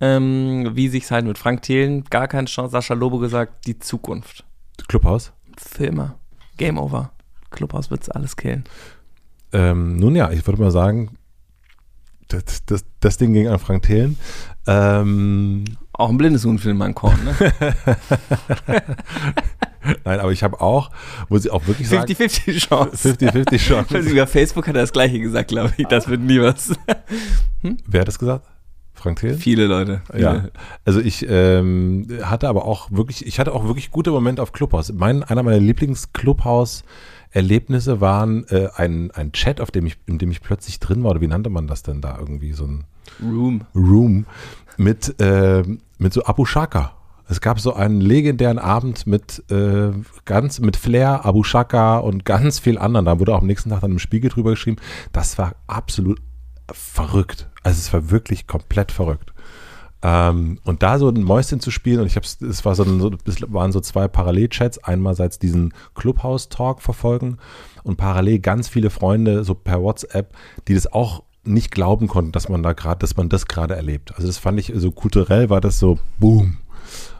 Ähm, 0.00 0.70
wie 0.74 0.88
sich's 0.88 1.10
halt 1.10 1.26
mit 1.26 1.38
Frank 1.38 1.62
Thelen, 1.62 2.04
gar 2.04 2.28
keine 2.28 2.46
Chance. 2.46 2.72
Sascha 2.72 2.94
Lobo 2.94 3.18
gesagt, 3.18 3.66
die 3.66 3.78
Zukunft. 3.78 4.44
Clubhaus? 4.88 5.32
Filme. 5.56 6.14
Game 6.58 6.78
over. 6.78 7.10
Clubhaus 7.50 7.90
wird's 7.90 8.10
alles 8.10 8.36
killen. 8.36 8.64
Ähm, 9.52 9.96
nun 9.96 10.14
ja, 10.14 10.30
ich 10.30 10.46
würde 10.46 10.60
mal 10.60 10.70
sagen, 10.70 11.15
das, 12.28 12.64
das, 12.66 12.84
das 13.00 13.16
Ding 13.18 13.32
ging 13.32 13.48
an 13.48 13.58
Frank 13.58 13.82
Thelen. 13.84 14.18
Ähm, 14.66 15.64
auch 15.92 16.10
ein 16.10 16.18
blindes 16.18 16.44
Huhn 16.44 16.58
für 16.58 16.74
den 16.74 16.94
Korn, 16.94 17.18
ne? 17.24 17.34
Nein, 20.04 20.20
aber 20.20 20.32
ich 20.32 20.42
habe 20.42 20.60
auch, 20.60 20.90
wo 21.28 21.38
sie 21.38 21.50
auch 21.50 21.66
wirklich 21.66 21.86
50 21.88 22.18
sagen... 22.18 22.30
50-50 22.50 22.58
Chance. 22.58 23.08
50-50 23.10 23.56
Chance. 23.58 23.98
Über 23.98 24.26
Facebook 24.26 24.66
hat 24.66 24.74
er 24.74 24.82
das 24.82 24.92
Gleiche 24.92 25.20
gesagt, 25.20 25.48
glaube 25.48 25.72
ich. 25.76 25.86
Das 25.86 26.08
wird 26.08 26.20
nie 26.20 26.40
was. 26.40 26.72
Hm? 27.62 27.76
Wer 27.86 28.00
hat 28.00 28.08
das 28.08 28.18
gesagt? 28.18 28.44
Frank 28.94 29.20
Thiel? 29.20 29.34
Viele 29.34 29.66
Leute. 29.66 30.02
Viele. 30.10 30.22
Ja. 30.22 30.44
Also 30.84 31.00
ich 31.00 31.24
ähm, 31.28 32.08
hatte 32.22 32.48
aber 32.48 32.64
auch 32.64 32.90
wirklich, 32.90 33.24
ich 33.26 33.38
hatte 33.38 33.54
auch 33.54 33.64
wirklich 33.64 33.90
gute 33.90 34.10
Momente 34.10 34.42
auf 34.42 34.52
Clubhouse. 34.52 34.92
Mein, 34.92 35.22
einer 35.22 35.42
meiner 35.42 35.60
Lieblings-Clubhouse- 35.60 36.82
Erlebnisse 37.36 38.00
waren 38.00 38.48
äh, 38.48 38.70
ein, 38.76 39.10
ein 39.10 39.30
Chat, 39.32 39.60
auf 39.60 39.70
dem 39.70 39.84
ich, 39.84 39.98
in 40.06 40.16
dem 40.16 40.30
ich 40.30 40.40
plötzlich 40.40 40.80
drin 40.80 41.04
war, 41.04 41.10
oder 41.10 41.20
wie 41.20 41.26
nannte 41.26 41.50
man 41.50 41.66
das 41.66 41.82
denn 41.82 42.00
da 42.00 42.16
irgendwie? 42.18 42.54
So 42.54 42.64
ein 42.64 42.84
Room. 43.22 43.66
Room 43.74 44.24
mit, 44.78 45.20
äh, 45.20 45.62
mit 45.98 46.14
so 46.14 46.24
Abu 46.24 46.46
Shaka. 46.46 46.92
Es 47.28 47.42
gab 47.42 47.60
so 47.60 47.74
einen 47.74 48.00
legendären 48.00 48.58
Abend 48.58 49.06
mit 49.06 49.44
äh, 49.50 49.90
ganz 50.24 50.60
mit 50.60 50.76
Flair, 50.76 51.26
Abu 51.26 51.42
Shaka 51.42 51.98
und 51.98 52.24
ganz 52.24 52.58
viel 52.58 52.78
anderen. 52.78 53.04
Da 53.04 53.18
wurde 53.18 53.34
auch 53.34 53.42
am 53.42 53.46
nächsten 53.46 53.68
Tag 53.68 53.82
dann 53.82 53.90
im 53.90 53.98
Spiegel 53.98 54.30
drüber 54.30 54.50
geschrieben. 54.50 54.78
Das 55.12 55.36
war 55.36 55.56
absolut 55.66 56.22
verrückt. 56.72 57.50
Also 57.62 57.78
es 57.78 57.92
war 57.92 58.10
wirklich 58.10 58.46
komplett 58.46 58.92
verrückt. 58.92 59.34
Ähm, 60.08 60.60
und 60.62 60.84
da 60.84 61.00
so 61.00 61.08
ein 61.08 61.24
Mäuschen 61.24 61.58
zu 61.58 61.72
spielen, 61.72 61.98
und 61.98 62.06
ich 62.06 62.14
habe 62.14 62.24
es 62.24 62.64
war 62.64 62.76
so, 62.76 62.84
so, 62.84 63.10
es 63.24 63.52
waren 63.52 63.72
so 63.72 63.80
zwei 63.80 64.06
Parallelchats, 64.06 64.78
einmalseits 64.78 65.40
diesen 65.40 65.74
Clubhouse-Talk 65.96 66.80
verfolgen 66.80 67.38
und 67.82 67.96
parallel 67.96 68.38
ganz 68.38 68.68
viele 68.68 68.90
Freunde 68.90 69.42
so 69.42 69.56
per 69.56 69.82
WhatsApp, 69.82 70.32
die 70.68 70.74
das 70.74 70.92
auch 70.92 71.24
nicht 71.42 71.72
glauben 71.72 72.06
konnten, 72.06 72.30
dass 72.30 72.48
man 72.48 72.62
da 72.62 72.72
gerade, 72.72 73.00
dass 73.00 73.16
man 73.16 73.28
das 73.28 73.46
gerade 73.46 73.74
erlebt. 73.74 74.14
Also 74.14 74.28
das 74.28 74.38
fand 74.38 74.60
ich 74.60 74.72
so 74.76 74.92
kulturell 74.92 75.50
war 75.50 75.60
das 75.60 75.80
so 75.80 75.98
boom. 76.18 76.58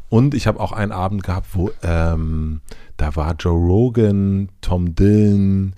Und 0.08 0.34
ich 0.34 0.46
habe 0.46 0.60
auch 0.60 0.70
einen 0.70 0.92
Abend 0.92 1.24
gehabt, 1.24 1.48
wo 1.54 1.72
ähm, 1.82 2.60
da 2.98 3.16
war 3.16 3.34
Joe 3.34 3.58
Rogan, 3.58 4.48
Tom 4.60 4.94
Dillon, 4.94 5.74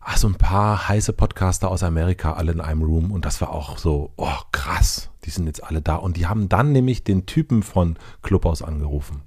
ach, 0.00 0.16
so 0.16 0.28
ein 0.28 0.36
paar 0.36 0.88
heiße 0.88 1.12
Podcaster 1.12 1.70
aus 1.70 1.82
Amerika 1.82 2.32
alle 2.32 2.52
in 2.52 2.62
einem 2.62 2.82
Room 2.82 3.10
und 3.10 3.26
das 3.26 3.42
war 3.42 3.50
auch 3.50 3.76
so, 3.76 4.12
oh 4.16 4.38
krass, 4.52 5.10
die 5.24 5.30
sind 5.30 5.46
jetzt 5.46 5.64
alle 5.64 5.82
da 5.82 5.96
und 5.96 6.16
die 6.16 6.26
haben 6.26 6.48
dann 6.48 6.72
nämlich 6.72 7.04
den 7.04 7.26
Typen 7.26 7.62
von 7.62 7.96
Clubhouse 8.22 8.62
angerufen. 8.62 9.22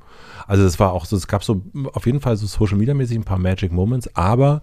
Also 0.48 0.64
das 0.64 0.80
war 0.80 0.94
auch 0.94 1.06
so, 1.06 1.16
es 1.16 1.28
gab 1.28 1.44
so 1.44 1.62
auf 1.94 2.06
jeden 2.06 2.22
Fall 2.22 2.38
so 2.38 2.48
Social 2.48 2.78
Media 2.78 2.94
mäßig 2.94 3.18
ein 3.18 3.24
paar 3.24 3.40
Magic 3.40 3.72
Moments, 3.72 4.16
aber 4.16 4.62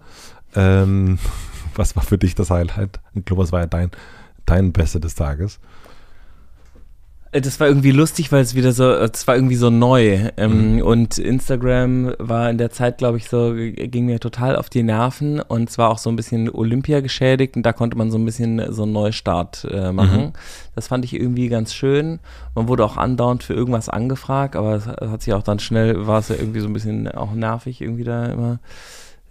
ähm, 0.55 1.19
was 1.75 1.95
war 1.95 2.03
für 2.03 2.17
dich 2.17 2.35
das 2.35 2.49
Highlight? 2.49 2.99
Clubhouse 3.25 3.51
war 3.51 3.61
ja 3.61 3.67
dein, 3.67 3.91
dein 4.45 4.71
Beste 4.71 4.99
des 4.99 5.15
Tages. 5.15 5.59
Äh, 7.35 7.41
das 7.41 7.59
war 7.59 7.67
irgendwie 7.67 7.91
lustig, 7.91 8.31
weil 8.31 8.41
es 8.41 8.55
wieder 8.55 8.71
so, 8.71 8.91
es 8.91 9.27
war 9.27 9.35
irgendwie 9.35 9.55
so 9.55 9.69
neu. 9.69 10.31
Ähm, 10.37 10.75
mhm. 10.75 10.81
Und 10.81 11.17
Instagram 11.17 12.13
war 12.17 12.49
in 12.49 12.57
der 12.57 12.71
Zeit, 12.71 12.97
glaube 12.97 13.17
ich, 13.17 13.27
so, 13.27 13.53
ging 13.53 14.05
mir 14.05 14.19
total 14.19 14.55
auf 14.55 14.69
die 14.69 14.83
Nerven 14.83 15.41
und 15.41 15.69
es 15.69 15.77
war 15.77 15.89
auch 15.89 15.97
so 15.97 16.09
ein 16.09 16.15
bisschen 16.15 16.49
Olympia 16.49 17.01
geschädigt 17.01 17.55
und 17.55 17.63
da 17.63 17.73
konnte 17.73 17.97
man 17.97 18.09
so 18.09 18.17
ein 18.17 18.25
bisschen 18.25 18.73
so 18.73 18.83
einen 18.83 18.93
Neustart 18.93 19.67
äh, 19.69 19.91
machen. 19.91 20.27
Mhm. 20.27 20.33
Das 20.75 20.87
fand 20.87 21.05
ich 21.05 21.13
irgendwie 21.13 21.49
ganz 21.49 21.73
schön. 21.73 22.19
Man 22.55 22.67
wurde 22.67 22.85
auch 22.85 22.97
andauernd 22.97 23.43
für 23.43 23.53
irgendwas 23.53 23.89
angefragt, 23.89 24.55
aber 24.55 24.75
es 24.75 24.87
hat 24.87 25.21
sich 25.21 25.33
auch 25.33 25.43
dann 25.43 25.59
schnell, 25.59 26.07
war 26.07 26.19
es 26.19 26.29
ja 26.29 26.35
irgendwie 26.35 26.59
so 26.61 26.67
ein 26.67 26.73
bisschen 26.73 27.09
auch 27.09 27.33
nervig 27.33 27.81
irgendwie 27.81 28.03
da 28.03 28.25
immer 28.25 28.59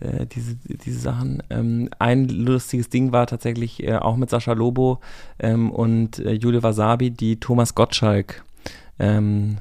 äh, 0.05 0.27
diese, 0.27 0.57
diese 0.57 0.99
Sachen. 0.99 1.43
Ähm, 1.51 1.89
ein 1.99 2.29
lustiges 2.29 2.89
Ding 2.89 3.13
war 3.13 3.27
tatsächlich 3.27 3.83
äh, 3.83 3.97
auch 3.97 4.17
mit 4.17 4.31
Sascha 4.31 4.53
Lobo 4.53 5.01
ähm, 5.39 5.71
und 5.71 6.19
äh, 6.19 6.33
Jule 6.33 6.63
Wasabi, 6.63 7.11
die 7.11 7.41
Thomas 7.41 7.75
Gottschalk 7.75 8.45
ähm, 8.99 9.59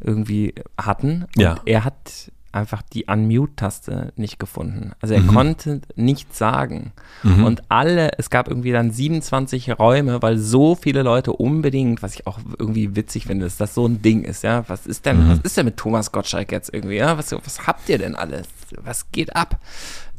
irgendwie 0.00 0.54
hatten. 0.78 1.26
Und 1.36 1.42
ja. 1.42 1.56
er 1.64 1.84
hat 1.84 2.30
einfach 2.54 2.82
die 2.82 3.04
Unmute-Taste 3.04 4.12
nicht 4.16 4.38
gefunden. 4.38 4.92
Also 5.00 5.14
er 5.14 5.20
mhm. 5.20 5.28
konnte 5.28 5.80
nichts 5.96 6.38
sagen. 6.38 6.92
Mhm. 7.22 7.44
Und 7.44 7.62
alle, 7.70 8.18
es 8.18 8.30
gab 8.30 8.48
irgendwie 8.48 8.72
dann 8.72 8.90
27 8.90 9.78
Räume, 9.78 10.22
weil 10.22 10.38
so 10.38 10.74
viele 10.74 11.02
Leute 11.02 11.32
unbedingt, 11.32 12.02
was 12.02 12.14
ich 12.14 12.26
auch 12.26 12.38
irgendwie 12.58 12.96
witzig 12.96 13.26
finde, 13.26 13.44
dass 13.46 13.56
das 13.56 13.74
so 13.74 13.86
ein 13.86 14.02
Ding 14.02 14.22
ist, 14.22 14.42
ja. 14.42 14.64
Was 14.68 14.86
ist 14.86 15.06
denn, 15.06 15.24
mhm. 15.24 15.30
was 15.30 15.38
ist 15.40 15.56
denn 15.56 15.66
mit 15.66 15.76
Thomas 15.76 16.12
Gottschalk 16.12 16.52
jetzt 16.52 16.72
irgendwie, 16.72 16.96
ja? 16.96 17.18
Was, 17.18 17.32
was 17.32 17.66
habt 17.66 17.88
ihr 17.88 17.98
denn 17.98 18.14
alles? 18.14 18.46
Was 18.82 19.10
geht 19.10 19.34
ab? 19.34 19.60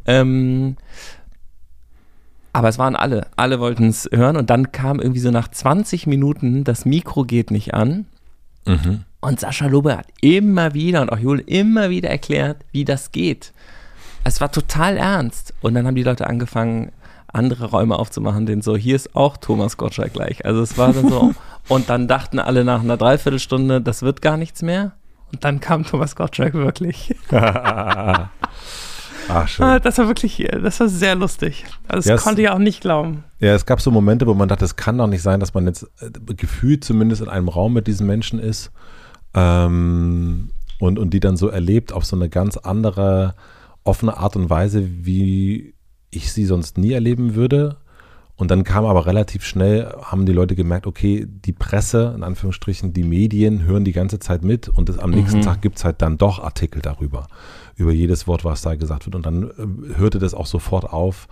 Ähm, 0.06 0.78
aber 2.54 2.70
es 2.70 2.78
waren 2.78 2.96
alle, 2.96 3.28
alle 3.36 3.60
wollten 3.60 3.90
es 3.90 4.08
hören 4.12 4.38
und 4.38 4.50
dann 4.50 4.72
kam 4.72 5.00
irgendwie 5.00 5.20
so 5.20 5.32
nach 5.32 5.50
20 5.50 6.08
Minuten, 6.08 6.64
das 6.64 6.86
Mikro 6.86 7.24
geht 7.24 7.52
nicht 7.52 7.74
an. 7.74 8.06
Mhm. 8.66 9.04
Und 9.26 9.40
Sascha 9.40 9.66
Lobe 9.66 9.98
hat 9.98 10.06
immer 10.22 10.76
wieder 10.76 11.02
und 11.02 11.12
auch 11.12 11.18
Jule 11.18 11.42
immer 11.42 11.90
wieder 11.90 12.12
erklärt, 12.12 12.58
wie 12.72 12.86
das 12.86 13.12
geht. 13.12 13.54
Es 14.24 14.40
war 14.40 14.52
total 14.52 14.98
ernst. 14.98 15.56
Und 15.62 15.74
dann 15.74 15.88
haben 15.88 15.96
die 15.96 16.04
Leute 16.04 16.28
angefangen, 16.28 16.92
andere 17.34 17.72
Räume 17.72 17.98
aufzumachen, 17.98 18.46
den 18.46 18.62
so, 18.62 18.78
hier 18.78 18.96
ist 18.96 19.16
auch 19.16 19.38
Thomas 19.38 19.78
Gottschalk 19.78 20.14
gleich. 20.14 20.46
Also 20.46 20.62
es 20.62 20.78
war 20.78 20.94
dann 20.94 21.10
so. 21.10 21.34
und 21.70 21.90
dann 21.90 22.08
dachten 22.08 22.38
alle 22.38 22.64
nach 22.64 22.82
einer 22.82 22.98
Dreiviertelstunde, 22.98 23.82
das 23.82 24.04
wird 24.04 24.22
gar 24.22 24.38
nichts 24.38 24.62
mehr. 24.62 24.92
Und 25.34 25.44
dann 25.44 25.60
kam 25.60 25.84
Thomas 25.86 26.16
Gottschalk 26.16 26.54
wirklich. 26.54 27.16
Ach, 27.32 28.28
schön. 29.48 29.66
Ah, 29.66 29.80
das 29.80 29.98
war 29.98 30.08
wirklich, 30.08 30.48
das 30.62 30.80
war 30.80 30.88
sehr 30.88 31.16
lustig. 31.16 31.66
Also 31.88 32.08
das 32.12 32.22
Ja, 32.22 32.24
konnte 32.24 32.44
ich 32.44 32.50
auch 32.50 32.60
nicht 32.60 32.82
glauben. 32.82 33.24
Ja, 33.40 33.56
es 33.56 33.66
gab 33.66 33.82
so 33.82 33.90
Momente, 33.90 34.28
wo 34.28 34.36
man 34.36 34.48
dachte, 34.50 34.66
es 34.66 34.76
kann 34.76 35.00
doch 35.00 35.08
nicht 35.08 35.24
sein, 35.24 35.40
dass 35.40 35.56
man 35.56 35.66
jetzt 35.66 35.88
äh, 36.00 36.12
gefühlt 36.36 36.84
zumindest 36.84 37.24
in 37.24 37.30
einem 37.30 37.48
Raum 37.48 37.74
mit 37.74 37.88
diesen 37.88 38.06
Menschen 38.06 38.38
ist 38.38 38.72
ähm, 39.36 40.50
und, 40.80 40.98
und 40.98 41.14
die 41.14 41.20
dann 41.20 41.38
so 41.38 41.50
erlebt 41.50 41.94
auf 41.94 42.06
so 42.06 42.16
eine 42.16 42.30
ganz 42.30 42.58
andere, 42.58 43.36
offene 43.84 44.18
Art 44.18 44.36
und 44.36 44.50
Weise, 44.50 45.06
wie 45.06 45.76
ich 46.10 46.34
sie 46.34 46.46
sonst 46.46 46.78
nie 46.78 46.94
erleben 46.94 47.36
würde. 47.36 47.78
Und 48.38 48.52
dann 48.52 48.66
kam 48.66 48.84
aber 48.84 49.06
relativ 49.06 49.46
schnell, 49.46 49.90
haben 50.02 50.26
die 50.26 50.34
Leute 50.34 50.56
gemerkt, 50.56 50.88
okay, 50.88 51.26
die 51.26 51.54
Presse, 51.54 52.14
in 52.18 52.24
Anführungsstrichen, 52.24 52.92
die 52.92 53.04
Medien 53.04 53.64
hören 53.64 53.86
die 53.86 53.94
ganze 53.94 54.20
Zeit 54.20 54.44
mit 54.44 54.68
und 54.68 54.90
das, 54.90 55.00
am 55.00 55.12
nächsten 55.12 55.42
Tag 55.42 55.62
gibt 55.62 55.78
es 55.78 55.86
halt 55.86 56.02
dann 56.02 56.18
doch 56.18 56.40
Artikel 56.44 56.82
darüber, 56.82 57.28
über 57.78 57.94
jedes 57.94 58.28
Wort, 58.28 58.44
was 58.44 58.62
da 58.62 58.76
gesagt 58.76 59.06
wird. 59.06 59.16
Und 59.16 59.26
dann 59.26 59.44
äh, 59.44 59.98
hörte 59.98 60.20
das 60.20 60.34
auch 60.34 60.48
sofort 60.48 60.92
auf. 60.92 61.30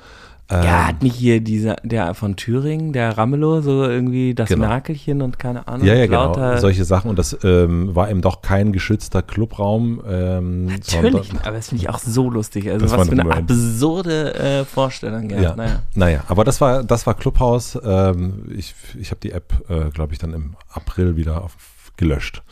Ja, 0.51 0.61
Ähm, 0.61 0.87
hat 0.87 1.03
nicht 1.03 1.15
hier 1.15 1.39
dieser, 1.39 1.77
der 1.83 2.13
von 2.13 2.35
Thüringen, 2.35 2.91
der 2.93 3.17
Ramelow, 3.17 3.61
so 3.61 3.85
irgendwie 3.85 4.35
das 4.35 4.49
Genau. 4.49 4.67
Merkelchen 4.67 5.21
und 5.21 5.39
keine 5.39 5.67
Ahnung. 5.67 5.87
Ja, 5.87 5.95
ja, 5.95 6.05
genau. 6.05 6.57
Solche 6.57 6.83
Sachen. 6.83 7.09
Und 7.09 7.17
das 7.17 7.35
ähm, 7.43 7.95
war 7.95 8.09
eben 8.11 8.21
doch 8.21 8.41
kein 8.41 8.73
geschützter 8.73 9.21
Clubraum. 9.21 10.01
Ähm, 10.05 10.65
Natürlich, 10.65 11.27
sondern- 11.29 11.45
aber 11.47 11.55
das 11.55 11.69
finde 11.69 11.83
ich 11.83 11.89
auch 11.89 11.97
so 11.97 12.29
lustig. 12.29 12.69
Also 12.69 12.85
was 12.85 12.91
für 13.07 13.13
ein 13.13 13.19
eine 13.21 13.23
Moment. 13.29 13.49
absurde 13.51 14.33
äh, 14.35 14.65
Vorstellung. 14.65 15.29
Ja, 15.29 15.41
Ja. 15.41 15.55
naja. 15.55 15.79
Naja, 15.95 16.23
aber 16.27 16.43
das 16.43 16.59
war, 16.61 16.83
das 16.83 17.07
war 17.07 17.13
Clubhouse. 17.15 17.79
Ähm, 17.83 18.45
ich 18.55 18.75
ich 18.99 19.11
habe 19.11 19.21
die 19.21 19.31
App, 19.31 19.53
äh, 19.69 19.89
glaube 19.91 20.11
ich, 20.13 20.19
dann 20.19 20.33
im 20.33 20.55
April 20.71 21.15
wieder 21.15 21.41
auf, 21.41 21.55
gelöscht. 21.97 22.43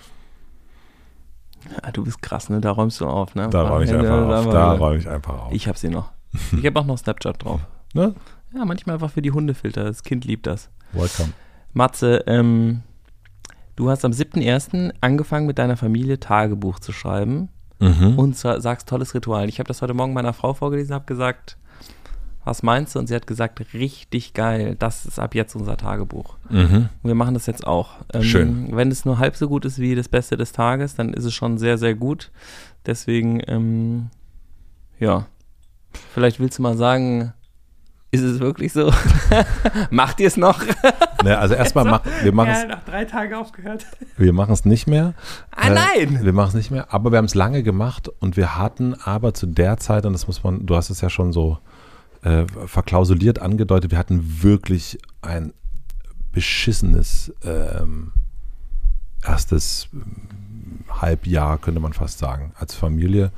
Ah, 1.83 1.91
du 1.91 2.03
bist 2.03 2.21
krass, 2.21 2.49
ne? 2.49 2.59
Da 2.61 2.71
räumst 2.71 2.99
du 3.01 3.05
auf, 3.05 3.35
ne? 3.35 3.47
Da 3.51 3.67
räume 3.67 3.83
ich 3.85 3.91
Ja, 3.91 3.99
einfach 3.99 4.15
auf. 4.39 4.45
aber- 4.45 4.51
Da 4.53 4.71
räume 4.73 4.97
ich 4.97 5.07
einfach 5.09 5.33
auf. 5.43 5.51
Ich 5.51 5.67
hab 5.67 5.77
sie 5.77 5.89
noch. 5.89 6.09
Ich 6.57 6.65
habe 6.65 6.79
auch 6.79 6.85
noch 6.85 6.97
Snapchat 6.97 7.43
drauf. 7.43 7.59
Ne? 7.93 8.13
Ja, 8.53 8.65
manchmal 8.65 8.95
einfach 8.95 9.11
für 9.11 9.21
die 9.21 9.31
Hundefilter. 9.31 9.83
Das 9.85 10.03
Kind 10.03 10.25
liebt 10.25 10.45
das. 10.47 10.69
Welcome. 10.91 11.29
Matze, 11.73 12.23
ähm, 12.27 12.81
du 13.77 13.89
hast 13.89 14.03
am 14.03 14.11
7.1. 14.11 14.93
angefangen 14.99 15.47
mit 15.47 15.57
deiner 15.57 15.77
Familie 15.77 16.19
Tagebuch 16.19 16.79
zu 16.79 16.91
schreiben 16.91 17.49
Mhm. 17.79 18.19
und 18.19 18.35
sa- 18.37 18.59
sagst 18.59 18.89
tolles 18.89 19.13
Ritual. 19.15 19.47
Ich 19.49 19.59
habe 19.59 19.67
das 19.67 19.81
heute 19.81 19.93
Morgen 19.93 20.13
meiner 20.13 20.33
Frau 20.33 20.53
vorgelesen, 20.53 20.93
habe 20.93 21.05
gesagt, 21.05 21.57
was 22.43 22.61
meinst 22.63 22.93
du? 22.95 22.99
Und 22.99 23.07
sie 23.07 23.15
hat 23.15 23.25
gesagt, 23.27 23.73
richtig 23.73 24.33
geil, 24.33 24.75
das 24.77 25.05
ist 25.05 25.17
ab 25.19 25.33
jetzt 25.33 25.55
unser 25.55 25.77
Tagebuch. 25.77 26.37
Mhm. 26.49 26.89
Und 27.01 27.07
wir 27.07 27.15
machen 27.15 27.33
das 27.35 27.45
jetzt 27.45 27.65
auch. 27.65 27.91
Ähm, 28.13 28.23
Schön. 28.23 28.75
Wenn 28.75 28.91
es 28.91 29.05
nur 29.05 29.17
halb 29.19 29.35
so 29.35 29.47
gut 29.47 29.63
ist 29.63 29.79
wie 29.79 29.95
das 29.95 30.09
Beste 30.09 30.37
des 30.37 30.51
Tages, 30.51 30.95
dann 30.95 31.13
ist 31.13 31.23
es 31.23 31.33
schon 31.33 31.57
sehr, 31.57 31.77
sehr 31.77 31.95
gut. 31.95 32.31
Deswegen, 32.85 33.41
ähm, 33.47 34.09
ja, 34.99 35.25
vielleicht 36.13 36.39
willst 36.39 36.57
du 36.59 36.63
mal 36.63 36.75
sagen, 36.77 37.33
ist 38.11 38.21
es 38.21 38.39
wirklich 38.39 38.73
so? 38.73 38.91
Macht 39.89 40.19
ihr 40.19 40.27
es 40.27 40.37
noch? 40.37 40.63
Ne, 41.23 41.37
also 41.37 41.53
erstmal, 41.53 41.85
mach, 41.85 42.01
wir 42.23 42.31
machen 42.33 42.49
es 42.49 42.67
nach 42.67 42.83
drei 42.83 43.05
Tagen 43.05 43.35
aufgehört. 43.35 43.85
wir 44.17 44.33
machen 44.33 44.53
es 44.53 44.65
nicht 44.65 44.87
mehr. 44.87 45.13
Ah, 45.55 45.67
Äh, 45.67 45.75
nein! 45.75 46.19
Wir 46.25 46.33
machen 46.33 46.47
es 46.47 46.53
nicht 46.55 46.71
mehr, 46.71 46.91
aber 46.91 47.11
wir 47.11 47.19
haben 47.19 47.25
es 47.25 47.35
lange 47.35 47.61
gemacht 47.61 48.09
und 48.19 48.37
wir 48.37 48.57
hatten 48.57 48.95
aber 48.95 49.35
zu 49.35 49.45
der 49.45 49.77
Zeit, 49.77 50.07
und 50.07 50.13
das 50.13 50.25
muss 50.25 50.43
man, 50.43 50.65
du 50.65 50.75
hast 50.75 50.89
es 50.89 50.99
ja 50.99 51.11
schon 51.11 51.31
so 51.31 51.59
äh, 52.23 52.45
verklausuliert 52.65 53.37
angedeutet, 53.37 53.91
wir 53.91 53.99
hatten 53.99 54.41
wirklich 54.41 54.97
ein 55.21 55.53
beschissenes 56.31 57.31
ähm, 57.43 58.13
erstes 59.23 59.87
ähm, 59.93 60.85
Halbjahr, 60.89 61.59
könnte 61.59 61.79
man 61.79 61.93
fast 61.93 62.17
sagen, 62.17 62.51
als 62.57 62.73
Familie. 62.73 63.31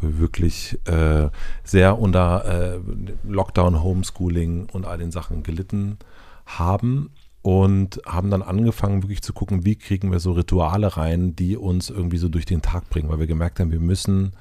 Wirklich 0.00 0.78
äh, 0.86 1.28
sehr 1.64 1.98
unter 1.98 2.44
äh, 2.44 2.80
Lockdown, 3.24 3.82
Homeschooling 3.82 4.68
und 4.72 4.86
all 4.86 4.98
den 4.98 5.10
Sachen 5.10 5.42
gelitten 5.42 5.98
haben 6.46 7.10
und 7.42 8.00
haben 8.04 8.30
dann 8.30 8.42
angefangen, 8.42 9.02
wirklich 9.02 9.22
zu 9.22 9.32
gucken, 9.32 9.64
wie 9.64 9.76
kriegen 9.76 10.12
wir 10.12 10.20
so 10.20 10.32
Rituale 10.32 10.96
rein, 10.96 11.34
die 11.36 11.56
uns 11.56 11.90
irgendwie 11.90 12.18
so 12.18 12.28
durch 12.28 12.44
den 12.44 12.62
Tag 12.62 12.90
bringen, 12.90 13.08
weil 13.08 13.20
wir 13.20 13.26
gemerkt 13.26 13.60
haben, 13.60 13.70
wir 13.70 13.80
müssen 13.80 14.32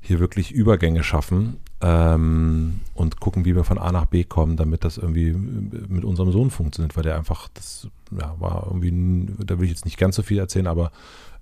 hier 0.00 0.20
wirklich 0.20 0.52
Übergänge 0.52 1.02
schaffen 1.02 1.58
ähm, 1.80 2.80
und 2.94 3.20
gucken, 3.20 3.44
wie 3.44 3.54
wir 3.54 3.64
von 3.64 3.78
A 3.78 3.92
nach 3.92 4.06
B 4.06 4.24
kommen, 4.24 4.56
damit 4.56 4.84
das 4.84 4.96
irgendwie 4.96 5.32
mit 5.32 6.04
unserem 6.04 6.32
Sohn 6.32 6.50
funktioniert, 6.50 6.96
weil 6.96 7.02
der 7.02 7.16
einfach, 7.16 7.48
das 7.54 7.88
ja, 8.18 8.34
war 8.38 8.66
irgendwie, 8.66 9.34
da 9.44 9.58
will 9.58 9.64
ich 9.64 9.72
jetzt 9.72 9.84
nicht 9.84 9.98
ganz 9.98 10.16
so 10.16 10.22
viel 10.22 10.38
erzählen, 10.38 10.66
aber 10.66 10.92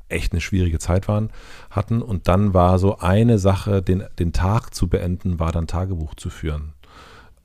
echt 0.09 0.33
eine 0.33 0.41
schwierige 0.41 0.79
Zeit 0.79 1.09
waren, 1.09 1.31
hatten. 1.71 2.03
Und 2.03 2.29
dann 2.29 2.55
war 2.55 2.79
so 2.79 2.99
eine 2.99 3.39
Sache, 3.39 3.83
den, 3.83 4.05
den 4.19 4.33
Tag 4.33 4.75
zu 4.75 4.89
beenden, 4.89 5.39
war 5.39 5.53
dann 5.53 5.67
Tagebuch 5.67 6.15
zu 6.15 6.31
führen. 6.31 6.73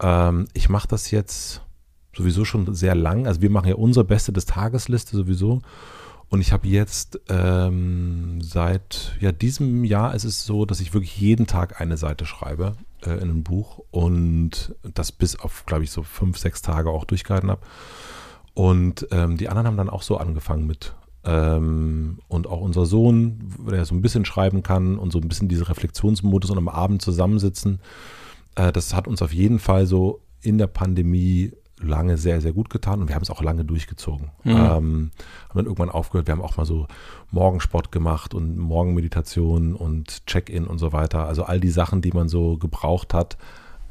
Ähm, 0.01 0.47
ich 0.53 0.69
mache 0.69 0.87
das 0.87 1.11
jetzt 1.11 1.61
sowieso 2.15 2.45
schon 2.45 2.73
sehr 2.73 2.95
lang. 2.95 3.27
Also 3.27 3.41
wir 3.41 3.49
machen 3.49 3.69
ja 3.69 3.75
unsere 3.75 4.05
Beste 4.05 4.33
des 4.33 4.45
Tagesliste 4.45 5.15
sowieso. 5.15 5.61
Und 6.29 6.39
ich 6.39 6.53
habe 6.53 6.67
jetzt 6.67 7.19
ähm, 7.27 8.39
seit 8.41 9.17
ja, 9.19 9.33
diesem 9.33 9.83
Jahr 9.83 10.15
ist 10.15 10.23
es 10.23 10.45
so, 10.45 10.65
dass 10.65 10.79
ich 10.79 10.93
wirklich 10.93 11.19
jeden 11.19 11.45
Tag 11.45 11.81
eine 11.81 11.97
Seite 11.97 12.25
schreibe 12.25 12.77
äh, 13.05 13.11
in 13.15 13.23
einem 13.23 13.43
Buch 13.43 13.83
und 13.91 14.73
das 14.81 15.11
bis 15.11 15.37
auf, 15.37 15.65
glaube 15.65 15.83
ich, 15.83 15.91
so 15.91 16.03
fünf, 16.03 16.37
sechs 16.37 16.61
Tage 16.61 16.89
auch 16.89 17.03
durchgehalten 17.03 17.51
habe. 17.51 17.61
Und 18.53 19.07
ähm, 19.11 19.35
die 19.35 19.49
anderen 19.49 19.67
haben 19.67 19.77
dann 19.77 19.89
auch 19.89 20.03
so 20.03 20.17
angefangen 20.17 20.65
mit. 20.65 20.93
Ähm, 21.23 22.19
und 22.27 22.47
auch 22.47 22.61
unser 22.61 22.85
Sohn, 22.85 23.39
der 23.69 23.85
so 23.85 23.93
ein 23.93 24.01
bisschen 24.01 24.25
schreiben 24.25 24.63
kann 24.63 24.97
und 24.97 25.11
so 25.11 25.19
ein 25.19 25.27
bisschen 25.27 25.47
diese 25.47 25.69
Reflexionsmodus 25.69 26.49
und 26.49 26.57
am 26.57 26.67
Abend 26.67 27.01
zusammensitzen, 27.01 27.79
äh, 28.55 28.71
das 28.71 28.93
hat 28.95 29.07
uns 29.07 29.21
auf 29.21 29.33
jeden 29.33 29.59
Fall 29.59 29.85
so 29.85 30.21
in 30.41 30.57
der 30.57 30.67
Pandemie 30.67 31.51
lange 31.79 32.17
sehr, 32.17 32.41
sehr 32.41 32.53
gut 32.53 32.69
getan 32.69 33.01
und 33.01 33.07
wir 33.07 33.15
haben 33.15 33.23
es 33.23 33.29
auch 33.31 33.41
lange 33.41 33.65
durchgezogen. 33.65 34.29
Ähm, 34.45 35.11
haben 35.49 35.55
dann 35.55 35.65
irgendwann 35.65 35.89
aufgehört, 35.89 36.27
wir 36.27 36.33
haben 36.33 36.41
auch 36.41 36.57
mal 36.57 36.65
so 36.65 36.85
Morgensport 37.31 37.91
gemacht 37.91 38.33
und 38.35 38.57
Morgenmeditation 38.57 39.73
und 39.75 40.25
Check-in 40.27 40.65
und 40.65 40.77
so 40.77 40.91
weiter. 40.93 41.25
Also 41.25 41.43
all 41.43 41.59
die 41.59 41.69
Sachen, 41.71 42.01
die 42.01 42.11
man 42.11 42.29
so 42.29 42.57
gebraucht 42.57 43.13
hat, 43.15 43.37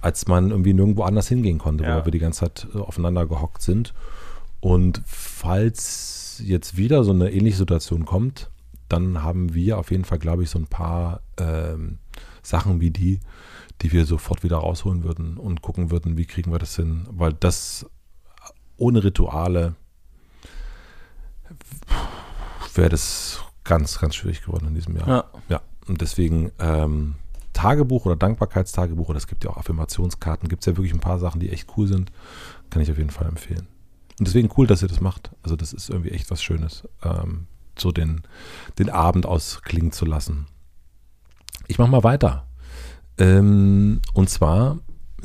als 0.00 0.28
man 0.28 0.50
irgendwie 0.50 0.72
nirgendwo 0.72 1.02
anders 1.02 1.28
hingehen 1.28 1.58
konnte, 1.58 1.84
Ja. 1.84 1.96
weil 1.96 2.04
wir 2.06 2.12
die 2.12 2.18
ganze 2.20 2.40
Zeit 2.40 2.66
äh, 2.74 2.78
aufeinander 2.78 3.26
gehockt 3.26 3.62
sind. 3.62 3.92
Und 4.60 5.02
falls 5.06 6.19
jetzt 6.40 6.76
wieder 6.76 7.04
so 7.04 7.12
eine 7.12 7.30
ähnliche 7.30 7.58
Situation 7.58 8.04
kommt, 8.04 8.50
dann 8.88 9.22
haben 9.22 9.54
wir 9.54 9.78
auf 9.78 9.90
jeden 9.90 10.04
Fall, 10.04 10.18
glaube 10.18 10.42
ich, 10.42 10.50
so 10.50 10.58
ein 10.58 10.66
paar 10.66 11.22
ähm, 11.38 11.98
Sachen 12.42 12.80
wie 12.80 12.90
die, 12.90 13.20
die 13.82 13.92
wir 13.92 14.04
sofort 14.04 14.42
wieder 14.42 14.58
rausholen 14.58 15.04
würden 15.04 15.36
und 15.36 15.62
gucken 15.62 15.90
würden, 15.90 16.16
wie 16.16 16.26
kriegen 16.26 16.52
wir 16.52 16.58
das 16.58 16.76
hin. 16.76 17.06
Weil 17.10 17.32
das 17.32 17.86
ohne 18.76 19.04
Rituale 19.04 19.74
wäre 22.74 22.88
das 22.88 23.42
ganz, 23.64 23.98
ganz 23.98 24.14
schwierig 24.14 24.42
geworden 24.42 24.68
in 24.68 24.74
diesem 24.74 24.96
Jahr. 24.96 25.08
Ja. 25.08 25.24
Ja, 25.48 25.62
und 25.86 26.00
deswegen 26.00 26.50
ähm, 26.58 27.14
Tagebuch 27.52 28.06
oder 28.06 28.16
Dankbarkeitstagebuch, 28.16 29.08
oder 29.08 29.18
es 29.18 29.26
gibt 29.26 29.44
ja 29.44 29.50
auch 29.50 29.56
Affirmationskarten, 29.56 30.48
gibt 30.48 30.62
es 30.62 30.66
ja 30.66 30.76
wirklich 30.76 30.94
ein 30.94 31.00
paar 31.00 31.18
Sachen, 31.18 31.40
die 31.40 31.50
echt 31.50 31.68
cool 31.76 31.86
sind. 31.86 32.10
Kann 32.70 32.82
ich 32.82 32.90
auf 32.90 32.98
jeden 32.98 33.10
Fall 33.10 33.26
empfehlen. 33.26 33.66
Und 34.20 34.28
deswegen 34.28 34.50
cool, 34.58 34.66
dass 34.66 34.82
ihr 34.82 34.88
das 34.88 35.00
macht. 35.00 35.30
Also 35.42 35.56
das 35.56 35.72
ist 35.72 35.88
irgendwie 35.88 36.10
echt 36.10 36.30
was 36.30 36.42
Schönes, 36.42 36.86
ähm, 37.02 37.46
so 37.78 37.90
den, 37.90 38.20
den 38.78 38.90
Abend 38.90 39.24
ausklingen 39.24 39.92
zu 39.92 40.04
lassen. 40.04 40.46
Ich 41.68 41.78
mache 41.78 41.90
mal 41.90 42.04
weiter. 42.04 42.46
Ähm, 43.16 44.02
und 44.12 44.28
zwar 44.28 44.76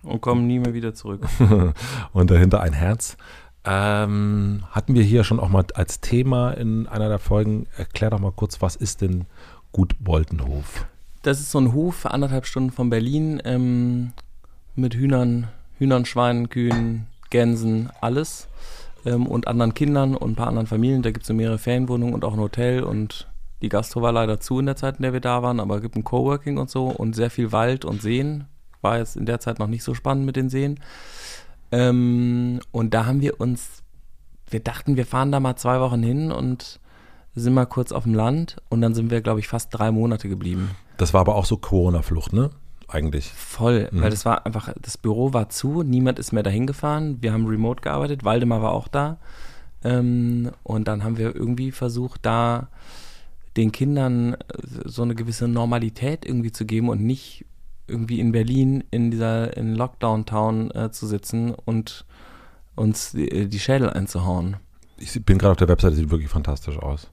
Und 0.02 0.20
kommen 0.20 0.46
nie 0.46 0.58
mehr 0.58 0.74
wieder 0.74 0.92
zurück. 0.92 1.26
und 2.12 2.30
dahinter 2.30 2.60
ein 2.60 2.74
Herz. 2.74 3.16
Ähm, 3.64 4.64
hatten 4.72 4.94
wir 4.94 5.02
hier 5.02 5.24
schon 5.24 5.40
auch 5.40 5.48
mal 5.48 5.64
als 5.72 6.02
Thema 6.02 6.50
in 6.50 6.86
einer 6.86 7.08
der 7.08 7.18
Folgen. 7.18 7.66
Erklär 7.78 8.10
doch 8.10 8.20
mal 8.20 8.32
kurz, 8.32 8.60
was 8.60 8.76
ist 8.76 9.00
denn 9.00 9.24
Gut 9.72 9.96
Boltenhof? 10.00 10.86
Das 11.24 11.40
ist 11.40 11.50
so 11.50 11.58
ein 11.58 11.72
Hof, 11.72 12.04
anderthalb 12.04 12.44
Stunden 12.44 12.70
von 12.70 12.90
Berlin, 12.90 13.40
ähm, 13.46 14.12
mit 14.76 14.94
Hühnern, 14.94 15.48
Hühnern, 15.78 16.04
Schweinen, 16.04 16.50
Kühen, 16.50 17.06
Gänsen, 17.30 17.88
alles. 18.02 18.46
Ähm, 19.06 19.26
und 19.26 19.48
anderen 19.48 19.72
Kindern 19.72 20.14
und 20.16 20.32
ein 20.32 20.34
paar 20.34 20.48
anderen 20.48 20.66
Familien. 20.66 21.00
Da 21.00 21.12
gibt 21.12 21.22
es 21.22 21.28
so 21.28 21.32
mehrere 21.32 21.56
Ferienwohnungen 21.56 22.14
und 22.14 22.26
auch 22.26 22.34
ein 22.34 22.40
Hotel 22.40 22.82
und 22.82 23.26
die 23.62 23.70
Gastro 23.70 24.02
war 24.02 24.12
leider 24.12 24.38
zu 24.38 24.58
in 24.58 24.66
der 24.66 24.76
Zeit, 24.76 24.96
in 24.96 25.02
der 25.02 25.14
wir 25.14 25.20
da 25.20 25.42
waren, 25.42 25.60
aber 25.60 25.76
es 25.76 25.82
gibt 25.82 25.96
ein 25.96 26.04
Coworking 26.04 26.58
und 26.58 26.68
so 26.68 26.88
und 26.88 27.16
sehr 27.16 27.30
viel 27.30 27.52
Wald 27.52 27.86
und 27.86 28.02
Seen, 28.02 28.44
war 28.82 28.98
jetzt 28.98 29.16
in 29.16 29.24
der 29.24 29.40
Zeit 29.40 29.58
noch 29.58 29.66
nicht 29.66 29.82
so 29.82 29.94
spannend 29.94 30.26
mit 30.26 30.36
den 30.36 30.50
Seen. 30.50 30.78
Ähm, 31.72 32.60
und 32.70 32.92
da 32.92 33.06
haben 33.06 33.22
wir 33.22 33.40
uns, 33.40 33.82
wir 34.50 34.60
dachten, 34.60 34.96
wir 34.96 35.06
fahren 35.06 35.32
da 35.32 35.40
mal 35.40 35.56
zwei 35.56 35.80
Wochen 35.80 36.02
hin 36.02 36.30
und 36.30 36.80
sind 37.34 37.54
mal 37.54 37.64
kurz 37.64 37.92
auf 37.92 38.02
dem 38.02 38.14
Land 38.14 38.58
und 38.68 38.82
dann 38.82 38.92
sind 38.92 39.10
wir, 39.10 39.22
glaube 39.22 39.40
ich, 39.40 39.48
fast 39.48 39.68
drei 39.72 39.90
Monate 39.90 40.28
geblieben. 40.28 40.70
Das 40.96 41.14
war 41.14 41.20
aber 41.20 41.34
auch 41.34 41.44
so 41.44 41.56
Corona-Flucht, 41.56 42.32
ne? 42.32 42.50
Eigentlich. 42.88 43.32
Voll, 43.32 43.88
mhm. 43.90 44.02
weil 44.02 44.10
das 44.10 44.24
war 44.24 44.46
einfach, 44.46 44.72
das 44.80 44.98
Büro 44.98 45.32
war 45.32 45.48
zu, 45.48 45.82
niemand 45.82 46.18
ist 46.18 46.32
mehr 46.32 46.42
dahin 46.42 46.66
gefahren. 46.66 47.18
Wir 47.20 47.32
haben 47.32 47.46
remote 47.46 47.82
gearbeitet, 47.82 48.24
Waldemar 48.24 48.62
war 48.62 48.72
auch 48.72 48.88
da. 48.88 49.18
Ähm, 49.82 50.50
und 50.62 50.88
dann 50.88 51.04
haben 51.04 51.18
wir 51.18 51.34
irgendwie 51.34 51.72
versucht, 51.72 52.20
da 52.24 52.68
den 53.56 53.72
Kindern 53.72 54.34
äh, 54.34 54.36
so 54.84 55.02
eine 55.02 55.14
gewisse 55.14 55.48
Normalität 55.48 56.24
irgendwie 56.24 56.52
zu 56.52 56.64
geben 56.64 56.88
und 56.88 57.02
nicht 57.02 57.44
irgendwie 57.86 58.20
in 58.20 58.32
Berlin 58.32 58.82
in 58.90 59.10
dieser 59.10 59.56
in 59.56 59.74
Lockdown-Town 59.74 60.70
äh, 60.70 60.90
zu 60.90 61.06
sitzen 61.06 61.54
und 61.54 62.06
uns 62.76 63.12
die, 63.12 63.48
die 63.48 63.58
Schädel 63.58 63.90
einzuhauen. 63.90 64.56
Ich 64.96 65.22
bin 65.24 65.38
gerade 65.38 65.52
auf 65.52 65.58
der 65.58 65.68
Webseite, 65.68 65.96
sieht 65.96 66.10
wirklich 66.10 66.30
fantastisch 66.30 66.78
aus. 66.78 67.10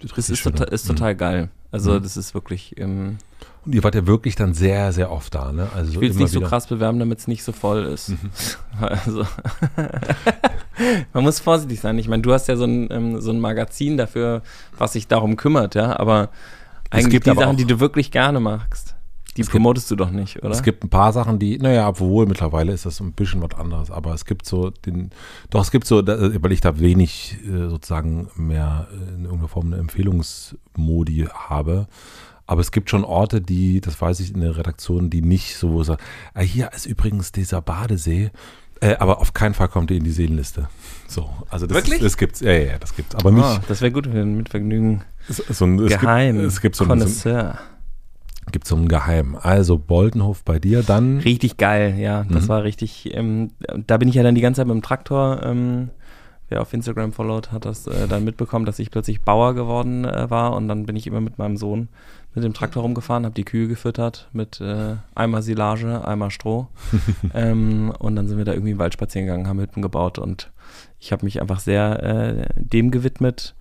Das 0.00 0.28
ist, 0.28 0.42
total, 0.42 0.68
ist 0.68 0.86
total 0.86 1.14
mhm. 1.14 1.18
geil. 1.18 1.48
Also 1.70 1.92
mhm. 1.92 2.02
das 2.02 2.16
ist 2.16 2.34
wirklich. 2.34 2.78
Ähm, 2.78 3.18
und 3.64 3.74
ihr 3.74 3.82
wart 3.84 3.94
ja 3.94 4.06
wirklich 4.06 4.36
dann 4.36 4.54
sehr, 4.54 4.92
sehr 4.92 5.10
oft 5.10 5.34
da, 5.34 5.52
ne? 5.52 5.68
Also 5.74 5.92
ich 5.92 6.00
will 6.00 6.10
es 6.10 6.16
nicht 6.16 6.32
wieder. 6.32 6.44
so 6.44 6.48
krass 6.48 6.66
bewerben, 6.68 6.98
damit 6.98 7.18
es 7.18 7.26
nicht 7.26 7.42
so 7.42 7.52
voll 7.52 7.84
ist. 7.84 8.10
Mhm. 8.10 8.30
Also 8.80 9.26
man 11.12 11.24
muss 11.24 11.40
vorsichtig 11.40 11.80
sein. 11.80 11.98
Ich 11.98 12.08
meine, 12.08 12.22
du 12.22 12.32
hast 12.32 12.46
ja 12.46 12.56
so 12.56 12.64
ein, 12.64 12.88
ähm, 12.90 13.20
so 13.20 13.32
ein 13.32 13.40
Magazin 13.40 13.96
dafür, 13.96 14.42
was 14.78 14.92
sich 14.92 15.08
darum 15.08 15.36
kümmert, 15.36 15.74
ja. 15.74 15.98
Aber 15.98 16.30
eigentlich 16.90 17.20
die 17.20 17.34
Sachen, 17.34 17.56
die 17.56 17.64
du 17.64 17.80
wirklich 17.80 18.10
gerne 18.10 18.40
magst. 18.40 18.94
Die 19.38 19.42
es 19.42 19.50
promotest 19.50 19.88
gibt, 19.88 20.00
du 20.00 20.04
doch 20.04 20.10
nicht, 20.10 20.42
oder? 20.42 20.50
Es 20.50 20.62
gibt 20.62 20.84
ein 20.84 20.90
paar 20.90 21.12
Sachen, 21.12 21.38
die, 21.38 21.58
naja, 21.58 21.88
obwohl 21.88 22.26
mittlerweile 22.26 22.72
ist 22.72 22.84
das 22.84 22.96
so 22.96 23.04
ein 23.04 23.12
bisschen 23.12 23.40
was 23.40 23.58
anderes, 23.58 23.90
aber 23.90 24.12
es 24.12 24.24
gibt 24.24 24.44
so 24.46 24.70
den, 24.70 25.10
doch 25.50 25.62
es 25.62 25.70
gibt 25.70 25.86
so, 25.86 26.06
weil 26.06 26.52
ich 26.52 26.60
da 26.60 26.78
wenig 26.78 27.38
äh, 27.44 27.68
sozusagen 27.68 28.28
mehr 28.36 28.88
in 29.16 29.24
irgendeiner 29.24 29.48
Form 29.48 29.68
eine 29.68 29.76
Empfehlungsmodi 29.76 31.28
habe, 31.32 31.86
aber 32.46 32.60
es 32.62 32.72
gibt 32.72 32.90
schon 32.90 33.04
Orte, 33.04 33.40
die, 33.40 33.80
das 33.80 34.00
weiß 34.00 34.20
ich 34.20 34.34
in 34.34 34.40
der 34.40 34.56
Redaktion, 34.56 35.10
die 35.10 35.22
nicht 35.22 35.56
so 35.56 35.82
sagen, 35.82 36.02
ah, 36.34 36.40
hier 36.40 36.72
ist 36.72 36.86
übrigens 36.86 37.30
dieser 37.30 37.60
Badesee, 37.60 38.30
äh, 38.80 38.96
aber 38.96 39.20
auf 39.20 39.34
keinen 39.34 39.54
Fall 39.54 39.68
kommt 39.68 39.90
ihr 39.90 39.96
in 39.96 40.04
die 40.04 40.10
Seelenliste. 40.10 40.68
So, 41.06 41.28
also 41.50 41.66
das, 41.66 41.76
Wirklich? 41.76 42.00
das 42.00 42.16
gibt's, 42.16 42.40
ja, 42.40 42.52
ja, 42.52 42.78
das 42.78 42.94
gibt's, 42.94 43.14
aber 43.14 43.30
nicht. 43.32 43.44
Oh, 43.44 43.58
das 43.68 43.80
wäre 43.80 43.92
gut, 43.92 44.12
wenn 44.12 44.36
mit 44.36 44.48
Vergnügen. 44.48 45.02
So, 45.28 45.42
so 45.48 45.64
ein, 45.64 45.76
Geheim. 45.78 46.36
Es 46.40 46.60
gibt, 46.62 46.76
es 46.76 46.86
gibt 46.86 47.10
so, 47.10 47.28
ein, 47.30 47.58
gibt 48.52 48.66
so 48.66 48.76
ein 48.76 48.88
Geheim. 48.88 49.36
Also 49.40 49.78
Boldenhof 49.78 50.44
bei 50.44 50.58
dir 50.58 50.82
dann. 50.82 51.18
Richtig 51.18 51.56
geil, 51.56 51.96
ja. 51.98 52.24
Das 52.28 52.44
mhm. 52.44 52.48
war 52.48 52.62
richtig. 52.64 53.14
Ähm, 53.14 53.50
da 53.86 53.96
bin 53.96 54.08
ich 54.08 54.14
ja 54.14 54.22
dann 54.22 54.34
die 54.34 54.40
ganze 54.40 54.60
Zeit 54.60 54.66
mit 54.66 54.74
dem 54.74 54.82
Traktor. 54.82 55.42
Ähm, 55.42 55.90
wer 56.48 56.62
auf 56.62 56.72
Instagram 56.72 57.12
followt, 57.12 57.52
hat 57.52 57.64
das 57.64 57.86
äh, 57.86 58.08
dann 58.08 58.24
mitbekommen, 58.24 58.64
dass 58.64 58.78
ich 58.78 58.90
plötzlich 58.90 59.22
Bauer 59.22 59.54
geworden 59.54 60.04
äh, 60.04 60.30
war. 60.30 60.54
Und 60.54 60.68
dann 60.68 60.86
bin 60.86 60.96
ich 60.96 61.06
immer 61.06 61.20
mit 61.20 61.38
meinem 61.38 61.56
Sohn 61.56 61.88
mit 62.34 62.44
dem 62.44 62.54
Traktor 62.54 62.82
rumgefahren, 62.82 63.24
habe 63.24 63.34
die 63.34 63.44
Kühe 63.44 63.68
gefüttert 63.68 64.28
mit 64.32 64.60
äh, 64.60 64.96
einmal 65.14 65.42
Silage, 65.42 66.06
einmal 66.06 66.30
Stroh. 66.30 66.68
ähm, 67.34 67.92
und 67.98 68.16
dann 68.16 68.28
sind 68.28 68.38
wir 68.38 68.44
da 68.44 68.52
irgendwie 68.52 68.72
im 68.72 68.78
Wald 68.78 68.94
spazieren 68.94 69.26
gegangen, 69.26 69.48
haben 69.48 69.60
Hütten 69.60 69.82
gebaut 69.82 70.18
und 70.18 70.50
ich 71.00 71.12
habe 71.12 71.24
mich 71.24 71.40
einfach 71.40 71.60
sehr 71.60 72.02
äh, 72.02 72.46
dem 72.56 72.90
gewidmet, 72.90 73.54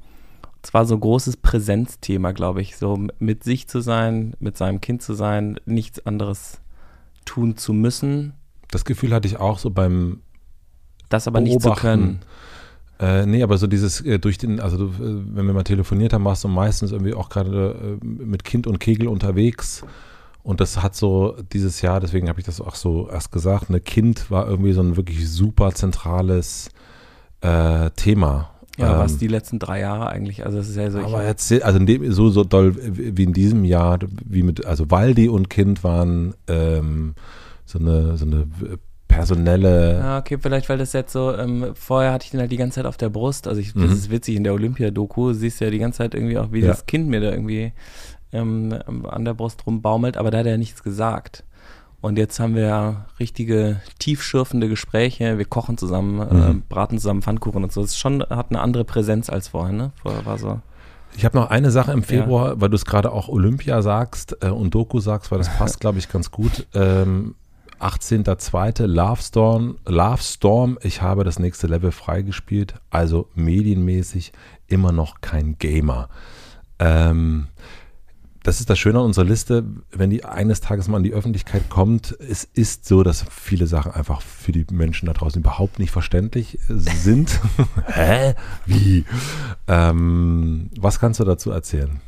es 0.67 0.73
war 0.73 0.85
so 0.85 0.95
ein 0.95 0.99
großes 0.99 1.37
Präsenzthema, 1.37 2.33
glaube 2.33 2.59
ich, 2.61 2.75
so 2.75 2.99
mit 3.19 3.45
sich 3.45 3.69
zu 3.69 3.79
sein, 3.79 4.33
mit 4.41 4.57
seinem 4.57 4.81
Kind 4.81 5.01
zu 5.01 5.13
sein, 5.13 5.61
nichts 5.65 6.05
anderes 6.05 6.59
tun 7.23 7.55
zu 7.55 7.71
müssen. 7.71 8.33
Das 8.69 8.83
Gefühl 8.83 9.13
hatte 9.13 9.29
ich 9.29 9.37
auch 9.37 9.59
so 9.59 9.69
beim 9.69 10.19
Das 11.07 11.25
aber 11.25 11.39
nicht 11.39 11.61
zu 11.61 11.71
können. 11.71 12.19
Äh, 12.99 13.25
nee, 13.25 13.43
aber 13.43 13.57
so 13.57 13.67
dieses 13.67 14.01
äh, 14.01 14.19
durch 14.19 14.39
den, 14.39 14.59
also 14.59 14.75
du, 14.75 14.85
äh, 14.87 15.21
wenn 15.35 15.45
wir 15.45 15.53
mal 15.53 15.63
telefoniert 15.63 16.11
haben, 16.11 16.25
warst 16.25 16.43
du 16.43 16.49
meistens 16.49 16.91
irgendwie 16.91 17.13
auch 17.13 17.29
gerade 17.29 17.97
äh, 18.01 18.05
mit 18.05 18.43
Kind 18.43 18.67
und 18.67 18.79
Kegel 18.79 19.07
unterwegs. 19.07 19.85
Und 20.43 20.59
das 20.59 20.83
hat 20.83 20.97
so 20.97 21.37
dieses 21.53 21.81
Jahr, 21.81 22.01
deswegen 22.01 22.27
habe 22.27 22.41
ich 22.41 22.45
das 22.45 22.59
auch 22.59 22.75
so 22.75 23.09
erst 23.09 23.31
gesagt, 23.31 23.69
ne 23.69 23.79
Kind 23.79 24.29
war 24.29 24.49
irgendwie 24.49 24.73
so 24.73 24.81
ein 24.81 24.97
wirklich 24.97 25.29
super 25.29 25.71
zentrales 25.71 26.71
äh, 27.39 27.89
Thema. 27.91 28.49
Ja, 28.77 28.93
ähm, 28.93 28.99
was 28.99 29.17
die 29.17 29.27
letzten 29.27 29.59
drei 29.59 29.79
Jahre 29.79 30.07
eigentlich, 30.09 30.45
also 30.45 30.59
es 30.59 30.69
ist 30.69 30.75
ja 30.75 30.89
so. 30.91 30.99
Aber 30.99 31.23
erzähl, 31.23 31.63
also 31.63 31.79
in 31.79 31.85
dem, 31.85 32.11
so, 32.11 32.29
so 32.29 32.43
doll 32.43 32.75
wie 32.77 33.23
in 33.23 33.33
diesem 33.33 33.65
Jahr, 33.65 33.99
wie 34.23 34.43
mit, 34.43 34.65
also 34.65 34.89
Waldi 34.91 35.29
und 35.29 35.49
Kind 35.49 35.83
waren 35.83 36.35
ähm, 36.47 37.15
so 37.65 37.79
eine, 37.79 38.17
so 38.17 38.25
eine 38.25 38.47
personelle. 39.07 39.97
Ja, 39.97 40.19
okay, 40.19 40.37
vielleicht, 40.39 40.69
weil 40.69 40.77
das 40.77 40.93
jetzt 40.93 41.11
so, 41.11 41.35
ähm, 41.35 41.71
vorher 41.73 42.13
hatte 42.13 42.25
ich 42.25 42.31
den 42.31 42.39
halt 42.39 42.51
die 42.51 42.57
ganze 42.57 42.75
Zeit 42.75 42.85
auf 42.85 42.97
der 42.97 43.09
Brust, 43.09 43.47
also 43.47 43.59
ich, 43.59 43.73
mhm. 43.73 43.83
das 43.83 43.93
ist 43.93 44.11
witzig, 44.11 44.35
in 44.35 44.43
der 44.43 44.53
Olympia-Doku 44.53 45.33
siehst 45.33 45.59
du 45.59 45.65
ja 45.65 45.71
die 45.71 45.79
ganze 45.79 45.97
Zeit 45.99 46.13
irgendwie 46.13 46.37
auch, 46.37 46.51
wie 46.51 46.59
ja. 46.59 46.67
das 46.67 46.85
Kind 46.85 47.07
mir 47.07 47.19
da 47.19 47.31
irgendwie 47.31 47.73
ähm, 48.31 48.75
an 49.07 49.25
der 49.25 49.33
Brust 49.33 49.65
rumbaumelt, 49.65 50.17
aber 50.17 50.29
da 50.29 50.39
hat 50.39 50.45
er 50.45 50.57
nichts 50.57 50.83
gesagt. 50.83 51.43
Und 52.07 52.17
jetzt 52.17 52.39
haben 52.39 52.55
wir 52.55 52.65
ja 52.65 53.05
richtige 53.19 53.81
tiefschürfende 53.99 54.69
Gespräche. 54.69 55.37
Wir 55.37 55.43
kochen 55.43 55.77
zusammen, 55.77 56.21
äh, 56.21 56.33
mhm. 56.33 56.59
äh, 56.59 56.61
braten 56.69 56.99
zusammen 56.99 57.21
Pfannkuchen 57.21 57.65
und 57.65 57.71
so. 57.73 57.81
Das 57.81 57.91
ist 57.91 57.99
schon 57.99 58.23
hat 58.29 58.49
eine 58.49 58.61
andere 58.61 58.85
Präsenz 58.85 59.29
als 59.29 59.49
vorher. 59.49 59.73
Ne? 59.73 59.91
Vorher 60.01 60.25
war 60.25 60.37
so. 60.37 60.61
Ich 61.17 61.25
habe 61.25 61.37
noch 61.37 61.49
eine 61.49 61.69
Sache 61.69 61.91
im 61.91 62.03
Februar, 62.03 62.53
ja. 62.53 62.61
weil 62.61 62.69
du 62.69 62.75
es 62.75 62.85
gerade 62.85 63.11
auch 63.11 63.27
Olympia 63.27 63.81
sagst 63.81 64.37
äh, 64.41 64.47
und 64.47 64.73
Doku 64.73 65.01
sagst, 65.01 65.31
weil 65.31 65.37
das 65.39 65.49
passt, 65.57 65.81
glaube 65.81 65.99
ich, 65.99 66.07
ganz 66.07 66.31
gut. 66.31 66.65
Ähm, 66.73 67.35
18.02. 67.81 68.85
Love 68.85 69.21
Storm, 69.21 69.77
Love 69.85 70.21
Storm. 70.21 70.79
Ich 70.83 71.01
habe 71.01 71.25
das 71.25 71.39
nächste 71.39 71.67
Level 71.67 71.91
freigespielt, 71.91 72.75
also 72.89 73.27
medienmäßig 73.35 74.31
immer 74.67 74.93
noch 74.93 75.19
kein 75.19 75.57
Gamer. 75.59 76.07
Ähm, 76.79 77.47
das 78.47 78.61
ist 78.61 78.69
das 78.69 78.79
Schöne 78.79 78.99
an 78.99 79.03
unserer 79.03 79.25
Liste, 79.25 79.65
wenn 79.91 80.09
die 80.09 80.23
eines 80.23 80.61
Tages 80.61 80.87
mal 80.87 80.95
an 80.95 81.03
die 81.03 81.11
Öffentlichkeit 81.11 81.69
kommt. 81.69 82.17
Es 82.21 82.45
ist 82.45 82.85
so, 82.85 83.03
dass 83.03 83.25
viele 83.29 83.67
Sachen 83.67 83.91
einfach 83.91 84.21
für 84.21 84.53
die 84.53 84.65
Menschen 84.71 85.07
da 85.07 85.11
draußen 85.11 85.41
überhaupt 85.41 85.79
nicht 85.79 85.91
verständlich 85.91 86.57
sind. 86.69 87.41
Hä? 87.87 88.35
Wie? 88.65 89.03
Ähm, 89.67 90.69
was 90.79 91.01
kannst 91.01 91.19
du 91.19 91.25
dazu 91.25 91.51
erzählen? 91.51 91.99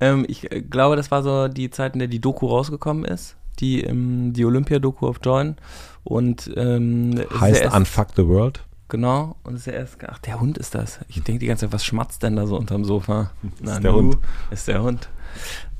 Ähm, 0.00 0.24
ich 0.26 0.50
äh, 0.50 0.62
glaube, 0.62 0.96
das 0.96 1.10
war 1.10 1.22
so 1.22 1.48
die 1.48 1.68
Zeit, 1.68 1.92
in 1.92 1.98
der 1.98 2.08
die 2.08 2.20
Doku 2.20 2.46
rausgekommen 2.46 3.04
ist. 3.04 3.36
Die, 3.58 3.82
ähm, 3.82 4.32
die 4.32 4.46
Olympia-Doku 4.46 5.06
auf 5.06 5.20
Join. 5.22 5.56
Und 6.04 6.50
ähm, 6.56 7.22
heißt 7.38 7.66
Unfuck 7.74 8.08
the 8.16 8.26
World? 8.26 8.64
Genau, 8.88 9.36
und 9.44 9.56
ist 9.56 9.66
ja 9.66 9.74
erst, 9.74 9.98
ach, 10.08 10.18
der 10.18 10.40
Hund 10.40 10.56
ist 10.56 10.74
das. 10.74 11.00
Ich 11.08 11.22
denke 11.22 11.40
die 11.40 11.46
ganze 11.46 11.66
Zeit, 11.66 11.74
was 11.74 11.84
schmatzt 11.84 12.22
denn 12.22 12.36
da 12.36 12.46
so 12.46 12.56
unterm 12.56 12.84
Sofa? 12.84 13.30
Na, 13.60 13.74
ist 13.74 13.84
der 13.84 13.92
Hund. 13.92 14.18
Ist 14.50 14.68
der 14.68 14.82
Hund. 14.82 15.08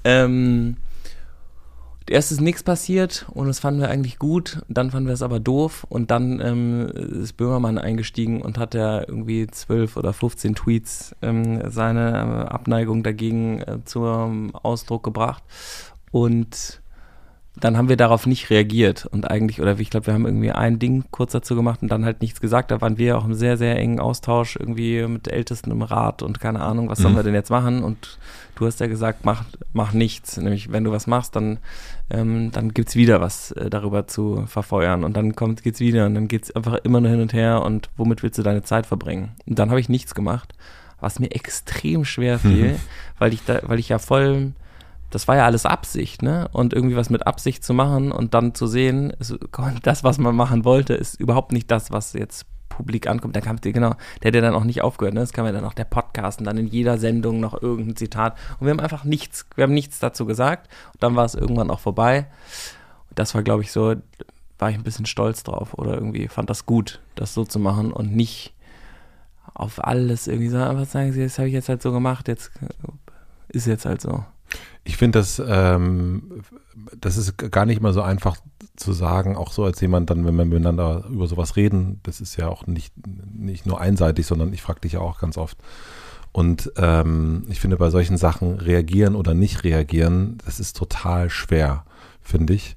Ähm, 0.04 0.76
erst 2.06 2.32
ist 2.32 2.42
nichts 2.42 2.62
passiert 2.62 3.26
und 3.32 3.46
das 3.46 3.60
fanden 3.60 3.80
wir 3.80 3.88
eigentlich 3.88 4.18
gut. 4.18 4.62
Dann 4.68 4.90
fanden 4.90 5.06
wir 5.06 5.14
es 5.14 5.22
aber 5.22 5.40
doof 5.40 5.86
und 5.88 6.10
dann 6.10 6.40
ähm, 6.40 6.88
ist 7.22 7.38
Böhmermann 7.38 7.78
eingestiegen 7.78 8.42
und 8.42 8.58
hat 8.58 8.74
ja 8.74 9.00
irgendwie 9.00 9.46
zwölf 9.46 9.96
oder 9.96 10.12
15 10.12 10.54
Tweets 10.54 11.16
ähm, 11.22 11.62
seine 11.70 12.10
äh, 12.10 12.52
Abneigung 12.52 13.02
dagegen 13.02 13.62
äh, 13.62 13.78
zum 13.86 14.54
Ausdruck 14.54 15.02
gebracht. 15.02 15.42
Und 16.10 16.82
dann 17.60 17.76
haben 17.76 17.88
wir 17.88 17.96
darauf 17.96 18.26
nicht 18.26 18.50
reagiert 18.50 19.06
und 19.06 19.30
eigentlich, 19.30 19.60
oder 19.60 19.78
ich 19.78 19.90
glaube, 19.90 20.06
wir 20.06 20.14
haben 20.14 20.26
irgendwie 20.26 20.52
ein 20.52 20.78
Ding 20.78 21.04
kurz 21.10 21.32
dazu 21.32 21.54
gemacht 21.54 21.82
und 21.82 21.88
dann 21.88 22.04
halt 22.04 22.20
nichts 22.20 22.40
gesagt. 22.40 22.70
Da 22.70 22.80
waren 22.80 22.98
wir 22.98 23.18
auch 23.18 23.24
im 23.24 23.34
sehr, 23.34 23.56
sehr 23.56 23.76
engen 23.76 24.00
Austausch 24.00 24.56
irgendwie 24.56 25.06
mit 25.06 25.28
Ältesten 25.28 25.70
im 25.70 25.82
Rat 25.82 26.22
und 26.22 26.40
keine 26.40 26.60
Ahnung, 26.60 26.88
was 26.88 26.98
mhm. 26.98 27.02
sollen 27.04 27.16
wir 27.16 27.22
denn 27.22 27.34
jetzt 27.34 27.50
machen? 27.50 27.82
Und 27.82 28.18
du 28.54 28.66
hast 28.66 28.80
ja 28.80 28.86
gesagt, 28.86 29.24
mach, 29.24 29.44
mach 29.72 29.92
nichts. 29.92 30.36
Nämlich, 30.36 30.70
wenn 30.72 30.84
du 30.84 30.92
was 30.92 31.06
machst, 31.06 31.36
dann, 31.36 31.58
ähm, 32.10 32.50
dann 32.52 32.74
gibt's 32.74 32.96
wieder 32.96 33.20
was 33.20 33.52
äh, 33.52 33.70
darüber 33.70 34.06
zu 34.06 34.44
verfeuern 34.46 35.04
und 35.04 35.16
dann 35.16 35.34
kommt, 35.34 35.62
geht's 35.62 35.80
wieder 35.80 36.06
und 36.06 36.14
dann 36.14 36.28
geht's 36.28 36.54
einfach 36.54 36.74
immer 36.84 37.00
nur 37.00 37.10
hin 37.10 37.20
und 37.20 37.32
her 37.32 37.62
und 37.62 37.90
womit 37.96 38.22
willst 38.22 38.38
du 38.38 38.42
deine 38.42 38.62
Zeit 38.62 38.86
verbringen? 38.86 39.30
Und 39.46 39.58
dann 39.58 39.70
habe 39.70 39.80
ich 39.80 39.88
nichts 39.88 40.14
gemacht, 40.14 40.54
was 41.00 41.18
mir 41.18 41.30
extrem 41.30 42.04
schwer 42.04 42.38
fiel, 42.38 42.72
mhm. 42.72 42.80
weil 43.18 43.32
ich 43.32 43.44
da, 43.44 43.60
weil 43.62 43.78
ich 43.78 43.88
ja 43.88 43.98
voll 43.98 44.52
das 45.10 45.26
war 45.28 45.36
ja 45.36 45.44
alles 45.46 45.64
Absicht, 45.66 46.22
ne? 46.22 46.48
Und 46.52 46.74
irgendwie 46.74 46.96
was 46.96 47.10
mit 47.10 47.26
Absicht 47.26 47.64
zu 47.64 47.74
machen 47.74 48.12
und 48.12 48.34
dann 48.34 48.54
zu 48.54 48.66
sehen, 48.66 49.12
das, 49.82 50.04
was 50.04 50.18
man 50.18 50.34
machen 50.34 50.64
wollte, 50.64 50.94
ist 50.94 51.18
überhaupt 51.18 51.52
nicht 51.52 51.70
das, 51.70 51.90
was 51.90 52.12
jetzt 52.12 52.46
publik 52.68 53.08
ankommt. 53.08 53.34
Da 53.34 53.40
kam 53.40 53.56
genau, 53.60 53.94
der 54.22 54.28
hat 54.28 54.34
ja 54.34 54.40
dann 54.40 54.54
auch 54.54 54.64
nicht 54.64 54.82
aufgehört, 54.82 55.14
ne? 55.14 55.20
Das 55.20 55.32
kam 55.32 55.46
ja 55.46 55.52
dann 55.52 55.64
auch 55.64 55.74
der 55.74 55.84
Podcast 55.84 56.40
und 56.40 56.44
dann 56.44 56.58
in 56.58 56.68
jeder 56.68 56.98
Sendung 56.98 57.40
noch 57.40 57.60
irgendein 57.60 57.96
Zitat. 57.96 58.36
Und 58.60 58.66
wir 58.66 58.70
haben 58.70 58.80
einfach 58.80 59.04
nichts, 59.04 59.46
wir 59.54 59.64
haben 59.64 59.74
nichts 59.74 59.98
dazu 59.98 60.26
gesagt. 60.26 60.68
Und 60.92 61.02
dann 61.02 61.16
war 61.16 61.24
es 61.24 61.34
irgendwann 61.34 61.70
auch 61.70 61.80
vorbei. 61.80 62.26
Und 63.08 63.18
das 63.18 63.34
war, 63.34 63.42
glaube 63.42 63.62
ich, 63.62 63.72
so, 63.72 63.94
war 64.58 64.70
ich 64.70 64.76
ein 64.76 64.84
bisschen 64.84 65.06
stolz 65.06 65.42
drauf 65.42 65.74
oder 65.74 65.94
irgendwie 65.94 66.28
fand 66.28 66.50
das 66.50 66.66
gut, 66.66 67.00
das 67.14 67.34
so 67.34 67.44
zu 67.44 67.58
machen 67.58 67.92
und 67.92 68.14
nicht 68.14 68.54
auf 69.54 69.84
alles 69.84 70.28
irgendwie 70.28 70.48
sagen, 70.48 70.78
was 70.78 70.92
sagen 70.92 71.12
sie, 71.12 71.22
das 71.22 71.38
habe 71.38 71.48
ich 71.48 71.54
jetzt 71.54 71.68
halt 71.68 71.82
so 71.82 71.92
gemacht, 71.92 72.28
jetzt 72.28 72.52
ist 73.48 73.66
jetzt 73.66 73.86
halt 73.86 74.00
so. 74.00 74.24
Ich 74.88 74.96
finde 74.96 75.18
das, 75.18 75.40
ähm, 75.46 76.42
das 76.98 77.18
ist 77.18 77.36
gar 77.36 77.66
nicht 77.66 77.82
mal 77.82 77.92
so 77.92 78.00
einfach 78.00 78.38
zu 78.74 78.94
sagen, 78.94 79.36
auch 79.36 79.52
so 79.52 79.64
als 79.64 79.82
jemand 79.82 80.08
dann, 80.08 80.24
wenn 80.24 80.34
wir 80.34 80.46
miteinander 80.46 81.04
über 81.10 81.26
sowas 81.26 81.56
reden, 81.56 82.00
das 82.04 82.22
ist 82.22 82.36
ja 82.36 82.48
auch 82.48 82.66
nicht, 82.66 82.94
nicht 83.30 83.66
nur 83.66 83.82
einseitig, 83.82 84.26
sondern 84.26 84.50
ich 84.54 84.62
frage 84.62 84.80
dich 84.80 84.92
ja 84.92 85.00
auch 85.00 85.20
ganz 85.20 85.36
oft. 85.36 85.58
Und 86.32 86.72
ähm, 86.76 87.44
ich 87.50 87.60
finde, 87.60 87.76
bei 87.76 87.90
solchen 87.90 88.16
Sachen 88.16 88.54
reagieren 88.54 89.14
oder 89.14 89.34
nicht 89.34 89.62
reagieren, 89.62 90.38
das 90.46 90.58
ist 90.58 90.74
total 90.74 91.28
schwer, 91.28 91.84
finde 92.22 92.54
ich. 92.54 92.74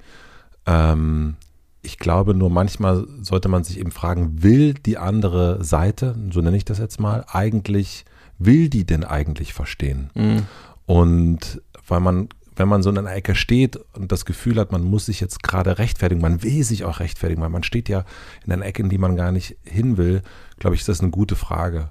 Ähm, 0.66 1.38
ich 1.82 1.98
glaube 1.98 2.34
nur 2.34 2.50
manchmal 2.50 3.08
sollte 3.22 3.48
man 3.48 3.64
sich 3.64 3.80
eben 3.80 3.92
fragen, 3.92 4.44
will 4.44 4.74
die 4.74 4.98
andere 4.98 5.64
Seite, 5.64 6.16
so 6.30 6.42
nenne 6.42 6.58
ich 6.58 6.66
das 6.66 6.78
jetzt 6.78 7.00
mal, 7.00 7.24
eigentlich, 7.32 8.04
will 8.38 8.68
die 8.68 8.86
denn 8.86 9.06
eigentlich 9.06 9.54
verstehen? 9.54 10.10
Mhm. 10.14 10.46
Und 10.86 11.62
weil 11.88 12.00
man, 12.00 12.30
wenn 12.56 12.68
man 12.68 12.84
so 12.84 12.90
in 12.90 12.98
einer 12.98 13.14
Ecke 13.14 13.36
steht 13.36 13.80
und 13.94 14.12
das 14.12 14.26
Gefühl 14.26 14.60
hat, 14.60 14.72
man 14.72 14.84
muss 14.84 15.06
sich 15.06 15.20
jetzt 15.20 15.44
gerade 15.44 15.78
rechtfertigen, 15.78 16.22
man 16.22 16.44
will 16.44 16.64
sich 16.64 16.84
auch 16.84 17.00
rechtfertigen, 17.00 17.42
weil 17.42 17.50
man 17.50 17.64
steht 17.64 17.90
ja 17.90 18.06
in 18.46 18.52
einer 18.52 18.66
Ecke, 18.66 18.84
in 18.84 18.90
die 18.90 18.98
man 18.98 19.16
gar 19.16 19.32
nicht 19.32 19.58
hin 19.64 19.98
will, 19.98 20.22
glaube 20.60 20.76
ich, 20.76 20.82
ist 20.82 20.90
das 20.90 21.02
eine 21.02 21.12
gute 21.12 21.36
Frage. 21.36 21.90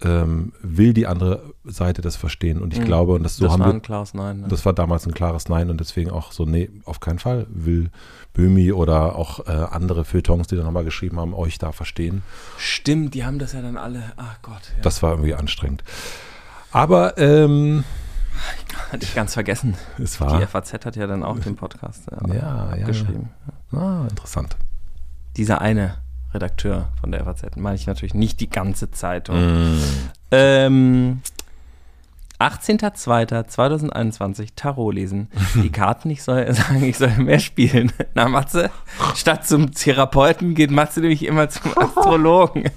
Ähm, 0.00 0.52
will 0.62 0.92
die 0.92 1.08
andere 1.08 1.54
Seite 1.64 2.02
das 2.02 2.14
verstehen? 2.14 2.62
Und 2.62 2.72
ich 2.72 2.80
mhm. 2.80 2.84
glaube, 2.84 3.14
und 3.14 3.24
das 3.24 3.36
so 3.36 3.44
das 3.44 3.52
haben 3.52 3.60
war 3.60 3.66
wir. 3.68 3.74
ein 3.74 3.82
klares 3.82 4.14
Nein. 4.14 4.42
Ne? 4.42 4.48
Das 4.48 4.64
war 4.64 4.72
damals 4.72 5.06
ein 5.06 5.12
klares 5.12 5.48
Nein 5.48 5.70
und 5.70 5.80
deswegen 5.80 6.10
auch 6.10 6.30
so, 6.30 6.44
nee, 6.44 6.70
auf 6.84 7.00
keinen 7.00 7.18
Fall 7.18 7.48
will 7.50 7.90
Böhmi 8.32 8.70
oder 8.70 9.16
auch 9.16 9.48
äh, 9.48 9.50
andere 9.50 10.04
Feuilletons, 10.04 10.46
die 10.46 10.54
dann 10.54 10.64
nochmal 10.64 10.84
geschrieben 10.84 11.18
haben, 11.18 11.34
euch 11.34 11.58
da 11.58 11.72
verstehen. 11.72 12.22
Stimmt, 12.58 13.14
die 13.14 13.24
haben 13.24 13.40
das 13.40 13.54
ja 13.54 13.62
dann 13.62 13.76
alle, 13.76 14.12
ach 14.16 14.40
Gott. 14.42 14.72
Ja. 14.76 14.82
Das 14.82 15.02
war 15.02 15.12
irgendwie 15.12 15.34
anstrengend. 15.34 15.82
Aber 16.70 17.18
ähm, 17.18 17.82
hatte 18.92 19.04
ich 19.04 19.14
ganz 19.14 19.34
vergessen. 19.34 19.74
Es 20.02 20.20
war. 20.20 20.38
Die 20.38 20.46
FAZ 20.46 20.84
hat 20.84 20.96
ja 20.96 21.06
dann 21.06 21.22
auch 21.22 21.38
den 21.38 21.56
Podcast 21.56 22.10
äh, 22.10 22.36
ja, 22.36 22.76
ja, 22.76 22.86
geschrieben. 22.86 23.30
Ja. 23.72 23.78
Ah, 23.78 24.06
interessant. 24.08 24.56
Dieser 25.36 25.60
eine 25.60 25.96
Redakteur 26.34 26.88
von 27.00 27.12
der 27.12 27.24
FAZ 27.24 27.56
meine 27.56 27.76
ich 27.76 27.86
natürlich 27.86 28.14
nicht 28.14 28.40
die 28.40 28.50
ganze 28.50 28.90
Zeitung. 28.90 29.74
Mm. 29.74 29.80
Ähm, 30.30 31.22
18.02.2021 32.38 34.50
Tarot 34.54 34.94
lesen. 34.94 35.28
Die 35.62 35.70
Karten, 35.70 36.10
ich 36.10 36.22
soll 36.22 36.52
sagen, 36.54 36.84
ich 36.84 36.98
soll 36.98 37.16
mehr 37.16 37.40
spielen. 37.40 37.90
Na, 38.14 38.28
Matze, 38.28 38.70
statt 39.14 39.46
zum 39.46 39.72
Therapeuten 39.72 40.54
geht 40.54 40.70
Matze 40.70 41.00
nämlich 41.00 41.24
immer 41.24 41.48
zum 41.48 41.72
Astrologen. 41.76 42.70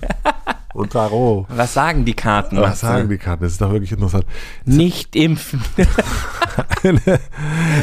Und 0.73 0.93
Tarot. 0.93 1.45
Was 1.49 1.73
sagen 1.73 2.05
die 2.05 2.13
Karten? 2.13 2.57
Was 2.57 2.79
sagen 2.79 3.09
die 3.09 3.17
Karten? 3.17 3.43
Das 3.43 3.53
ist 3.53 3.61
doch 3.61 3.71
wirklich 3.71 3.91
interessant. 3.91 4.25
Nicht 4.65 5.15
impfen. 5.15 5.61
eine, 6.83 7.01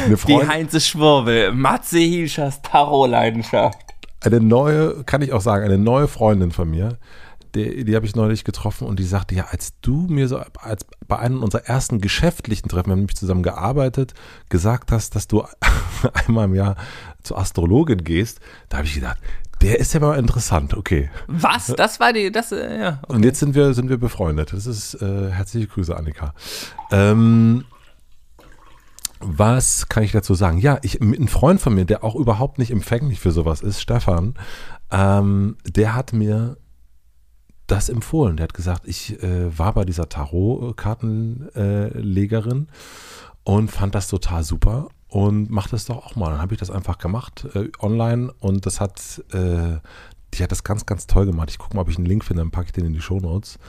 eine 0.05 0.15
die 0.15 0.47
Heinze 0.47 0.81
Schwurbel. 0.81 1.51
Matze 1.51 1.99
Hilschers 1.99 2.61
Tarot-Leidenschaft. 2.61 3.77
Eine 4.21 4.41
neue, 4.41 5.03
kann 5.03 5.21
ich 5.21 5.31
auch 5.31 5.41
sagen, 5.41 5.63
eine 5.63 5.77
neue 5.77 6.07
Freundin 6.07 6.51
von 6.51 6.69
mir, 6.69 6.97
die, 7.55 7.83
die 7.83 7.95
habe 7.95 8.05
ich 8.05 8.15
neulich 8.15 8.43
getroffen 8.43 8.87
und 8.87 8.99
die 8.99 9.05
sagte, 9.05 9.33
ja, 9.33 9.47
als 9.49 9.73
du 9.81 10.07
mir 10.07 10.27
so 10.27 10.39
als 10.59 10.85
bei 11.07 11.17
einem 11.17 11.41
unserer 11.41 11.65
ersten 11.65 11.99
geschäftlichen 11.99 12.69
Treffen, 12.69 12.87
wir 12.87 12.91
haben 12.91 12.99
nämlich 12.99 13.17
zusammen 13.17 13.43
gearbeitet, 13.43 14.13
gesagt 14.49 14.91
hast, 14.91 15.15
dass 15.15 15.27
du 15.27 15.43
einmal 16.13 16.45
im 16.45 16.55
Jahr 16.55 16.75
zur 17.23 17.39
Astrologin 17.39 18.03
gehst, 18.03 18.39
da 18.69 18.77
habe 18.77 18.87
ich 18.87 18.93
gedacht, 18.93 19.17
der 19.61 19.79
ist 19.79 19.93
ja 19.93 19.99
mal 19.99 20.17
interessant, 20.17 20.73
okay. 20.73 21.09
Was? 21.27 21.67
Das 21.67 21.99
war 21.99 22.13
die, 22.13 22.31
das, 22.31 22.51
äh, 22.51 22.79
ja. 22.79 22.99
Okay. 23.01 23.15
Und 23.15 23.25
jetzt 23.25 23.39
sind 23.39 23.55
wir, 23.55 23.73
sind 23.73 23.89
wir 23.89 23.97
befreundet. 23.97 24.53
Das 24.53 24.65
ist, 24.65 24.93
äh, 24.95 25.31
herzliche 25.31 25.67
Grüße, 25.67 25.95
Annika. 25.95 26.33
Ähm, 26.91 27.65
was 29.19 29.89
kann 29.89 30.03
ich 30.03 30.13
dazu 30.13 30.33
sagen? 30.33 30.59
Ja, 30.59 30.79
ich, 30.81 31.01
ein 31.01 31.27
Freund 31.27 31.59
von 31.59 31.75
mir, 31.75 31.83
der 31.85 32.05
auch 32.05 32.15
überhaupt 32.15 32.57
nicht 32.57 32.71
empfänglich 32.71 33.19
für 33.19 33.31
sowas 33.31 33.59
ist, 33.61 33.81
Stefan, 33.81 34.35
ähm, 34.91 35.57
der 35.65 35.93
hat 35.93 36.13
mir 36.13 36.55
das 37.67 37.89
empfohlen. 37.89 38.37
Der 38.37 38.45
hat 38.45 38.53
gesagt, 38.53 38.87
ich 38.87 39.21
äh, 39.21 39.57
war 39.57 39.73
bei 39.73 39.83
dieser 39.83 40.07
Tarotkartenlegerin 40.07 42.67
äh, 42.67 42.71
und 43.43 43.71
fand 43.71 43.93
das 43.93 44.07
total 44.07 44.43
super 44.43 44.87
und 45.09 45.49
mach 45.49 45.67
das 45.67 45.85
doch 45.85 45.97
auch 45.97 46.15
mal. 46.15 46.31
Dann 46.31 46.41
habe 46.41 46.53
ich 46.53 46.59
das 46.59 46.71
einfach 46.71 46.97
gemacht 46.97 47.47
äh, 47.55 47.69
online 47.79 48.33
und 48.39 48.65
das 48.65 48.79
hat, 48.79 49.23
äh, 49.31 49.77
die 50.33 50.43
hat 50.43 50.51
das 50.51 50.63
ganz, 50.63 50.85
ganz 50.85 51.07
toll 51.07 51.25
gemacht. 51.25 51.49
Ich 51.49 51.57
gucke 51.57 51.75
mal, 51.75 51.81
ob 51.81 51.89
ich 51.89 51.97
einen 51.97 52.05
Link 52.05 52.23
finde, 52.23 52.41
dann 52.41 52.51
packe 52.51 52.67
ich 52.67 52.71
den 52.71 52.85
in 52.85 52.93
die 52.93 53.01
Show 53.01 53.19
Notes. 53.19 53.59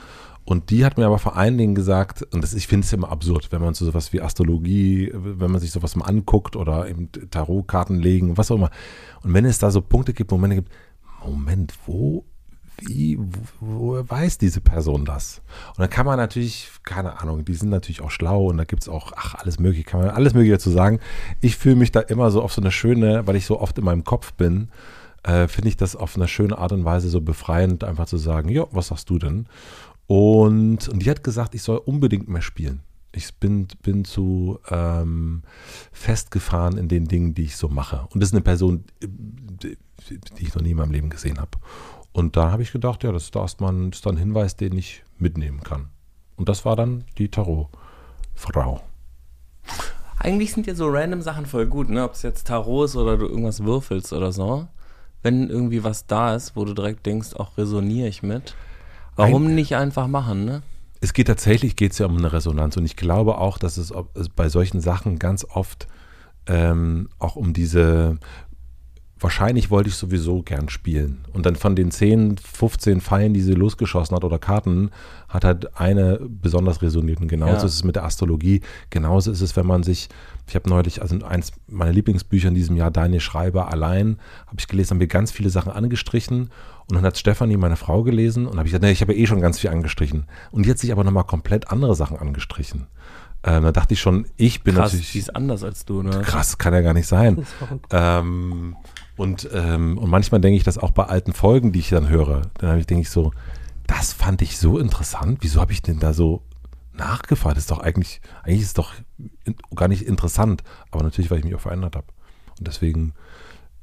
Und 0.43 0.69
die 0.71 0.85
hat 0.85 0.97
mir 0.97 1.05
aber 1.05 1.19
vor 1.19 1.35
allen 1.37 1.57
Dingen 1.57 1.75
gesagt, 1.75 2.23
und 2.33 2.41
das, 2.41 2.53
ich 2.53 2.67
finde 2.67 2.85
es 2.85 2.93
immer 2.93 3.11
absurd, 3.11 3.51
wenn 3.51 3.61
man 3.61 3.73
so 3.73 3.85
sowas 3.85 4.11
wie 4.11 4.21
Astrologie, 4.21 5.11
wenn 5.13 5.51
man 5.51 5.61
sich 5.61 5.71
sowas 5.71 5.95
mal 5.95 6.05
anguckt 6.05 6.55
oder 6.55 6.89
eben 6.89 7.11
Tarotkarten 7.11 7.99
legen, 7.99 8.37
was 8.37 8.49
auch 8.49 8.55
immer. 8.55 8.71
Und 9.23 9.33
wenn 9.33 9.45
es 9.45 9.59
da 9.59 9.69
so 9.69 9.81
Punkte 9.81 10.13
gibt, 10.13 10.31
Momente 10.31 10.57
gibt, 10.57 10.71
Moment, 11.23 11.73
wo 11.85 12.25
wie, 12.81 13.19
wo 13.59 14.01
weiß 14.07 14.37
diese 14.37 14.61
Person 14.61 15.05
das? 15.05 15.41
Und 15.69 15.79
dann 15.79 15.89
kann 15.89 16.05
man 16.05 16.17
natürlich, 16.17 16.69
keine 16.83 17.19
Ahnung, 17.19 17.45
die 17.45 17.53
sind 17.53 17.69
natürlich 17.69 18.01
auch 18.01 18.11
schlau 18.11 18.47
und 18.47 18.57
da 18.57 18.63
gibt 18.63 18.83
es 18.83 18.89
auch, 18.89 19.13
ach, 19.15 19.35
alles 19.35 19.59
mögliche, 19.59 19.83
kann 19.83 20.01
man 20.01 20.09
alles 20.09 20.33
mögliche 20.33 20.55
dazu 20.55 20.71
sagen. 20.71 20.99
Ich 21.41 21.57
fühle 21.57 21.75
mich 21.75 21.91
da 21.91 21.99
immer 21.99 22.31
so 22.31 22.41
auf 22.41 22.53
so 22.53 22.61
eine 22.61 22.71
schöne, 22.71 23.27
weil 23.27 23.35
ich 23.35 23.45
so 23.45 23.59
oft 23.59 23.77
in 23.77 23.85
meinem 23.85 24.03
Kopf 24.03 24.33
bin, 24.33 24.69
äh, 25.23 25.47
finde 25.47 25.69
ich 25.69 25.77
das 25.77 25.95
auf 25.95 26.15
eine 26.15 26.27
schöne 26.27 26.57
Art 26.57 26.71
und 26.71 26.85
Weise 26.85 27.09
so 27.09 27.21
befreiend, 27.21 27.83
einfach 27.83 28.07
zu 28.07 28.17
sagen, 28.17 28.49
ja, 28.49 28.65
was 28.71 28.87
sagst 28.87 29.09
du 29.09 29.19
denn? 29.19 29.45
Und, 30.07 30.89
und 30.89 30.99
die 30.99 31.09
hat 31.09 31.23
gesagt, 31.23 31.55
ich 31.55 31.63
soll 31.63 31.77
unbedingt 31.77 32.27
mehr 32.27 32.41
spielen. 32.41 32.81
Ich 33.13 33.35
bin, 33.35 33.67
bin 33.81 34.05
zu 34.05 34.59
ähm, 34.69 35.43
festgefahren 35.91 36.77
in 36.77 36.87
den 36.87 37.07
Dingen, 37.07 37.33
die 37.33 37.43
ich 37.43 37.57
so 37.57 37.67
mache. 37.67 38.07
Und 38.13 38.21
das 38.21 38.29
ist 38.29 38.33
eine 38.33 38.41
Person, 38.41 38.85
die 39.01 39.77
ich 40.39 40.55
noch 40.55 40.61
nie 40.61 40.71
in 40.71 40.77
meinem 40.77 40.91
Leben 40.91 41.09
gesehen 41.09 41.39
habe. 41.39 41.51
Und 42.13 42.35
da 42.35 42.51
habe 42.51 42.61
ich 42.61 42.71
gedacht, 42.71 43.03
ja, 43.03 43.11
das 43.11 43.25
ist, 43.25 43.35
erstmal 43.35 43.71
ein, 43.73 43.91
ist 43.91 44.05
ein 44.05 44.17
Hinweis, 44.17 44.55
den 44.55 44.77
ich 44.77 45.03
mitnehmen 45.17 45.61
kann. 45.61 45.89
Und 46.35 46.49
das 46.49 46.65
war 46.65 46.75
dann 46.75 47.05
die 47.17 47.29
Tarot-Frau. 47.29 48.81
Eigentlich 50.17 50.53
sind 50.53 50.67
ja 50.67 50.75
so 50.75 50.87
random 50.89 51.21
Sachen 51.21 51.45
voll 51.45 51.65
gut, 51.65 51.89
ne? 51.89 52.03
Ob 52.03 52.13
es 52.13 52.21
jetzt 52.21 52.47
Tarot 52.47 52.85
ist 52.85 52.95
oder 52.95 53.17
du 53.17 53.27
irgendwas 53.27 53.63
würfelst 53.63 54.13
oder 54.13 54.31
so. 54.31 54.67
Wenn 55.23 55.49
irgendwie 55.49 55.83
was 55.83 56.05
da 56.05 56.35
ist, 56.35 56.55
wo 56.55 56.65
du 56.65 56.73
direkt 56.73 57.05
denkst, 57.05 57.35
auch 57.35 57.57
resoniere 57.57 58.07
ich 58.07 58.23
mit. 58.23 58.55
Warum 59.15 59.47
ein, 59.47 59.55
nicht 59.55 59.75
einfach 59.75 60.07
machen, 60.07 60.45
ne? 60.45 60.63
Es 60.99 61.13
geht 61.13 61.27
tatsächlich 61.27 61.75
geht's 61.75 61.97
ja 61.97 62.05
um 62.05 62.17
eine 62.17 62.33
Resonanz. 62.33 62.77
Und 62.77 62.85
ich 62.85 62.95
glaube 62.95 63.37
auch, 63.37 63.57
dass 63.57 63.77
es, 63.77 63.91
es 64.13 64.29
bei 64.29 64.49
solchen 64.49 64.81
Sachen 64.81 65.17
ganz 65.17 65.45
oft 65.45 65.87
ähm, 66.47 67.09
auch 67.19 67.35
um 67.35 67.53
diese 67.53 68.19
wahrscheinlich 69.21 69.69
wollte 69.69 69.89
ich 69.89 69.95
sowieso 69.95 70.41
gern 70.41 70.67
spielen. 70.67 71.23
Und 71.31 71.45
dann 71.45 71.55
von 71.55 71.75
den 71.75 71.91
10, 71.91 72.37
15 72.37 73.01
Pfeilen, 73.01 73.33
die 73.33 73.41
sie 73.41 73.53
losgeschossen 73.53 74.15
hat 74.15 74.23
oder 74.23 74.39
Karten, 74.39 74.89
hat 75.29 75.45
halt 75.45 75.79
eine 75.79 76.19
besonders 76.27 76.81
resoniert. 76.81 77.21
Und 77.21 77.27
genauso 77.27 77.61
ja. 77.61 77.65
ist 77.65 77.75
es 77.75 77.83
mit 77.83 77.95
der 77.95 78.03
Astrologie. 78.03 78.61
Genauso 78.89 79.31
ist 79.31 79.41
es, 79.41 79.55
wenn 79.55 79.67
man 79.67 79.83
sich, 79.83 80.09
ich 80.47 80.55
habe 80.55 80.69
neulich, 80.69 81.01
also 81.01 81.23
eins 81.23 81.51
meiner 81.67 81.93
Lieblingsbücher 81.93 82.47
in 82.47 82.55
diesem 82.55 82.75
Jahr, 82.75 82.89
Daniel 82.89 83.21
Schreiber, 83.21 83.71
allein, 83.71 84.17
habe 84.47 84.57
ich 84.59 84.67
gelesen, 84.67 84.91
haben 84.91 84.99
wir 84.99 85.07
ganz 85.07 85.31
viele 85.31 85.51
Sachen 85.51 85.71
angestrichen. 85.71 86.49
Und 86.89 86.95
dann 86.95 87.03
hat 87.03 87.17
Stefanie, 87.17 87.57
meine 87.57 87.77
Frau, 87.77 88.03
gelesen 88.03 88.47
und 88.47 88.57
habe 88.57 88.67
ich 88.67 88.71
gesagt, 88.71 88.83
nee, 88.83 88.91
ich 88.91 89.01
habe 89.01 89.13
ja 89.13 89.19
eh 89.19 89.27
schon 89.27 89.39
ganz 89.39 89.59
viel 89.59 89.69
angestrichen. 89.69 90.25
Und 90.51 90.65
die 90.65 90.69
hat 90.71 90.79
sich 90.79 90.91
aber 90.91 91.03
nochmal 91.03 91.25
komplett 91.25 91.69
andere 91.69 91.95
Sachen 91.95 92.17
angestrichen. 92.17 92.87
Ähm, 93.43 93.63
da 93.63 93.71
dachte 93.71 93.93
ich 93.93 94.01
schon, 94.01 94.27
ich 94.37 94.63
bin 94.63 94.75
krass, 94.75 94.91
natürlich. 94.91 95.11
Die 95.13 95.19
ist 95.19 95.35
anders 95.35 95.63
als 95.63 95.85
du, 95.85 96.03
ne? 96.03 96.21
Krass, 96.23 96.57
kann 96.57 96.73
ja 96.73 96.81
gar 96.81 96.93
nicht 96.93 97.07
sein. 97.07 97.45
Ähm, 97.91 98.75
und, 99.21 99.47
ähm, 99.53 99.99
und 99.99 100.09
manchmal 100.09 100.41
denke 100.41 100.57
ich 100.57 100.63
das 100.63 100.79
auch 100.79 100.89
bei 100.89 101.03
alten 101.03 101.33
Folgen, 101.33 101.71
die 101.71 101.77
ich 101.77 101.89
dann 101.89 102.09
höre. 102.09 102.49
Dann 102.55 102.81
denke 102.81 103.03
ich 103.03 103.11
so, 103.11 103.31
das 103.85 104.13
fand 104.13 104.41
ich 104.41 104.57
so 104.57 104.79
interessant. 104.79 105.37
Wieso 105.41 105.61
habe 105.61 105.73
ich 105.73 105.83
denn 105.83 105.99
da 105.99 106.11
so 106.11 106.41
nachgefragt? 106.93 107.55
Das 107.55 107.65
ist 107.65 107.69
doch 107.69 107.77
eigentlich, 107.77 108.19
eigentlich 108.41 108.61
ist 108.61 108.69
es 108.69 108.73
doch 108.73 108.93
gar 109.75 109.89
nicht 109.89 110.07
interessant. 110.07 110.63
Aber 110.89 111.03
natürlich, 111.03 111.29
weil 111.29 111.37
ich 111.37 111.45
mich 111.45 111.53
auch 111.53 111.61
verändert 111.61 111.95
habe. 111.95 112.07
Und 112.57 112.67
deswegen, 112.67 113.13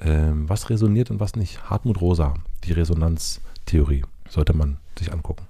ähm, 0.01 0.49
was 0.49 0.71
resoniert 0.71 1.09
und 1.13 1.21
was 1.21 1.37
nicht? 1.37 1.71
Hartmut 1.71 2.01
Rosa, 2.01 2.35
die 2.65 2.73
Resonanztheorie, 2.73 4.03
sollte 4.29 4.55
man 4.55 4.79
sich 4.99 5.13
angucken. 5.13 5.45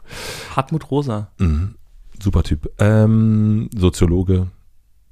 Hartmut 0.55 0.91
Rosa. 0.91 1.31
Mhm. 1.39 1.77
Super 2.23 2.43
Typ. 2.43 2.71
Ähm, 2.79 3.71
Soziologe, 3.75 4.49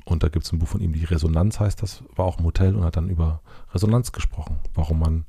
und 0.06 0.22
da 0.22 0.28
gibt 0.28 0.44
es 0.44 0.52
ein 0.52 0.60
Buch 0.60 0.68
von 0.68 0.80
ihm, 0.80 0.92
die 0.92 1.04
Resonanz 1.04 1.58
heißt 1.58 1.82
das, 1.82 2.04
war 2.14 2.26
auch 2.26 2.38
im 2.38 2.44
Hotel 2.44 2.76
und 2.76 2.84
hat 2.84 2.96
dann 2.96 3.10
über 3.10 3.40
Resonanz 3.74 4.12
gesprochen, 4.12 4.56
warum 4.72 5.00
man 5.00 5.24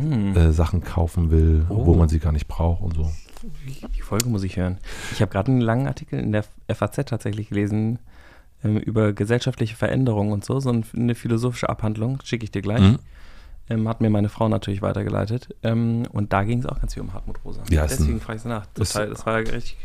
hm. 0.00 0.34
äh, 0.34 0.52
Sachen 0.52 0.82
kaufen 0.82 1.30
will, 1.30 1.66
oh. 1.68 1.76
obwohl 1.76 1.98
man 1.98 2.08
sie 2.08 2.18
gar 2.18 2.32
nicht 2.32 2.48
braucht 2.48 2.82
und 2.82 2.96
so. 2.96 3.12
Die 3.94 4.00
Folge 4.00 4.30
muss 4.30 4.42
ich 4.42 4.56
hören. 4.56 4.78
Ich 5.12 5.20
habe 5.20 5.30
gerade 5.30 5.52
einen 5.52 5.60
langen 5.60 5.86
Artikel 5.86 6.18
in 6.18 6.32
der 6.32 6.44
FAZ 6.72 7.04
tatsächlich 7.04 7.50
gelesen 7.50 7.98
ähm, 8.64 8.78
über 8.78 9.12
gesellschaftliche 9.12 9.76
Veränderungen 9.76 10.32
und 10.32 10.46
so, 10.46 10.60
so 10.60 10.72
eine 10.96 11.14
philosophische 11.14 11.68
Abhandlung, 11.68 12.18
schicke 12.24 12.44
ich 12.44 12.50
dir 12.50 12.62
gleich. 12.62 12.80
Mhm. 12.80 12.98
Ähm, 13.68 13.86
hat 13.88 14.00
mir 14.00 14.08
meine 14.08 14.30
Frau 14.30 14.48
natürlich 14.48 14.80
weitergeleitet. 14.80 15.54
Ähm, 15.62 16.04
und 16.10 16.32
da 16.32 16.42
ging 16.44 16.60
es 16.60 16.66
auch 16.66 16.80
ganz 16.80 16.94
viel 16.94 17.02
um 17.02 17.12
Hartmut 17.12 17.38
Rosa. 17.44 17.62
Ja, 17.68 17.86
Deswegen 17.86 18.20
frage 18.20 18.36
ich 18.36 18.42
sie 18.42 18.48
nach. 18.48 18.64
Total, 18.74 19.10
das 19.10 19.26
war 19.26 19.36
richtig. 19.36 19.76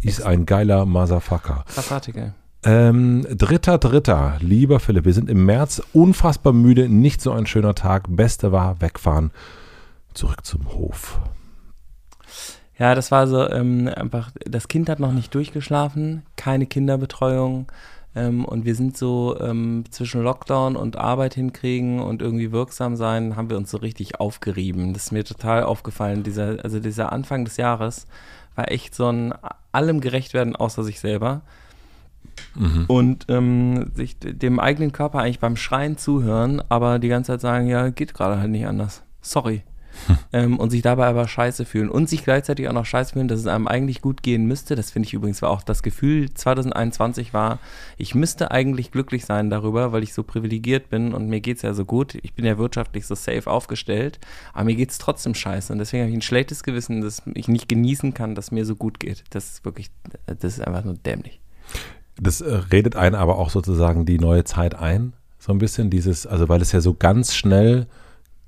Ist 0.00 0.22
ein 0.22 0.46
geiler 0.46 0.86
Motherfucker. 0.86 1.64
Krass 1.68 1.92
Artikel. 1.92 2.32
Ähm, 2.66 3.26
dritter, 3.30 3.76
dritter, 3.76 4.38
lieber 4.40 4.80
Philipp, 4.80 5.04
wir 5.04 5.12
sind 5.12 5.28
im 5.28 5.44
März 5.44 5.82
unfassbar 5.92 6.54
müde, 6.54 6.88
nicht 6.88 7.20
so 7.20 7.30
ein 7.32 7.46
schöner 7.46 7.74
Tag. 7.74 8.04
Beste 8.08 8.52
war 8.52 8.80
wegfahren, 8.80 9.32
zurück 10.14 10.46
zum 10.46 10.72
Hof. 10.72 11.20
Ja, 12.78 12.94
das 12.94 13.10
war 13.10 13.26
so 13.26 13.48
ähm, 13.50 13.90
einfach, 13.94 14.30
das 14.46 14.68
Kind 14.68 14.88
hat 14.88 14.98
noch 14.98 15.12
nicht 15.12 15.34
durchgeschlafen, 15.34 16.22
keine 16.36 16.64
Kinderbetreuung. 16.64 17.70
Ähm, 18.16 18.46
und 18.46 18.64
wir 18.64 18.74
sind 18.74 18.96
so 18.96 19.38
ähm, 19.40 19.84
zwischen 19.90 20.22
Lockdown 20.22 20.76
und 20.76 20.96
Arbeit 20.96 21.34
hinkriegen 21.34 22.00
und 22.00 22.22
irgendwie 22.22 22.50
wirksam 22.50 22.96
sein, 22.96 23.36
haben 23.36 23.50
wir 23.50 23.58
uns 23.58 23.70
so 23.70 23.76
richtig 23.76 24.20
aufgerieben. 24.20 24.94
Das 24.94 25.04
ist 25.04 25.12
mir 25.12 25.24
total 25.24 25.64
aufgefallen. 25.64 26.22
Dieser, 26.22 26.64
also 26.64 26.80
dieser 26.80 27.12
Anfang 27.12 27.44
des 27.44 27.58
Jahres 27.58 28.06
war 28.54 28.70
echt 28.70 28.94
so 28.94 29.08
ein 29.08 29.34
allem 29.72 30.00
gerecht 30.00 30.32
werden 30.32 30.56
außer 30.56 30.82
sich 30.82 31.00
selber. 31.00 31.42
Mhm. 32.54 32.84
Und 32.86 33.26
ähm, 33.28 33.90
sich 33.94 34.16
dem 34.18 34.60
eigenen 34.60 34.92
Körper 34.92 35.20
eigentlich 35.20 35.40
beim 35.40 35.56
Schreien 35.56 35.96
zuhören, 35.98 36.62
aber 36.68 36.98
die 36.98 37.08
ganze 37.08 37.32
Zeit 37.32 37.40
sagen, 37.40 37.66
ja, 37.66 37.90
geht 37.90 38.14
gerade 38.14 38.38
halt 38.38 38.50
nicht 38.50 38.66
anders. 38.66 39.02
Sorry. 39.20 39.62
ähm, 40.32 40.58
und 40.58 40.70
sich 40.70 40.82
dabei 40.82 41.06
aber 41.06 41.26
scheiße 41.26 41.64
fühlen 41.64 41.88
und 41.88 42.08
sich 42.08 42.24
gleichzeitig 42.24 42.68
auch 42.68 42.72
noch 42.72 42.86
scheiße 42.86 43.12
fühlen, 43.12 43.28
dass 43.28 43.40
es 43.40 43.46
einem 43.46 43.66
eigentlich 43.66 44.00
gut 44.00 44.22
gehen 44.22 44.46
müsste. 44.46 44.74
Das 44.74 44.90
finde 44.90 45.06
ich 45.06 45.14
übrigens 45.14 45.42
war 45.42 45.50
auch 45.50 45.62
das 45.62 45.82
Gefühl 45.82 46.32
2021 46.32 47.32
war, 47.32 47.58
ich 47.96 48.14
müsste 48.14 48.50
eigentlich 48.50 48.90
glücklich 48.90 49.24
sein 49.24 49.50
darüber, 49.50 49.92
weil 49.92 50.02
ich 50.02 50.14
so 50.14 50.22
privilegiert 50.22 50.90
bin 50.90 51.14
und 51.14 51.28
mir 51.28 51.40
geht 51.40 51.56
es 51.56 51.62
ja 51.62 51.74
so 51.74 51.84
gut. 51.84 52.16
Ich 52.22 52.34
bin 52.34 52.44
ja 52.44 52.58
wirtschaftlich 52.58 53.06
so 53.06 53.14
safe 53.14 53.50
aufgestellt, 53.50 54.18
aber 54.52 54.64
mir 54.64 54.76
geht 54.76 54.90
es 54.90 54.98
trotzdem 54.98 55.34
scheiße 55.34 55.72
und 55.72 55.78
deswegen 55.78 56.02
habe 56.02 56.10
ich 56.10 56.16
ein 56.16 56.22
schlechtes 56.22 56.62
Gewissen, 56.62 57.00
dass 57.00 57.22
ich 57.34 57.48
nicht 57.48 57.68
genießen 57.68 58.14
kann, 58.14 58.34
dass 58.34 58.50
mir 58.50 58.64
so 58.64 58.76
gut 58.76 59.00
geht. 59.00 59.24
Das 59.30 59.44
ist 59.52 59.64
wirklich, 59.64 59.90
das 60.26 60.58
ist 60.58 60.66
einfach 60.66 60.84
nur 60.84 60.94
dämlich. 60.94 61.40
Das 62.20 62.40
äh, 62.40 62.54
redet 62.54 62.96
einen 62.96 63.14
aber 63.14 63.38
auch 63.38 63.50
sozusagen 63.50 64.06
die 64.06 64.18
neue 64.18 64.44
Zeit 64.44 64.74
ein, 64.74 65.14
so 65.38 65.52
ein 65.52 65.58
bisschen 65.58 65.90
dieses, 65.90 66.26
also 66.26 66.48
weil 66.48 66.62
es 66.62 66.72
ja 66.72 66.80
so 66.80 66.94
ganz 66.94 67.34
schnell 67.34 67.86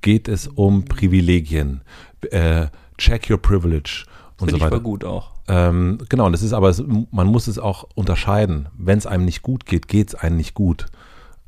geht 0.00 0.28
es 0.28 0.46
um 0.46 0.84
Privilegien. 0.84 1.82
Äh, 2.30 2.68
check 2.96 3.28
your 3.28 3.38
privilege 3.38 4.04
und 4.38 4.50
so 4.50 4.60
weiter. 4.60 4.76
Ich 4.76 4.82
gut 4.82 5.04
auch. 5.04 5.32
Ähm, 5.48 5.98
genau, 6.08 6.26
und 6.26 6.32
das 6.32 6.42
ist 6.42 6.52
aber, 6.52 6.74
man 7.10 7.26
muss 7.26 7.46
es 7.46 7.58
auch 7.58 7.88
unterscheiden. 7.94 8.68
Wenn 8.76 8.98
es 8.98 9.06
einem 9.06 9.24
nicht 9.24 9.42
gut 9.42 9.66
geht, 9.66 9.88
geht 9.88 10.08
es 10.08 10.14
einem 10.14 10.36
nicht 10.36 10.54
gut. 10.54 10.86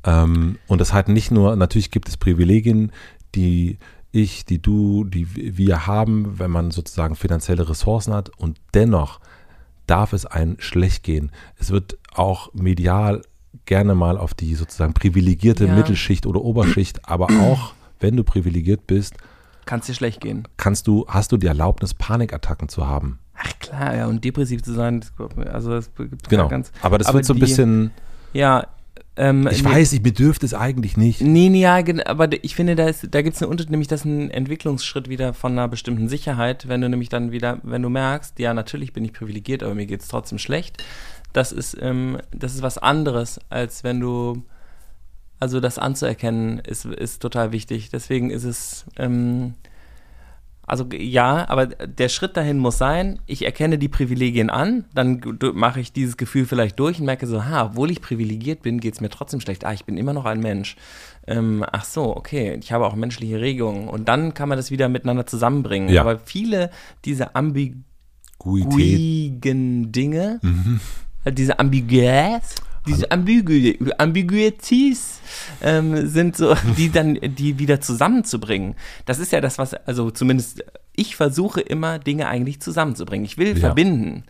Ähm, 0.03 0.57
und 0.67 0.81
das 0.81 0.93
hat 0.93 1.09
nicht 1.09 1.31
nur, 1.31 1.55
natürlich 1.55 1.91
gibt 1.91 2.07
es 2.07 2.17
Privilegien, 2.17 2.91
die 3.35 3.77
ich, 4.11 4.45
die 4.45 4.61
du, 4.61 5.03
die 5.03 5.57
wir 5.57 5.85
haben, 5.85 6.39
wenn 6.39 6.49
man 6.49 6.71
sozusagen 6.71 7.15
finanzielle 7.15 7.69
Ressourcen 7.69 8.13
hat 8.13 8.29
und 8.37 8.57
dennoch 8.73 9.19
darf 9.89 10.13
es 10.13 10.25
einem 10.25 10.57
schlecht 10.59 11.03
gehen. 11.03 11.31
Es 11.57 11.71
wird 11.71 11.97
auch 12.13 12.53
medial 12.53 13.21
gerne 13.65 13.95
mal 13.95 14.17
auf 14.17 14.33
die 14.33 14.55
sozusagen 14.55 14.93
privilegierte 14.93 15.65
ja. 15.65 15.73
Mittelschicht 15.73 16.25
oder 16.25 16.41
Oberschicht, 16.41 17.07
aber 17.09 17.25
auch 17.25 17.73
wenn 17.99 18.15
du 18.15 18.23
privilegiert 18.23 18.87
bist, 18.87 19.15
kann 19.65 19.81
es 19.81 19.85
dir 19.85 19.93
schlecht 19.93 20.21
gehen. 20.21 20.47
Kannst 20.57 20.87
du, 20.87 21.05
hast 21.07 21.31
du 21.31 21.37
die 21.37 21.47
Erlaubnis, 21.47 21.93
Panikattacken 21.93 22.69
zu 22.69 22.87
haben? 22.87 23.19
Ach 23.35 23.59
klar, 23.59 23.95
ja, 23.95 24.07
und 24.07 24.23
depressiv 24.23 24.63
zu 24.63 24.73
sein, 24.73 25.05
also 25.51 25.75
das 25.75 25.91
genau. 26.27 26.47
ganz. 26.47 26.71
Aber 26.81 26.97
das 26.97 27.07
aber 27.07 27.17
wird 27.17 27.25
so 27.25 27.33
ein 27.33 27.39
bisschen. 27.39 27.91
Ja, 28.33 28.67
ähm, 29.19 29.47
ich 29.51 29.63
nee, 29.63 29.69
weiß, 29.69 29.91
ich 29.93 30.01
bedürfte 30.01 30.45
es 30.45 30.53
eigentlich 30.53 30.95
nicht. 30.95 31.19
Nee, 31.19 31.49
nee, 31.49 31.61
ja, 31.61 31.83
aber 32.05 32.29
ich 32.43 32.55
finde, 32.55 32.75
da, 32.75 32.89
da 32.89 33.21
gibt 33.21 33.35
es 33.35 33.41
einen 33.41 33.51
Unterschied, 33.51 33.71
nämlich 33.71 33.89
das 33.89 34.01
ist 34.01 34.05
ein 34.05 34.31
Entwicklungsschritt 34.31 35.09
wieder 35.09 35.33
von 35.33 35.51
einer 35.51 35.67
bestimmten 35.67 36.07
Sicherheit, 36.07 36.69
wenn 36.69 36.79
du 36.79 36.87
nämlich 36.87 37.09
dann 37.09 37.33
wieder, 37.33 37.59
wenn 37.63 37.81
du 37.81 37.89
merkst, 37.89 38.39
ja, 38.39 38.53
natürlich 38.53 38.93
bin 38.93 39.03
ich 39.03 39.11
privilegiert, 39.11 39.61
aber 39.61 39.75
mir 39.75 39.87
geht 39.87 40.01
es 40.01 40.07
trotzdem 40.07 40.37
schlecht. 40.39 40.81
Das 41.33 41.51
ist, 41.51 41.77
ähm, 41.81 42.17
das 42.31 42.55
ist 42.55 42.61
was 42.61 42.77
anderes, 42.77 43.41
als 43.49 43.83
wenn 43.83 43.99
du 43.99 44.43
also 45.39 45.59
das 45.59 45.77
anzuerkennen 45.77 46.59
ist, 46.59 46.85
ist 46.85 47.21
total 47.21 47.51
wichtig. 47.51 47.89
Deswegen 47.89 48.29
ist 48.29 48.43
es, 48.43 48.85
ähm, 48.97 49.53
also 50.69 50.85
ja, 50.93 51.49
aber 51.49 51.65
der 51.65 52.09
Schritt 52.09 52.37
dahin 52.37 52.59
muss 52.59 52.77
sein, 52.77 53.19
ich 53.25 53.43
erkenne 53.43 53.77
die 53.77 53.89
Privilegien 53.89 54.49
an, 54.49 54.85
dann 54.93 55.21
mache 55.53 55.79
ich 55.79 55.91
dieses 55.93 56.15
Gefühl 56.15 56.45
vielleicht 56.45 56.79
durch 56.79 56.99
und 56.99 57.05
merke 57.05 57.25
so, 57.27 57.45
ha, 57.45 57.65
obwohl 57.65 57.89
ich 57.91 58.01
privilegiert 58.01 58.61
bin, 58.61 58.79
geht 58.79 58.93
es 58.93 59.01
mir 59.01 59.09
trotzdem 59.09 59.41
schlecht. 59.41 59.65
Ah, 59.65 59.73
ich 59.73 59.85
bin 59.85 59.97
immer 59.97 60.13
noch 60.13 60.25
ein 60.25 60.39
Mensch. 60.39 60.75
Ähm, 61.27 61.65
ach 61.71 61.85
so, 61.85 62.15
okay, 62.15 62.57
ich 62.61 62.71
habe 62.71 62.85
auch 62.85 62.95
menschliche 62.95 63.41
Regungen. 63.41 63.87
Und 63.87 64.07
dann 64.07 64.33
kann 64.33 64.47
man 64.47 64.57
das 64.57 64.69
wieder 64.71 64.89
miteinander 64.89 65.25
zusammenbringen. 65.25 65.89
Ja. 65.89 66.01
Aber 66.01 66.19
viele 66.19 66.69
dieser 67.03 67.35
ambiguigen 67.35 67.83
Dinge, 69.91 70.39
mhm. 70.41 70.79
diese 71.31 71.59
Ambiguitäts, 71.59 72.55
diese 72.89 73.11
Ambigu 73.11 73.73
Ambiguities 73.97 75.19
ähm, 75.61 76.07
sind 76.07 76.35
so, 76.35 76.55
die 76.77 76.91
dann, 76.91 77.19
die 77.21 77.59
wieder 77.59 77.81
zusammenzubringen. 77.81 78.75
Das 79.05 79.19
ist 79.19 79.31
ja 79.31 79.41
das, 79.41 79.57
was, 79.57 79.73
also 79.73 80.11
zumindest 80.11 80.63
ich 80.95 81.15
versuche 81.15 81.61
immer, 81.61 81.99
Dinge 81.99 82.27
eigentlich 82.27 82.61
zusammenzubringen. 82.61 83.25
Ich 83.25 83.37
will 83.37 83.49
ja. 83.49 83.55
verbinden. 83.55 84.25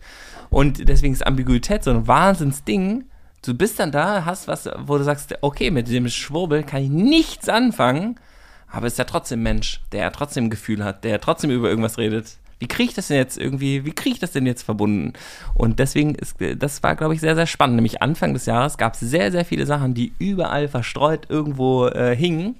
Und 0.50 0.88
deswegen 0.88 1.12
ist 1.12 1.26
Ambiguität 1.26 1.84
so 1.84 1.90
ein 1.90 2.06
Wahnsinnsding. 2.06 3.04
Du 3.42 3.54
bist 3.54 3.78
dann 3.78 3.90
da, 3.92 4.24
hast 4.24 4.48
was, 4.48 4.68
wo 4.78 4.98
du 4.98 5.04
sagst, 5.04 5.34
okay, 5.40 5.70
mit 5.70 5.88
dem 5.88 6.08
Schwurbel 6.08 6.62
kann 6.62 6.82
ich 6.82 6.90
nichts 6.90 7.48
anfangen, 7.48 8.16
aber 8.68 8.86
ist 8.86 8.98
ja 8.98 9.04
trotzdem 9.04 9.42
Mensch, 9.42 9.80
der 9.92 10.12
trotzdem 10.12 10.44
ein 10.44 10.50
Gefühl 10.50 10.84
hat, 10.84 11.04
der 11.04 11.20
trotzdem 11.20 11.50
über 11.50 11.68
irgendwas 11.68 11.98
redet 11.98 12.36
wie 12.60 12.68
kriege 12.68 12.90
ich 12.90 12.94
das 12.94 13.08
denn 13.08 13.16
jetzt 13.16 13.38
irgendwie, 13.38 13.84
wie 13.84 13.92
kriege 13.92 14.14
ich 14.14 14.20
das 14.20 14.32
denn 14.32 14.46
jetzt 14.46 14.62
verbunden? 14.62 15.14
Und 15.54 15.78
deswegen 15.78 16.14
ist, 16.14 16.36
das 16.58 16.82
war, 16.82 16.94
glaube 16.94 17.14
ich, 17.14 17.20
sehr, 17.20 17.34
sehr 17.34 17.46
spannend. 17.46 17.76
Nämlich 17.76 18.02
Anfang 18.02 18.34
des 18.34 18.46
Jahres 18.46 18.76
gab 18.76 18.94
es 18.94 19.00
sehr, 19.00 19.32
sehr 19.32 19.46
viele 19.46 19.66
Sachen, 19.66 19.94
die 19.94 20.12
überall 20.18 20.68
verstreut 20.68 21.26
irgendwo 21.30 21.86
äh, 21.86 22.14
hingen. 22.14 22.56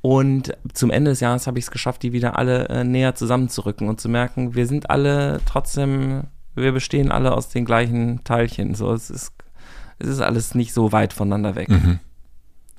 Und 0.00 0.56
zum 0.72 0.90
Ende 0.90 1.10
des 1.10 1.20
Jahres 1.20 1.46
habe 1.46 1.58
ich 1.58 1.66
es 1.66 1.70
geschafft, 1.70 2.02
die 2.02 2.12
wieder 2.12 2.38
alle 2.38 2.68
äh, 2.70 2.84
näher 2.84 3.14
zusammenzurücken 3.14 3.88
und 3.88 4.00
zu 4.00 4.08
merken, 4.08 4.54
wir 4.54 4.66
sind 4.66 4.88
alle 4.90 5.40
trotzdem, 5.46 6.24
wir 6.54 6.72
bestehen 6.72 7.12
alle 7.12 7.32
aus 7.32 7.50
den 7.50 7.66
gleichen 7.66 8.24
Teilchen. 8.24 8.74
So, 8.74 8.92
es 8.92 9.10
ist, 9.10 9.32
es 9.98 10.08
ist 10.08 10.20
alles 10.20 10.54
nicht 10.54 10.72
so 10.72 10.92
weit 10.92 11.12
voneinander 11.12 11.54
weg. 11.54 11.68
Mhm. 11.68 12.00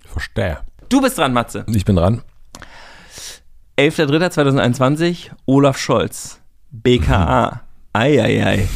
Verstehe. 0.04 0.60
Du 0.90 1.02
bist 1.02 1.18
dran, 1.18 1.34
Matze. 1.34 1.66
Ich 1.68 1.86
bin 1.86 1.96
dran. 1.96 2.24
11.03.2021, 3.78 5.32
Olaf 5.46 5.78
Scholz, 5.78 6.40
BKA. 6.72 7.62
Eieiei. 7.92 8.68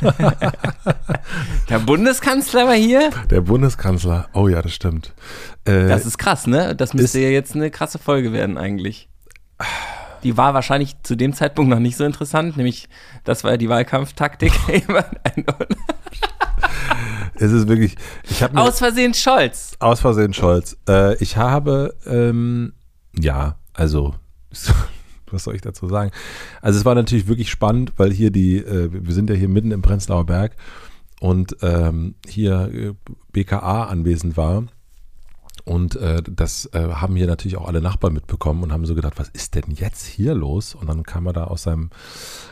Der 1.68 1.78
Bundeskanzler 1.80 2.66
war 2.66 2.74
hier? 2.74 3.10
Der 3.28 3.40
Bundeskanzler, 3.40 4.28
oh 4.34 4.46
ja, 4.46 4.62
das 4.62 4.72
stimmt. 4.72 5.14
Äh, 5.64 5.88
das 5.88 6.06
ist 6.06 6.16
krass, 6.18 6.46
ne? 6.46 6.76
Das 6.76 6.94
müsste 6.94 7.18
ja 7.18 7.28
jetzt 7.28 7.56
eine 7.56 7.72
krasse 7.72 7.98
Folge 7.98 8.32
werden 8.32 8.56
eigentlich. 8.56 9.08
Die 10.22 10.36
war 10.36 10.54
wahrscheinlich 10.54 10.96
zu 11.02 11.16
dem 11.16 11.32
Zeitpunkt 11.32 11.70
noch 11.70 11.80
nicht 11.80 11.96
so 11.96 12.04
interessant, 12.04 12.56
nämlich 12.56 12.88
das 13.24 13.42
war 13.42 13.52
ja 13.52 13.56
die 13.56 13.68
Wahlkampftaktik. 13.68 14.52
es 17.34 17.52
ist 17.52 17.66
wirklich. 17.66 17.96
Ich 18.28 18.44
aus 18.56 18.78
Versehen 18.78 19.14
Scholz. 19.14 19.72
Aus 19.80 20.00
Versehen 20.00 20.34
Scholz. 20.34 20.76
Äh, 20.88 21.16
ich 21.16 21.36
habe, 21.36 21.96
ähm, 22.06 22.74
ja, 23.18 23.56
also, 23.76 24.14
was 25.30 25.44
soll 25.44 25.54
ich 25.54 25.62
dazu 25.62 25.88
sagen? 25.88 26.10
Also 26.60 26.78
es 26.78 26.84
war 26.84 26.94
natürlich 26.94 27.28
wirklich 27.28 27.50
spannend, 27.50 27.92
weil 27.96 28.12
hier 28.12 28.30
die, 28.30 28.56
äh, 28.56 28.90
wir 28.92 29.14
sind 29.14 29.30
ja 29.30 29.36
hier 29.36 29.48
mitten 29.48 29.70
im 29.70 29.82
Prenzlauer 29.82 30.24
Berg 30.24 30.56
und 31.20 31.56
ähm, 31.62 32.14
hier 32.26 32.70
äh, 32.72 32.94
BKA 33.32 33.84
anwesend 33.84 34.36
war. 34.36 34.64
Und 35.64 35.96
äh, 35.96 36.22
das 36.22 36.66
äh, 36.74 36.78
haben 36.92 37.16
hier 37.16 37.26
natürlich 37.26 37.56
auch 37.56 37.66
alle 37.66 37.80
Nachbarn 37.80 38.12
mitbekommen 38.12 38.62
und 38.62 38.72
haben 38.72 38.86
so 38.86 38.94
gedacht, 38.94 39.14
was 39.18 39.28
ist 39.30 39.56
denn 39.56 39.64
jetzt 39.74 40.06
hier 40.06 40.32
los? 40.32 40.76
Und 40.76 40.86
dann 40.86 41.02
kam 41.02 41.26
er 41.26 41.32
da 41.32 41.44
aus 41.44 41.64
seinem, 41.64 41.90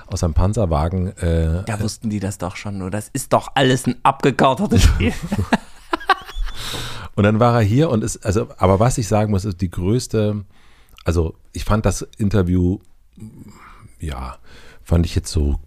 aus 0.08 0.20
seinem 0.20 0.34
Panzerwagen. 0.34 1.16
Äh, 1.18 1.62
da 1.64 1.80
wussten 1.80 2.10
die 2.10 2.18
das 2.18 2.38
doch 2.38 2.56
schon, 2.56 2.78
nur 2.78 2.90
das 2.90 3.10
ist 3.12 3.32
doch 3.32 3.52
alles 3.54 3.86
ein 3.86 3.94
abgekartetes 4.02 4.82
Spiel. 4.84 5.12
und 7.14 7.22
dann 7.22 7.38
war 7.38 7.54
er 7.54 7.62
hier 7.62 7.88
und 7.88 8.02
ist, 8.02 8.26
also, 8.26 8.48
aber 8.56 8.80
was 8.80 8.98
ich 8.98 9.06
sagen 9.06 9.30
muss, 9.30 9.44
ist 9.44 9.60
die 9.60 9.70
größte, 9.70 10.44
also 11.04 11.34
ich 11.52 11.64
fand 11.64 11.86
das 11.86 12.02
Interview, 12.18 12.78
ja, 14.00 14.38
fand 14.82 15.06
ich 15.06 15.14
jetzt 15.14 15.30
so, 15.30 15.58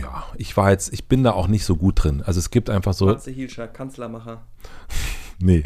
ja, 0.00 0.24
ich 0.36 0.56
war 0.56 0.70
jetzt, 0.70 0.92
ich 0.92 1.08
bin 1.08 1.24
da 1.24 1.32
auch 1.32 1.48
nicht 1.48 1.64
so 1.64 1.76
gut 1.76 2.04
drin. 2.04 2.22
Also 2.24 2.38
es 2.38 2.50
gibt 2.50 2.70
einfach 2.70 2.94
so. 2.94 3.06
Matze 3.06 3.30
Hielscher, 3.30 3.66
Kanzlermacher. 3.66 4.42
nee. 5.38 5.64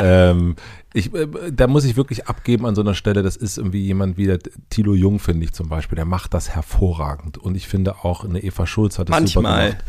ähm, 0.00 0.56
ich, 0.92 1.14
äh, 1.14 1.28
da 1.52 1.66
muss 1.68 1.84
ich 1.84 1.96
wirklich 1.96 2.26
abgeben 2.26 2.66
an 2.66 2.74
so 2.74 2.80
einer 2.80 2.94
Stelle. 2.94 3.22
Das 3.22 3.36
ist 3.36 3.58
irgendwie 3.58 3.82
jemand 3.82 4.16
wie 4.16 4.26
der 4.26 4.40
Thilo 4.70 4.94
Jung, 4.94 5.20
finde 5.20 5.44
ich 5.44 5.52
zum 5.52 5.68
Beispiel. 5.68 5.96
Der 5.96 6.04
macht 6.04 6.34
das 6.34 6.50
hervorragend. 6.50 7.38
Und 7.38 7.54
ich 7.54 7.68
finde 7.68 8.04
auch 8.04 8.24
eine 8.24 8.42
Eva 8.42 8.66
Schulz 8.66 8.98
hat 8.98 9.08
das 9.08 9.14
Manchmal. 9.14 9.44
super 9.44 9.70
gemacht. 9.70 9.84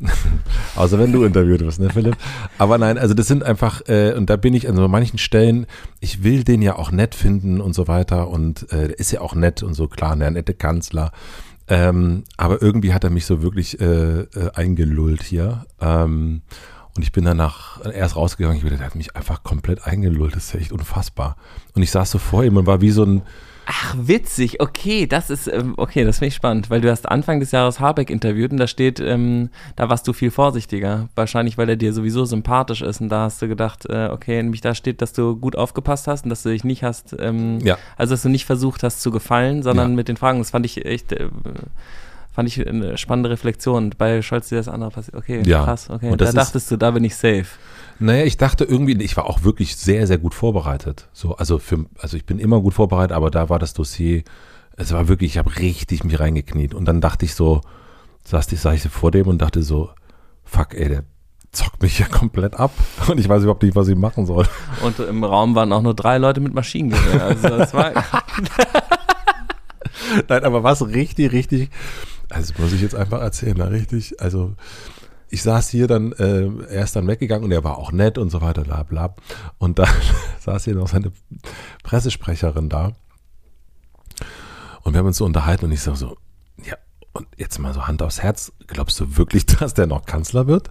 Außer 0.76 0.98
wenn 0.98 1.12
du 1.12 1.24
interviewt 1.24 1.60
wirst, 1.60 1.80
ne, 1.80 1.90
Philipp? 1.90 2.16
Aber 2.58 2.78
nein, 2.78 2.98
also 2.98 3.14
das 3.14 3.26
sind 3.26 3.42
einfach, 3.42 3.82
äh, 3.88 4.12
und 4.14 4.30
da 4.30 4.36
bin 4.36 4.54
ich 4.54 4.68
an 4.68 4.76
so 4.76 4.86
manchen 4.88 5.18
Stellen, 5.18 5.66
ich 6.00 6.22
will 6.22 6.44
den 6.44 6.62
ja 6.62 6.76
auch 6.76 6.90
nett 6.90 7.14
finden 7.14 7.60
und 7.60 7.74
so 7.74 7.88
weiter 7.88 8.28
und 8.28 8.72
äh, 8.72 8.92
ist 8.92 9.12
ja 9.12 9.20
auch 9.20 9.34
nett 9.34 9.62
und 9.62 9.74
so, 9.74 9.88
klar, 9.88 10.16
der 10.16 10.30
nette 10.30 10.54
Kanzler. 10.54 11.12
Ähm, 11.68 12.24
aber 12.36 12.62
irgendwie 12.62 12.94
hat 12.94 13.04
er 13.04 13.10
mich 13.10 13.26
so 13.26 13.42
wirklich 13.42 13.80
äh, 13.80 14.20
äh, 14.20 14.50
eingelullt 14.54 15.22
hier. 15.22 15.66
Ähm, 15.80 16.42
und 16.96 17.02
ich 17.02 17.12
bin 17.12 17.24
danach 17.24 17.84
erst 17.84 18.16
rausgegangen. 18.16 18.56
Ich 18.56 18.64
wieder, 18.64 18.76
der 18.76 18.86
hat 18.86 18.96
mich 18.96 19.14
einfach 19.14 19.44
komplett 19.44 19.86
eingelullt. 19.86 20.34
Das 20.34 20.46
ist 20.46 20.54
ja 20.54 20.60
echt 20.60 20.72
unfassbar. 20.72 21.36
Und 21.74 21.82
ich 21.82 21.90
saß 21.90 22.10
so 22.10 22.18
vor 22.18 22.42
ihm 22.42 22.56
und 22.56 22.66
war 22.66 22.80
wie 22.80 22.90
so 22.90 23.04
ein, 23.04 23.22
Ach, 23.70 23.94
witzig. 23.98 24.62
Okay, 24.62 25.06
das 25.06 25.28
ist, 25.28 25.46
ähm, 25.46 25.74
okay, 25.76 26.02
das 26.04 26.18
finde 26.20 26.28
ich 26.28 26.34
spannend, 26.34 26.70
weil 26.70 26.80
du 26.80 26.90
hast 26.90 27.06
Anfang 27.06 27.38
des 27.38 27.50
Jahres 27.52 27.80
Habeck 27.80 28.08
interviewt 28.08 28.50
und 28.50 28.56
da 28.56 28.66
steht, 28.66 28.98
ähm, 28.98 29.50
da 29.76 29.90
warst 29.90 30.08
du 30.08 30.14
viel 30.14 30.30
vorsichtiger. 30.30 31.10
Wahrscheinlich, 31.14 31.58
weil 31.58 31.68
er 31.68 31.76
dir 31.76 31.92
sowieso 31.92 32.24
sympathisch 32.24 32.80
ist 32.80 33.02
und 33.02 33.10
da 33.10 33.24
hast 33.24 33.42
du 33.42 33.46
gedacht, 33.48 33.84
äh, 33.84 34.08
okay, 34.10 34.42
nämlich 34.42 34.62
da 34.62 34.74
steht, 34.74 35.02
dass 35.02 35.12
du 35.12 35.36
gut 35.36 35.54
aufgepasst 35.54 36.06
hast 36.08 36.24
und 36.24 36.30
dass 36.30 36.42
du 36.44 36.48
dich 36.48 36.64
nicht 36.64 36.82
hast, 36.82 37.14
ähm, 37.18 37.58
Ja. 37.60 37.76
also 37.98 38.14
dass 38.14 38.22
du 38.22 38.30
nicht 38.30 38.46
versucht 38.46 38.82
hast 38.82 39.02
zu 39.02 39.10
gefallen, 39.10 39.62
sondern 39.62 39.90
Ja. 39.90 39.96
mit 39.96 40.08
den 40.08 40.16
Fragen. 40.16 40.38
Das 40.38 40.48
fand 40.48 40.64
ich 40.64 40.86
echt, 40.86 41.12
äh, 41.12 41.28
fand 42.34 42.48
ich 42.48 42.66
eine 42.66 42.96
spannende 42.96 43.28
Reflexion. 43.28 43.90
Bei 43.98 44.22
Scholz 44.22 44.46
ist 44.50 44.66
das 44.66 44.68
andere 44.72 44.92
passiert. 44.92 45.14
Okay, 45.14 45.42
Ja. 45.44 45.64
krass, 45.64 45.90
okay. 45.90 46.10
Und 46.10 46.22
Da 46.22 46.32
dachtest 46.32 46.70
du, 46.70 46.78
da 46.78 46.90
bin 46.92 47.04
ich 47.04 47.14
safe. 47.16 47.44
Naja, 48.00 48.24
ich 48.24 48.36
dachte 48.36 48.64
irgendwie, 48.64 49.00
ich 49.02 49.16
war 49.16 49.26
auch 49.26 49.42
wirklich 49.42 49.76
sehr, 49.76 50.06
sehr 50.06 50.18
gut 50.18 50.34
vorbereitet. 50.34 51.08
So, 51.12 51.36
also 51.36 51.58
für, 51.58 51.86
also 51.98 52.16
ich 52.16 52.24
bin 52.24 52.38
immer 52.38 52.60
gut 52.60 52.74
vorbereitet, 52.74 53.12
aber 53.12 53.30
da 53.30 53.48
war 53.48 53.58
das 53.58 53.74
Dossier, 53.74 54.22
es 54.76 54.92
war 54.92 55.08
wirklich, 55.08 55.32
ich 55.32 55.38
habe 55.38 55.56
richtig 55.56 56.04
mich 56.04 56.20
reingekniet. 56.20 56.74
Und 56.74 56.84
dann 56.84 57.00
dachte 57.00 57.24
ich 57.24 57.34
so, 57.34 57.60
saß 58.24 58.52
ich, 58.52 58.60
saß 58.60 58.84
ich 58.84 58.90
vor 58.90 59.10
dem 59.10 59.26
und 59.26 59.42
dachte 59.42 59.62
so, 59.62 59.90
fuck, 60.44 60.74
ey, 60.74 60.88
der 60.88 61.04
zockt 61.50 61.82
mich 61.82 61.98
ja 61.98 62.06
komplett 62.10 62.54
ab. 62.54 62.70
Und 63.08 63.18
ich 63.18 63.28
weiß 63.28 63.42
überhaupt 63.42 63.62
nicht, 63.62 63.74
was 63.74 63.88
ich 63.88 63.96
machen 63.96 64.26
soll. 64.26 64.46
Und 64.82 64.98
im 65.00 65.24
Raum 65.24 65.54
waren 65.54 65.72
auch 65.72 65.82
nur 65.82 65.94
drei 65.94 66.18
Leute 66.18 66.40
mit 66.40 66.54
Maschinengewehr. 66.54 67.24
Also 67.24 67.48
das 67.48 67.74
war, 67.74 67.92
Nein, 70.28 70.44
aber 70.44 70.62
was 70.62 70.86
richtig, 70.86 71.32
richtig, 71.32 71.70
also 72.30 72.54
muss 72.58 72.72
ich 72.72 72.80
jetzt 72.80 72.94
einfach 72.94 73.20
erzählen, 73.20 73.56
na, 73.58 73.66
richtig, 73.66 74.20
also 74.20 74.54
ich 75.30 75.42
saß 75.42 75.68
hier 75.68 75.86
dann, 75.86 76.12
äh, 76.12 76.48
er 76.68 76.84
ist 76.84 76.96
dann 76.96 77.06
weggegangen 77.06 77.44
und 77.44 77.52
er 77.52 77.64
war 77.64 77.78
auch 77.78 77.92
nett 77.92 78.18
und 78.18 78.30
so 78.30 78.40
weiter, 78.40 78.62
bla 78.62 78.82
bla. 78.82 79.14
Und 79.58 79.78
dann 79.78 79.88
saß 80.40 80.64
hier 80.64 80.74
noch 80.74 80.88
seine 80.88 81.12
Pressesprecherin 81.82 82.68
da. 82.68 82.92
Und 84.82 84.94
wir 84.94 85.00
haben 85.00 85.06
uns 85.06 85.18
so 85.18 85.24
unterhalten 85.24 85.66
und 85.66 85.72
ich 85.72 85.82
sag 85.82 85.96
so, 85.96 86.16
ja, 86.64 86.76
und 87.12 87.26
jetzt 87.36 87.58
mal 87.58 87.74
so 87.74 87.86
Hand 87.86 88.02
aufs 88.02 88.22
Herz, 88.22 88.52
glaubst 88.66 88.98
du 89.00 89.16
wirklich, 89.16 89.46
dass 89.46 89.74
der 89.74 89.86
noch 89.86 90.06
Kanzler 90.06 90.46
wird? 90.46 90.70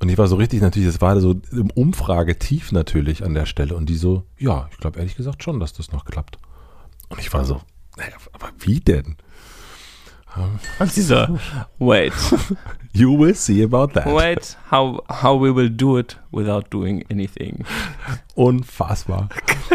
Und 0.00 0.08
ich 0.08 0.18
war 0.18 0.26
so 0.26 0.36
richtig 0.36 0.60
natürlich, 0.60 0.88
es 0.88 1.00
war 1.00 1.18
so 1.20 1.40
im 1.52 1.70
Umfrage 1.70 2.38
tief 2.38 2.72
natürlich 2.72 3.24
an 3.24 3.34
der 3.34 3.46
Stelle. 3.46 3.76
Und 3.76 3.88
die 3.88 3.96
so, 3.96 4.24
ja, 4.38 4.68
ich 4.70 4.78
glaube 4.78 4.98
ehrlich 4.98 5.16
gesagt 5.16 5.42
schon, 5.42 5.60
dass 5.60 5.72
das 5.72 5.92
noch 5.92 6.04
klappt. 6.04 6.38
Und 7.08 7.20
ich 7.20 7.32
war 7.32 7.44
so, 7.44 7.60
naja, 7.96 8.16
aber 8.32 8.50
wie 8.58 8.80
denn? 8.80 9.16
und 10.80 10.90
sie 10.90 11.02
so, 11.02 11.38
wait, 11.78 12.12
You 12.96 13.18
will 13.18 13.34
see 13.34 13.60
about 13.62 13.88
that. 13.94 14.06
wait, 14.06 14.56
how, 14.70 15.02
how 15.08 15.34
we 15.34 15.52
will 15.52 15.68
do 15.68 15.98
it 15.98 16.16
without 16.30 16.70
doing 16.70 17.04
anything. 17.10 17.64
Unfassbar. 18.36 19.28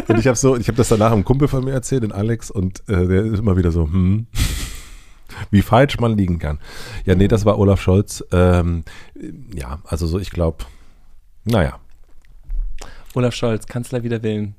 Und 0.07 0.19
ich 0.19 0.27
habe 0.27 0.37
so, 0.37 0.55
ich 0.55 0.69
habe 0.69 0.77
das 0.77 0.87
danach 0.87 1.11
einem 1.11 1.25
Kumpel 1.25 1.49
von 1.49 1.65
mir 1.65 1.73
erzählt, 1.73 2.03
den 2.03 2.13
Alex, 2.13 2.49
und 2.49 2.81
äh, 2.87 3.07
der 3.07 3.25
ist 3.25 3.39
immer 3.39 3.57
wieder 3.57 3.71
so, 3.71 3.83
hm, 3.83 4.27
wie 5.51 5.61
falsch 5.61 5.99
man 5.99 6.17
liegen 6.17 6.39
kann. 6.39 6.59
Ja, 7.05 7.13
nee, 7.15 7.27
das 7.27 7.43
war 7.43 7.59
Olaf 7.59 7.81
Scholz. 7.81 8.23
Ähm, 8.31 8.85
ja, 9.53 9.79
also 9.83 10.07
so, 10.07 10.17
ich 10.17 10.31
glaube, 10.31 10.63
naja. 11.43 11.77
Olaf 13.15 13.35
Scholz, 13.35 13.67
Kanzler 13.67 14.03
wider 14.03 14.23
Willen. 14.23 14.55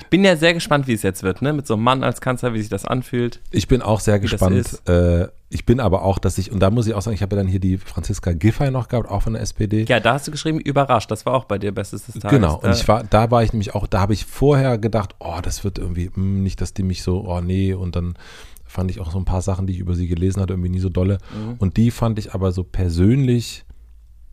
Ich 0.00 0.06
bin 0.08 0.24
ja 0.24 0.34
sehr 0.34 0.54
gespannt, 0.54 0.88
wie 0.88 0.94
es 0.94 1.02
jetzt 1.02 1.22
wird, 1.22 1.42
ne? 1.42 1.52
Mit 1.52 1.68
so 1.68 1.74
einem 1.74 1.84
Mann 1.84 2.02
als 2.02 2.20
Kanzler, 2.20 2.54
wie 2.54 2.58
sich 2.58 2.68
das 2.68 2.84
anfühlt. 2.84 3.40
Ich 3.52 3.68
bin 3.68 3.82
auch 3.82 4.00
sehr 4.00 4.18
gespannt. 4.18 4.80
Äh, 4.88 5.28
ich 5.50 5.64
bin 5.64 5.80
aber 5.80 6.02
auch, 6.02 6.18
dass 6.18 6.36
ich, 6.36 6.52
und 6.52 6.60
da 6.60 6.70
muss 6.70 6.86
ich 6.86 6.94
auch 6.94 7.00
sagen, 7.00 7.14
ich 7.14 7.22
habe 7.22 7.34
ja 7.34 7.42
dann 7.42 7.50
hier 7.50 7.60
die 7.60 7.78
Franziska 7.78 8.32
Giffey 8.32 8.70
noch 8.70 8.88
gehabt, 8.88 9.08
auch 9.08 9.22
von 9.22 9.32
der 9.32 9.42
SPD. 9.42 9.84
Ja, 9.88 9.98
da 9.98 10.14
hast 10.14 10.26
du 10.26 10.30
geschrieben, 10.30 10.60
überrascht. 10.60 11.10
Das 11.10 11.24
war 11.24 11.34
auch 11.34 11.44
bei 11.44 11.58
dir 11.58 11.72
Bestes 11.72 12.04
des 12.04 12.16
Tages. 12.16 12.30
Genau, 12.30 12.58
und 12.58 12.70
ich 12.70 12.86
war, 12.86 13.02
da 13.04 13.30
war 13.30 13.42
ich 13.42 13.52
nämlich 13.52 13.74
auch, 13.74 13.86
da 13.86 14.00
habe 14.00 14.12
ich 14.12 14.26
vorher 14.26 14.76
gedacht, 14.76 15.14
oh, 15.20 15.38
das 15.42 15.64
wird 15.64 15.78
irgendwie, 15.78 16.10
hm, 16.12 16.42
nicht, 16.42 16.60
dass 16.60 16.74
die 16.74 16.82
mich 16.82 17.02
so, 17.02 17.26
oh 17.26 17.40
nee, 17.40 17.72
und 17.72 17.96
dann 17.96 18.14
fand 18.66 18.90
ich 18.90 19.00
auch 19.00 19.10
so 19.10 19.18
ein 19.18 19.24
paar 19.24 19.40
Sachen, 19.40 19.66
die 19.66 19.72
ich 19.72 19.78
über 19.78 19.94
sie 19.94 20.06
gelesen 20.06 20.42
hatte, 20.42 20.52
irgendwie 20.52 20.68
nie 20.68 20.80
so 20.80 20.90
dolle. 20.90 21.18
Mhm. 21.32 21.54
Und 21.58 21.78
die 21.78 21.90
fand 21.90 22.18
ich 22.18 22.34
aber 22.34 22.52
so 22.52 22.62
persönlich 22.62 23.64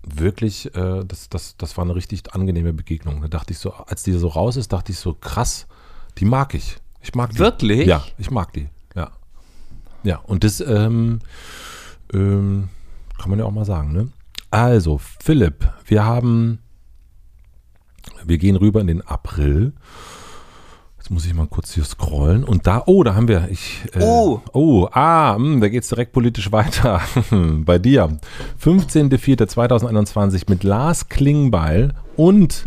wirklich, 0.05 0.76
äh, 0.76 1.05
das, 1.05 1.30
das, 1.30 1.55
das 1.57 1.78
war 1.78 1.86
eine 1.86 1.95
richtig 1.95 2.34
angenehme 2.34 2.74
Begegnung. 2.74 3.22
Da 3.22 3.30
dachte 3.30 3.53
ich 3.53 3.59
so, 3.59 3.72
als 3.72 4.03
die 4.03 4.11
so 4.11 4.28
raus 4.28 4.57
ist, 4.57 4.74
dachte 4.74 4.91
ich 4.91 4.99
so, 4.99 5.13
krass, 5.13 5.68
die 6.18 6.26
mag 6.26 6.53
ich. 6.53 6.76
Ich 7.01 7.16
mag 7.16 7.32
die. 7.32 7.39
Wirklich? 7.39 7.88
Ja, 7.88 8.03
ich 8.18 8.30
mag 8.32 8.51
die. 8.51 8.68
Ja. 10.06 10.18
Und 10.20 10.43
das 10.43 10.62
ähm, 10.62 11.20
ähm, 12.14 12.70
kann 13.20 13.30
man 13.30 13.39
ja 13.39 13.45
auch 13.45 13.51
mal 13.51 13.66
sagen, 13.66 13.91
ne? 13.91 14.10
Also, 14.51 14.99
Philipp, 15.22 15.68
wir 15.86 16.06
haben, 16.06 16.60
wir 18.24 18.38
gehen 18.38 18.56
rüber 18.56 18.80
in 18.80 18.88
den 18.88 19.01
April. 19.01 19.74
Jetzt 20.97 21.10
muss 21.10 21.26
ich 21.26 21.34
mal 21.34 21.47
kurz 21.47 21.74
hier 21.74 21.84
scrollen. 21.84 22.43
Und 22.43 22.66
da, 22.68 22.84
oh, 22.86 23.03
da 23.03 23.16
haben 23.16 23.28
wir, 23.28 23.49
ich, 23.49 23.82
äh, 23.93 23.99
Oh. 24.01 24.41
oh, 24.53 24.88
ah, 24.91 25.36
mh, 25.38 25.60
da 25.60 25.70
geht's 25.70 25.89
direkt 25.89 26.14
politisch 26.14 26.51
weiter. 26.51 27.01
Bei 27.32 27.78
dir. 27.80 28.18
15.04.2021 28.64 30.43
mit 30.49 30.64
Lars 30.64 31.10
Klingbeil 31.10 31.93
und 32.16 32.64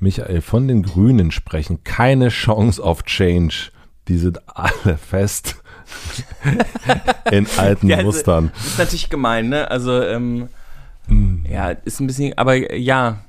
Michael 0.00 0.40
von 0.40 0.66
den 0.68 0.82
Grünen 0.82 1.30
sprechen. 1.30 1.84
Keine 1.84 2.28
Chance 2.28 2.82
auf 2.82 3.04
Change. 3.04 3.70
Die 4.08 4.18
sind 4.18 4.40
alle 4.48 4.96
fest 4.96 5.61
in 7.30 7.46
alten 7.56 7.88
Ja, 7.88 7.96
also- 7.98 8.06
Mustern. 8.06 8.50
Das 8.54 8.66
ist 8.66 8.78
natürlich 8.78 9.10
gemein, 9.10 9.48
ne? 9.48 9.70
Also, 9.70 10.02
ähm, 10.02 10.48
ja, 11.48 11.70
ist 11.70 12.00
ein 12.00 12.06
bisschen, 12.06 12.36
aber 12.38 12.74
ja. 12.76 13.24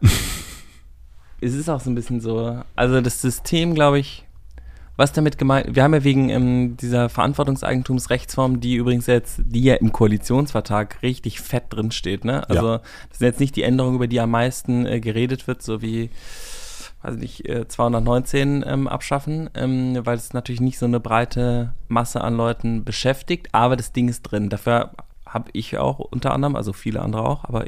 es 1.40 1.54
ist 1.54 1.68
auch 1.68 1.80
so 1.80 1.90
ein 1.90 1.94
bisschen 1.94 2.20
so, 2.20 2.62
also 2.76 3.00
das 3.00 3.20
System, 3.20 3.74
glaube 3.74 3.98
ich, 3.98 4.24
was 4.96 5.12
damit 5.12 5.38
gemeint, 5.38 5.74
wir 5.74 5.82
haben 5.82 5.94
ja 5.94 6.04
wegen 6.04 6.28
ähm, 6.28 6.76
dieser 6.76 7.08
Verantwortungseigentumsrechtsform, 7.08 8.60
die 8.60 8.74
übrigens 8.74 9.06
jetzt, 9.06 9.40
die 9.46 9.62
ja 9.64 9.76
im 9.76 9.92
Koalitionsvertrag 9.92 11.02
richtig 11.02 11.40
fett 11.40 11.64
drin 11.70 11.90
steht, 11.90 12.26
ne? 12.26 12.46
Also, 12.50 12.78
das 13.08 13.18
sind 13.18 13.26
jetzt 13.28 13.40
nicht 13.40 13.56
die 13.56 13.62
Änderungen, 13.62 13.96
über 13.96 14.08
die 14.08 14.20
am 14.20 14.30
meisten 14.30 14.84
äh, 14.84 15.00
geredet 15.00 15.46
wird, 15.46 15.62
so 15.62 15.80
wie, 15.80 16.10
weiß 17.02 17.16
nicht, 17.16 17.48
äh, 17.48 17.66
219 17.66 18.64
ähm, 18.66 18.88
abschaffen, 18.88 19.50
ähm, 19.54 19.98
weil 20.04 20.16
es 20.16 20.32
natürlich 20.32 20.60
nicht 20.60 20.78
so 20.78 20.86
eine 20.86 21.00
breite 21.00 21.72
Masse 21.88 22.20
an 22.20 22.36
Leuten 22.36 22.84
beschäftigt, 22.84 23.48
aber 23.52 23.76
das 23.76 23.92
Ding 23.92 24.08
ist 24.08 24.22
drin. 24.22 24.50
Dafür 24.50 24.90
habe 25.26 25.50
ich 25.52 25.78
auch 25.78 25.98
unter 25.98 26.32
anderem, 26.32 26.56
also 26.56 26.72
viele 26.72 27.00
andere 27.00 27.22
auch, 27.22 27.44
aber 27.44 27.64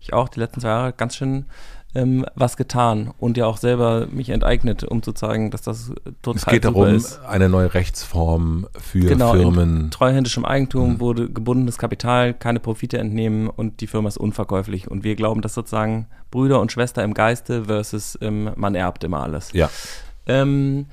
ich 0.00 0.12
auch 0.12 0.28
die 0.28 0.40
letzten 0.40 0.60
zwei 0.60 0.68
Jahre 0.68 0.92
ganz 0.92 1.16
schön 1.16 1.46
ähm, 1.94 2.24
was 2.34 2.56
getan 2.56 3.10
und 3.18 3.36
ja 3.36 3.46
auch 3.46 3.56
selber 3.56 4.06
mich 4.12 4.30
enteignet, 4.30 4.84
um 4.84 5.02
zu 5.02 5.12
zeigen, 5.12 5.50
dass 5.50 5.62
das 5.62 5.92
total 6.22 6.36
Es 6.38 6.46
geht 6.46 6.64
darum, 6.64 6.86
ist. 6.94 7.20
eine 7.26 7.48
neue 7.48 7.74
Rechtsform 7.74 8.66
für 8.78 9.00
Genau, 9.00 9.32
Firmen. 9.32 9.80
in 9.86 9.90
treuhändischem 9.90 10.44
Eigentum 10.44 10.94
Mhm. 10.94 11.00
wurde 11.00 11.28
gebundenes 11.28 11.78
Kapital, 11.78 12.32
keine 12.34 12.60
Profite 12.60 12.98
entnehmen 12.98 13.48
und 13.48 13.80
die 13.80 13.86
Firma 13.88 14.08
ist 14.08 14.18
unverkäuflich. 14.18 14.88
Und 14.90 15.02
wir 15.04 15.16
glauben, 15.16 15.40
dass 15.42 15.54
sozusagen 15.54 16.06
Brüder 16.30 16.60
und 16.60 16.70
Schwester 16.70 17.02
im 17.02 17.12
Geiste 17.14 17.64
versus 17.64 18.16
ähm, 18.22 18.50
man 18.56 18.74
erbt 18.76 19.02
immer 19.04 19.22
alles. 19.22 19.52
Ja, 19.52 19.68
Ähm, 20.26 20.86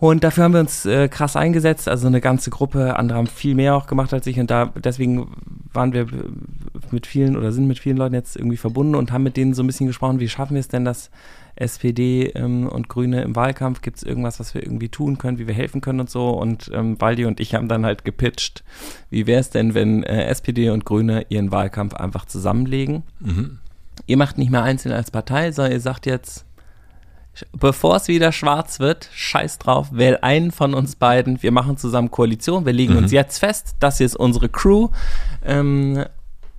und 0.00 0.24
dafür 0.24 0.44
haben 0.44 0.52
wir 0.52 0.60
uns 0.60 0.84
äh, 0.86 1.08
krass 1.08 1.36
eingesetzt, 1.36 1.88
also 1.88 2.08
eine 2.08 2.20
ganze 2.20 2.50
Gruppe, 2.50 2.96
andere 2.96 3.18
haben 3.18 3.26
viel 3.26 3.54
mehr 3.54 3.76
auch 3.76 3.86
gemacht 3.86 4.12
als 4.12 4.26
ich. 4.26 4.40
Und 4.40 4.50
da 4.50 4.66
deswegen 4.76 5.28
waren 5.72 5.92
wir 5.92 6.06
mit 6.90 7.06
vielen 7.06 7.36
oder 7.36 7.52
sind 7.52 7.66
mit 7.68 7.78
vielen 7.78 7.96
Leuten 7.96 8.14
jetzt 8.14 8.36
irgendwie 8.36 8.56
verbunden 8.56 8.96
und 8.96 9.12
haben 9.12 9.22
mit 9.22 9.36
denen 9.36 9.54
so 9.54 9.62
ein 9.62 9.66
bisschen 9.66 9.86
gesprochen, 9.86 10.20
wie 10.20 10.28
schaffen 10.28 10.54
wir 10.54 10.60
es 10.60 10.68
denn, 10.68 10.84
dass 10.84 11.10
SPD 11.56 12.26
ähm, 12.34 12.68
und 12.68 12.88
Grüne 12.88 13.22
im 13.22 13.36
Wahlkampf, 13.36 13.82
gibt 13.82 13.98
es 13.98 14.02
irgendwas, 14.02 14.40
was 14.40 14.54
wir 14.54 14.62
irgendwie 14.62 14.88
tun 14.88 15.18
können, 15.18 15.38
wie 15.38 15.46
wir 15.46 15.54
helfen 15.54 15.80
können 15.80 16.00
und 16.00 16.10
so? 16.10 16.30
Und 16.30 16.70
ähm, 16.74 17.00
Waldi 17.00 17.24
und 17.26 17.38
ich 17.38 17.54
haben 17.54 17.68
dann 17.68 17.86
halt 17.86 18.04
gepitcht, 18.04 18.64
wie 19.10 19.26
wäre 19.26 19.40
es 19.40 19.50
denn, 19.50 19.74
wenn 19.74 20.02
äh, 20.02 20.24
SPD 20.24 20.70
und 20.70 20.84
Grüne 20.84 21.26
ihren 21.28 21.52
Wahlkampf 21.52 21.94
einfach 21.94 22.24
zusammenlegen? 22.24 23.04
Ihr 24.06 24.16
macht 24.16 24.38
nicht 24.38 24.50
mehr 24.50 24.64
einzeln 24.64 24.92
als 24.92 25.12
Partei, 25.12 25.52
sondern 25.52 25.72
ihr 25.72 25.80
sagt 25.80 26.06
jetzt, 26.06 26.44
bevor 27.52 27.96
es 27.96 28.08
wieder 28.08 28.32
schwarz 28.32 28.80
wird, 28.80 29.08
scheiß 29.12 29.58
drauf, 29.58 29.88
wähl 29.92 30.18
einen 30.22 30.50
von 30.50 30.74
uns 30.74 30.96
beiden. 30.96 31.42
Wir 31.42 31.52
machen 31.52 31.76
zusammen 31.76 32.10
Koalition. 32.10 32.66
Wir 32.66 32.72
legen 32.72 32.96
uns 32.96 33.12
jetzt 33.12 33.38
fest, 33.38 33.76
das 33.80 33.98
hier 33.98 34.06
ist 34.06 34.16
unsere 34.16 34.48
Crew. 34.48 34.88
Ähm, 35.44 36.04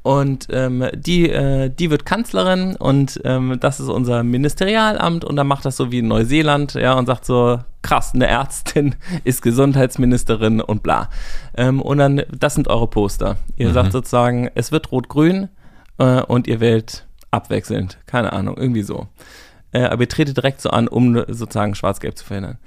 und 0.05 0.49
ähm, 0.51 0.87
die, 0.93 1.31
äh, 1.31 1.69
die 1.69 1.89
wird 1.89 2.05
Kanzlerin 2.05 2.75
und 2.75 3.19
ähm, 3.25 3.57
das 3.59 3.79
ist 3.79 3.89
unser 3.89 4.21
Ministerialamt 4.21 5.25
und 5.25 5.35
dann 5.35 5.47
macht 5.47 5.65
das 5.65 5.77
so 5.77 5.91
wie 5.91 5.97
in 5.97 6.07
Neuseeland, 6.07 6.75
ja, 6.75 6.93
und 6.93 7.07
sagt 7.07 7.25
so, 7.25 7.57
krass, 7.81 8.11
eine 8.13 8.27
Ärztin 8.27 8.93
ist 9.23 9.41
Gesundheitsministerin 9.41 10.61
und 10.61 10.83
bla. 10.83 11.09
Ähm, 11.57 11.81
und 11.81 11.97
dann, 11.97 12.21
das 12.37 12.53
sind 12.53 12.67
eure 12.67 12.87
Poster. 12.87 13.37
Ihr 13.57 13.73
sagt 13.73 13.93
sozusagen, 13.93 14.51
es 14.53 14.71
wird 14.71 14.91
rot-grün 14.91 15.49
äh, 15.97 16.21
und 16.21 16.45
ihr 16.45 16.59
wählt 16.59 17.07
abwechselnd. 17.31 17.97
Keine 18.05 18.31
Ahnung, 18.31 18.57
irgendwie 18.57 18.83
so. 18.83 19.07
Äh, 19.75 19.87
aber 19.87 20.03
ihr 20.03 20.09
tretet 20.09 20.37
direkt 20.37 20.61
so 20.61 20.69
an, 20.69 20.87
um 20.87 21.21
sozusagen 21.27 21.75
schwarz-gelb 21.75 22.17
zu 22.17 22.23
verhindern. 22.23 22.57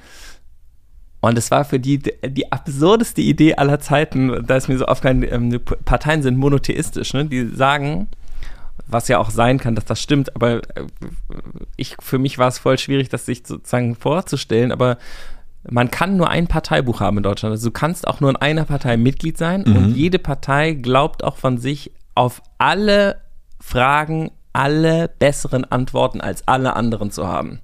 Und 1.20 1.38
es 1.38 1.50
war 1.50 1.64
für 1.64 1.80
die 1.80 1.98
die 1.98 2.52
absurdeste 2.52 3.22
Idee 3.22 3.54
aller 3.54 3.80
Zeiten, 3.80 4.44
da 4.46 4.56
ist 4.56 4.68
mir 4.68 4.76
so 4.76 4.84
aufgefallen, 4.84 5.24
ähm, 5.28 5.58
Parteien 5.84 6.22
sind 6.22 6.36
monotheistisch, 6.36 7.14
ne? 7.14 7.24
die 7.24 7.48
sagen, 7.48 8.08
was 8.86 9.08
ja 9.08 9.18
auch 9.18 9.30
sein 9.30 9.58
kann, 9.58 9.74
dass 9.74 9.86
das 9.86 10.02
stimmt, 10.02 10.36
aber 10.36 10.58
äh, 10.76 10.86
ich, 11.76 11.96
für 11.98 12.18
mich 12.18 12.36
war 12.36 12.48
es 12.48 12.58
voll 12.58 12.78
schwierig, 12.78 13.08
das 13.08 13.24
sich 13.26 13.42
sozusagen 13.44 13.96
vorzustellen, 13.96 14.70
aber 14.70 14.98
man 15.68 15.90
kann 15.90 16.16
nur 16.16 16.28
ein 16.28 16.46
Parteibuch 16.46 17.00
haben 17.00 17.16
in 17.16 17.22
Deutschland. 17.22 17.52
Also 17.52 17.68
du 17.68 17.72
kannst 17.72 18.06
auch 18.06 18.20
nur 18.20 18.30
in 18.30 18.36
einer 18.36 18.64
Partei 18.64 18.96
Mitglied 18.96 19.38
sein 19.38 19.64
mhm. 19.66 19.76
und 19.76 19.96
jede 19.96 20.18
Partei 20.18 20.74
glaubt 20.74 21.24
auch 21.24 21.36
von 21.36 21.58
sich 21.58 21.90
auf 22.14 22.42
alle 22.58 23.22
Fragen 23.60 24.30
alle 24.58 25.08
besseren 25.20 25.64
Antworten 25.64 26.20
als 26.20 26.46
alle 26.48 26.74
anderen 26.74 27.12
zu 27.12 27.28
haben. 27.28 27.60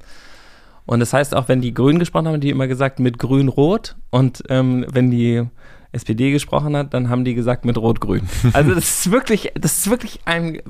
Und 0.86 1.01
das 1.01 1.12
heißt 1.12 1.34
auch, 1.34 1.49
wenn 1.49 1.61
die 1.61 1.74
Grünen 1.74 1.99
gesprochen 1.99 2.28
haben, 2.28 2.40
die 2.40 2.51
immer 2.51 2.68
gesagt 2.68 3.01
mit 3.01 3.18
Grün-Rot 3.18 3.97
und 4.11 4.45
ähm, 4.49 4.86
wenn 4.92 5.11
die 5.11 5.42
SPD 5.90 6.30
gesprochen 6.30 6.76
hat, 6.76 6.95
dann 6.95 7.09
haben 7.09 7.24
die 7.24 7.34
gesagt 7.34 7.64
mit 7.64 7.78
Rot-Grün. 7.78 8.28
Also 8.53 8.74
das 8.74 8.84
ist 8.84 9.11
wirklich, 9.11 9.51
das 9.55 9.78
ist 9.78 9.90
wirklich 9.90 10.20
ein, 10.24 10.61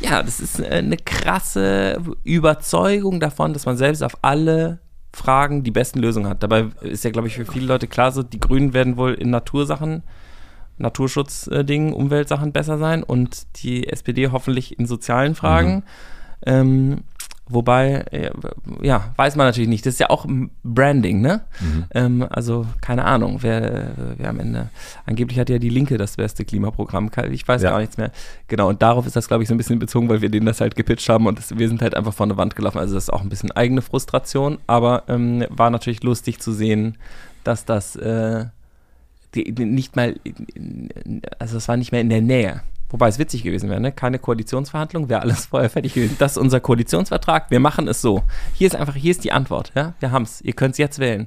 ja, 0.00 0.22
das 0.22 0.40
ist 0.40 0.60
eine 0.60 0.96
krasse 0.96 2.00
Überzeugung 2.24 3.20
davon, 3.20 3.52
dass 3.52 3.66
man 3.66 3.76
selbst 3.76 4.02
auf 4.02 4.16
alle 4.22 4.80
Fragen 5.12 5.62
die 5.62 5.70
besten 5.70 6.00
Lösungen 6.00 6.28
hat. 6.28 6.42
Dabei 6.42 6.66
ist 6.80 7.04
ja, 7.04 7.10
glaube 7.10 7.28
ich, 7.28 7.34
für 7.34 7.46
viele 7.46 7.66
Leute 7.66 7.86
klar 7.86 8.10
so, 8.10 8.24
die 8.24 8.40
Grünen 8.40 8.74
werden 8.74 8.96
wohl 8.96 9.14
in 9.14 9.30
Natursachen, 9.30 10.02
Naturschutzdingen, 10.78 11.92
Umweltsachen 11.92 12.52
besser 12.52 12.78
sein 12.78 13.02
und 13.02 13.46
die 13.62 13.88
SPD 13.88 14.28
hoffentlich 14.28 14.78
in 14.78 14.86
sozialen 14.86 15.34
Fragen. 15.34 15.76
Mhm. 15.76 15.82
Ähm, 16.46 17.04
Wobei, 17.48 18.04
äh, 18.10 18.30
ja, 18.82 19.12
weiß 19.14 19.36
man 19.36 19.46
natürlich 19.46 19.68
nicht. 19.68 19.86
Das 19.86 19.94
ist 19.94 20.00
ja 20.00 20.10
auch 20.10 20.26
Branding, 20.64 21.20
ne? 21.20 21.42
Mhm. 21.60 21.84
Ähm, 21.94 22.26
also, 22.28 22.66
keine 22.80 23.04
Ahnung, 23.04 23.38
wer, 23.42 23.92
wer 24.16 24.30
am 24.30 24.40
Ende, 24.40 24.70
angeblich 25.04 25.38
hat 25.38 25.48
ja 25.48 25.58
die 25.58 25.68
Linke 25.68 25.96
das 25.96 26.16
beste 26.16 26.44
Klimaprogramm. 26.44 27.08
Ich 27.30 27.46
weiß 27.46 27.62
ja. 27.62 27.70
gar 27.70 27.78
nichts 27.78 27.98
mehr. 27.98 28.10
Genau, 28.48 28.68
und 28.68 28.82
darauf 28.82 29.06
ist 29.06 29.14
das, 29.14 29.28
glaube 29.28 29.44
ich, 29.44 29.48
so 29.48 29.54
ein 29.54 29.58
bisschen 29.58 29.78
bezogen, 29.78 30.08
weil 30.08 30.22
wir 30.22 30.28
denen 30.28 30.46
das 30.46 30.60
halt 30.60 30.74
gepitcht 30.74 31.08
haben 31.08 31.28
und 31.28 31.38
das, 31.38 31.56
wir 31.56 31.68
sind 31.68 31.82
halt 31.82 31.94
einfach 31.94 32.12
vor 32.12 32.26
eine 32.26 32.36
Wand 32.36 32.56
gelaufen. 32.56 32.78
Also, 32.78 32.94
das 32.94 33.04
ist 33.04 33.12
auch 33.12 33.22
ein 33.22 33.28
bisschen 33.28 33.52
eigene 33.52 33.80
Frustration, 33.80 34.58
aber 34.66 35.04
ähm, 35.06 35.44
war 35.48 35.70
natürlich 35.70 36.02
lustig 36.02 36.40
zu 36.40 36.52
sehen, 36.52 36.98
dass 37.44 37.64
das 37.64 37.94
äh, 37.94 38.46
nicht 39.36 39.96
mal, 39.96 40.16
also, 41.38 41.56
es 41.56 41.68
war 41.68 41.76
nicht 41.76 41.92
mehr 41.92 42.00
in 42.00 42.08
der 42.08 42.22
Nähe. 42.22 42.62
Wobei 42.88 43.08
es 43.08 43.18
witzig 43.18 43.42
gewesen 43.42 43.68
wäre, 43.68 43.80
ne? 43.80 43.90
Keine 43.90 44.18
Koalitionsverhandlung, 44.18 45.08
wäre 45.08 45.22
alles 45.22 45.46
vorher 45.46 45.70
fertig 45.70 45.94
gewesen. 45.94 46.16
Das 46.18 46.32
ist 46.32 46.38
unser 46.38 46.60
Koalitionsvertrag, 46.60 47.50
wir 47.50 47.58
machen 47.58 47.88
es 47.88 48.00
so. 48.00 48.22
Hier 48.54 48.68
ist 48.68 48.76
einfach, 48.76 48.94
hier 48.94 49.10
ist 49.10 49.24
die 49.24 49.32
Antwort, 49.32 49.72
ja? 49.74 49.94
Wir 49.98 50.12
haben 50.12 50.22
es, 50.22 50.40
ihr 50.40 50.52
könnt 50.52 50.72
es 50.72 50.78
jetzt 50.78 50.98
wählen. 50.98 51.26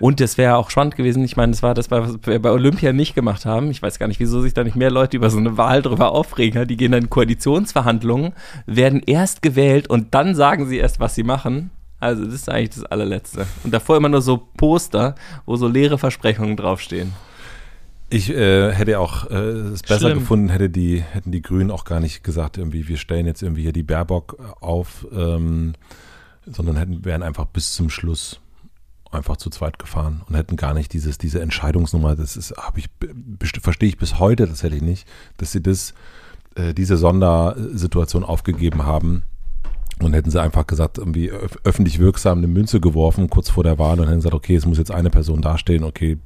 Und 0.00 0.20
das 0.20 0.38
wäre 0.38 0.56
auch 0.56 0.70
spannend 0.70 0.96
gewesen. 0.96 1.24
Ich 1.24 1.36
meine, 1.36 1.50
das 1.50 1.62
war 1.62 1.74
das, 1.74 1.90
was 1.90 2.18
wir 2.22 2.40
bei 2.40 2.50
Olympia 2.50 2.92
nicht 2.92 3.14
gemacht 3.14 3.44
haben. 3.44 3.70
Ich 3.70 3.82
weiß 3.82 3.98
gar 3.98 4.06
nicht, 4.06 4.20
wieso 4.20 4.40
sich 4.40 4.54
da 4.54 4.62
nicht 4.62 4.76
mehr 4.76 4.90
Leute 4.90 5.16
über 5.16 5.30
so 5.30 5.38
eine 5.38 5.56
Wahl 5.56 5.82
drüber 5.82 6.12
aufregen. 6.12 6.66
Die 6.68 6.76
gehen 6.76 6.92
dann 6.92 7.04
in 7.04 7.10
Koalitionsverhandlungen, 7.10 8.32
werden 8.66 9.02
erst 9.04 9.42
gewählt 9.42 9.88
und 9.88 10.14
dann 10.14 10.34
sagen 10.34 10.66
sie 10.66 10.78
erst, 10.78 11.00
was 11.00 11.14
sie 11.14 11.24
machen. 11.24 11.70
Also, 12.00 12.24
das 12.24 12.34
ist 12.34 12.48
eigentlich 12.48 12.70
das 12.70 12.84
allerletzte. 12.84 13.46
Und 13.64 13.74
davor 13.74 13.96
immer 13.96 14.08
nur 14.08 14.22
so 14.22 14.38
Poster, 14.56 15.14
wo 15.46 15.56
so 15.56 15.66
leere 15.66 15.98
Versprechungen 15.98 16.56
draufstehen. 16.56 17.12
Ich 18.10 18.30
äh, 18.30 18.72
hätte 18.72 18.98
auch 19.00 19.28
äh, 19.30 19.34
es 19.34 19.82
besser 19.82 20.06
Schlimm. 20.06 20.20
gefunden, 20.20 20.48
hätte 20.48 20.70
die, 20.70 21.00
hätten 21.00 21.30
die 21.30 21.42
Grünen 21.42 21.70
auch 21.70 21.84
gar 21.84 22.00
nicht 22.00 22.24
gesagt, 22.24 22.56
irgendwie, 22.56 22.88
wir 22.88 22.96
stellen 22.96 23.26
jetzt 23.26 23.42
irgendwie 23.42 23.62
hier 23.62 23.72
die 23.72 23.82
Baerbock 23.82 24.38
auf, 24.60 25.06
ähm, 25.12 25.74
sondern 26.46 26.76
hätten, 26.76 27.04
wären 27.04 27.22
einfach 27.22 27.44
bis 27.44 27.72
zum 27.72 27.90
Schluss 27.90 28.40
einfach 29.10 29.36
zu 29.36 29.50
zweit 29.50 29.78
gefahren 29.78 30.22
und 30.26 30.36
hätten 30.36 30.56
gar 30.56 30.72
nicht 30.72 30.92
dieses, 30.92 31.18
diese 31.18 31.40
Entscheidungsnummer, 31.40 32.16
das 32.16 32.36
ist, 32.36 32.56
habe 32.56 32.78
ich, 32.78 32.88
verstehe 33.60 33.88
ich 33.88 33.98
bis 33.98 34.18
heute 34.18 34.46
tatsächlich 34.46 34.82
nicht, 34.82 35.06
dass 35.36 35.52
sie 35.52 35.62
das, 35.62 35.92
äh, 36.54 36.72
diese 36.72 36.96
Sondersituation 36.96 38.24
aufgegeben 38.24 38.84
haben 38.84 39.22
und 40.02 40.14
hätten 40.14 40.30
sie 40.30 40.40
einfach 40.40 40.66
gesagt, 40.66 40.98
irgendwie 40.98 41.30
öffentlich 41.64 41.98
wirksam 41.98 42.38
eine 42.38 42.46
Münze 42.46 42.80
geworfen, 42.80 43.30
kurz 43.30 43.50
vor 43.50 43.64
der 43.64 43.78
Wahl, 43.78 43.98
und 43.98 44.06
hätten 44.06 44.18
gesagt, 44.18 44.34
okay, 44.34 44.56
es 44.56 44.66
muss 44.66 44.78
jetzt 44.78 44.90
eine 44.90 45.10
Person 45.10 45.42
dastehen, 45.42 45.84
okay, 45.84 46.18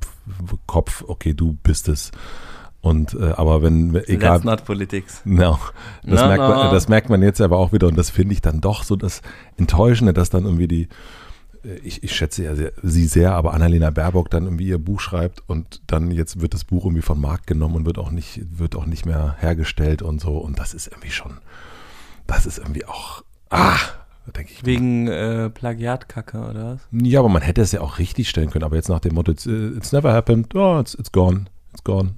Kopf, 0.67 1.05
okay, 1.07 1.35
du 1.35 1.57
bist 1.63 1.89
es. 1.89 2.13
Und 2.83 3.15
äh, 3.15 3.31
aber 3.37 3.63
wenn 3.63 3.95
egal. 4.07 4.33
That's 4.33 4.45
not 4.45 4.65
politics. 4.65 5.23
No, 5.25 5.59
das, 6.03 6.21
no, 6.21 6.27
merkt 6.27 6.43
man, 6.43 6.75
das 6.75 6.89
merkt 6.89 7.11
man 7.11 7.23
jetzt 7.23 7.41
aber 7.41 7.57
auch 7.57 7.73
wieder 7.73 7.87
und 7.87 7.97
das 7.97 8.11
finde 8.11 8.35
ich 8.35 8.43
dann 8.43 8.61
doch 8.61 8.83
so 8.83 8.97
das 8.97 9.23
Enttäuschende, 9.57 10.13
dass 10.13 10.31
dann 10.31 10.45
irgendwie 10.45 10.67
die, 10.67 10.89
äh, 11.65 11.77
ich, 11.85 12.03
ich 12.03 12.13
schätze 12.13 12.43
ja 12.43 12.57
sehr, 12.57 12.73
sie 12.83 13.07
sehr, 13.07 13.35
aber 13.35 13.55
Annalena 13.55 13.91
Baerbock 13.91 14.31
dann 14.31 14.45
irgendwie 14.45 14.67
ihr 14.67 14.79
Buch 14.79 14.99
schreibt 14.99 15.49
und 15.49 15.81
dann 15.87 16.11
jetzt 16.11 16.41
wird 16.41 16.55
das 16.55 16.65
Buch 16.65 16.85
irgendwie 16.85 17.03
von 17.03 17.21
Markt 17.21 17.47
genommen 17.47 17.77
und 17.77 17.87
wird 17.87 17.99
auch 17.99 18.11
nicht, 18.11 18.41
wird 18.51 18.75
auch 18.75 18.87
nicht 18.87 19.07
mehr 19.07 19.37
hergestellt 19.39 20.03
und 20.03 20.21
so. 20.21 20.39
Und 20.39 20.59
das 20.59 20.75
ist 20.75 20.89
irgendwie 20.89 21.13
schon, 21.13 21.39
das 22.27 22.47
ist 22.47 22.59
irgendwie 22.59 22.85
auch 22.85 23.23
Ah, 23.53 23.77
denke 24.35 24.51
ich. 24.51 24.65
Wegen 24.65 25.09
äh, 25.09 25.51
Plagiatkacke 25.51 26.39
oder 26.39 26.75
was? 26.75 26.81
Ja, 26.91 27.21
aber 27.21 27.29
man 27.29 27.43
hätte 27.43 27.61
es 27.61 27.73
ja 27.73 27.83
auch 27.83 27.99
richtig 27.99 28.29
stellen 28.29 28.51
können. 28.51 28.65
Aber 28.65 28.77
jetzt 28.77 28.89
nach 28.89 29.01
dem 29.01 29.15
Motto, 29.15 29.31
it's, 29.31 29.47
uh, 29.47 29.77
it's 29.77 29.93
never 29.93 30.13
happened, 30.13 30.55
oh, 30.55 30.81
it's, 30.81 30.95
it's 30.95 31.13
gone, 31.13 31.45
it's 31.73 31.85
gone. 31.85 32.15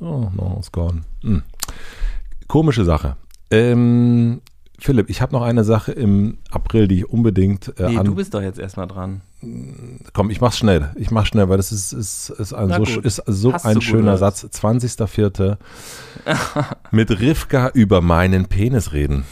Oh, 0.00 0.30
no, 0.36 0.56
it's 0.58 0.70
gone. 0.70 1.02
Hm. 1.22 1.42
Komische 2.46 2.84
Sache. 2.84 3.16
Ähm, 3.50 4.42
Philipp, 4.78 5.10
ich 5.10 5.20
habe 5.22 5.32
noch 5.32 5.42
eine 5.42 5.64
Sache 5.64 5.92
im 5.92 6.38
April, 6.50 6.88
die 6.88 6.98
ich 6.98 7.08
unbedingt. 7.08 7.78
Äh, 7.78 7.90
nee, 7.90 8.02
du 8.02 8.14
bist 8.14 8.34
doch 8.34 8.42
jetzt 8.42 8.58
erstmal 8.58 8.86
dran. 8.86 9.22
Komm, 10.12 10.30
ich 10.30 10.40
mach's 10.40 10.58
schnell. 10.58 10.90
Ich 10.96 11.10
mach's 11.10 11.28
schnell, 11.28 11.48
weil 11.48 11.56
das 11.56 11.72
ist, 11.72 11.92
ist, 11.92 12.30
ist 12.30 12.52
ein 12.52 12.68
so, 12.84 13.00
ist 13.00 13.22
so 13.26 13.52
ein 13.52 13.80
schöner. 13.80 14.18
Satz. 14.18 14.44
20.04. 14.44 15.56
mit 16.90 17.10
Rivka 17.10 17.70
über 17.70 18.00
meinen 18.00 18.46
Penis 18.46 18.92
reden. 18.92 19.24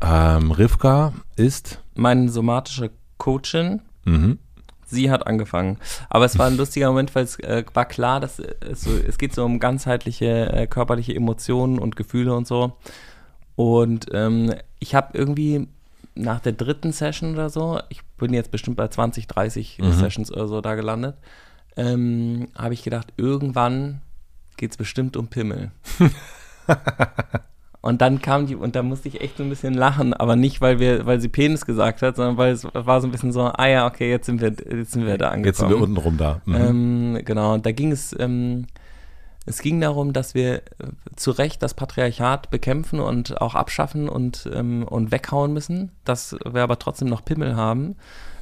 Ähm, 0.00 0.50
Rivka 0.52 1.12
ist? 1.36 1.82
Meine 1.94 2.28
somatische 2.28 2.90
Coachin. 3.18 3.82
Mhm. 4.04 4.38
Sie 4.86 5.10
hat 5.10 5.26
angefangen. 5.26 5.78
Aber 6.08 6.24
es 6.24 6.38
war 6.38 6.46
ein 6.46 6.56
lustiger 6.56 6.88
Moment, 6.88 7.14
weil 7.14 7.24
es 7.24 7.38
äh, 7.38 7.64
war 7.74 7.84
klar, 7.84 8.18
dass 8.18 8.40
es, 8.40 8.80
so, 8.80 8.90
es 8.90 9.18
geht 9.18 9.34
so 9.34 9.44
um 9.44 9.60
ganzheitliche 9.60 10.52
äh, 10.52 10.66
körperliche 10.66 11.14
Emotionen 11.14 11.78
und 11.78 11.94
Gefühle 11.94 12.34
und 12.34 12.46
so. 12.46 12.76
Und 13.54 14.06
ähm, 14.12 14.54
ich 14.80 14.94
habe 14.94 15.16
irgendwie 15.16 15.68
nach 16.14 16.40
der 16.40 16.52
dritten 16.52 16.92
Session 16.92 17.34
oder 17.34 17.50
so, 17.50 17.80
ich 17.88 18.02
bin 18.18 18.32
jetzt 18.32 18.50
bestimmt 18.50 18.76
bei 18.76 18.88
20, 18.88 19.28
30 19.28 19.78
mhm. 19.78 19.92
Sessions 19.92 20.32
oder 20.32 20.48
so 20.48 20.60
da 20.60 20.74
gelandet, 20.74 21.16
ähm, 21.76 22.48
habe 22.56 22.74
ich 22.74 22.82
gedacht, 22.82 23.12
irgendwann 23.16 24.00
geht 24.56 24.72
es 24.72 24.76
bestimmt 24.76 25.16
um 25.16 25.28
Pimmel. 25.28 25.70
Und 27.82 28.02
dann 28.02 28.20
kam 28.20 28.46
die, 28.46 28.56
und 28.56 28.76
da 28.76 28.82
musste 28.82 29.08
ich 29.08 29.22
echt 29.22 29.38
so 29.38 29.42
ein 29.42 29.48
bisschen 29.48 29.72
lachen, 29.72 30.12
aber 30.12 30.36
nicht, 30.36 30.60
weil 30.60 30.78
wir, 30.78 31.06
weil 31.06 31.20
sie 31.20 31.28
Penis 31.28 31.64
gesagt 31.64 32.02
hat, 32.02 32.16
sondern 32.16 32.36
weil 32.36 32.52
es 32.52 32.66
war 32.72 33.00
so 33.00 33.08
ein 33.08 33.10
bisschen 33.10 33.32
so, 33.32 33.42
ah 33.42 33.66
ja, 33.66 33.86
okay, 33.86 34.10
jetzt 34.10 34.26
sind 34.26 34.42
wir, 34.42 34.48
jetzt 34.50 34.92
sind 34.92 35.06
wir 35.06 35.16
da 35.16 35.28
angekommen. 35.28 35.44
Jetzt 35.44 35.58
sind 35.58 35.70
wir 35.70 35.80
unten 35.80 35.96
rum 35.96 36.16
da. 36.18 36.42
Mhm. 36.44 36.54
Ähm, 36.54 37.18
genau, 37.24 37.54
und 37.54 37.64
da 37.64 37.72
ging 37.72 37.90
es, 37.90 38.14
ähm, 38.18 38.66
es 39.46 39.62
ging 39.62 39.80
darum, 39.80 40.12
dass 40.12 40.34
wir 40.34 40.56
äh, 40.56 40.60
zu 41.16 41.30
Recht 41.30 41.62
das 41.62 41.72
Patriarchat 41.72 42.50
bekämpfen 42.50 43.00
und 43.00 43.40
auch 43.40 43.54
abschaffen 43.54 44.10
und, 44.10 44.48
ähm, 44.52 44.82
und 44.82 45.10
weghauen 45.10 45.54
müssen, 45.54 45.90
dass 46.04 46.36
wir 46.44 46.62
aber 46.62 46.78
trotzdem 46.78 47.08
noch 47.08 47.24
Pimmel 47.24 47.56
haben 47.56 47.96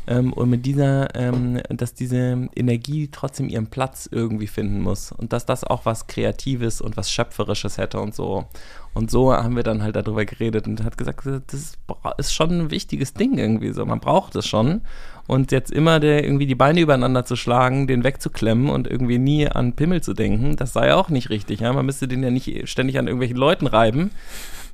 ähm, 0.09 0.33
und 0.33 0.49
mit 0.49 0.65
dieser, 0.65 1.15
ähm, 1.15 1.61
dass 1.69 1.93
diese 1.93 2.49
Energie 2.57 3.09
trotzdem 3.13 3.49
ihren 3.51 3.67
Platz 3.67 4.09
irgendwie 4.11 4.47
finden 4.47 4.81
muss 4.81 5.13
und 5.13 5.35
dass 5.35 5.45
das 5.45 5.65
auch 5.65 5.85
was 5.85 6.07
Kreatives 6.07 6.81
und 6.81 6.97
was 6.97 7.11
Schöpferisches 7.11 7.77
hätte 7.77 8.01
und 8.01 8.15
so. 8.15 8.47
Und 8.95 9.11
so 9.11 9.33
haben 9.33 9.55
wir 9.55 9.63
dann 9.63 9.83
halt 9.83 9.97
darüber 9.97 10.25
geredet 10.25 10.67
und 10.67 10.83
hat 10.83 10.97
gesagt, 10.97 11.27
das 11.27 11.75
ist 12.17 12.33
schon 12.33 12.51
ein 12.51 12.71
wichtiges 12.71 13.13
Ding 13.13 13.37
irgendwie 13.37 13.71
so, 13.73 13.85
man 13.85 14.01
braucht 14.01 14.35
es 14.35 14.47
schon. 14.47 14.81
Und 15.27 15.53
jetzt 15.53 15.71
immer 15.71 16.01
der, 16.01 16.25
irgendwie 16.25 16.47
die 16.47 16.55
Beine 16.55 16.81
übereinander 16.81 17.27
zu 17.27 17.37
schlagen, 17.37 17.87
den 17.87 18.03
wegzuklemmen 18.03 18.71
und 18.71 18.89
irgendwie 18.89 19.19
nie 19.19 19.47
an 19.47 19.75
Pimmel 19.75 20.03
zu 20.03 20.15
denken, 20.15 20.57
das 20.57 20.73
sei 20.73 20.95
auch 20.95 21.11
nicht 21.11 21.29
richtig. 21.29 21.61
Ja? 21.61 21.75
Man 21.75 21.85
müsste 21.85 22.09
den 22.09 22.23
ja 22.23 22.31
nicht 22.31 22.67
ständig 22.67 22.99
an 22.99 23.07
irgendwelchen 23.09 23.37
Leuten 23.37 23.67
reiben, 23.67 24.11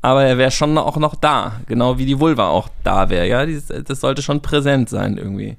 aber 0.05 0.24
er 0.24 0.36
wäre 0.36 0.51
schon 0.51 0.76
auch 0.76 0.98
noch 0.98 1.14
da, 1.14 1.60
genau 1.66 1.97
wie 1.97 2.05
die 2.05 2.20
Vulva 2.20 2.48
auch 2.48 2.68
da 2.82 3.09
wäre, 3.09 3.26
ja, 3.26 3.47
das 3.47 4.01
sollte 4.01 4.20
schon 4.20 4.43
präsent 4.43 4.90
sein 4.90 5.16
irgendwie. 5.16 5.56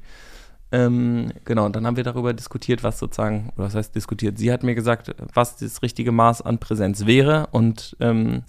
Ähm, 0.71 1.31
genau, 1.45 1.65
und 1.65 1.75
dann 1.75 1.87
haben 1.87 1.97
wir 1.97 2.03
darüber 2.03 2.31
diskutiert, 2.31 2.83
was 2.83 2.99
sozusagen, 2.99 3.51
oder 3.55 3.65
was 3.65 3.73
heißt 3.73 3.95
diskutiert, 3.95 4.37
sie 4.37 4.53
hat 4.53 4.61
mir 4.61 4.75
gesagt, 4.75 5.15
was 5.33 5.57
das 5.57 5.81
richtige 5.81 6.11
Maß 6.11 6.43
an 6.43 6.59
Präsenz 6.59 7.07
wäre 7.07 7.47
und 7.53 7.97
ähm, 7.99 8.43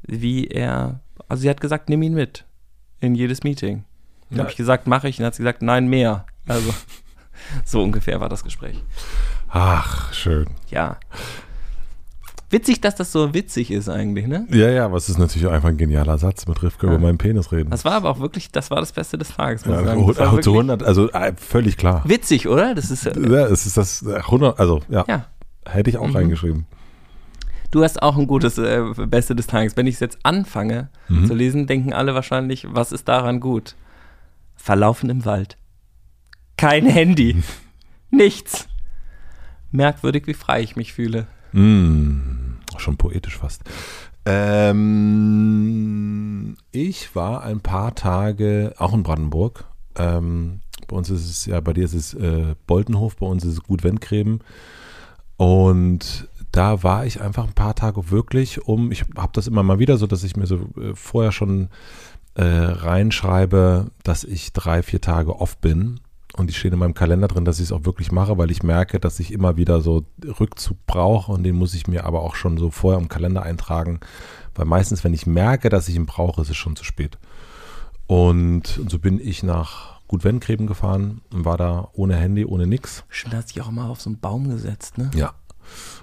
wie 0.00 0.46
er, 0.46 1.00
also 1.28 1.42
sie 1.42 1.50
hat 1.50 1.60
gesagt, 1.60 1.90
nimm 1.90 2.00
ihn 2.00 2.14
mit 2.14 2.46
in 3.00 3.14
jedes 3.14 3.44
Meeting. 3.44 3.84
Dann 4.30 4.38
ja. 4.38 4.44
habe 4.44 4.50
ich 4.50 4.56
gesagt, 4.56 4.86
mache 4.86 5.10
ich, 5.10 5.18
und 5.18 5.26
hat 5.26 5.34
sie 5.34 5.42
gesagt, 5.42 5.60
nein, 5.60 5.88
mehr. 5.88 6.24
Also 6.48 6.72
so 7.66 7.82
ungefähr 7.82 8.18
war 8.18 8.30
das 8.30 8.44
Gespräch. 8.44 8.82
Ach, 9.50 10.10
schön. 10.14 10.46
Ja. 10.70 10.96
Witzig, 12.50 12.80
dass 12.80 12.94
das 12.94 13.10
so 13.10 13.34
witzig 13.34 13.70
ist 13.70 13.88
eigentlich, 13.88 14.26
ne? 14.26 14.46
Ja, 14.50 14.68
ja, 14.70 14.84
aber 14.84 14.96
es 14.96 15.08
ist 15.08 15.18
natürlich 15.18 15.48
einfach 15.48 15.70
ein 15.70 15.76
genialer 15.78 16.18
Satz. 16.18 16.46
Mit 16.46 16.62
Rivka 16.62 16.86
Ja. 16.86 16.92
über 16.92 17.02
meinen 17.02 17.18
Penis 17.18 17.50
reden. 17.52 17.70
Das 17.70 17.84
war 17.84 17.92
aber 17.92 18.10
auch 18.10 18.20
wirklich, 18.20 18.52
das 18.52 18.70
war 18.70 18.78
das 18.80 18.92
Beste 18.92 19.18
des 19.18 19.28
Tages, 19.34 19.64
muss 19.66 19.74
ja, 19.76 19.84
sagen. 19.84 20.06
Das 20.06 20.18
war 20.18 20.26
zu 20.26 20.32
wirklich 20.32 20.46
100, 20.54 20.82
also 20.82 21.10
äh, 21.10 21.32
völlig 21.36 21.76
klar. 21.76 22.02
witzig, 22.06 22.46
oder? 22.48 22.74
Das 22.74 22.90
ist, 22.90 23.06
äh, 23.06 23.12
Ja, 23.28 23.46
es 23.46 23.66
ist 23.66 23.76
das 23.76 24.02
äh, 24.02 24.16
100, 24.16 24.60
also 24.60 24.80
ja, 24.88 25.04
ja. 25.08 25.26
hätte 25.66 25.90
ich 25.90 25.96
auch 25.98 26.06
Mhm. 26.06 26.16
reingeschrieben. 26.16 26.66
Du 27.70 27.82
hast 27.82 28.02
auch 28.02 28.16
ein 28.16 28.28
gutes 28.28 28.56
äh, 28.58 28.82
Beste 29.06 29.34
des 29.34 29.48
Tages. 29.48 29.76
Wenn 29.76 29.86
ich 29.88 29.94
es 29.94 30.00
jetzt 30.00 30.18
anfange 30.22 30.90
Mhm. 31.08 31.26
zu 31.26 31.34
lesen, 31.34 31.66
denken 31.66 31.92
alle 31.92 32.14
wahrscheinlich, 32.14 32.66
was 32.70 32.92
ist 32.92 33.08
daran 33.08 33.40
gut? 33.40 33.74
Verlaufen 34.54 35.10
im 35.10 35.24
Wald. 35.24 35.56
Kein 36.56 36.86
Handy. 36.86 37.42
Nichts. 38.10 38.68
Merkwürdig, 39.72 40.28
wie 40.28 40.34
frei 40.34 40.62
ich 40.62 40.76
mich 40.76 40.92
fühle. 40.92 41.26
Mm, 41.54 42.58
schon 42.78 42.96
poetisch 42.96 43.38
fast. 43.38 43.62
Ähm, 44.26 44.96
ich 46.72 47.14
war 47.14 47.44
ein 47.44 47.60
paar 47.60 47.94
Tage 47.94 48.74
auch 48.78 48.92
in 48.92 49.04
Brandenburg. 49.04 49.64
Ähm, 49.96 50.62
bei 50.88 50.96
uns 50.96 51.10
ist 51.10 51.30
es 51.30 51.46
ja, 51.46 51.60
bei 51.60 51.72
dir 51.72 51.84
ist 51.84 51.94
es 51.94 52.12
äh, 52.14 52.56
Boltenhof, 52.66 53.14
bei 53.16 53.26
uns 53.26 53.44
ist 53.44 53.52
es 53.52 53.62
Gut 53.62 53.84
Wendgräben. 53.84 54.40
Und 55.36 56.28
da 56.50 56.82
war 56.82 57.06
ich 57.06 57.20
einfach 57.20 57.46
ein 57.46 57.54
paar 57.54 57.76
Tage 57.76 58.10
wirklich 58.10 58.66
um, 58.66 58.90
ich 58.90 59.04
habe 59.16 59.32
das 59.32 59.46
immer 59.46 59.62
mal 59.62 59.78
wieder 59.78 59.96
so, 59.96 60.08
dass 60.08 60.24
ich 60.24 60.36
mir 60.36 60.46
so 60.46 60.56
äh, 60.76 60.94
vorher 60.94 61.30
schon 61.30 61.68
äh, 62.34 62.42
reinschreibe, 62.42 63.92
dass 64.02 64.24
ich 64.24 64.52
drei, 64.52 64.82
vier 64.82 65.00
Tage 65.00 65.40
off 65.40 65.58
bin. 65.58 66.00
Und 66.36 66.48
die 66.48 66.54
stehen 66.54 66.72
in 66.72 66.80
meinem 66.80 66.94
Kalender 66.94 67.28
drin, 67.28 67.44
dass 67.44 67.58
ich 67.60 67.66
es 67.66 67.72
auch 67.72 67.84
wirklich 67.84 68.10
mache, 68.10 68.36
weil 68.38 68.50
ich 68.50 68.64
merke, 68.64 68.98
dass 68.98 69.20
ich 69.20 69.32
immer 69.32 69.56
wieder 69.56 69.80
so 69.80 70.04
Rückzug 70.40 70.76
brauche 70.86 71.30
und 71.30 71.44
den 71.44 71.54
muss 71.54 71.74
ich 71.74 71.86
mir 71.86 72.04
aber 72.04 72.22
auch 72.22 72.34
schon 72.34 72.58
so 72.58 72.70
vorher 72.70 73.00
im 73.00 73.08
Kalender 73.08 73.44
eintragen. 73.44 74.00
Weil 74.54 74.66
meistens, 74.66 75.04
wenn 75.04 75.14
ich 75.14 75.26
merke, 75.26 75.68
dass 75.68 75.88
ich 75.88 75.94
ihn 75.94 76.06
brauche, 76.06 76.42
ist 76.42 76.50
es 76.50 76.56
schon 76.56 76.74
zu 76.74 76.84
spät. 76.84 77.18
Und, 78.06 78.78
und 78.78 78.90
so 78.90 78.98
bin 78.98 79.20
ich 79.20 79.42
nach 79.42 79.94
Gut 80.08 80.24
Wendgräben 80.24 80.66
gefahren 80.66 81.22
und 81.32 81.44
war 81.44 81.56
da 81.56 81.88
ohne 81.92 82.16
Handy, 82.16 82.44
ohne 82.44 82.66
nix. 82.66 83.04
Schön, 83.08 83.32
hast 83.32 83.54
dich 83.54 83.62
auch 83.62 83.70
mal 83.70 83.88
auf 83.88 84.00
so 84.00 84.10
einen 84.10 84.20
Baum 84.20 84.50
gesetzt, 84.50 84.98
ne? 84.98 85.10
Ja. 85.14 85.34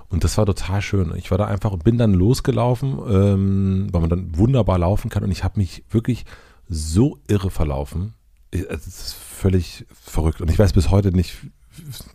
Und 0.09 0.23
das 0.23 0.37
war 0.37 0.45
total 0.45 0.81
schön. 0.81 1.13
Ich 1.15 1.29
war 1.29 1.37
da 1.37 1.45
einfach 1.45 1.71
und 1.71 1.83
bin 1.83 1.97
dann 1.97 2.13
losgelaufen, 2.13 2.99
ähm, 3.07 3.87
weil 3.91 4.01
man 4.01 4.09
dann 4.09 4.37
wunderbar 4.37 4.79
laufen 4.79 5.09
kann. 5.09 5.23
Und 5.23 5.31
ich 5.31 5.43
habe 5.43 5.59
mich 5.59 5.83
wirklich 5.89 6.25
so 6.67 7.19
irre 7.27 7.51
verlaufen. 7.51 8.15
Ich- 8.51 8.69
Es 8.69 8.85
ist 8.87 9.13
völlig 9.13 9.85
verrückt. 9.93 10.41
Und 10.41 10.49
ich 10.51 10.59
weiß 10.59 10.73
bis 10.73 10.89
heute 10.91 11.11
nicht, 11.11 11.37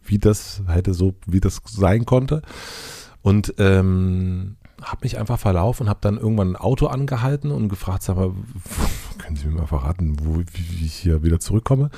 wie 0.04 0.18
das 0.18 0.62
hätte 0.68 0.94
so, 0.94 1.14
wie 1.26 1.40
das 1.40 1.60
sein 1.66 2.04
konnte. 2.04 2.42
Und 3.22 3.54
ähm, 3.58 4.56
habe 4.82 5.00
mich 5.02 5.18
einfach 5.18 5.38
verlaufen 5.40 5.84
und 5.84 5.88
habe 5.88 6.00
dann 6.02 6.18
irgendwann 6.18 6.50
ein 6.52 6.56
Auto 6.56 6.86
angehalten 6.86 7.50
und 7.50 7.68
gefragt, 7.68 8.02
sag 8.02 8.16
mal, 8.16 8.32
können 9.18 9.36
Sie 9.36 9.46
mir 9.46 9.54
mal 9.60 9.66
verraten, 9.66 10.16
wo, 10.22 10.38
wie 10.38 10.84
ich 10.86 10.94
hier 10.94 11.22
wieder 11.22 11.40
zurückkomme? 11.40 11.90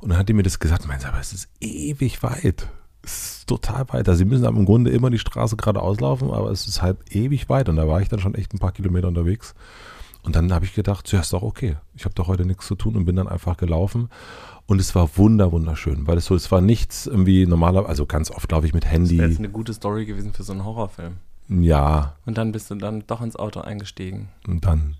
Und 0.00 0.10
dann 0.10 0.18
hat 0.18 0.28
die 0.28 0.32
mir 0.34 0.42
das 0.42 0.58
gesagt, 0.58 0.86
meinte, 0.86 1.08
aber 1.08 1.20
es 1.20 1.32
ist 1.32 1.48
ewig 1.60 2.22
weit. 2.22 2.68
Es 3.02 3.38
ist 3.38 3.46
total 3.48 3.88
weit. 3.88 4.08
Also 4.08 4.18
sie 4.18 4.24
müssen 4.24 4.44
im 4.44 4.64
Grunde 4.64 4.90
immer 4.90 5.08
die 5.10 5.18
Straße 5.18 5.56
geradeaus 5.56 6.00
laufen, 6.00 6.30
aber 6.30 6.50
es 6.50 6.66
ist 6.66 6.82
halt 6.82 6.98
ewig 7.14 7.48
weit. 7.48 7.68
Und 7.68 7.76
da 7.76 7.88
war 7.88 8.02
ich 8.02 8.08
dann 8.08 8.18
schon 8.20 8.34
echt 8.34 8.52
ein 8.52 8.58
paar 8.58 8.72
Kilometer 8.72 9.08
unterwegs. 9.08 9.54
Und 10.28 10.36
dann 10.36 10.52
habe 10.52 10.66
ich 10.66 10.74
gedacht, 10.74 11.06
zuerst 11.06 11.32
doch 11.32 11.40
okay. 11.40 11.76
Ich 11.94 12.04
habe 12.04 12.14
doch 12.14 12.28
heute 12.28 12.44
nichts 12.44 12.66
zu 12.66 12.74
tun 12.74 12.96
und 12.96 13.06
bin 13.06 13.16
dann 13.16 13.28
einfach 13.28 13.56
gelaufen. 13.56 14.10
Und 14.66 14.78
es 14.78 14.94
war 14.94 15.16
wunder, 15.16 15.52
wunderschön, 15.52 16.06
weil 16.06 16.18
es 16.18 16.26
so, 16.26 16.34
es 16.34 16.52
war 16.52 16.60
nichts 16.60 17.06
irgendwie 17.06 17.46
normaler, 17.46 17.88
also 17.88 18.04
ganz 18.04 18.30
oft 18.30 18.52
laufe 18.52 18.66
ich 18.66 18.74
mit 18.74 18.84
Das 18.84 18.90
wäre 18.92 19.02
jetzt 19.04 19.12
Handy. 19.14 19.36
eine 19.38 19.48
gute 19.48 19.72
Story 19.72 20.04
gewesen 20.04 20.34
für 20.34 20.42
so 20.42 20.52
einen 20.52 20.66
Horrorfilm. 20.66 21.14
Ja, 21.48 22.16
Und 22.26 22.36
dann 22.36 22.52
bist 22.52 22.70
du 22.70 22.74
dann 22.74 23.04
doch 23.06 23.22
ins 23.22 23.34
Auto 23.36 23.60
eingestiegen. 23.60 24.28
Und 24.46 24.66
dann, 24.66 24.96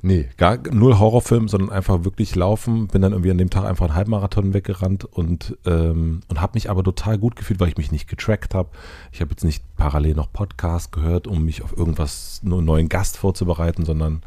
nee, 0.00 0.28
gar 0.36 0.56
null 0.70 0.96
Horrorfilm, 0.96 1.48
sondern 1.48 1.70
einfach 1.70 2.04
wirklich 2.04 2.36
laufen. 2.36 2.86
Bin 2.86 3.02
dann 3.02 3.10
irgendwie 3.10 3.32
an 3.32 3.38
dem 3.38 3.50
Tag 3.50 3.64
einfach 3.64 3.86
einen 3.86 3.96
Halbmarathon 3.96 4.54
weggerannt 4.54 5.04
und, 5.04 5.58
ähm, 5.66 6.20
und 6.28 6.40
habe 6.40 6.52
mich 6.54 6.70
aber 6.70 6.84
total 6.84 7.18
gut 7.18 7.34
gefühlt, 7.34 7.58
weil 7.58 7.70
ich 7.70 7.78
mich 7.78 7.90
nicht 7.90 8.06
getrackt 8.06 8.54
habe. 8.54 8.68
Ich 9.10 9.20
habe 9.20 9.32
jetzt 9.32 9.42
nicht 9.42 9.64
parallel 9.76 10.14
noch 10.14 10.32
Podcast 10.32 10.92
gehört, 10.92 11.26
um 11.26 11.44
mich 11.44 11.62
auf 11.64 11.76
irgendwas, 11.76 12.42
nur 12.44 12.58
einen 12.58 12.66
neuen 12.68 12.88
Gast 12.88 13.16
vorzubereiten, 13.16 13.84
sondern 13.84 14.22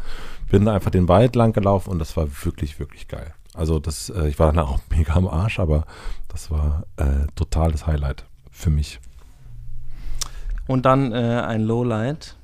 bin 0.52 0.68
einfach 0.68 0.92
den 0.92 1.08
Wald 1.08 1.36
lang 1.36 1.54
gelaufen 1.54 1.90
und 1.92 2.00
das 2.00 2.18
war 2.18 2.28
wirklich, 2.44 2.78
wirklich 2.78 3.08
geil. 3.08 3.34
Also 3.54 3.80
das, 3.80 4.10
äh, 4.10 4.28
ich 4.28 4.38
war 4.38 4.52
danach 4.52 4.70
auch 4.70 4.80
mega 4.90 5.14
am 5.14 5.28
Arsch, 5.28 5.60
aber 5.60 5.86
das 6.28 6.52
war 6.52 6.86
äh, 6.98 7.26
totales 7.36 7.88
Highlight 7.88 8.26
für 8.52 8.70
mich. 8.70 9.00
Und 10.68 10.86
dann 10.86 11.14
äh, 11.14 11.42
ein 11.48 11.62
Lowlight. 11.62 12.36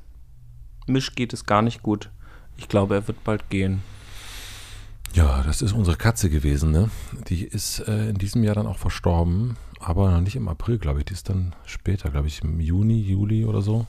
Misch 0.88 1.15
geht 1.15 1.34
es 1.34 1.45
gar 1.45 1.61
nicht 1.61 1.84
gut. 1.84 2.09
Ich 2.55 2.69
glaube, 2.69 2.95
er 2.95 3.07
wird 3.07 3.23
bald 3.25 3.49
gehen. 3.49 3.84
Ja, 5.13 5.43
das 5.43 5.61
ist 5.61 5.73
unsere 5.73 5.97
Katze 5.97 6.29
gewesen, 6.29 6.71
ne? 6.71 6.89
Die 7.27 7.43
ist 7.43 7.79
äh, 7.79 8.09
in 8.09 8.17
diesem 8.17 8.43
Jahr 8.43 8.55
dann 8.55 8.67
auch 8.67 8.77
verstorben, 8.77 9.57
aber 9.79 10.11
noch 10.11 10.21
nicht 10.21 10.35
im 10.35 10.47
April, 10.47 10.77
glaube 10.77 10.99
ich. 10.99 11.05
Die 11.05 11.13
ist 11.13 11.29
dann 11.29 11.53
später, 11.65 12.09
glaube 12.09 12.27
ich, 12.27 12.41
im 12.41 12.59
Juni, 12.59 13.01
Juli 13.01 13.45
oder 13.45 13.61
so. 13.61 13.85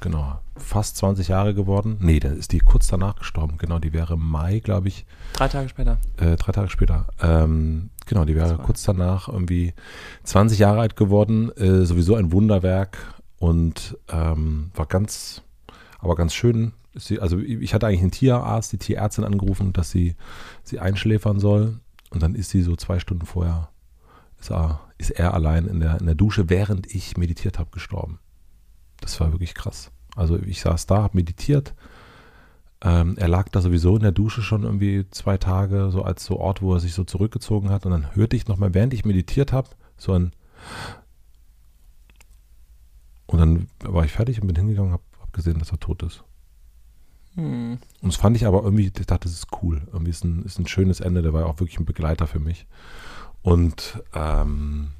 Genau. 0.00 0.40
Fast 0.56 0.96
20 0.96 1.28
Jahre 1.28 1.54
geworden. 1.54 1.96
Nee, 2.00 2.20
dann 2.20 2.36
ist 2.36 2.52
die 2.52 2.58
kurz 2.58 2.86
danach 2.88 3.16
gestorben. 3.16 3.56
Genau, 3.58 3.78
die 3.78 3.92
wäre 3.92 4.14
im 4.14 4.26
Mai, 4.26 4.60
glaube 4.60 4.88
ich, 4.88 5.04
Drei 5.34 5.48
Tage 5.48 5.68
später. 5.68 5.98
äh, 6.18 6.36
drei 6.36 6.52
Tage 6.52 6.70
später. 6.70 7.06
Ähm, 7.22 7.90
genau, 8.06 8.24
die 8.24 8.34
wäre 8.34 8.56
kurz 8.58 8.82
danach 8.82 9.28
irgendwie 9.28 9.74
20 10.24 10.58
Jahre 10.58 10.80
alt 10.80 10.96
geworden. 10.96 11.50
Äh, 11.56 11.84
sowieso 11.84 12.14
ein 12.14 12.32
Wunderwerk 12.32 12.98
und 13.38 13.96
ähm, 14.10 14.70
war 14.74 14.86
ganz, 14.86 15.42
aber 15.98 16.14
ganz 16.16 16.34
schön. 16.34 16.72
Sie, 16.94 17.20
also 17.20 17.38
ich 17.38 17.72
hatte 17.72 17.86
eigentlich 17.86 18.00
einen 18.00 18.10
Tierarzt, 18.10 18.72
die 18.72 18.78
Tierärztin 18.78 19.24
angerufen, 19.24 19.72
dass 19.72 19.90
sie 19.90 20.16
sie 20.64 20.78
einschläfern 20.80 21.38
soll. 21.38 21.78
Und 22.10 22.22
dann 22.22 22.34
ist 22.34 22.50
sie 22.50 22.62
so 22.62 22.74
zwei 22.74 22.98
Stunden 22.98 23.26
vorher, 23.26 23.68
ist 24.40 24.50
er, 24.50 24.80
ist 24.98 25.10
er 25.10 25.32
allein 25.34 25.66
in 25.66 25.78
der, 25.80 26.00
in 26.00 26.06
der 26.06 26.16
Dusche, 26.16 26.50
während 26.50 26.92
ich 26.92 27.16
meditiert 27.16 27.58
habe, 27.60 27.70
gestorben. 27.70 28.18
Das 29.00 29.18
war 29.20 29.32
wirklich 29.32 29.54
krass. 29.54 29.90
Also 30.16 30.38
ich 30.38 30.60
saß 30.60 30.86
da, 30.86 31.02
habe 31.02 31.16
meditiert. 31.16 31.74
Ähm, 32.82 33.16
er 33.18 33.28
lag 33.28 33.48
da 33.50 33.60
sowieso 33.60 33.96
in 33.96 34.02
der 34.02 34.12
Dusche 34.12 34.42
schon 34.42 34.62
irgendwie 34.62 35.06
zwei 35.10 35.36
Tage, 35.36 35.90
so 35.90 36.02
als 36.02 36.24
so 36.24 36.38
Ort, 36.38 36.62
wo 36.62 36.74
er 36.74 36.80
sich 36.80 36.94
so 36.94 37.04
zurückgezogen 37.04 37.70
hat. 37.70 37.84
Und 37.84 37.92
dann 37.92 38.14
hörte 38.14 38.36
ich 38.36 38.48
nochmal, 38.48 38.74
während 38.74 38.94
ich 38.94 39.04
meditiert 39.04 39.52
habe, 39.52 39.68
so 39.96 40.12
ein. 40.12 40.32
Und 43.26 43.38
dann 43.38 43.68
war 43.80 44.04
ich 44.04 44.12
fertig 44.12 44.40
und 44.40 44.46
bin 44.46 44.56
hingegangen 44.56 44.92
und 44.92 44.94
habe 44.94 45.04
hab 45.20 45.32
gesehen, 45.32 45.58
dass 45.58 45.72
er 45.72 45.78
tot 45.78 46.02
ist. 46.02 46.24
Hm. 47.34 47.78
Und 48.00 48.12
das 48.12 48.16
fand 48.16 48.36
ich 48.36 48.46
aber 48.46 48.62
irgendwie, 48.62 48.86
ich 48.86 48.92
dachte, 48.92 49.28
das 49.28 49.32
ist 49.32 49.48
cool. 49.62 49.82
Irgendwie 49.92 50.10
ist 50.10 50.24
ein, 50.24 50.42
ist 50.44 50.58
ein 50.58 50.66
schönes 50.66 51.00
Ende, 51.00 51.22
der 51.22 51.32
war 51.32 51.46
auch 51.46 51.60
wirklich 51.60 51.78
ein 51.78 51.84
Begleiter 51.84 52.26
für 52.26 52.40
mich. 52.40 52.66
Und, 53.42 54.02
ähm, 54.14 54.92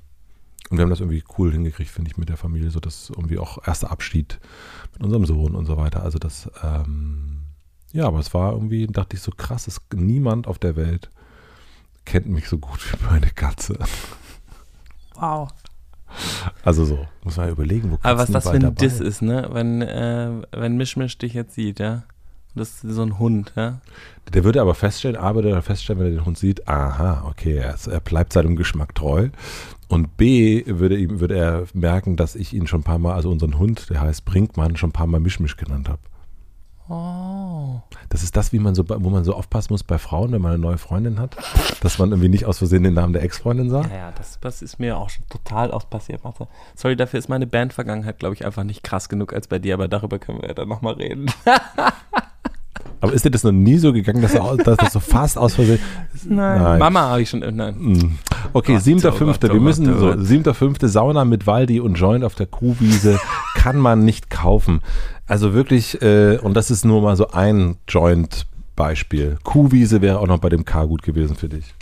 und 0.70 0.78
wir 0.78 0.82
haben 0.82 0.90
das 0.90 1.00
irgendwie 1.00 1.24
cool 1.36 1.52
hingekriegt, 1.52 1.90
finde 1.90 2.10
ich, 2.10 2.16
mit 2.16 2.28
der 2.28 2.36
Familie, 2.36 2.70
so 2.70 2.78
dass 2.78 3.10
irgendwie 3.10 3.38
auch 3.38 3.66
erster 3.66 3.90
Abschied 3.90 4.38
mit 4.92 5.02
unserem 5.02 5.26
Sohn 5.26 5.56
und 5.56 5.66
so 5.66 5.76
weiter. 5.76 6.04
Also 6.04 6.18
das, 6.18 6.48
ähm, 6.62 7.40
ja, 7.92 8.06
aber 8.06 8.20
es 8.20 8.32
war 8.32 8.52
irgendwie, 8.52 8.86
dachte 8.86 9.16
ich 9.16 9.22
so 9.22 9.32
krass, 9.36 9.66
es, 9.66 9.80
niemand 9.92 10.46
auf 10.46 10.58
der 10.58 10.76
Welt 10.76 11.10
kennt 12.04 12.28
mich 12.28 12.48
so 12.48 12.58
gut 12.58 12.80
wie 12.92 13.04
meine 13.04 13.30
Katze. 13.30 13.78
Wow. 15.16 15.50
Also 16.64 16.84
so, 16.84 17.06
muss 17.24 17.36
man 17.36 17.46
ja 17.46 17.52
überlegen, 17.52 17.90
wo 17.90 17.98
Aber 18.02 18.18
was 18.18 18.30
Katzen 18.30 18.32
das 18.32 18.44
für 18.44 18.50
ein 18.50 18.60
dabei. 18.62 18.74
Diss 18.76 19.00
ist, 19.00 19.22
ne? 19.22 19.48
Wenn, 19.52 19.82
äh, 19.82 20.30
wenn 20.52 20.76
Mischmisch 20.76 21.18
dich 21.18 21.34
jetzt 21.34 21.54
sieht, 21.54 21.80
ja? 21.80 22.04
Das 22.54 22.84
ist 22.84 22.94
so 22.94 23.02
ein 23.02 23.18
Hund, 23.18 23.52
ja? 23.56 23.80
Der 24.32 24.44
würde 24.44 24.60
aber 24.60 24.74
feststellen, 24.74 25.16
A, 25.16 25.34
würde 25.34 25.50
er 25.50 25.62
feststellen, 25.62 26.00
wenn 26.00 26.08
er 26.08 26.18
den 26.18 26.26
Hund 26.26 26.38
sieht, 26.38 26.68
aha, 26.68 27.24
okay, 27.28 27.56
er, 27.56 27.74
ist, 27.74 27.86
er 27.86 28.00
bleibt 28.00 28.32
seinem 28.32 28.56
Geschmack 28.56 28.94
treu. 28.94 29.30
Und 29.90 30.16
B, 30.16 30.62
würde, 30.66 30.96
ihm, 30.96 31.18
würde 31.18 31.36
er 31.36 31.64
merken, 31.74 32.16
dass 32.16 32.36
ich 32.36 32.54
ihn 32.54 32.68
schon 32.68 32.80
ein 32.80 32.84
paar 32.84 33.00
Mal, 33.00 33.12
also 33.12 33.28
unseren 33.28 33.58
Hund, 33.58 33.90
der 33.90 34.00
heißt 34.00 34.24
Brinkmann, 34.24 34.76
schon 34.76 34.90
ein 34.90 34.92
paar 34.92 35.08
Mal 35.08 35.18
Mischmisch 35.18 35.56
genannt 35.56 35.88
habe. 35.88 35.98
Oh. 36.88 37.80
Das 38.08 38.22
ist 38.22 38.36
das, 38.36 38.52
wie 38.52 38.60
man 38.60 38.76
so, 38.76 38.88
wo 38.88 39.10
man 39.10 39.24
so 39.24 39.34
aufpassen 39.34 39.72
muss 39.72 39.82
bei 39.82 39.98
Frauen, 39.98 40.30
wenn 40.30 40.42
man 40.42 40.52
eine 40.52 40.62
neue 40.62 40.78
Freundin 40.78 41.18
hat, 41.18 41.36
dass 41.82 41.98
man 41.98 42.10
irgendwie 42.10 42.28
nicht 42.28 42.46
aus 42.46 42.58
Versehen 42.58 42.84
den 42.84 42.94
Namen 42.94 43.12
der 43.12 43.22
Ex-Freundin 43.22 43.68
sagt. 43.68 43.90
Ja, 43.90 43.96
ja, 43.96 44.12
das, 44.12 44.38
das 44.40 44.62
ist 44.62 44.78
mir 44.78 44.96
auch 44.96 45.10
schon 45.10 45.24
total 45.28 45.70
oft 45.70 45.90
passiert, 45.90 46.22
Martha. 46.22 46.46
Sorry, 46.76 46.94
dafür 46.94 47.18
ist 47.18 47.28
meine 47.28 47.48
Bandvergangenheit, 47.48 48.20
glaube 48.20 48.36
ich, 48.36 48.46
einfach 48.46 48.62
nicht 48.62 48.84
krass 48.84 49.08
genug 49.08 49.32
als 49.32 49.48
bei 49.48 49.58
dir, 49.58 49.74
aber 49.74 49.88
darüber 49.88 50.20
können 50.20 50.40
wir 50.40 50.48
ja 50.48 50.54
dann 50.54 50.68
nochmal 50.68 50.94
reden. 50.94 51.26
Aber 53.00 53.12
ist 53.12 53.24
dir 53.24 53.30
das 53.30 53.44
noch 53.44 53.52
nie 53.52 53.78
so 53.78 53.92
gegangen, 53.92 54.20
dass, 54.20 54.34
er, 54.34 54.56
dass 54.58 54.76
das 54.76 54.92
so 54.92 55.00
fast 55.00 55.38
aus 55.38 55.54
Versehen. 55.54 55.78
Nein. 56.28 56.78
Mama 56.78 57.00
habe 57.00 57.22
ich 57.22 57.30
schon, 57.30 57.40
nein. 57.40 57.74
Mm. 57.78 58.18
Okay, 58.52 58.74
Gott, 58.74 58.82
siebter, 58.82 59.12
oh 59.14 59.16
fünfter. 59.16 59.48
Gott, 59.48 59.54
Wir 59.54 59.60
müssen 59.60 59.88
oh 59.92 59.98
so, 59.98 60.06
Gott. 60.08 60.18
siebter, 60.20 60.54
fünfte 60.54 60.88
Sauna 60.88 61.24
mit 61.24 61.46
Waldi 61.46 61.80
und 61.80 61.94
Joint 61.94 62.24
auf 62.24 62.34
der 62.34 62.46
Kuhwiese 62.46 63.18
kann 63.54 63.78
man 63.78 64.04
nicht 64.04 64.28
kaufen. 64.28 64.80
Also 65.26 65.54
wirklich, 65.54 66.00
äh, 66.02 66.38
und 66.38 66.54
das 66.54 66.70
ist 66.70 66.84
nur 66.84 67.00
mal 67.02 67.16
so 67.16 67.30
ein 67.30 67.76
Joint-Beispiel. 67.88 69.38
Kuhwiese 69.44 70.02
wäre 70.02 70.18
auch 70.18 70.26
noch 70.26 70.38
bei 70.38 70.50
dem 70.50 70.64
K 70.64 70.84
gut 70.84 71.02
gewesen 71.02 71.36
für 71.36 71.48
dich. 71.48 71.74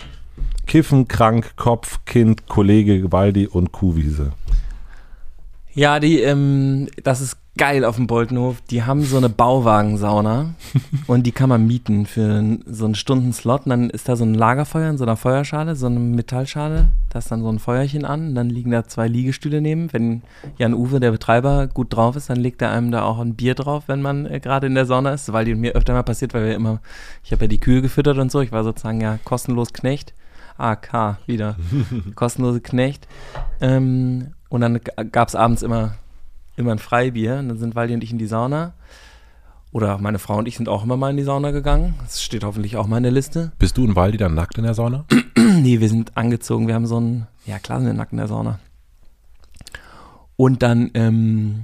Kiffen, 0.67 1.09
krank, 1.09 1.57
Kopf, 1.57 2.05
Kind, 2.05 2.47
Kollege, 2.47 3.11
Waldi 3.11 3.47
und 3.47 3.73
Kuhwiese. 3.73 4.33
Ja, 5.75 5.99
die, 5.99 6.21
ähm, 6.21 6.89
das 7.03 7.21
ist 7.21 7.37
geil 7.59 7.85
auf 7.85 7.97
dem 7.97 8.07
Boltenhof. 8.07 8.63
Die 8.71 8.85
haben 8.85 9.03
so 9.03 9.19
eine 9.19 9.29
Bauwagensauna 9.29 10.55
und 11.07 11.27
die 11.27 11.33
kann 11.33 11.51
man 11.51 11.67
mieten 11.67 12.07
für 12.07 12.59
so 12.65 12.87
einen 12.87 12.95
Stundenslot. 12.95 13.67
Und 13.67 13.71
dann 13.71 13.91
ist 13.91 14.09
da 14.09 14.17
so 14.17 14.25
ein 14.25 14.33
Lagerfeuer 14.33 14.89
in 14.89 14.97
so 14.97 15.05
einer 15.05 15.17
Feuerschale, 15.17 15.77
so 15.77 15.87
eine 15.87 15.99
Metallschale. 15.99 16.89
Da 17.11 17.19
ist 17.19 17.31
dann 17.31 17.43
so 17.43 17.51
ein 17.51 17.59
Feuerchen 17.59 18.05
an. 18.05 18.29
Und 18.29 18.35
dann 18.37 18.49
liegen 18.49 18.71
da 18.71 18.85
zwei 18.85 19.09
Liegestühle 19.09 19.61
neben. 19.61 19.93
Wenn 19.93 20.23
Jan 20.57 20.73
Uwe, 20.73 21.01
der 21.01 21.11
Betreiber, 21.11 21.67
gut 21.67 21.95
drauf 21.95 22.17
ist, 22.17 22.31
dann 22.31 22.39
legt 22.39 22.63
er 22.63 22.71
einem 22.71 22.91
da 22.93 23.03
auch 23.03 23.19
ein 23.19 23.35
Bier 23.35 23.55
drauf, 23.55 23.85
wenn 23.89 24.01
man 24.01 24.25
äh, 24.25 24.41
gerade 24.41 24.69
in 24.69 24.75
der 24.75 24.87
Sauna 24.87 25.13
ist. 25.13 25.33
Weil 25.33 25.45
die 25.45 25.55
mir 25.55 25.73
öfter 25.73 25.93
mal 25.93 26.05
passiert, 26.05 26.33
weil 26.33 26.47
wir 26.47 26.55
immer, 26.55 26.81
ich 27.25 27.33
habe 27.33 27.45
ja 27.45 27.49
die 27.49 27.59
Kühe 27.59 27.83
gefüttert 27.83 28.19
und 28.19 28.31
so. 28.31 28.41
Ich 28.41 28.53
war 28.53 28.65
sozusagen 28.65 29.01
ja 29.01 29.19
kostenlos 29.25 29.73
Knecht. 29.73 30.15
AK 30.57 31.19
wieder. 31.27 31.57
Kostenlose 32.15 32.61
Knecht. 32.61 33.07
Ähm, 33.61 34.29
und 34.49 34.61
dann 34.61 34.81
gab 35.13 35.29
es 35.29 35.35
abends 35.35 35.63
immer 35.63 35.95
immer 36.59 36.73
ein 36.73 36.79
Freibier. 36.79 37.39
Und 37.39 37.49
dann 37.49 37.59
sind 37.59 37.75
Waldi 37.75 37.95
und 37.95 38.05
ich 38.05 38.13
in 38.13 38.19
die 38.19 38.27
Sauna. 38.27 38.75
Oder 39.71 39.99
meine 39.99 40.19
Frau 40.19 40.39
und 40.39 40.49
ich 40.49 40.57
sind 40.57 40.69
auch 40.69 40.83
immer 40.83 40.97
mal 40.97 41.11
in 41.11 41.17
die 41.17 41.25
Sauna 41.25 41.51
gegangen. 41.51 41.95
Das 42.01 42.23
steht 42.23 42.45
hoffentlich 42.45 42.77
auch 42.77 42.87
mal 42.87 42.97
in 42.97 43.03
der 43.03 43.13
Liste. 43.13 43.53
Bist 43.59 43.77
du 43.77 43.85
und 43.85 43.97
Waldi 43.97 44.17
dann 44.17 44.35
nackt 44.35 44.57
in 44.57 44.65
der 44.65 44.75
Sauna? 44.75 45.05
nee, 45.37 45.81
wir 45.81 45.89
sind 45.89 46.17
angezogen. 46.17 46.67
Wir 46.67 46.75
haben 46.75 46.87
so 46.87 46.99
ein, 46.99 47.27
ja 47.45 47.59
klar 47.59 47.79
sind 47.79 47.89
wir 47.89 47.95
nackt 47.95 48.13
in 48.13 48.19
der 48.19 48.29
Sauna. 48.29 48.59
Und 50.37 50.63
dann, 50.63 50.91
ähm, 50.95 51.63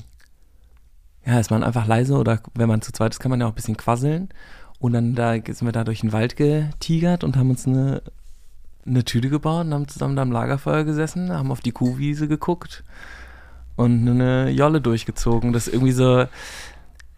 ja, 1.24 1.40
ist 1.40 1.50
man 1.50 1.64
einfach 1.64 1.86
leise 1.86 2.16
oder 2.16 2.40
wenn 2.54 2.68
man 2.68 2.82
zu 2.82 2.92
zweit 2.92 3.12
ist, 3.12 3.20
kann 3.20 3.30
man 3.30 3.40
ja 3.40 3.46
auch 3.46 3.52
ein 3.52 3.56
bisschen 3.56 3.76
quasseln. 3.76 4.28
Und 4.78 4.92
dann 4.92 5.14
da 5.14 5.32
sind 5.32 5.62
wir 5.62 5.72
da 5.72 5.84
durch 5.84 6.00
den 6.00 6.12
Wald 6.12 6.36
getigert 6.36 7.24
und 7.24 7.36
haben 7.36 7.48
uns 7.48 7.66
eine, 7.66 8.02
eine 8.84 9.04
Tüte 9.04 9.30
gebaut 9.30 9.64
und 9.64 9.72
haben 9.72 9.88
zusammen 9.88 10.16
da 10.16 10.22
am 10.22 10.32
Lagerfeuer 10.32 10.84
gesessen, 10.84 11.32
haben 11.32 11.50
auf 11.50 11.60
die 11.60 11.72
Kuhwiese 11.72 12.28
geguckt 12.28 12.84
und 13.76 14.09
eine 14.09 14.51
Jolle 14.51 14.80
durchgezogen. 14.80 15.52
Das 15.52 15.66
ist 15.66 15.74
irgendwie 15.74 15.92
so, 15.92 16.26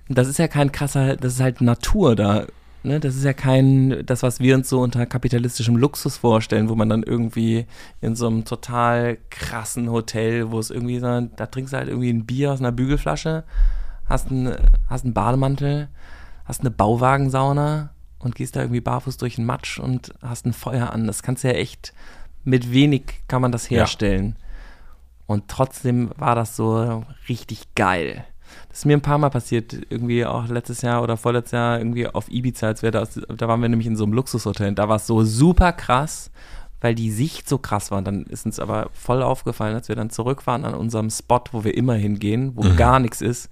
das 0.09 0.29
ist 0.29 0.39
ja 0.39 0.49
kein 0.49 0.73
krasser, 0.73 1.17
das 1.17 1.35
ist 1.35 1.41
halt 1.41 1.61
Natur 1.61 2.17
da. 2.17 2.47
Ne? 2.83 3.01
Das 3.01 3.17
ist 3.17 3.25
ja 3.25 3.33
kein, 3.33 4.05
das, 4.07 4.23
was 4.23 4.39
wir 4.39 4.55
uns 4.55 4.69
so 4.69 4.81
unter 4.81 5.07
kapitalistischem 5.07 5.77
Luxus 5.77 6.19
vorstellen, 6.19 6.69
wo 6.69 6.77
man 6.77 6.89
dann 6.89 7.03
irgendwie 7.03 7.67
in 8.01 8.15
so 8.15 8.29
einem 8.29 8.45
total 8.45 9.19
krassen 9.31 9.91
Hotel, 9.91 10.51
wo 10.53 10.59
es 10.59 10.71
irgendwie 10.71 11.01
so, 11.01 11.21
da 11.21 11.47
trinkst 11.47 11.73
du 11.73 11.79
halt 11.79 11.89
irgendwie 11.89 12.11
ein 12.11 12.27
Bier 12.27 12.53
aus 12.53 12.61
einer 12.61 12.73
Bügelflasche, 12.73 13.45
hast 14.05 14.31
einen, 14.31 14.55
hast 14.89 15.05
einen 15.05 15.15
Bademantel, 15.15 15.89
hast 16.45 16.61
eine 16.61 16.71
Bauwagensauna 16.71 17.91
und 18.21 18.37
gehst 18.37 18.55
da 18.55 18.61
irgendwie 18.61 18.81
barfuß 18.81 19.17
durch 19.17 19.35
den 19.35 19.47
Matsch 19.47 19.81
und 19.81 20.15
hast 20.23 20.47
ein 20.47 20.53
Feuer 20.53 20.93
an. 20.93 21.09
Das 21.09 21.25
kannst 21.25 21.43
du 21.43 21.49
ja 21.49 21.55
echt, 21.55 21.93
mit 22.45 22.73
wenig 22.73 23.03
kann 23.27 23.43
man 23.43 23.51
das 23.51 23.69
herstellen. 23.69 24.37
Ja. 24.39 24.46
Und 25.27 25.49
trotzdem 25.49 26.11
war 26.17 26.35
das 26.35 26.57
so 26.57 27.05
richtig 27.29 27.75
geil. 27.75 28.25
Das 28.69 28.79
ist 28.79 28.85
mir 28.85 28.97
ein 28.97 29.03
paar 29.03 29.19
Mal 29.19 29.31
passiert, 29.31 29.73
irgendwie 29.89 30.25
auch 30.25 30.49
letztes 30.49 30.83
Jahr 30.83 31.03
oder 31.03 31.17
vorletztes 31.17 31.53
Jahr 31.53 31.79
irgendwie 31.79 32.07
auf 32.07 32.31
Ibiza, 32.31 32.69
als 32.69 32.83
wir 32.83 32.91
da, 32.91 33.05
da 33.05 33.49
waren 33.49 33.61
wir 33.61 33.69
nämlich 33.69 33.87
in 33.87 33.97
so 33.97 34.05
einem 34.05 34.13
Luxushotel. 34.13 34.73
Da 34.75 34.89
war 34.89 34.97
es 34.97 35.07
so 35.07 35.25
super 35.25 35.73
krass, 35.73 36.31
weil 36.81 36.95
die 36.95 37.11
Sicht 37.11 37.49
so 37.49 37.59
krass 37.59 37.91
war. 37.91 37.99
Und 37.99 38.07
dann 38.07 38.25
ist 38.25 38.47
uns 38.47 38.61
aber 38.61 38.91
voll 38.93 39.23
aufgefallen, 39.23 39.75
als 39.75 39.89
wir 39.89 39.97
dann 39.97 40.11
zurück 40.11 40.47
waren 40.47 40.65
an 40.65 40.75
unserem 40.75 41.11
Spot, 41.11 41.43
wo 41.53 41.65
wir 41.65 41.77
immer 41.77 41.95
hingehen, 41.95 42.53
wo 42.55 42.63
mhm. 42.63 42.77
gar 42.77 43.01
nichts 43.01 43.21
ist, 43.21 43.49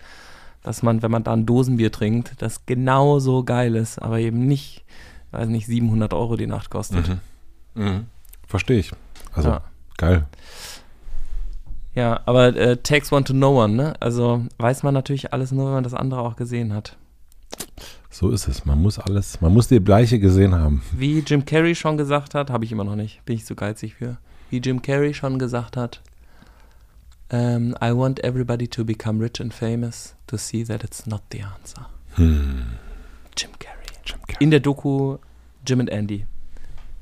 dass 0.62 0.82
man, 0.82 1.02
wenn 1.02 1.10
man 1.10 1.24
da 1.24 1.32
ein 1.32 1.46
Dosenbier 1.46 1.90
trinkt, 1.90 2.34
das 2.38 2.66
genauso 2.66 3.44
geil 3.44 3.74
ist, 3.74 4.00
aber 4.00 4.18
eben 4.20 4.46
nicht, 4.46 4.84
weiß 5.32 5.48
nicht, 5.48 5.66
700 5.66 6.14
Euro 6.14 6.36
die 6.36 6.46
Nacht 6.46 6.70
kostet. 6.70 7.08
Mhm. 7.08 7.82
Mhm. 7.82 8.06
Verstehe 8.46 8.78
ich. 8.78 8.92
Also, 9.32 9.48
ja. 9.48 9.62
geil. 9.96 10.26
Ja, 11.94 12.20
aber 12.26 12.56
äh, 12.56 12.76
takes 12.76 13.12
one 13.12 13.24
to 13.24 13.32
know 13.32 13.62
one, 13.62 13.74
ne? 13.74 13.94
Also 14.00 14.44
weiß 14.58 14.82
man 14.82 14.94
natürlich 14.94 15.32
alles 15.32 15.52
nur, 15.52 15.66
wenn 15.66 15.74
man 15.74 15.84
das 15.84 15.94
andere 15.94 16.20
auch 16.20 16.36
gesehen 16.36 16.72
hat. 16.72 16.96
So 18.10 18.30
ist 18.30 18.48
es. 18.48 18.64
Man 18.64 18.80
muss 18.80 18.98
alles, 18.98 19.40
man 19.40 19.52
muss 19.52 19.68
die 19.68 19.80
Bleiche 19.80 20.18
gesehen 20.18 20.54
haben. 20.54 20.82
Wie 20.92 21.20
Jim 21.20 21.44
Carrey 21.44 21.74
schon 21.74 21.96
gesagt 21.96 22.34
hat, 22.34 22.50
habe 22.50 22.64
ich 22.64 22.72
immer 22.72 22.84
noch 22.84 22.96
nicht, 22.96 23.24
bin 23.24 23.36
ich 23.36 23.44
zu 23.44 23.54
geizig 23.54 23.94
für. 23.94 24.18
Wie 24.50 24.58
Jim 24.58 24.82
Carrey 24.82 25.14
schon 25.14 25.38
gesagt 25.38 25.76
hat, 25.76 26.00
um, 27.30 27.38
ähm, 27.38 27.74
I 27.82 27.90
want 27.92 28.22
everybody 28.22 28.68
to 28.68 28.84
become 28.84 29.20
rich 29.20 29.40
and 29.40 29.52
famous 29.52 30.14
to 30.26 30.36
see 30.36 30.62
that 30.64 30.84
it's 30.84 31.06
not 31.06 31.22
the 31.32 31.42
answer. 31.42 31.86
Hm. 32.16 32.76
Jim 33.36 33.50
Carrey. 33.58 33.86
Jim 34.04 34.20
Carrey. 34.28 34.42
In 34.42 34.50
der 34.50 34.60
Doku 34.60 35.18
Jim 35.66 35.80
and 35.80 35.90
Andy. 35.90 36.26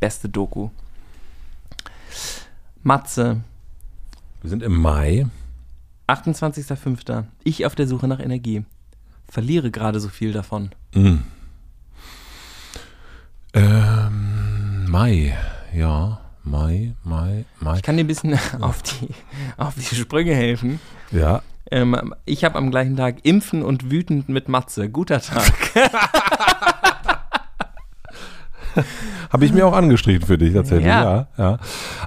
Beste 0.00 0.28
Doku. 0.28 0.70
Matze, 2.82 3.42
wir 4.42 4.50
sind 4.50 4.62
im 4.62 4.76
Mai. 4.76 5.26
28.05. 6.08 7.24
Ich 7.44 7.64
auf 7.64 7.74
der 7.74 7.86
Suche 7.86 8.08
nach 8.08 8.20
Energie. 8.20 8.64
Verliere 9.28 9.70
gerade 9.70 10.00
so 10.00 10.08
viel 10.08 10.32
davon. 10.32 10.70
Mm. 10.94 11.18
Ähm, 13.54 14.90
Mai, 14.90 15.36
ja. 15.74 16.20
Mai, 16.44 16.94
Mai, 17.04 17.44
Mai. 17.60 17.76
Ich 17.76 17.82
kann 17.82 17.96
dir 17.96 18.04
ein 18.04 18.08
bisschen 18.08 18.38
auf 18.60 18.82
die, 18.82 19.08
auf 19.56 19.74
die 19.74 19.94
Sprünge 19.94 20.34
helfen. 20.34 20.80
Ja. 21.12 21.42
Ähm, 21.70 22.14
ich 22.26 22.44
habe 22.44 22.58
am 22.58 22.70
gleichen 22.70 22.96
Tag 22.96 23.24
Impfen 23.24 23.62
und 23.62 23.90
wütend 23.90 24.28
mit 24.28 24.48
Matze. 24.48 24.90
Guter 24.90 25.20
Tag. 25.20 25.52
Habe 29.32 29.46
ich 29.46 29.52
mir 29.52 29.66
auch 29.66 29.72
angestrichen 29.72 30.26
für 30.26 30.36
dich 30.36 30.52
tatsächlich, 30.52 30.88
ja. 30.88 31.02
ja, 31.02 31.28
ja. 31.38 31.58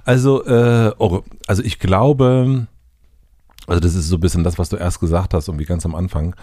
Also, 0.03 0.45
äh, 0.45 0.93
oh, 0.99 1.23
also 1.47 1.63
ich 1.63 1.79
glaube, 1.79 2.67
also 3.67 3.79
das 3.79 3.95
ist 3.95 4.09
so 4.09 4.17
ein 4.17 4.19
bisschen 4.19 4.43
das, 4.43 4.59
was 4.59 4.69
du 4.69 4.75
erst 4.75 4.99
gesagt 4.99 5.33
hast, 5.33 5.49
und 5.49 5.57
wie 5.57 5.65
ganz 5.65 5.85
am 5.85 5.95
Anfang. 5.95 6.35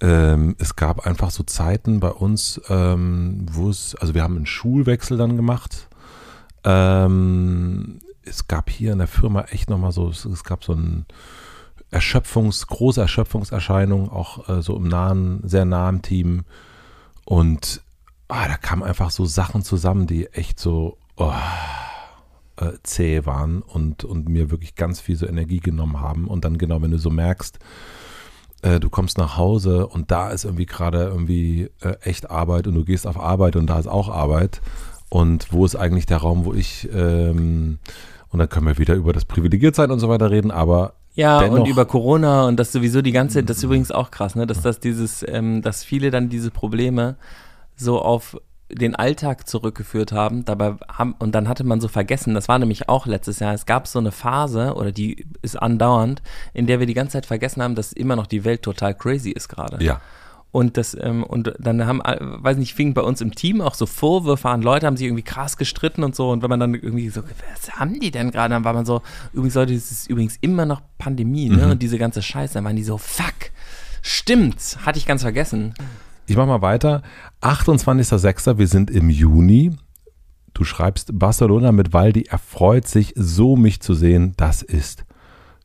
Ähm, 0.00 0.56
es 0.58 0.74
gab 0.74 1.06
einfach 1.06 1.30
so 1.30 1.44
Zeiten 1.44 2.00
bei 2.00 2.10
uns, 2.10 2.60
ähm, 2.68 3.46
wo 3.48 3.70
es, 3.70 3.94
also 4.00 4.14
wir 4.14 4.24
haben 4.24 4.36
einen 4.36 4.46
Schulwechsel 4.46 5.16
dann 5.16 5.36
gemacht. 5.36 5.88
Ähm, 6.64 8.00
es 8.24 8.48
gab 8.48 8.70
hier 8.70 8.92
in 8.92 8.98
der 8.98 9.06
Firma 9.06 9.42
echt 9.42 9.70
nochmal 9.70 9.92
so, 9.92 10.08
es, 10.08 10.24
es 10.24 10.42
gab 10.42 10.64
so 10.64 10.72
ein 10.72 11.06
Erschöpfungs, 11.92 12.66
große 12.66 13.00
Erschöpfungserscheinung, 13.00 14.10
auch 14.10 14.48
äh, 14.48 14.62
so 14.62 14.76
im 14.76 14.88
nahen, 14.88 15.42
sehr 15.44 15.64
nahen 15.64 16.02
Team. 16.02 16.42
Und 17.24 17.83
ah, 18.34 18.48
da 18.48 18.56
kamen 18.56 18.82
einfach 18.82 19.10
so 19.10 19.24
Sachen 19.24 19.62
zusammen, 19.62 20.06
die 20.06 20.26
echt 20.26 20.58
so 20.58 20.98
oh, 21.16 21.32
äh, 22.56 22.72
zäh 22.82 23.24
waren 23.26 23.62
und, 23.62 24.04
und 24.04 24.28
mir 24.28 24.50
wirklich 24.50 24.74
ganz 24.74 25.00
viel 25.00 25.16
so 25.16 25.26
Energie 25.26 25.60
genommen 25.60 26.00
haben. 26.00 26.26
Und 26.26 26.44
dann 26.44 26.58
genau, 26.58 26.82
wenn 26.82 26.90
du 26.90 26.98
so 26.98 27.10
merkst, 27.10 27.58
äh, 28.62 28.80
du 28.80 28.90
kommst 28.90 29.18
nach 29.18 29.36
Hause 29.36 29.86
und 29.86 30.10
da 30.10 30.30
ist 30.30 30.44
irgendwie 30.44 30.66
gerade 30.66 31.04
irgendwie 31.04 31.70
äh, 31.80 31.96
echt 32.02 32.30
Arbeit 32.30 32.66
und 32.66 32.74
du 32.74 32.84
gehst 32.84 33.06
auf 33.06 33.18
Arbeit 33.18 33.56
und 33.56 33.68
da 33.68 33.78
ist 33.78 33.88
auch 33.88 34.08
Arbeit. 34.08 34.60
Und 35.08 35.52
wo 35.52 35.64
ist 35.64 35.76
eigentlich 35.76 36.06
der 36.06 36.18
Raum, 36.18 36.44
wo 36.44 36.54
ich, 36.54 36.88
ähm, 36.92 37.78
und 38.30 38.38
dann 38.38 38.48
können 38.48 38.66
wir 38.66 38.78
wieder 38.78 38.94
über 38.94 39.12
das 39.12 39.24
Privilegiertsein 39.24 39.92
und 39.92 40.00
so 40.00 40.08
weiter 40.08 40.30
reden, 40.30 40.50
aber 40.50 40.94
ja, 41.14 41.38
Dennoch. 41.38 41.60
und 41.60 41.68
über 41.68 41.84
Corona 41.84 42.48
und 42.48 42.58
das 42.58 42.72
sowieso 42.72 43.00
die 43.00 43.12
ganze, 43.12 43.44
das 43.44 43.58
ist 43.58 43.62
übrigens 43.62 43.92
auch 43.92 44.10
krass, 44.10 44.34
ne, 44.34 44.48
dass 44.48 44.62
das 44.62 44.80
dieses, 44.80 45.24
ähm, 45.28 45.62
dass 45.62 45.84
viele 45.84 46.10
dann 46.10 46.28
diese 46.28 46.50
Probleme 46.50 47.14
so 47.76 48.00
auf 48.00 48.36
den 48.70 48.96
Alltag 48.96 49.46
zurückgeführt 49.48 50.12
haben, 50.12 50.44
dabei 50.44 50.74
haben, 50.88 51.14
und 51.18 51.32
dann 51.34 51.48
hatte 51.48 51.64
man 51.64 51.80
so 51.80 51.88
vergessen, 51.88 52.34
das 52.34 52.48
war 52.48 52.58
nämlich 52.58 52.88
auch 52.88 53.06
letztes 53.06 53.38
Jahr, 53.38 53.54
es 53.54 53.66
gab 53.66 53.86
so 53.86 53.98
eine 53.98 54.10
Phase, 54.10 54.74
oder 54.74 54.90
die 54.90 55.26
ist 55.42 55.56
andauernd, 55.56 56.22
in 56.54 56.66
der 56.66 56.80
wir 56.80 56.86
die 56.86 56.94
ganze 56.94 57.12
Zeit 57.12 57.26
vergessen 57.26 57.62
haben, 57.62 57.74
dass 57.74 57.92
immer 57.92 58.16
noch 58.16 58.26
die 58.26 58.44
Welt 58.44 58.62
total 58.62 58.94
crazy 58.94 59.30
ist 59.30 59.48
gerade. 59.48 59.84
Ja. 59.84 60.00
Und 60.50 60.76
das, 60.76 60.96
ähm, 61.00 61.24
und 61.24 61.52
dann 61.58 61.84
haben, 61.84 62.00
äh, 62.02 62.16
weiß 62.20 62.58
nicht, 62.58 62.74
fingen 62.74 62.94
bei 62.94 63.02
uns 63.02 63.20
im 63.20 63.34
Team 63.34 63.60
auch 63.60 63.74
so 63.74 63.86
Vorwürfe 63.86 64.48
an, 64.48 64.62
Leute 64.62 64.86
haben 64.86 64.96
sich 64.96 65.06
irgendwie 65.06 65.24
krass 65.24 65.56
gestritten 65.56 66.04
und 66.04 66.14
so. 66.14 66.30
Und 66.30 66.42
wenn 66.42 66.48
man 66.50 66.60
dann 66.60 66.74
irgendwie 66.74 67.08
so, 67.08 67.22
was 67.24 67.72
haben 67.72 67.98
die 67.98 68.12
denn 68.12 68.30
gerade? 68.30 68.54
Dann 68.54 68.62
war 68.62 68.72
man 68.72 68.86
so, 68.86 69.02
übrigens, 69.32 69.54
Leute, 69.54 69.74
es 69.74 69.90
ist 69.90 70.08
übrigens 70.08 70.36
immer 70.40 70.64
noch 70.64 70.80
Pandemie, 70.96 71.48
ne? 71.48 71.64
Mhm. 71.64 71.70
Und 71.72 71.82
diese 71.82 71.98
ganze 71.98 72.22
Scheiße, 72.22 72.54
dann 72.54 72.64
waren 72.64 72.76
die 72.76 72.84
so, 72.84 72.98
fuck, 72.98 73.34
stimmt, 74.00 74.78
hatte 74.86 74.96
ich 74.96 75.06
ganz 75.06 75.22
vergessen. 75.22 75.74
Ich 76.26 76.36
mache 76.36 76.46
mal 76.46 76.62
weiter. 76.62 77.02
28.06. 77.42 78.58
Wir 78.58 78.66
sind 78.66 78.90
im 78.90 79.10
Juni. 79.10 79.76
Du 80.54 80.64
schreibst 80.64 81.18
Barcelona 81.18 81.72
mit 81.72 81.92
Waldi. 81.92 82.24
Er 82.30 82.38
freut 82.38 82.86
sich 82.86 83.12
so, 83.16 83.56
mich 83.56 83.80
zu 83.80 83.94
sehen. 83.94 84.32
Das 84.36 84.62
ist 84.62 85.04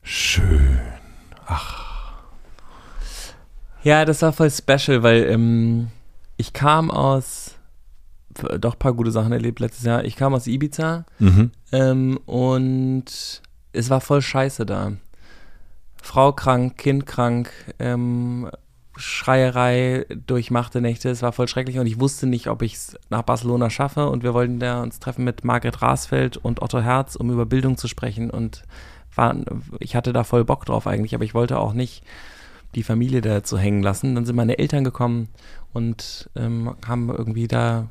schön. 0.02 0.80
Ach. 1.46 2.14
Ja, 3.82 4.04
das 4.04 4.20
war 4.20 4.32
voll 4.32 4.50
special, 4.50 5.02
weil 5.02 5.24
ähm, 5.30 5.88
ich 6.36 6.52
kam 6.52 6.90
aus, 6.90 7.54
doch 8.58 8.74
ein 8.74 8.78
paar 8.78 8.92
gute 8.92 9.10
Sachen 9.10 9.32
erlebt 9.32 9.60
letztes 9.60 9.84
Jahr. 9.84 10.04
Ich 10.04 10.16
kam 10.16 10.34
aus 10.34 10.46
Ibiza 10.46 11.06
mhm. 11.18 11.52
ähm, 11.72 12.18
und 12.26 13.04
es 13.72 13.90
war 13.90 14.00
voll 14.00 14.20
scheiße 14.20 14.66
da. 14.66 14.92
Frau 16.02 16.32
krank, 16.32 16.76
Kind 16.76 17.06
krank, 17.06 17.50
ähm, 17.78 18.50
Schreierei 19.00 20.06
durchmachte 20.26 20.80
Nächte. 20.80 21.08
Es 21.08 21.22
war 21.22 21.32
voll 21.32 21.48
schrecklich 21.48 21.78
und 21.78 21.86
ich 21.86 21.98
wusste 21.98 22.26
nicht, 22.26 22.48
ob 22.48 22.62
ich 22.62 22.74
es 22.74 22.96
nach 23.08 23.22
Barcelona 23.22 23.70
schaffe. 23.70 24.08
Und 24.08 24.22
wir 24.22 24.34
wollten 24.34 24.60
da 24.60 24.82
uns 24.82 25.00
treffen 25.00 25.24
mit 25.24 25.44
Margret 25.44 25.82
Rasfeld 25.82 26.36
und 26.36 26.62
Otto 26.62 26.80
Herz, 26.80 27.16
um 27.16 27.30
über 27.30 27.46
Bildung 27.46 27.76
zu 27.76 27.88
sprechen. 27.88 28.30
Und 28.30 28.62
war, 29.14 29.34
ich 29.78 29.96
hatte 29.96 30.12
da 30.12 30.24
voll 30.24 30.44
Bock 30.44 30.66
drauf 30.66 30.86
eigentlich, 30.86 31.14
aber 31.14 31.24
ich 31.24 31.34
wollte 31.34 31.58
auch 31.58 31.72
nicht 31.72 32.04
die 32.74 32.82
Familie 32.82 33.20
da 33.20 33.42
zu 33.42 33.58
hängen 33.58 33.82
lassen. 33.82 34.14
Dann 34.14 34.26
sind 34.26 34.36
meine 34.36 34.58
Eltern 34.58 34.84
gekommen 34.84 35.28
und 35.72 36.30
ähm, 36.36 36.74
haben 36.86 37.08
irgendwie 37.08 37.48
da, 37.48 37.88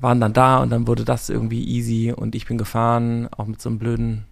waren 0.00 0.20
dann 0.20 0.32
da 0.32 0.58
und 0.58 0.70
dann 0.70 0.86
wurde 0.86 1.04
das 1.04 1.30
irgendwie 1.30 1.64
easy 1.64 2.12
und 2.12 2.34
ich 2.34 2.46
bin 2.46 2.58
gefahren, 2.58 3.28
auch 3.36 3.46
mit 3.46 3.60
so 3.60 3.68
einem 3.68 3.78
blöden 3.78 4.24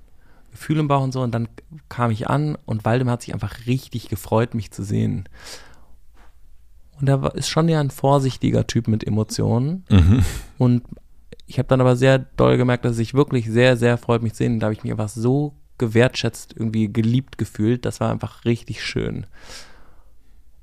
Gefühl 0.54 0.78
im 0.78 0.88
Bauch 0.88 1.02
und 1.02 1.12
so. 1.12 1.20
Und 1.20 1.32
dann 1.32 1.48
kam 1.88 2.10
ich 2.10 2.28
an 2.28 2.56
und 2.64 2.84
Waldemar 2.84 3.14
hat 3.14 3.22
sich 3.22 3.34
einfach 3.34 3.66
richtig 3.66 4.08
gefreut, 4.08 4.54
mich 4.54 4.70
zu 4.70 4.82
sehen. 4.82 5.28
Und 7.00 7.08
er 7.08 7.34
ist 7.34 7.48
schon 7.48 7.68
ja 7.68 7.80
ein 7.80 7.90
vorsichtiger 7.90 8.66
Typ 8.66 8.88
mit 8.88 9.06
Emotionen. 9.06 9.84
Mhm. 9.90 10.24
Und 10.58 10.82
ich 11.46 11.58
habe 11.58 11.68
dann 11.68 11.80
aber 11.80 11.96
sehr 11.96 12.18
doll 12.18 12.56
gemerkt, 12.56 12.84
dass 12.84 12.92
er 12.92 12.96
sich 12.96 13.14
wirklich 13.14 13.50
sehr, 13.50 13.76
sehr 13.76 13.98
freut, 13.98 14.22
mich 14.22 14.32
zu 14.32 14.38
sehen. 14.38 14.54
Und 14.54 14.60
da 14.60 14.66
habe 14.66 14.74
ich 14.74 14.82
mich 14.82 14.92
einfach 14.92 15.08
so 15.08 15.54
gewertschätzt, 15.78 16.54
irgendwie 16.56 16.92
geliebt 16.92 17.36
gefühlt. 17.36 17.84
Das 17.84 18.00
war 18.00 18.10
einfach 18.10 18.44
richtig 18.44 18.82
schön. 18.82 19.26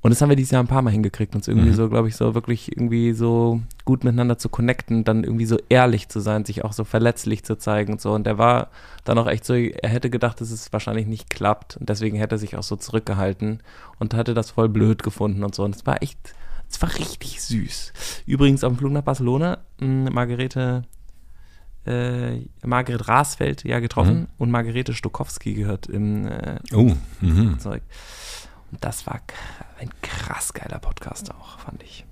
Und 0.04 0.10
das 0.10 0.20
haben 0.22 0.30
wir 0.30 0.36
dieses 0.36 0.50
Jahr 0.52 0.64
ein 0.64 0.68
paar 0.68 0.82
Mal 0.82 0.90
hingekriegt, 0.90 1.36
uns 1.36 1.48
irgendwie 1.48 1.70
Mhm. 1.70 1.74
so, 1.76 1.88
glaube 1.90 2.08
ich, 2.08 2.16
so 2.16 2.34
wirklich 2.34 2.72
irgendwie 2.76 3.14
so 3.14 3.62
gut 3.86 4.04
miteinander 4.04 4.40
zu 4.40 4.50
connecten, 4.50 5.04
dann 5.04 5.24
irgendwie 5.24 5.46
so 5.46 5.58
ehrlich 5.70 6.10
zu 6.10 6.20
sein, 6.20 6.44
sich 6.44 6.64
auch 6.66 6.74
so 6.74 6.84
verletzlich 6.86 7.44
zu 7.44 7.56
zeigen 7.56 7.94
und 7.94 8.02
so. 8.02 8.12
Und 8.14 8.26
der 8.26 8.40
war 8.40 8.70
dann 9.04 9.20
auch 9.20 9.28
echt 9.28 9.46
so, 9.46 9.54
er 9.54 9.90
hätte 9.90 10.10
gedacht, 10.10 10.42
dass 10.42 10.50
es 10.50 10.74
wahrscheinlich 10.74 11.06
nicht 11.06 11.30
klappt. 11.30 11.78
Und 11.78 11.88
deswegen 11.88 12.18
hätte 12.18 12.36
er 12.36 12.40
sich 12.40 12.56
auch 12.58 12.64
so 12.64 12.76
zurückgehalten 12.78 13.62
und 14.00 14.16
hatte 14.16 14.34
das 14.34 14.50
voll 14.50 14.70
blöd 14.70 15.04
gefunden 15.04 15.44
und 15.44 15.54
so. 15.54 15.64
Und 15.64 15.76
es 15.76 15.86
war 15.86 16.02
echt, 16.02 16.18
es 16.68 16.82
war 16.82 16.90
richtig 16.98 17.40
süß. 17.42 17.94
Übrigens 18.26 18.64
auf 18.64 18.74
dem 18.74 18.80
Flug 18.80 18.94
nach 18.94 19.04
Barcelona, 19.04 19.60
mh, 19.82 20.10
Margarete, 20.10 20.82
äh, 21.86 22.40
Margret 22.66 23.08
Rasfeld 23.08 23.64
ja 23.66 23.80
getroffen 23.80 24.22
Mhm. 24.22 24.28
und 24.40 24.50
Margarete 24.52 24.94
Stokowski 24.94 25.54
gehört 25.54 25.86
im 25.88 26.26
äh, 26.28 26.60
Oh, 26.74 26.92
mhm. 27.22 27.58
Und 28.72 28.84
das 28.84 29.06
war 29.08 29.20
ein 29.80 29.90
krass 30.02 30.54
geiler 30.54 30.80
Podcast 30.80 31.32
auch, 31.32 31.60
fand 31.60 31.84
ich. 31.84 32.06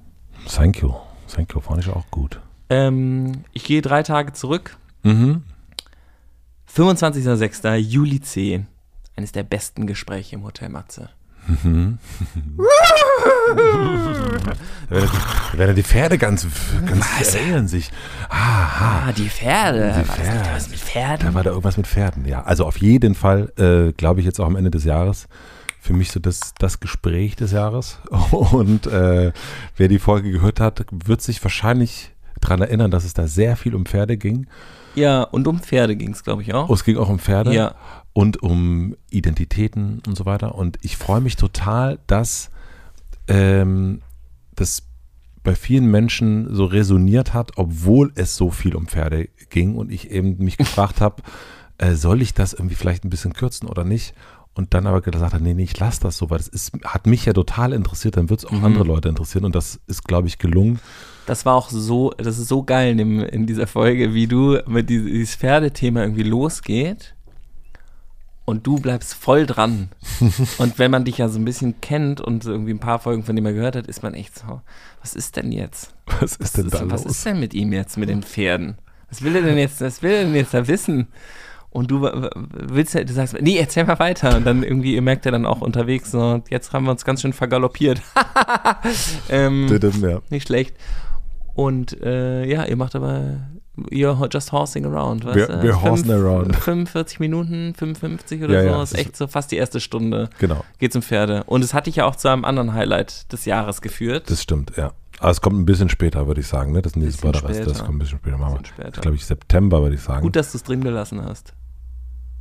Thank 0.53 0.81
you. 0.81 0.93
Thank 1.33 1.53
you, 1.53 1.61
fand 1.61 1.83
ich 1.83 1.89
auch 1.89 2.09
gut. 2.11 2.39
Ähm, 2.69 3.43
ich 3.53 3.63
gehe 3.63 3.81
drei 3.81 4.03
Tage 4.03 4.33
zurück. 4.33 4.77
Mhm. 5.03 5.43
25.06. 6.73 7.75
Juli 7.75 8.19
C. 8.21 8.65
Eines 9.15 9.31
der 9.31 9.43
besten 9.43 9.87
Gespräche 9.87 10.35
im 10.35 10.43
Hotel 10.43 10.69
Matze. 10.69 11.09
Da 11.47 11.55
werden, 14.95 15.09
da 15.53 15.57
werden 15.57 15.75
die 15.75 15.83
Pferde 15.83 16.17
ganz, 16.17 16.45
ganz 16.85 17.33
erinnern 17.35 17.67
sich. 17.67 17.91
Aha. 18.29 19.07
Ah, 19.07 19.11
die 19.11 19.29
Pferde. 19.29 19.93
Die 20.03 20.07
War 20.07 20.15
das 20.17 20.17
nicht 20.17 20.25
Pferde. 20.29 20.49
was 20.53 20.69
mit 20.69 20.79
Pferden? 20.79 21.27
Da 21.27 21.33
war 21.33 21.43
da 21.43 21.49
irgendwas 21.49 21.77
mit 21.77 21.87
Pferden, 21.87 22.25
ja. 22.25 22.43
Also 22.43 22.65
auf 22.65 22.77
jeden 22.77 23.15
Fall, 23.15 23.51
äh, 23.57 23.91
glaube 23.93 24.19
ich, 24.19 24.25
jetzt 24.25 24.39
auch 24.39 24.45
am 24.45 24.55
Ende 24.55 24.69
des 24.71 24.83
Jahres 24.83 25.27
für 25.79 25.93
mich 25.93 26.11
so 26.11 26.19
das, 26.19 26.53
das 26.59 26.79
Gespräch 26.79 27.35
des 27.35 27.51
Jahres. 27.51 27.99
Und 28.31 28.87
äh, 28.87 29.31
wer 29.77 29.87
die 29.87 29.99
Folge 29.99 30.31
gehört 30.31 30.59
hat, 30.59 30.85
wird 30.91 31.21
sich 31.21 31.43
wahrscheinlich 31.43 32.11
daran 32.41 32.61
erinnern, 32.61 32.91
dass 32.91 33.05
es 33.05 33.13
da 33.13 33.27
sehr 33.27 33.55
viel 33.55 33.75
um 33.75 33.85
Pferde 33.85 34.17
ging. 34.17 34.47
ja, 34.95 35.23
und 35.23 35.47
um 35.47 35.59
Pferde 35.59 35.95
ging 35.95 36.11
es, 36.11 36.23
glaube 36.23 36.41
ich, 36.41 36.53
auch. 36.53 36.69
Oh, 36.69 36.73
es 36.73 36.83
ging 36.85 36.97
auch 36.97 37.09
um 37.09 37.19
Pferde 37.19 37.53
Ja. 37.53 37.75
und 38.13 38.41
um 38.41 38.95
Identitäten 39.09 40.01
und 40.07 40.15
so 40.17 40.25
weiter. 40.25 40.55
Und 40.55 40.77
ich 40.81 40.95
freue 40.97 41.19
mich 41.21 41.35
total, 41.35 41.99
dass 42.07 42.49
ähm, 43.27 44.01
das 44.55 44.83
bei 45.43 45.55
vielen 45.55 45.89
Menschen 45.89 46.53
so 46.53 46.65
resoniert 46.65 47.33
hat, 47.33 47.53
obwohl 47.57 48.11
es 48.15 48.35
so 48.35 48.51
viel 48.51 48.75
um 48.75 48.87
Pferde 48.87 49.29
ging 49.49 49.75
und 49.75 49.91
ich 49.91 50.11
eben 50.11 50.37
mich 50.43 50.57
gefragt 50.57 51.01
habe, 51.01 51.21
äh, 51.77 51.93
soll 51.95 52.21
ich 52.21 52.33
das 52.33 52.53
irgendwie 52.53 52.75
vielleicht 52.75 53.03
ein 53.05 53.09
bisschen 53.09 53.33
kürzen 53.33 53.67
oder 53.67 53.83
nicht? 53.85 54.13
Und 54.59 54.73
dann 54.73 54.87
aber 54.87 54.99
gesagt 54.99 55.33
habe, 55.33 55.41
nee, 55.41 55.53
nee, 55.53 55.63
ich 55.63 55.79
lasse 55.79 56.01
das 56.01 56.17
so, 56.17 56.29
weil 56.29 56.37
das 56.37 56.49
ist, 56.49 56.73
hat 56.83 57.07
mich 57.07 57.23
ja 57.23 57.31
total 57.31 57.71
interessiert, 57.71 58.17
dann 58.17 58.29
wird 58.29 58.41
es 58.41 58.45
auch 58.45 58.51
Mhm. 58.51 58.65
andere 58.65 58.83
Leute 58.83 59.07
interessieren 59.07 59.45
und 59.45 59.55
das 59.55 59.79
ist, 59.87 60.03
glaube 60.03 60.27
ich, 60.27 60.37
gelungen. 60.37 60.81
Das 61.27 61.45
war 61.45 61.55
auch 61.55 61.69
so, 61.69 62.11
das 62.17 62.37
ist 62.37 62.49
so 62.49 62.63
geil 62.63 62.91
in, 62.91 62.97
dem, 62.97 63.19
in 63.21 63.47
dieser 63.47 63.67
Folge, 63.67 64.13
wie 64.13 64.27
du 64.27 64.59
mit 64.67 64.89
dieses, 64.89 65.07
dieses 65.07 65.35
Pferdethema 65.37 66.01
irgendwie 66.01 66.23
losgeht 66.23 67.15
und 68.43 68.67
du 68.67 68.81
bleibst 68.81 69.13
voll 69.13 69.45
dran. 69.45 69.91
und 70.57 70.77
wenn 70.77 70.91
man 70.91 71.05
dich 71.05 71.19
ja 71.19 71.29
so 71.29 71.39
ein 71.39 71.45
bisschen 71.45 71.79
kennt 71.79 72.19
und 72.19 72.43
irgendwie 72.43 72.73
ein 72.73 72.79
paar 72.79 72.99
Folgen 72.99 73.23
von 73.23 73.37
dem 73.37 73.45
er 73.45 73.53
gehört 73.53 73.77
hat, 73.77 73.87
ist 73.87 74.03
man 74.03 74.13
echt 74.13 74.37
so, 74.37 74.59
was 74.99 75.13
ist 75.13 75.37
denn 75.37 75.53
jetzt? 75.53 75.93
Was 76.19 76.35
ist 76.35 76.57
denn 76.57 76.69
da 76.69 76.81
was, 76.81 76.89
was 76.91 77.03
los? 77.05 77.15
ist 77.15 77.25
denn 77.25 77.39
mit 77.39 77.53
ihm 77.53 77.71
jetzt, 77.71 77.97
mit 77.97 78.09
den 78.09 78.23
Pferden? 78.23 78.77
Was 79.09 79.21
will 79.21 79.37
er 79.37 79.41
denn 79.41 79.57
jetzt, 79.57 79.79
was 79.79 80.03
will 80.03 80.11
er 80.11 80.23
denn 80.25 80.35
jetzt 80.35 80.53
da 80.53 80.67
wissen? 80.67 81.07
Und 81.71 81.91
du 81.91 82.01
willst 82.01 82.95
ja, 82.95 83.03
du 83.03 83.13
sagst, 83.13 83.35
nee, 83.41 83.57
erzähl 83.57 83.85
mal 83.85 83.99
weiter. 83.99 84.35
Und 84.37 84.45
dann 84.45 84.63
irgendwie, 84.63 84.95
ihr 84.95 85.01
merkt 85.03 85.25
ja 85.25 85.31
dann 85.31 85.45
auch 85.45 85.61
unterwegs, 85.61 86.09
so, 86.11 86.41
jetzt 86.49 86.73
haben 86.73 86.85
wir 86.85 86.91
uns 86.91 87.05
ganz 87.05 87.21
schön 87.21 87.31
vergaloppiert. 87.33 88.01
ähm, 89.29 89.67
ja. 90.01 90.19
nicht 90.29 90.47
schlecht. 90.47 90.75
Und 91.53 92.01
äh, 92.01 92.45
ja, 92.45 92.65
ihr 92.65 92.75
macht 92.75 92.95
aber, 92.95 93.41
you're 93.91 94.33
just 94.33 94.51
horsing 94.51 94.85
around. 94.85 95.25
Weißt 95.25 95.35
Wir- 95.35 95.47
du? 95.47 95.61
wir 95.63 95.81
horsen 95.81 96.09
around. 96.11 96.55
45 96.55 97.19
Minuten, 97.19 97.73
55 97.75 98.43
oder 98.43 98.53
Ja, 98.55 98.61
so, 98.61 98.67
ja, 98.67 98.73
ist 98.83 98.93
das 98.93 98.99
ist- 98.99 99.05
echt 99.05 99.17
so 99.17 99.27
fast 99.27 99.51
die 99.51 99.57
erste 99.57 99.79
Stunde. 99.79 100.29
Genau, 100.39 100.63
Geht's 100.79 100.95
um 100.95 101.01
Pferde. 101.01 101.43
Und 101.45 101.63
es 101.63 101.73
hat 101.73 101.85
dich 101.87 101.97
ja 101.97 102.05
auch 102.05 102.15
zu 102.15 102.29
einem 102.29 102.45
anderen 102.45 102.73
Highlight 102.73 103.31
des 103.31 103.45
Jahres 103.45 103.81
geführt. 103.81 104.29
das 104.31 104.41
stimmt, 104.41 104.73
ja. 104.77 104.93
Aber 105.19 105.31
es 105.31 105.41
kommt 105.41 105.59
ein 105.59 105.65
bisschen 105.65 105.89
später, 105.89 106.27
würde 106.27 106.39
ich 106.39 106.47
sagen. 106.47 106.71
Ne? 106.71 106.81
Das, 106.81 106.93
das 106.93 107.17
der 107.17 107.33
Rest, 107.43 107.67
das 107.67 107.79
kommt 107.83 107.97
ein 107.97 107.99
bisschen 107.99 108.19
später. 108.19 108.37
Machen 108.37 108.53
wir. 108.53 108.59
Bisschen 108.59 108.75
später. 108.77 109.01
glaube 109.01 109.17
ich, 109.17 109.25
September, 109.25 109.81
würde 109.81 109.95
ich 109.95 110.01
sagen. 110.01 110.21
Gut, 110.21 110.37
dass 110.37 110.53
du 110.53 110.57
es 110.57 110.63
drin 110.63 110.81
gelassen 110.81 111.21
hast. 111.25 111.53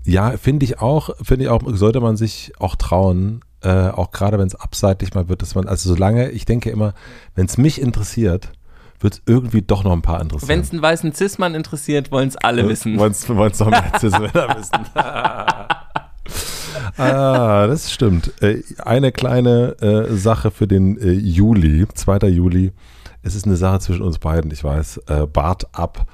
Ja, 0.09 0.37
finde 0.37 0.65
ich 0.65 0.81
auch, 0.81 1.11
finde 1.23 1.45
ich 1.45 1.51
auch, 1.51 1.63
sollte 1.67 2.01
man 2.01 2.17
sich 2.17 2.53
auch 2.59 2.77
trauen, 2.77 3.43
äh, 3.63 3.89
auch 3.89 4.11
gerade 4.11 4.39
wenn 4.39 4.47
es 4.47 4.55
abseitig 4.55 5.15
mal 5.15 5.29
wird, 5.29 5.43
dass 5.43 5.55
man, 5.55 5.69
also 5.69 5.91
solange, 5.91 6.31
ich 6.31 6.45
denke 6.45 6.71
immer, 6.71 6.95
wenn 7.35 7.47
es 7.47 7.59
mich 7.59 7.81
interessiert, 7.81 8.51
wird 9.01 9.15
es 9.15 9.23
irgendwie 9.27 9.63
doch 9.63 9.85
noch 9.85 9.93
ein 9.93 10.03
paar 10.03 10.21
interessieren. 10.21 10.49
Wenn 10.49 10.61
es 10.61 10.73
einen 10.73 10.83
weißen 10.83 11.13
Cis-Mann 11.13 11.55
interessiert, 11.55 12.11
wollen 12.11 12.29
es 12.29 12.37
alle 12.37 12.69
wissen. 12.69 12.99
Wollen 12.99 13.13
es 13.13 13.29
noch 13.29 13.71
mehr 13.71 13.93
Cis-Männer 13.99 14.57
wissen. 14.59 14.87
ah, 16.97 17.67
das 17.67 17.93
stimmt. 17.93 18.33
Äh, 18.43 18.63
eine 18.79 19.13
kleine 19.13 19.77
äh, 19.81 20.15
Sache 20.15 20.51
für 20.51 20.67
den 20.67 20.99
äh, 20.99 21.13
Juli, 21.13 21.87
2. 21.93 22.29
Juli. 22.29 22.73
Es 23.23 23.35
ist 23.35 23.47
eine 23.47 23.57
Sache 23.57 23.81
zwischen 23.81 24.03
uns 24.03 24.19
beiden, 24.19 24.51
ich 24.51 24.65
weiß. 24.65 25.03
Äh, 25.07 25.27
Bart 25.27 25.69
ab. 25.73 26.07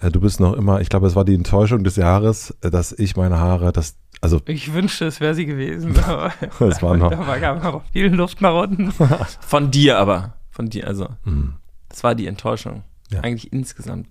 Äh, 0.00 0.10
du 0.10 0.20
bist 0.20 0.40
noch 0.40 0.54
immer, 0.54 0.80
ich 0.80 0.88
glaube, 0.88 1.06
es 1.06 1.14
war 1.14 1.24
die 1.24 1.34
Enttäuschung 1.34 1.84
des 1.84 1.96
Jahres, 1.96 2.56
äh, 2.62 2.70
dass 2.70 2.92
ich 2.92 3.16
meine 3.16 3.38
Haare, 3.38 3.72
das, 3.72 3.96
also 4.20 4.40
Ich 4.46 4.72
wünschte, 4.72 5.06
es 5.06 5.20
wäre 5.20 5.34
sie 5.34 5.46
gewesen. 5.46 5.96
Aber 6.06 6.32
Das 6.58 6.82
war 6.82 6.96
noch- 6.96 7.10
da 7.10 7.26
war 7.26 7.38
gab 7.40 7.62
noch 7.62 7.82
viel 7.92 8.06
Luft 8.14 8.40
nach 8.40 8.54
unten. 8.62 8.92
Von 9.40 9.70
dir 9.70 9.98
aber. 9.98 10.34
Von 10.50 10.68
dir, 10.68 10.86
also. 10.86 11.08
mh, 11.24 11.54
Das 11.88 12.02
war 12.02 12.14
die 12.14 12.26
Enttäuschung. 12.26 12.82
Ja. 13.10 13.20
Eigentlich 13.20 13.52
insgesamt 13.52 14.06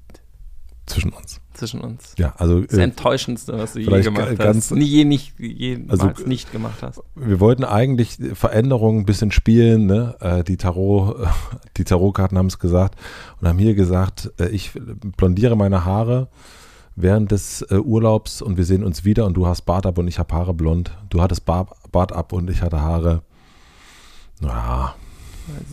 zwischen 0.90 1.12
uns. 1.14 1.40
zwischen 1.54 1.82
uns. 1.82 2.14
Ja, 2.18 2.34
also 2.38 2.62
Das 2.62 2.78
äh, 2.78 2.84
Enttäuschendste, 2.84 3.58
was 3.58 3.74
du 3.74 3.80
je 3.80 4.02
gemacht 4.02 4.26
ga- 4.26 4.30
hast. 4.32 4.38
ganz- 4.38 4.72
Nie, 4.72 4.86
je 4.86 5.06
nicht, 5.06 5.40
jemals 5.40 6.00
Also, 6.02 6.26
nicht 6.28 6.52
gemacht 6.52 6.82
hast. 6.82 7.02
wir 7.16 7.40
wollten 7.40 7.64
eigentlich 7.64 8.18
Veränderungen 8.34 9.00
ein 9.02 9.06
bisschen 9.06 9.32
spielen, 9.32 9.86
ne? 9.86 10.16
Äh, 10.20 10.44
die 10.44 10.58
Tarot, 10.58 11.16
die 11.78 11.84
Tarotkarten 11.84 12.38
haben 12.38 12.48
es 12.48 12.60
gesagt 12.60 13.00
und 13.40 13.48
haben 13.48 13.60
hier 13.60 13.76
gesagt, 13.76 14.32
äh, 14.40 14.50
ich 14.50 14.72
blondiere 15.18 15.56
meine 15.56 15.86
Haare 15.86 16.28
während 16.96 17.32
des 17.32 17.62
äh, 17.64 17.76
Urlaubs 17.76 18.42
und 18.42 18.58
wir 18.58 18.66
sehen 18.66 18.84
uns 18.84 19.06
wieder 19.06 19.26
und 19.26 19.36
du 19.36 19.48
hast 19.48 19.62
Bart 19.62 19.86
ab 19.86 19.98
und 19.98 20.08
ich 20.08 20.20
habe 20.20 20.34
Haare 20.36 20.54
blond. 20.54 20.98
Du 21.10 21.22
hattest 21.22 21.46
Bar 21.46 21.68
Bart 21.92 22.12
ab 22.12 22.34
und 22.34 22.50
ich 22.50 22.62
hatte 22.62 22.82
Haare. 22.82 23.22
Na, 24.42 24.96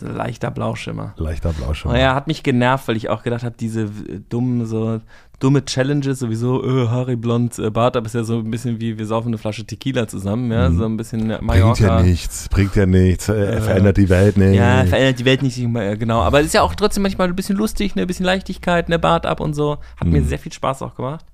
Also 0.01 0.13
leichter 0.15 0.51
Blauschimmer. 0.51 1.13
leichter 1.17 1.53
Blauschimmer. 1.53 1.93
Naja, 1.93 2.15
hat 2.15 2.27
mich 2.27 2.43
genervt, 2.43 2.87
weil 2.87 2.97
ich 2.97 3.09
auch 3.09 3.23
gedacht 3.23 3.43
habe, 3.43 3.55
diese 3.59 3.89
dummen, 4.29 4.65
so 4.65 4.99
dumme 5.39 5.63
Challenges, 5.65 6.19
sowieso, 6.19 6.63
äh, 6.63 6.87
Harry 6.87 7.15
blond, 7.15 7.59
äh, 7.59 7.69
Bart, 7.69 7.95
aber 7.95 8.07
ist 8.07 8.15
ja 8.15 8.23
so 8.23 8.39
ein 8.39 8.49
bisschen 8.49 8.79
wie, 8.81 8.97
wir 8.97 9.05
saufen 9.05 9.27
eine 9.27 9.37
Flasche 9.37 9.65
Tequila 9.65 10.07
zusammen, 10.07 10.51
ja, 10.51 10.69
Mhm. 10.69 10.77
so 10.77 10.85
ein 10.85 10.97
bisschen 10.97 11.29
äh, 11.29 11.35
Bringt 11.35 11.43
Mallorca. 11.43 11.83
ja 11.99 12.01
nichts, 12.01 12.49
bringt 12.49 12.75
ja 12.75 12.85
nichts, 12.87 13.29
äh, 13.29 13.33
Äh, 13.57 13.61
verändert 13.61 13.97
die 13.97 14.09
Welt 14.09 14.37
nicht. 14.37 14.55
Ja, 14.55 14.83
verändert 14.85 15.19
die 15.19 15.25
Welt 15.25 15.43
nicht, 15.43 15.57
äh, 15.59 15.95
genau. 15.97 16.21
Aber 16.21 16.39
es 16.39 16.47
ist 16.47 16.53
ja 16.53 16.63
auch 16.63 16.73
trotzdem 16.73 17.03
manchmal 17.03 17.27
ein 17.27 17.35
bisschen 17.35 17.55
lustig, 17.55 17.95
ne, 17.95 18.01
ein 18.01 18.07
bisschen 18.07 18.25
Leichtigkeit, 18.25 18.89
ne, 18.89 18.97
Bart 18.97 19.25
ab 19.27 19.39
und 19.39 19.53
so. 19.53 19.77
Hat 19.97 20.07
mir 20.07 20.21
Mhm. 20.21 20.25
sehr 20.27 20.39
viel 20.39 20.51
Spaß 20.53 20.81
auch 20.81 20.95
gemacht. 20.95 21.25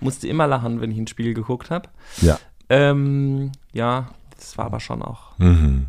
Musste 0.00 0.28
immer 0.28 0.46
lachen, 0.46 0.80
wenn 0.80 0.90
ich 0.92 0.98
ein 0.98 1.06
Spiel 1.08 1.34
geguckt 1.34 1.70
habe. 1.70 1.88
ja. 2.22 2.38
Ähm, 2.72 3.50
ja, 3.72 4.10
das 4.38 4.56
war 4.56 4.66
aber 4.66 4.78
schon 4.78 5.02
auch, 5.02 5.36
Mhm. 5.38 5.86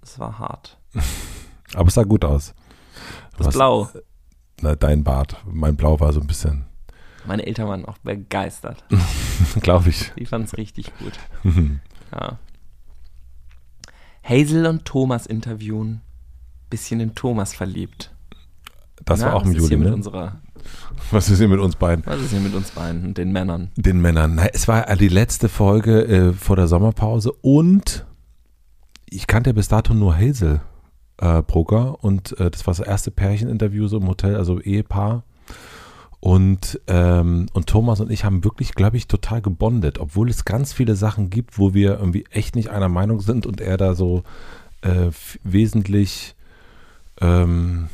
das 0.00 0.20
war 0.20 0.38
hart. 0.38 0.78
Aber 1.74 1.88
es 1.88 1.94
sah 1.94 2.02
gut 2.04 2.24
aus. 2.24 2.54
Das 3.36 3.48
Was- 3.48 3.54
Blau. 3.54 3.88
Na, 4.62 4.74
dein 4.74 5.04
Bart, 5.04 5.36
mein 5.44 5.76
Blau 5.76 6.00
war 6.00 6.12
so 6.14 6.20
ein 6.20 6.26
bisschen, 6.26 6.64
Meine 7.26 7.44
Eltern 7.46 7.68
waren 7.68 7.84
auch 7.84 7.98
begeistert. 7.98 8.82
glaube 9.60 9.90
ich. 9.90 10.12
Die 10.18 10.24
fanden 10.24 10.46
es 10.46 10.56
richtig 10.56 10.92
gut. 10.98 11.12
Ja. 12.12 12.38
Hazel 14.22 14.66
und 14.66 14.84
Thomas 14.84 15.26
interviewen. 15.26 16.00
Bisschen 16.70 17.00
in 17.00 17.14
Thomas 17.14 17.54
verliebt. 17.54 18.12
Das 19.04 19.20
Na, 19.20 19.26
war 19.26 19.34
auch 19.36 19.44
im 19.44 19.52
Juli, 19.52 19.76
ne? 19.76 19.92
unserer, 19.94 20.40
Was 21.10 21.28
ist 21.28 21.38
hier 21.38 21.48
mit 21.48 21.60
uns 21.60 21.76
beiden? 21.76 22.04
Was 22.06 22.20
ist 22.20 22.30
hier 22.30 22.40
mit 22.40 22.54
uns 22.54 22.70
beiden 22.70 23.14
den 23.14 23.30
Männern? 23.30 23.70
Den 23.76 24.00
Männern. 24.00 24.34
Na, 24.36 24.46
es 24.46 24.66
war 24.66 24.84
die 24.96 25.08
letzte 25.08 25.48
Folge 25.48 26.06
äh, 26.06 26.32
vor 26.32 26.56
der 26.56 26.66
Sommerpause 26.66 27.30
und 27.42 28.04
ich 29.08 29.26
kannte 29.26 29.54
bis 29.54 29.68
dato 29.68 29.94
nur 29.94 30.16
Hazel 30.16 30.60
äh, 31.18 31.42
Brugger 31.42 32.02
und 32.04 32.38
äh, 32.38 32.50
das 32.50 32.66
war 32.66 32.74
das 32.74 32.86
erste 32.86 33.10
Pärcheninterview 33.10 33.88
so 33.88 33.98
im 33.98 34.08
Hotel, 34.08 34.36
also 34.36 34.60
Ehepaar. 34.60 35.22
Und, 36.20 36.80
ähm, 36.88 37.46
und 37.52 37.68
Thomas 37.68 38.00
und 38.00 38.10
ich 38.10 38.24
haben 38.24 38.42
wirklich, 38.42 38.74
glaube 38.74 38.96
ich, 38.96 39.06
total 39.06 39.42
gebondet, 39.42 39.98
obwohl 39.98 40.28
es 40.28 40.44
ganz 40.44 40.72
viele 40.72 40.96
Sachen 40.96 41.30
gibt, 41.30 41.58
wo 41.58 41.74
wir 41.74 41.98
irgendwie 41.98 42.24
echt 42.30 42.56
nicht 42.56 42.70
einer 42.70 42.88
Meinung 42.88 43.20
sind 43.20 43.46
und 43.46 43.60
er 43.60 43.76
da 43.76 43.94
so 43.94 44.24
äh, 44.80 45.10
wesentlich, 45.44 46.34
ähm, 47.20 47.88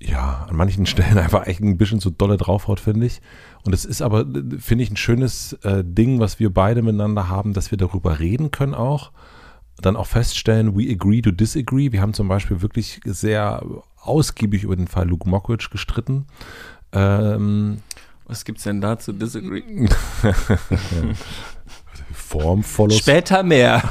ja, 0.00 0.46
an 0.48 0.56
manchen 0.56 0.86
Stellen 0.86 1.18
einfach 1.18 1.46
echt 1.46 1.60
ein 1.60 1.76
bisschen 1.76 2.00
zu 2.00 2.10
dolle 2.10 2.36
draufhaut, 2.36 2.80
finde 2.80 3.06
ich. 3.06 3.20
Und 3.64 3.74
es 3.74 3.84
ist 3.84 4.00
aber, 4.00 4.24
finde 4.58 4.84
ich, 4.84 4.90
ein 4.90 4.96
schönes 4.96 5.54
äh, 5.64 5.82
Ding, 5.84 6.20
was 6.20 6.38
wir 6.38 6.54
beide 6.54 6.82
miteinander 6.82 7.28
haben, 7.28 7.52
dass 7.52 7.72
wir 7.72 7.78
darüber 7.78 8.20
reden 8.20 8.52
können 8.52 8.74
auch. 8.74 9.10
Dann 9.82 9.96
auch 9.96 10.06
feststellen, 10.06 10.76
we 10.76 10.90
agree 10.90 11.20
to 11.20 11.30
disagree. 11.30 11.92
Wir 11.92 12.00
haben 12.00 12.14
zum 12.14 12.28
Beispiel 12.28 12.62
wirklich 12.62 13.00
sehr 13.04 13.62
ausgiebig 14.00 14.62
über 14.64 14.76
den 14.76 14.88
Fall 14.88 15.08
Luke 15.08 15.28
Mockridge 15.28 15.68
gestritten. 15.70 16.26
Ähm, 16.92 17.82
Was 18.26 18.44
gibt's 18.44 18.62
denn 18.62 18.80
da 18.80 18.98
zu 18.98 19.12
disagree? 19.12 19.62
Form 22.12 22.62
follows. 22.62 22.98
Später 22.98 23.42
mehr. 23.42 23.82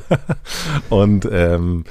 und, 0.90 1.28
ähm, 1.30 1.84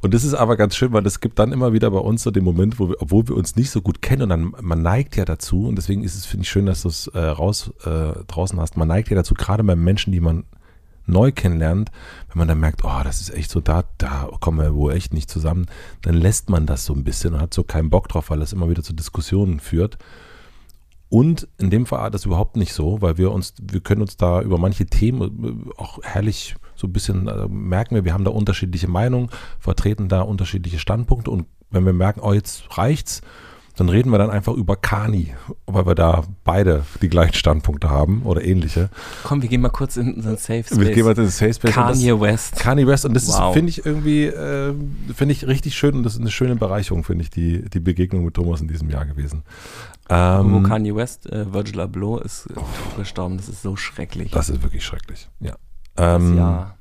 und 0.00 0.14
das 0.14 0.24
ist 0.24 0.34
aber 0.34 0.56
ganz 0.56 0.76
schön, 0.76 0.92
weil 0.92 1.04
es 1.06 1.20
gibt 1.20 1.38
dann 1.38 1.52
immer 1.52 1.72
wieder 1.72 1.90
bei 1.90 1.98
uns 1.98 2.22
so 2.22 2.30
den 2.30 2.44
Moment, 2.44 2.78
wo 2.78 2.90
wir, 2.90 2.96
obwohl 3.00 3.28
wir 3.28 3.36
uns 3.36 3.56
nicht 3.56 3.70
so 3.70 3.82
gut 3.82 4.00
kennen 4.00 4.22
und 4.22 4.28
dann, 4.28 4.54
man 4.60 4.80
neigt 4.80 5.16
ja 5.16 5.24
dazu, 5.24 5.66
und 5.66 5.76
deswegen 5.76 6.04
ist 6.04 6.14
es, 6.14 6.24
finde 6.24 6.44
ich 6.44 6.50
schön, 6.50 6.66
dass 6.66 6.82
du 6.82 6.88
es 6.88 7.08
äh, 7.08 7.18
raus 7.18 7.72
äh, 7.84 8.24
draußen 8.26 8.58
hast, 8.60 8.76
man 8.76 8.88
neigt 8.88 9.10
ja 9.10 9.16
dazu, 9.16 9.34
gerade 9.34 9.64
bei 9.64 9.74
Menschen, 9.74 10.12
die 10.12 10.20
man 10.20 10.44
neu 11.08 11.32
kennenlernt, 11.32 11.90
wenn 12.28 12.38
man 12.38 12.48
dann 12.48 12.60
merkt, 12.60 12.84
oh, 12.84 13.00
das 13.02 13.20
ist 13.20 13.30
echt 13.30 13.50
so, 13.50 13.60
da, 13.60 13.84
da 13.98 14.28
kommen 14.40 14.58
wir 14.58 14.74
wohl 14.74 14.92
echt 14.92 15.12
nicht 15.12 15.30
zusammen, 15.30 15.66
dann 16.02 16.14
lässt 16.14 16.50
man 16.50 16.66
das 16.66 16.84
so 16.84 16.94
ein 16.94 17.04
bisschen 17.04 17.34
und 17.34 17.40
hat 17.40 17.54
so 17.54 17.64
keinen 17.64 17.90
Bock 17.90 18.08
drauf, 18.08 18.30
weil 18.30 18.40
das 18.40 18.52
immer 18.52 18.70
wieder 18.70 18.82
zu 18.82 18.92
Diskussionen 18.92 19.60
führt. 19.60 19.98
Und 21.10 21.48
in 21.56 21.70
dem 21.70 21.86
Fall 21.86 22.10
das 22.10 22.26
überhaupt 22.26 22.56
nicht 22.56 22.74
so, 22.74 23.00
weil 23.00 23.16
wir 23.16 23.32
uns, 23.32 23.54
wir 23.62 23.80
können 23.80 24.02
uns 24.02 24.18
da 24.18 24.42
über 24.42 24.58
manche 24.58 24.84
Themen 24.84 25.70
äh, 25.70 25.80
auch 25.80 26.00
herrlich 26.02 26.54
so 26.74 26.86
ein 26.86 26.92
bisschen 26.92 27.28
äh, 27.28 27.48
merken 27.48 27.94
wir, 27.94 28.04
wir 28.04 28.12
haben 28.12 28.24
da 28.24 28.30
unterschiedliche 28.30 28.88
Meinungen, 28.88 29.30
vertreten 29.58 30.08
da 30.08 30.20
unterschiedliche 30.20 30.78
Standpunkte 30.78 31.30
und 31.30 31.46
wenn 31.70 31.86
wir 31.86 31.92
merken, 31.92 32.20
oh, 32.20 32.32
jetzt 32.32 32.76
reicht's, 32.76 33.22
dann 33.78 33.88
reden 33.88 34.10
wir 34.10 34.18
dann 34.18 34.30
einfach 34.30 34.54
über 34.54 34.74
Kani, 34.74 35.34
weil 35.66 35.86
wir 35.86 35.94
da 35.94 36.24
beide 36.42 36.84
die 37.00 37.08
gleichen 37.08 37.34
Standpunkte 37.34 37.88
haben 37.88 38.22
oder 38.24 38.42
ähnliche. 38.42 38.90
Komm, 39.22 39.40
wir 39.40 39.48
gehen 39.48 39.60
mal 39.60 39.68
kurz 39.68 39.96
in 39.96 40.14
unseren 40.14 40.36
Safe 40.36 40.64
Space. 40.64 40.80
Wir 40.80 40.90
gehen 40.90 41.04
mal 41.04 41.10
in 41.10 41.16
den 41.16 41.28
Safe 41.28 41.54
Space. 41.54 41.72
Kanye 41.72 42.10
das, 42.10 42.20
West. 42.20 42.56
Kanye 42.56 42.86
West 42.88 43.04
und 43.04 43.14
das 43.14 43.28
wow. 43.28 43.54
finde 43.54 43.70
ich 43.70 43.86
irgendwie, 43.86 44.24
äh, 44.24 44.74
finde 45.14 45.32
ich 45.32 45.46
richtig 45.46 45.76
schön 45.76 45.94
und 45.94 46.02
das 46.02 46.14
ist 46.14 46.20
eine 46.20 46.30
schöne 46.30 46.56
Bereicherung, 46.56 47.04
finde 47.04 47.22
ich, 47.22 47.30
die, 47.30 47.68
die 47.70 47.80
Begegnung 47.80 48.24
mit 48.24 48.34
Thomas 48.34 48.60
in 48.60 48.66
diesem 48.66 48.90
Jahr 48.90 49.06
gewesen. 49.06 49.44
Ähm, 50.10 50.64
Kanye 50.64 50.96
West, 50.96 51.30
äh, 51.30 51.52
Virgil 51.52 51.80
Abloh 51.80 52.18
ist 52.18 52.46
äh, 52.46 52.54
gestorben, 52.98 53.36
das 53.36 53.48
ist 53.48 53.62
so 53.62 53.76
schrecklich. 53.76 54.32
Das 54.32 54.48
ist 54.48 54.62
wirklich 54.62 54.84
schrecklich, 54.84 55.28
ja. 55.38 55.54
Ähm, 55.96 56.36
ja. 56.36 56.74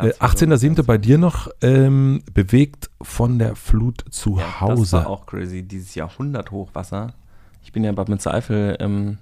18.07. 0.00 0.82
bei 0.82 0.98
dir 0.98 1.18
noch, 1.18 1.48
ähm, 1.60 2.22
bewegt 2.32 2.90
von 3.02 3.38
der 3.38 3.56
Flut 3.56 4.04
zu 4.10 4.38
ja, 4.38 4.60
Hause. 4.60 4.82
Das 4.82 4.92
war 4.92 5.06
auch 5.08 5.26
crazy, 5.26 5.62
dieses 5.62 5.94
Jahrhundert-Hochwasser. 5.94 7.14
Ich 7.62 7.72
bin 7.72 7.84
ja 7.84 7.92
bei 7.92 8.04
Bad 8.04 8.26
Eifel 8.26 8.76
ähm, 8.80 9.18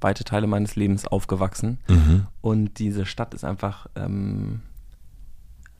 weite 0.00 0.24
Teile 0.24 0.46
meines 0.46 0.76
Lebens 0.76 1.06
aufgewachsen 1.06 1.78
mhm. 1.88 2.26
und 2.42 2.78
diese 2.78 3.06
Stadt 3.06 3.34
ist 3.34 3.44
einfach 3.44 3.86
ähm, 3.96 4.60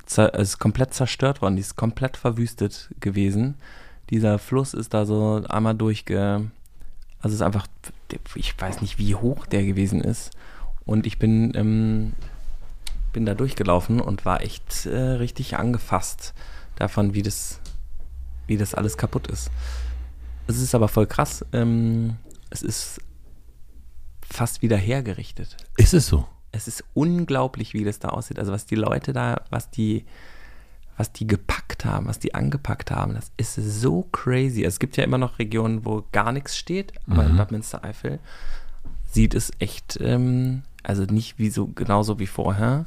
ist 0.07 0.59
komplett 0.59 0.95
zerstört 0.95 1.43
worden, 1.43 1.57
die 1.57 1.63
ist 1.63 1.77
komplett 1.77 2.17
verwüstet 2.17 2.91
gewesen. 3.01 3.55
Dieser 4.11 4.39
Fluss 4.39 4.75
ist 4.75 4.95
da 4.95 5.07
so 5.07 5.43
einmal 5.49 5.75
durchge... 5.75 6.51
Also 7.21 7.33
es 7.33 7.41
ist 7.41 7.43
einfach, 7.43 7.67
ich 8.35 8.61
weiß 8.61 8.83
nicht, 8.83 8.99
wie 8.99 9.15
hoch 9.15 9.47
der 9.47 9.65
gewesen 9.65 10.03
ist. 10.03 10.31
Und 10.85 11.07
ich 11.07 11.19
bin 11.19 11.53
ähm, 11.55 12.13
bin 13.15 13.25
da 13.25 13.35
durchgelaufen 13.35 14.03
und 14.03 14.27
war 14.27 14.43
echt 14.43 14.85
äh, 14.85 14.99
richtig 14.99 15.57
angefasst 15.57 16.35
davon, 16.77 17.15
wie 17.15 17.23
das, 17.23 17.61
wie 18.47 18.59
das 18.59 18.75
alles 18.75 18.99
kaputt 18.99 19.29
ist. 19.29 19.51
Es 20.47 20.61
ist 20.61 20.75
aber 20.75 20.89
voll 20.89 21.07
krass. 21.07 21.47
Ähm, 21.53 22.17
es 22.51 22.63
ist 22.63 23.01
fast 24.23 24.61
wieder 24.61 24.77
hergerichtet. 24.77 25.57
Ist 25.79 25.95
es 25.95 26.07
so? 26.07 26.27
Es 26.53 26.69
ist 26.69 26.85
unglaublich, 26.93 27.73
wie 27.73 27.85
das 27.85 27.99
da 27.99 28.09
aussieht. 28.09 28.39
Also 28.39 28.53
was 28.53 28.67
die 28.67 28.75
Leute 28.75 29.13
da, 29.13 29.43
was 29.49 29.71
die, 29.71 30.05
was 30.97 31.13
die 31.13 31.27
gepackt 31.27 31.85
haben, 31.85 32.07
was 32.07 32.19
die 32.19 32.35
angepackt 32.35 32.91
haben, 32.91 33.15
das 33.15 33.33
ist 33.37 33.55
so 33.55 34.03
crazy. 34.13 34.65
Also 34.65 34.75
es 34.75 34.79
gibt 34.81 34.97
ja 34.97 35.05
immer 35.05 35.19
noch 35.19 35.39
Regionen, 35.39 35.85
wo 35.85 36.05
gar 36.13 36.33
nichts 36.33 36.57
steht, 36.57 36.93
aber 37.09 37.23
mhm. 37.23 37.31
in 37.31 37.37
Bad 37.37 37.53
Münstereifel 37.53 38.19
sieht 39.11 39.35
es 39.35 39.53
echt, 39.61 39.99
ähm, 40.01 40.63
also 40.83 41.05
nicht 41.05 41.39
wie 41.39 41.51
so 41.51 41.69
genauso 41.69 42.19
wie 42.19 42.27
vorher, 42.27 42.87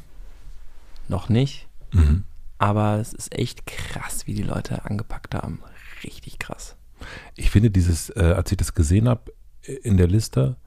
noch 1.09 1.29
nicht. 1.29 1.67
Mhm. 1.93 2.23
Aber 2.57 2.97
es 2.99 3.13
ist 3.13 3.33
echt 3.33 3.65
krass, 3.65 4.25
wie 4.25 4.33
die 4.33 4.43
Leute 4.43 4.85
angepackt 4.85 5.35
haben. 5.35 5.59
Richtig 6.03 6.39
krass. 6.39 6.75
Ich 7.35 7.51
finde 7.51 7.69
dieses, 7.69 8.09
äh, 8.09 8.33
als 8.35 8.51
ich 8.51 8.57
das 8.57 8.73
gesehen 8.73 9.07
habe 9.07 9.31
in 9.83 9.97
der 9.97 10.07
Liste, 10.07 10.57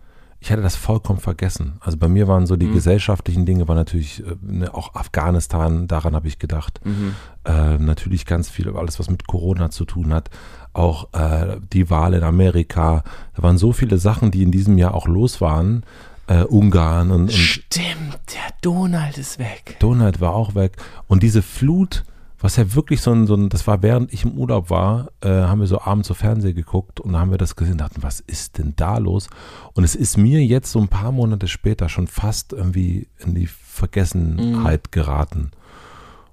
ich 0.43 0.51
hatte 0.51 0.63
das 0.63 0.75
vollkommen 0.75 1.21
vergessen. 1.21 1.75
Also 1.81 1.99
bei 1.99 2.09
mir 2.09 2.27
waren 2.27 2.47
so 2.47 2.57
die 2.57 2.67
mhm. 2.67 2.73
gesellschaftlichen 2.73 3.45
Dinge, 3.45 3.69
war 3.69 3.75
natürlich 3.75 4.25
äh, 4.25 4.37
ne, 4.41 4.73
auch 4.73 4.95
Afghanistan, 4.95 5.87
daran 5.87 6.15
habe 6.15 6.29
ich 6.29 6.39
gedacht. 6.39 6.81
Mhm. 6.85 7.15
Äh, 7.45 7.77
natürlich 7.77 8.25
ganz 8.25 8.49
viel, 8.49 8.75
alles 8.75 8.99
was 8.99 9.11
mit 9.11 9.27
Corona 9.27 9.71
zu 9.71 9.85
tun 9.85 10.15
hat. 10.15 10.31
Auch 10.73 11.13
äh, 11.13 11.59
die 11.73 11.91
Wahl 11.91 12.15
in 12.15 12.23
Amerika. 12.23 13.05
Da 13.35 13.43
waren 13.43 13.59
so 13.59 13.73
viele 13.73 13.99
Sachen, 13.99 14.31
die 14.31 14.43
in 14.43 14.51
diesem 14.51 14.79
Jahr 14.79 14.95
auch 14.95 15.07
los 15.07 15.43
waren, 15.43 15.85
äh, 16.27 16.45
Ungarn 16.45 17.11
und, 17.11 17.23
und 17.23 17.33
Stimmt, 17.33 18.19
der 18.35 18.55
Donald 18.63 19.19
ist 19.19 19.39
weg. 19.39 19.77
Donald 19.79 20.21
war 20.21 20.35
auch 20.35 20.55
weg. 20.55 20.77
Und 21.09 21.23
diese 21.23 21.43
Flut, 21.43 22.05
was 22.39 22.57
ja 22.57 22.75
wirklich 22.75 23.03
so 23.03 23.13
ein, 23.13 23.27
so 23.27 23.35
ein 23.35 23.49
das 23.49 23.67
war 23.67 23.83
während 23.83 24.13
ich 24.13 24.25
im 24.25 24.33
Urlaub 24.33 24.71
war, 24.71 25.11
äh, 25.21 25.29
haben 25.29 25.61
wir 25.61 25.67
so 25.67 25.81
abends 25.81 26.09
so 26.09 26.15
Fernsehen 26.15 26.55
geguckt 26.55 27.01
und 27.01 27.17
haben 27.17 27.31
wir 27.31 27.39
das 27.39 27.57
gesehen 27.57 27.73
und 27.73 27.81
dachten, 27.81 28.03
was 28.03 28.21
ist 28.21 28.59
denn 28.59 28.75
da 28.77 28.99
los? 28.99 29.29
Und 29.75 29.85
es 29.85 29.95
ist 29.95 30.17
mir 30.17 30.45
jetzt 30.45 30.73
so 30.73 30.81
ein 30.81 30.89
paar 30.89 31.13
Monate 31.13 31.49
später 31.49 31.89
schon 31.89 32.07
fast 32.07 32.53
irgendwie 32.53 33.09
in 33.19 33.35
die 33.35 33.47
Vergessenheit 33.47 34.85
mhm. 34.87 34.91
geraten. 34.91 35.51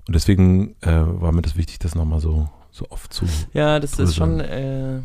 Und 0.08 0.16
deswegen 0.16 0.76
äh, 0.82 1.04
war 1.04 1.34
mir 1.34 1.42
das 1.42 1.58
wichtig, 1.58 1.80
das 1.80 1.94
nochmal 1.94 2.22
so, 2.22 2.50
so 2.72 2.86
oft 2.90 3.12
zu. 3.12 3.26
Ja, 3.54 3.80
das 3.80 4.00
ist 4.00 4.16
schon, 4.16 4.40
äh, 4.40 5.02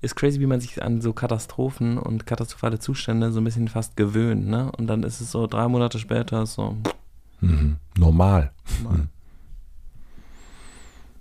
ist 0.00 0.16
crazy, 0.16 0.40
wie 0.40 0.46
man 0.46 0.60
sich 0.60 0.82
an 0.82 1.00
so 1.00 1.12
Katastrophen 1.12 1.98
und 1.98 2.26
katastrophale 2.26 2.78
Zustände 2.78 3.32
so 3.32 3.40
ein 3.40 3.44
bisschen 3.44 3.68
fast 3.68 3.96
gewöhnt, 3.96 4.46
ne? 4.46 4.70
Und 4.72 4.86
dann 4.86 5.02
ist 5.02 5.20
es 5.20 5.30
so 5.30 5.46
drei 5.46 5.68
Monate 5.68 5.98
später 5.98 6.46
so. 6.46 6.76
Mhm. 7.40 7.76
Normal. 7.96 8.52
Normal. 8.82 9.08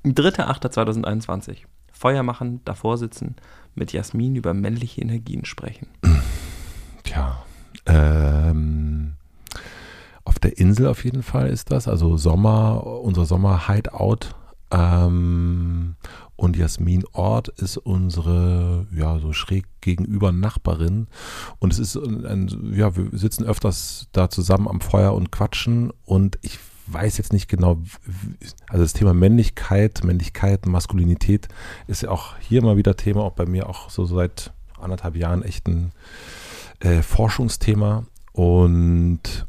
Mhm. 0.03 0.11
3.8.2021. 0.11 1.57
Feuer 1.91 2.23
machen, 2.23 2.61
davor 2.65 2.97
sitzen, 2.97 3.35
mit 3.73 3.93
Jasmin 3.93 4.35
über 4.35 4.53
männliche 4.53 5.01
Energien 5.01 5.45
sprechen. 5.45 5.87
Tja, 7.03 7.43
ähm, 7.85 9.13
auf 10.23 10.39
der 10.39 10.57
Insel 10.57 10.87
auf 10.87 11.03
jeden 11.05 11.23
Fall 11.23 11.47
ist 11.47 11.71
das, 11.71 11.87
also 11.87 12.17
Sommer, 12.17 12.85
unser 12.85 13.25
Sommer-Hideout. 13.25 14.35
Ähm, 14.71 15.95
und 16.37 16.57
Jasmin 16.57 17.05
Ort 17.13 17.47
ist 17.47 17.77
unsere, 17.77 18.87
ja, 18.93 19.19
so 19.19 19.31
schräg 19.31 19.65
gegenüber 19.81 20.31
Nachbarin. 20.31 21.07
Und 21.59 21.71
es 21.71 21.79
ist 21.79 21.95
ein, 21.95 22.73
ja, 22.73 22.95
wir 22.95 23.17
sitzen 23.17 23.45
öfters 23.45 24.09
da 24.11 24.29
zusammen 24.29 24.67
am 24.67 24.81
Feuer 24.81 25.13
und 25.13 25.31
quatschen. 25.31 25.91
Und 26.03 26.37
ich 26.41 26.59
weiß 26.87 27.17
jetzt 27.17 27.31
nicht 27.31 27.47
genau, 27.47 27.81
also 28.67 28.83
das 28.83 28.93
Thema 28.93 29.13
Männlichkeit, 29.13 30.03
Männlichkeit, 30.03 30.65
Maskulinität 30.65 31.47
ist 31.87 32.03
ja 32.03 32.11
auch 32.11 32.37
hier 32.39 32.61
mal 32.61 32.77
wieder 32.77 32.95
Thema, 32.95 33.21
auch 33.21 33.33
bei 33.33 33.45
mir 33.45 33.69
auch 33.69 33.89
so 33.89 34.05
seit 34.05 34.53
anderthalb 34.79 35.15
Jahren 35.15 35.41
echt 35.41 35.67
ein 35.67 35.93
äh, 36.79 37.01
Forschungsthema. 37.01 38.05
Und 38.33 39.47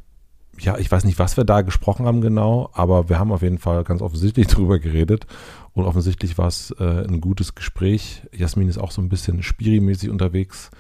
ja, 0.59 0.79
ich 0.79 0.91
weiß 0.91 1.05
nicht, 1.05 1.19
was 1.19 1.37
wir 1.37 1.45
da 1.45 1.63
gesprochen 1.63 2.07
haben 2.07 2.21
genau, 2.21 2.71
aber 2.73 3.09
wir 3.09 3.19
haben 3.19 3.33
auf 3.33 3.43
jeden 3.43 3.59
Fall 3.59 3.85
ganz 3.85 4.03
offensichtlich 4.03 4.47
darüber 4.49 4.79
geredet 4.79 5.27
und 5.73 5.85
offensichtlich 5.85 6.39
war 6.39 6.49
es 6.49 6.71
äh, 6.79 7.07
ein 7.07 7.21
gutes 7.21 7.55
Gespräch. 7.55 8.23
Jasmin 8.33 8.69
ist 8.69 8.79
auch 8.79 8.91
so 8.91 9.03
ein 9.03 9.09
bisschen 9.09 9.43
spirimäßig 9.43 10.11
unterwegs, 10.11 10.71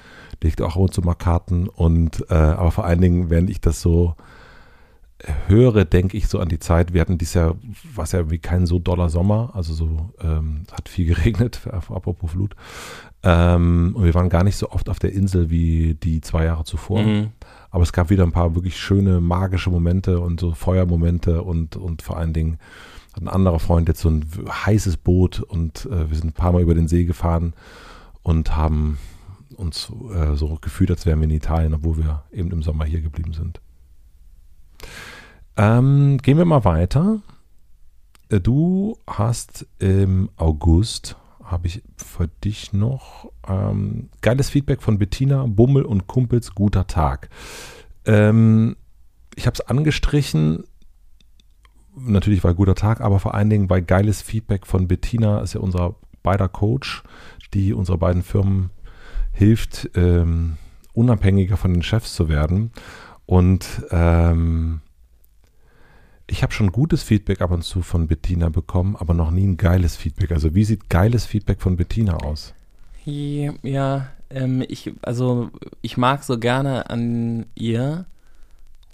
legt 0.42 0.60
auch 0.62 0.76
ab 0.76 0.82
und 0.82 0.94
zu 0.94 1.02
mal 1.02 1.14
Karten 1.14 1.68
und 1.68 2.24
äh, 2.30 2.34
aber 2.34 2.70
vor 2.70 2.84
allen 2.84 3.00
Dingen, 3.00 3.30
während 3.30 3.50
ich 3.50 3.60
das 3.60 3.80
so 3.80 4.14
höre, 5.46 5.84
denke 5.84 6.16
ich 6.16 6.28
so 6.28 6.38
an 6.38 6.48
die 6.48 6.58
Zeit. 6.58 6.92
Wir 6.92 7.00
hatten 7.00 7.18
dieses 7.18 7.34
Jahr, 7.34 7.56
was 7.94 8.12
ja 8.12 8.30
wie 8.30 8.38
kein 8.38 8.66
so 8.66 8.78
doller 8.78 9.08
Sommer, 9.08 9.50
also 9.54 9.72
so 9.72 10.10
ähm, 10.20 10.64
hat 10.72 10.88
viel 10.88 11.06
geregnet, 11.14 11.60
apropos 11.66 12.30
Flut. 12.30 12.54
Ähm, 13.22 13.92
und 13.96 14.04
wir 14.04 14.14
waren 14.14 14.28
gar 14.28 14.44
nicht 14.44 14.56
so 14.56 14.70
oft 14.70 14.88
auf 14.88 14.98
der 14.98 15.12
Insel 15.12 15.50
wie 15.50 15.94
die 15.94 16.20
zwei 16.20 16.44
Jahre 16.44 16.64
zuvor. 16.64 17.02
Mhm. 17.02 17.28
Aber 17.70 17.82
es 17.82 17.92
gab 17.92 18.10
wieder 18.10 18.24
ein 18.24 18.32
paar 18.32 18.54
wirklich 18.54 18.78
schöne, 18.78 19.20
magische 19.20 19.70
Momente 19.70 20.20
und 20.20 20.40
so 20.40 20.52
Feuermomente 20.52 21.42
und, 21.42 21.76
und 21.76 22.02
vor 22.02 22.16
allen 22.16 22.32
Dingen 22.32 22.58
hat 23.14 23.22
ein 23.22 23.28
anderer 23.28 23.58
Freund 23.58 23.88
jetzt 23.88 24.00
so 24.00 24.10
ein 24.10 24.24
heißes 24.48 24.98
Boot 24.98 25.40
und 25.40 25.86
äh, 25.86 26.10
wir 26.10 26.16
sind 26.16 26.28
ein 26.28 26.32
paar 26.32 26.52
Mal 26.52 26.62
über 26.62 26.74
den 26.74 26.88
See 26.88 27.04
gefahren 27.04 27.54
und 28.22 28.56
haben 28.56 28.98
uns 29.56 29.90
äh, 30.12 30.34
so 30.34 30.58
gefühlt, 30.60 30.90
als 30.90 31.06
wären 31.06 31.20
wir 31.20 31.24
in 31.24 31.30
Italien, 31.30 31.74
obwohl 31.74 31.98
wir 31.98 32.24
eben 32.32 32.50
im 32.50 32.62
Sommer 32.62 32.84
hier 32.84 33.00
geblieben 33.00 33.32
sind. 33.32 33.60
Ähm, 35.56 36.18
gehen 36.18 36.38
wir 36.38 36.44
mal 36.44 36.64
weiter. 36.64 37.20
Äh, 38.28 38.40
du 38.40 38.98
hast 39.06 39.66
im 39.78 40.28
August, 40.36 41.16
habe 41.46 41.68
ich 41.68 41.82
für 41.96 42.28
dich 42.28 42.72
noch 42.72 43.30
ähm, 43.48 44.10
geiles 44.20 44.50
Feedback 44.50 44.82
von 44.82 44.98
Bettina, 44.98 45.46
Bummel 45.46 45.84
und 45.84 46.06
Kumpels, 46.06 46.54
guter 46.54 46.86
Tag. 46.86 47.28
Ähm, 48.04 48.76
ich 49.36 49.46
habe 49.46 49.54
es 49.54 49.60
angestrichen, 49.60 50.64
natürlich 51.94 52.42
weil 52.42 52.54
guter 52.54 52.74
Tag, 52.74 53.00
aber 53.00 53.20
vor 53.20 53.34
allen 53.34 53.50
Dingen 53.50 53.70
weil 53.70 53.82
geiles 53.82 54.22
Feedback 54.22 54.66
von 54.66 54.88
Bettina, 54.88 55.40
ist 55.40 55.54
ja 55.54 55.60
unser 55.60 55.94
beider 56.22 56.48
Coach, 56.48 57.04
die 57.54 57.72
unsere 57.72 57.98
beiden 57.98 58.22
Firmen 58.22 58.70
hilft, 59.32 59.90
ähm, 59.94 60.56
unabhängiger 60.94 61.56
von 61.56 61.72
den 61.72 61.82
Chefs 61.82 62.14
zu 62.14 62.28
werden. 62.28 62.72
Und 63.26 63.84
ähm, 63.90 64.80
ich 66.28 66.42
habe 66.42 66.52
schon 66.52 66.72
gutes 66.72 67.02
Feedback 67.02 67.40
ab 67.40 67.50
und 67.50 67.62
zu 67.62 67.82
von 67.82 68.08
Bettina 68.08 68.48
bekommen, 68.48 68.96
aber 68.96 69.14
noch 69.14 69.30
nie 69.30 69.46
ein 69.46 69.56
geiles 69.56 69.96
Feedback. 69.96 70.32
Also 70.32 70.54
wie 70.54 70.64
sieht 70.64 70.90
geiles 70.90 71.24
Feedback 71.24 71.60
von 71.60 71.76
Bettina 71.76 72.16
aus? 72.16 72.52
Ja, 73.04 74.08
ähm, 74.30 74.64
ich, 74.66 74.92
also 75.02 75.50
ich 75.82 75.96
mag 75.96 76.24
so 76.24 76.38
gerne 76.38 76.90
an 76.90 77.46
ihr 77.54 78.06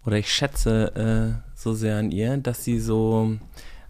oder 0.04 0.18
ich 0.18 0.30
schätze 0.30 1.40
äh, 1.44 1.50
so 1.54 1.72
sehr 1.72 1.96
an 1.96 2.10
ihr, 2.10 2.36
dass 2.36 2.64
sie 2.64 2.78
so 2.78 3.38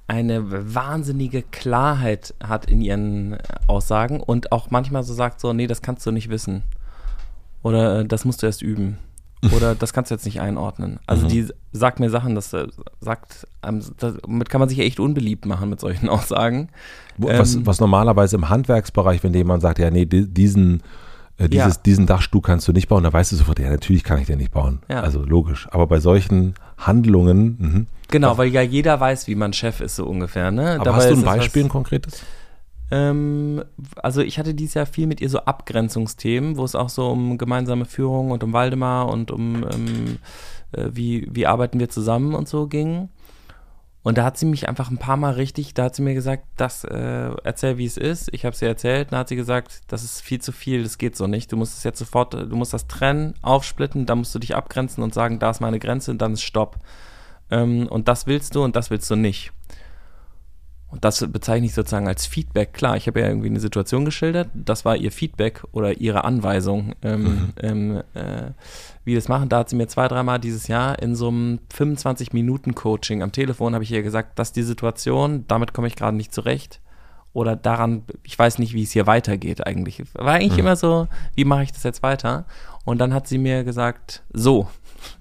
eine 0.07 0.75
wahnsinnige 0.75 1.43
Klarheit 1.43 2.35
hat 2.43 2.67
in 2.67 2.81
ihren 2.81 3.39
Aussagen 3.67 4.21
und 4.21 4.53
auch 4.53 4.71
manchmal 4.71 5.03
so 5.03 5.15
sagt 5.15 5.41
so, 5.41 5.53
nee, 5.53 5.67
das 5.67 5.83
kannst 5.83 6.07
du 6.07 6.13
nicht 6.13 6.29
wissen. 6.29 6.63
Oder 7.63 8.01
äh, 8.01 8.05
das 8.05 8.25
musst 8.25 8.43
du 8.43 8.47
erst 8.47 8.63
üben. 8.63 8.99
Oder 9.57 9.75
das 9.75 9.93
kannst 9.93 10.11
du 10.11 10.15
jetzt 10.15 10.25
nicht 10.25 10.41
einordnen. 10.41 11.01
Also 11.07 11.25
mhm. 11.25 11.29
die 11.31 11.49
sagt 11.73 12.01
mir 12.01 12.11
Sachen, 12.11 12.35
das 12.35 12.53
äh, 12.53 12.67
sagt, 13.01 13.47
damit 13.61 14.51
kann 14.51 14.61
man 14.61 14.69
sich 14.69 14.79
echt 14.79 15.01
unbeliebt 15.01 15.47
machen 15.47 15.71
mit 15.71 15.81
solchen 15.81 16.09
Aussagen. 16.11 16.69
Was, 17.19 17.55
ähm, 17.55 17.67
was 17.67 17.81
normalerweise 17.81 18.37
im 18.37 18.49
Handwerksbereich, 18.49 19.23
wenn 19.23 19.35
jemand 19.35 19.63
sagt, 19.63 19.79
ja, 19.79 19.91
nee, 19.91 20.05
diesen, 20.07 20.83
äh, 21.39 21.49
dieses, 21.49 21.77
ja. 21.77 21.81
diesen 21.85 22.07
Dachstuhl 22.07 22.43
kannst 22.43 22.69
du 22.69 22.73
nicht 22.73 22.89
bauen, 22.89 23.03
dann 23.03 23.13
weißt 23.13 23.33
du 23.33 23.37
sofort, 23.37 23.59
ja, 23.59 23.71
natürlich 23.71 24.05
kann 24.05 24.19
ich 24.19 24.27
den 24.27 24.39
nicht 24.39 24.53
bauen. 24.53 24.81
Ja. 24.89 25.01
Also 25.01 25.25
logisch. 25.25 25.69
Aber 25.71 25.87
bei 25.87 26.01
solchen 26.01 26.55
Handlungen. 26.77 27.57
Mh, 27.59 27.85
genau, 28.09 28.37
weil 28.39 28.49
ja 28.49 28.63
jeder 28.63 29.01
weiß, 29.01 29.27
wie 29.27 29.35
man 29.35 29.53
Chef 29.53 29.81
ist, 29.81 29.97
so 29.97 30.07
ungefähr. 30.07 30.51
Ne? 30.51 30.75
Aber 30.75 30.85
Dabei 30.85 30.97
hast 30.99 31.11
du 31.11 31.17
ein 31.17 31.25
Beispiel, 31.25 31.65
ein 31.65 31.69
konkretes? 31.69 32.23
Ähm, 32.91 33.65
also 33.97 34.21
ich 34.21 34.39
hatte 34.39 34.53
dieses 34.53 34.75
Jahr 34.75 34.85
viel 34.85 35.07
mit 35.07 35.23
ihr 35.23 35.31
so 35.31 35.39
Abgrenzungsthemen, 35.39 36.59
wo 36.59 36.65
es 36.65 36.75
auch 36.75 36.91
so 36.91 37.09
um 37.09 37.39
gemeinsame 37.39 37.87
Führung 37.87 38.31
und 38.31 38.45
um 38.45 38.53
Waldemar 38.53 39.09
und 39.09 39.31
um 39.31 39.65
ähm, 39.73 40.19
äh, 40.73 40.91
wie, 40.93 41.29
wie 41.31 41.47
arbeiten 41.47 41.81
wir 41.81 41.89
zusammen 41.89 42.35
und 42.35 42.49
so 42.49 42.67
ging. 42.67 43.09
Und 44.03 44.19
da 44.19 44.25
hat 44.25 44.37
sie 44.37 44.47
mich 44.47 44.69
einfach 44.69 44.91
ein 44.91 44.99
paar 44.99 45.17
Mal 45.17 45.35
richtig, 45.35 45.75
da 45.75 45.85
hat 45.85 45.95
sie 45.95 46.03
mir 46.03 46.15
gesagt, 46.15 46.45
das 46.57 46.83
äh, 46.83 47.31
erzähl, 47.45 47.79
wie 47.79 47.87
es 47.87 47.97
ist. 47.97 48.31
Ich 48.33 48.45
habe 48.45 48.57
sie 48.57 48.67
erzählt, 48.67 49.13
dann 49.13 49.21
hat 49.21 49.29
sie 49.29 49.37
gesagt, 49.37 49.83
das 49.87 50.03
ist 50.03 50.21
viel 50.21 50.41
zu 50.41 50.51
viel, 50.51 50.83
das 50.83 50.99
geht 50.99 51.15
so 51.15 51.29
nicht. 51.29 51.53
Du 51.53 51.57
musst 51.57 51.79
es 51.79 51.85
jetzt 51.85 52.01
sofort, 52.01 52.35
du 52.35 52.57
musst 52.57 52.73
das 52.73 52.89
trennen, 52.89 53.35
aufsplitten, 53.43 54.07
da 54.07 54.17
musst 54.17 54.35
du 54.35 54.41
dich 54.41 54.57
abgrenzen 54.57 55.05
und 55.05 55.15
sagen, 55.15 55.39
da 55.39 55.51
ist 55.51 55.61
meine 55.61 55.79
Grenze 55.79 56.11
und 56.11 56.19
dann 56.19 56.33
ist 56.33 56.43
Stopp. 56.43 56.79
Ähm, 57.51 57.87
und 57.87 58.09
das 58.09 58.27
willst 58.27 58.57
du 58.57 58.65
und 58.65 58.75
das 58.75 58.91
willst 58.91 59.09
du 59.09 59.15
nicht. 59.15 59.53
Und 60.93 61.07
das 61.07 61.27
bezeichne 61.27 61.67
ich 61.67 61.73
sozusagen 61.73 62.07
als 62.07 62.27
Feedback. 62.27 62.75
Klar, 62.75 62.99
ich 62.99 63.07
habe 63.07 63.21
ja 63.21 63.27
irgendwie 63.27 63.49
eine 63.49 63.61
Situation 63.61 64.05
geschildert. 64.05 64.51
Das 64.53 64.85
war 64.85 64.95
ihr 64.95 65.11
Feedback 65.11 65.63
oder 65.73 65.99
ihre 65.99 66.25
Anweisung, 66.25 66.95
ähm, 67.01 67.23
mhm. 67.23 67.53
ähm, 67.63 68.03
äh, 68.13 68.51
wie 69.03 69.15
das 69.15 69.27
machen. 69.27 69.49
Da 69.49 69.61
hat 69.61 69.71
sie 69.71 69.77
mir 69.77 69.89
zwei, 69.89 70.07
dreimal 70.07 70.39
dieses 70.39 70.69
Jahr 70.69 71.01
in 71.01 71.17
so 71.17 71.29
einem 71.29 71.61
25-Minuten-Coaching 71.75 73.23
am 73.23 73.33
Telefon 73.33 73.73
habe 73.73 73.85
ich 73.85 73.91
ihr 73.91 74.03
gesagt, 74.03 74.39
das 74.39 74.49
ist 74.49 74.57
die 74.57 74.63
Situation, 74.65 75.47
damit 75.49 75.73
komme 75.73 75.87
ich 75.87 75.97
gerade 75.97 76.15
nicht 76.15 76.35
zurecht. 76.35 76.83
Oder 77.33 77.57
daran, 77.57 78.05
ich 78.23 78.39
weiß 78.39 78.59
nicht, 78.59 78.75
wie 78.75 78.83
es 78.83 78.93
hier 78.93 79.07
weitergeht 79.07 79.67
eigentlich. 79.67 80.03
War 80.13 80.35
eigentlich 80.35 80.53
mhm. 80.53 80.59
immer 80.59 80.77
so, 80.77 81.09
wie 81.35 81.47
mache 81.47 81.63
ich 81.63 81.73
das 81.73 81.85
jetzt 81.85 82.03
weiter? 82.03 82.45
Und 82.85 82.99
dann 82.99 83.15
hat 83.15 83.27
sie 83.27 83.39
mir 83.39 83.65
gesagt, 83.65 84.25
so, 84.31 84.69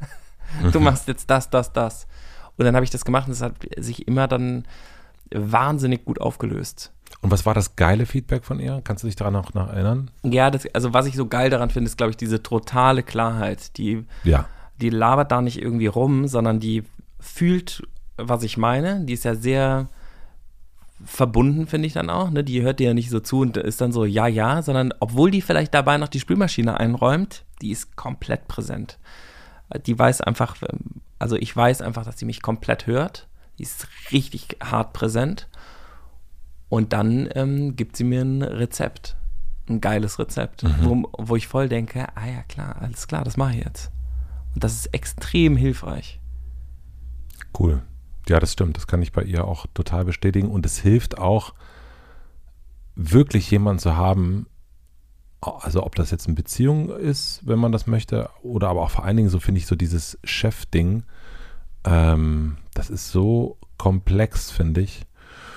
du 0.74 0.80
mhm. 0.80 0.86
machst 0.86 1.08
jetzt 1.08 1.30
das, 1.30 1.50
das, 1.50 1.72
das. 1.72 2.08
Und 2.58 2.66
dann 2.66 2.76
habe 2.76 2.84
ich 2.84 2.92
das 2.92 3.06
gemacht 3.06 3.28
und 3.28 3.34
es 3.34 3.42
hat 3.42 3.54
sich 3.78 4.06
immer 4.10 4.28
dann 4.28 4.66
wahnsinnig 5.34 6.06
gut 6.06 6.20
aufgelöst. 6.20 6.92
Und 7.22 7.30
was 7.32 7.46
war 7.46 7.54
das 7.54 7.76
geile 7.76 8.06
Feedback 8.06 8.46
von 8.46 8.60
ihr? 8.60 8.82
Kannst 8.84 9.04
du 9.04 9.08
dich 9.08 9.16
daran 9.16 9.36
auch 9.36 9.54
noch 9.54 9.70
erinnern? 9.70 10.10
Ja, 10.24 10.50
das, 10.50 10.66
also 10.74 10.94
was 10.94 11.06
ich 11.06 11.16
so 11.16 11.28
geil 11.28 11.50
daran 11.50 11.70
finde, 11.70 11.88
ist, 11.88 11.98
glaube 11.98 12.12
ich, 12.12 12.18
diese 12.18 12.42
totale 12.42 13.04
Klarheit. 13.04 13.78
Die, 13.78 14.06
ja. 14.24 14.46
die 14.82 14.90
labert 14.90 15.32
da 15.32 15.42
nicht 15.42 15.62
irgendwie 15.62 15.88
rum, 15.88 16.28
sondern 16.28 16.60
die 16.60 16.84
fühlt, 17.20 17.84
was 18.18 18.44
ich 18.44 18.58
meine. 18.58 19.06
Die 19.06 19.14
ist 19.14 19.26
ja 19.26 19.36
sehr 19.36 19.88
verbunden, 21.06 21.68
finde 21.68 21.88
ich 21.88 21.94
dann 21.94 22.10
auch. 22.10 22.32
Ne? 22.32 22.44
Die 22.44 22.62
hört 22.62 22.80
dir 22.80 22.88
ja 22.88 22.94
nicht 22.94 23.10
so 23.10 23.20
zu 23.20 23.42
und 23.42 23.58
ist 23.58 23.82
dann 23.82 23.92
so, 23.92 24.06
ja, 24.06 24.28
ja, 24.28 24.62
sondern 24.62 24.94
obwohl 25.00 25.30
die 25.32 25.42
vielleicht 25.42 25.74
dabei 25.74 25.98
noch 25.98 26.08
die 26.08 26.20
Spülmaschine 26.20 26.80
einräumt, 26.80 27.44
die 27.62 27.72
ist 27.72 27.96
komplett 27.96 28.48
präsent. 28.48 28.98
Die 29.86 29.98
weiß 29.98 30.22
einfach, 30.22 30.56
also 31.20 31.36
ich 31.36 31.56
weiß 31.56 31.82
einfach, 31.82 32.04
dass 32.04 32.18
sie 32.18 32.26
mich 32.26 32.42
komplett 32.42 32.88
hört 32.88 33.28
die 33.62 33.64
ist 33.64 33.88
richtig 34.12 34.58
hart 34.60 34.92
präsent. 34.92 35.48
Und 36.68 36.94
dann 36.94 37.30
ähm, 37.36 37.76
gibt 37.76 37.96
sie 37.96 38.04
mir 38.04 38.22
ein 38.22 38.42
Rezept. 38.42 39.16
Ein 39.70 39.82
geiles 39.82 40.18
Rezept, 40.18 40.64
mhm. 40.64 40.76
wo, 40.82 41.10
wo 41.18 41.36
ich 41.36 41.48
voll 41.48 41.70
denke, 41.70 42.08
ah 42.16 42.26
ja 42.26 42.42
klar, 42.44 42.82
alles 42.82 43.08
klar, 43.08 43.24
das 43.24 43.38
mache 43.38 43.58
ich 43.58 43.64
jetzt. 43.64 43.92
Und 44.56 44.64
das 44.64 44.74
ist 44.74 44.88
extrem 44.88 45.56
hilfreich. 45.56 46.20
Cool. 47.58 47.84
Ja, 48.28 48.40
das 48.40 48.54
stimmt. 48.54 48.78
Das 48.78 48.88
kann 48.88 49.02
ich 49.02 49.12
bei 49.12 49.22
ihr 49.22 49.46
auch 49.46 49.68
total 49.74 50.06
bestätigen. 50.06 50.50
Und 50.50 50.66
es 50.66 50.80
hilft 50.80 51.20
auch, 51.20 51.54
wirklich 52.96 53.50
jemanden 53.52 53.80
zu 53.80 53.96
haben, 53.96 54.48
also 55.42 55.84
ob 55.84 55.96
das 55.96 56.12
jetzt 56.12 56.28
eine 56.28 56.36
Beziehung 56.36 56.90
ist, 56.90 57.42
wenn 57.46 57.60
man 57.60 57.72
das 57.72 57.88
möchte, 57.88 58.30
oder 58.44 58.70
aber 58.70 58.82
auch 58.82 58.92
vor 58.92 59.06
allen 59.06 59.18
Dingen 59.18 59.30
so 59.30 59.40
finde 59.40 59.60
ich 59.60 59.68
so 59.68 59.76
dieses 59.76 60.20
Chef-Ding, 60.24 61.04
ähm, 61.84 62.58
das 62.74 62.90
ist 62.90 63.12
so 63.12 63.58
komplex, 63.78 64.52
finde 64.52 64.82
ich. 64.82 65.06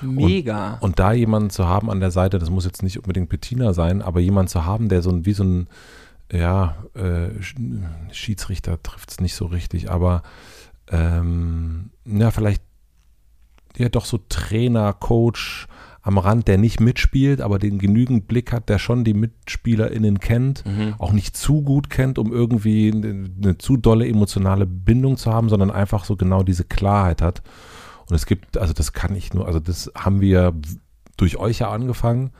Mega. 0.02 0.74
Und, 0.74 0.82
und, 0.82 0.98
da 0.98 1.12
jemanden 1.12 1.50
zu 1.50 1.66
haben 1.66 1.90
an 1.90 2.00
der 2.00 2.10
Seite, 2.10 2.38
das 2.38 2.50
muss 2.50 2.64
jetzt 2.64 2.82
nicht 2.82 2.98
unbedingt 2.98 3.28
Bettina 3.28 3.72
sein, 3.72 4.02
aber 4.02 4.20
jemanden 4.20 4.48
zu 4.48 4.64
haben, 4.64 4.88
der 4.88 5.02
so 5.02 5.10
ein, 5.10 5.24
wie 5.24 5.32
so 5.32 5.44
ein, 5.44 5.68
ja, 6.32 6.76
äh, 6.94 7.30
Schiedsrichter 8.12 8.82
trifft 8.82 9.10
es 9.10 9.20
nicht 9.20 9.34
so 9.34 9.46
richtig, 9.46 9.90
aber 9.90 10.22
ähm, 10.90 11.90
ja, 12.04 12.30
vielleicht 12.30 12.62
ja 13.76 13.88
doch 13.88 14.04
so 14.04 14.18
Trainer, 14.28 14.92
Coach, 14.92 15.66
am 16.04 16.18
Rand, 16.18 16.48
der 16.48 16.58
nicht 16.58 16.80
mitspielt, 16.80 17.40
aber 17.40 17.58
den 17.58 17.78
genügend 17.78 18.28
Blick 18.28 18.52
hat, 18.52 18.68
der 18.68 18.78
schon 18.78 19.04
die 19.04 19.14
MitspielerInnen 19.14 20.20
kennt, 20.20 20.64
mhm. 20.66 20.94
auch 20.98 21.12
nicht 21.12 21.34
zu 21.34 21.62
gut 21.62 21.88
kennt, 21.88 22.18
um 22.18 22.30
irgendwie 22.30 22.92
eine, 22.92 23.30
eine 23.42 23.58
zu 23.58 23.78
dolle 23.78 24.06
emotionale 24.06 24.66
Bindung 24.66 25.16
zu 25.16 25.32
haben, 25.32 25.48
sondern 25.48 25.70
einfach 25.70 26.04
so 26.04 26.14
genau 26.14 26.42
diese 26.42 26.64
Klarheit 26.64 27.22
hat. 27.22 27.42
Und 28.08 28.14
es 28.14 28.26
gibt, 28.26 28.58
also 28.58 28.74
das 28.74 28.92
kann 28.92 29.16
ich 29.16 29.32
nur, 29.32 29.46
also 29.46 29.60
das 29.60 29.90
haben 29.96 30.20
wir 30.20 30.52
durch 31.16 31.38
euch 31.38 31.60
ja 31.60 31.70
angefangen, 31.70 32.32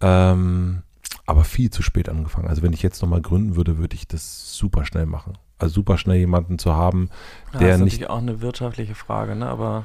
ähm, 0.00 0.82
aber 1.24 1.44
viel 1.44 1.70
zu 1.70 1.82
spät 1.82 2.08
angefangen. 2.08 2.48
Also 2.48 2.62
wenn 2.62 2.72
ich 2.72 2.82
jetzt 2.82 3.00
nochmal 3.00 3.22
gründen 3.22 3.54
würde, 3.54 3.78
würde 3.78 3.94
ich 3.94 4.08
das 4.08 4.56
super 4.56 4.84
schnell 4.84 5.06
machen. 5.06 5.38
Also 5.56 5.74
super 5.74 5.98
schnell 5.98 6.18
jemanden 6.18 6.58
zu 6.58 6.74
haben, 6.74 7.10
der 7.52 7.60
ja, 7.60 7.68
das 7.68 7.76
ist 7.78 7.84
nicht. 7.84 8.10
auch 8.10 8.18
eine 8.18 8.40
wirtschaftliche 8.40 8.96
Frage, 8.96 9.36
ne? 9.36 9.46
Aber 9.46 9.84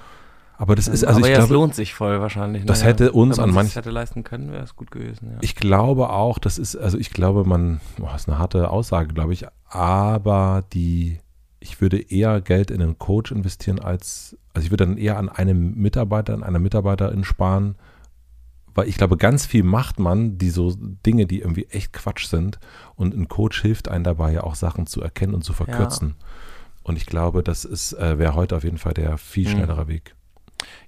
aber 0.59 0.75
das 0.75 0.89
ist, 0.89 1.05
also 1.05 1.19
aber 1.19 1.27
ich 1.27 1.31
ja, 1.31 1.37
glaube, 1.37 1.53
es 1.53 1.57
lohnt 1.57 1.75
sich 1.75 1.93
voll 1.93 2.19
wahrscheinlich. 2.19 2.65
Das 2.65 2.81
ne? 2.81 2.87
hätte 2.87 3.13
uns 3.13 3.39
an 3.39 3.51
manchen. 3.51 3.75
hätte 3.75 3.91
leisten 3.91 4.25
können, 4.25 4.51
wäre 4.51 4.65
es 4.65 4.75
gut 4.75 4.91
gewesen. 4.91 5.29
Ja. 5.31 5.37
Ich 5.39 5.55
glaube 5.55 6.09
auch, 6.09 6.37
das 6.37 6.57
ist, 6.57 6.75
also 6.75 6.97
ich 6.97 7.11
glaube, 7.11 7.45
man, 7.45 7.79
boah, 7.97 8.11
das 8.11 8.23
ist 8.23 8.27
eine 8.27 8.39
harte 8.39 8.69
Aussage, 8.69 9.13
glaube 9.13 9.31
ich, 9.31 9.45
aber 9.69 10.65
die, 10.73 11.19
ich 11.61 11.79
würde 11.79 11.97
eher 11.97 12.41
Geld 12.41 12.71
in 12.71 12.81
einen 12.81 12.97
Coach 12.97 13.31
investieren 13.31 13.79
als, 13.79 14.37
also 14.53 14.65
ich 14.65 14.69
würde 14.69 14.85
dann 14.85 14.97
eher 14.97 15.17
an 15.17 15.29
einem 15.29 15.75
Mitarbeiter, 15.75 16.33
an 16.33 16.43
einer 16.43 16.59
Mitarbeiterin 16.59 17.23
sparen, 17.23 17.75
weil 18.75 18.89
ich 18.89 18.97
glaube, 18.97 19.15
ganz 19.15 19.45
viel 19.45 19.63
macht 19.63 19.97
man, 19.97 20.37
die 20.37 20.49
so 20.49 20.75
Dinge, 20.77 21.25
die 21.25 21.39
irgendwie 21.39 21.67
echt 21.69 21.93
Quatsch 21.93 22.25
sind 22.25 22.59
und 22.97 23.15
ein 23.15 23.29
Coach 23.29 23.61
hilft 23.61 23.87
einem 23.87 24.03
dabei, 24.03 24.33
ja 24.33 24.43
auch 24.43 24.55
Sachen 24.55 24.87
zu 24.87 25.01
erkennen 25.01 25.35
und 25.35 25.45
zu 25.45 25.53
verkürzen. 25.53 26.15
Ja. 26.19 26.25
Und 26.83 26.97
ich 26.97 27.05
glaube, 27.05 27.43
das 27.43 27.63
ist, 27.63 27.93
äh, 27.93 28.19
wäre 28.19 28.35
heute 28.35 28.57
auf 28.57 28.65
jeden 28.65 28.77
Fall 28.77 28.93
der 28.93 29.17
viel 29.17 29.47
mhm. 29.47 29.51
schnellere 29.51 29.85
mhm. 29.85 29.87
Weg. 29.87 30.15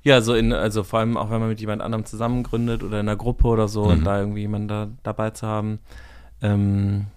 Ja, 0.03 0.21
so 0.21 0.33
in, 0.33 0.53
also 0.53 0.83
vor 0.83 0.99
allem 0.99 1.17
auch 1.17 1.29
wenn 1.29 1.39
man 1.39 1.49
mit 1.49 1.59
jemand 1.59 1.81
anderem 1.81 2.05
zusammengründet 2.05 2.83
oder 2.83 2.99
in 2.99 3.07
einer 3.07 3.17
Gruppe 3.17 3.47
oder 3.47 3.67
so 3.67 3.85
mhm. 3.85 3.91
und 3.91 4.03
da 4.03 4.19
irgendwie 4.19 4.41
jemanden 4.41 4.67
da, 4.67 4.87
dabei 5.03 5.29
zu 5.31 5.47
haben. 5.47 5.79
Ähm, 6.41 7.07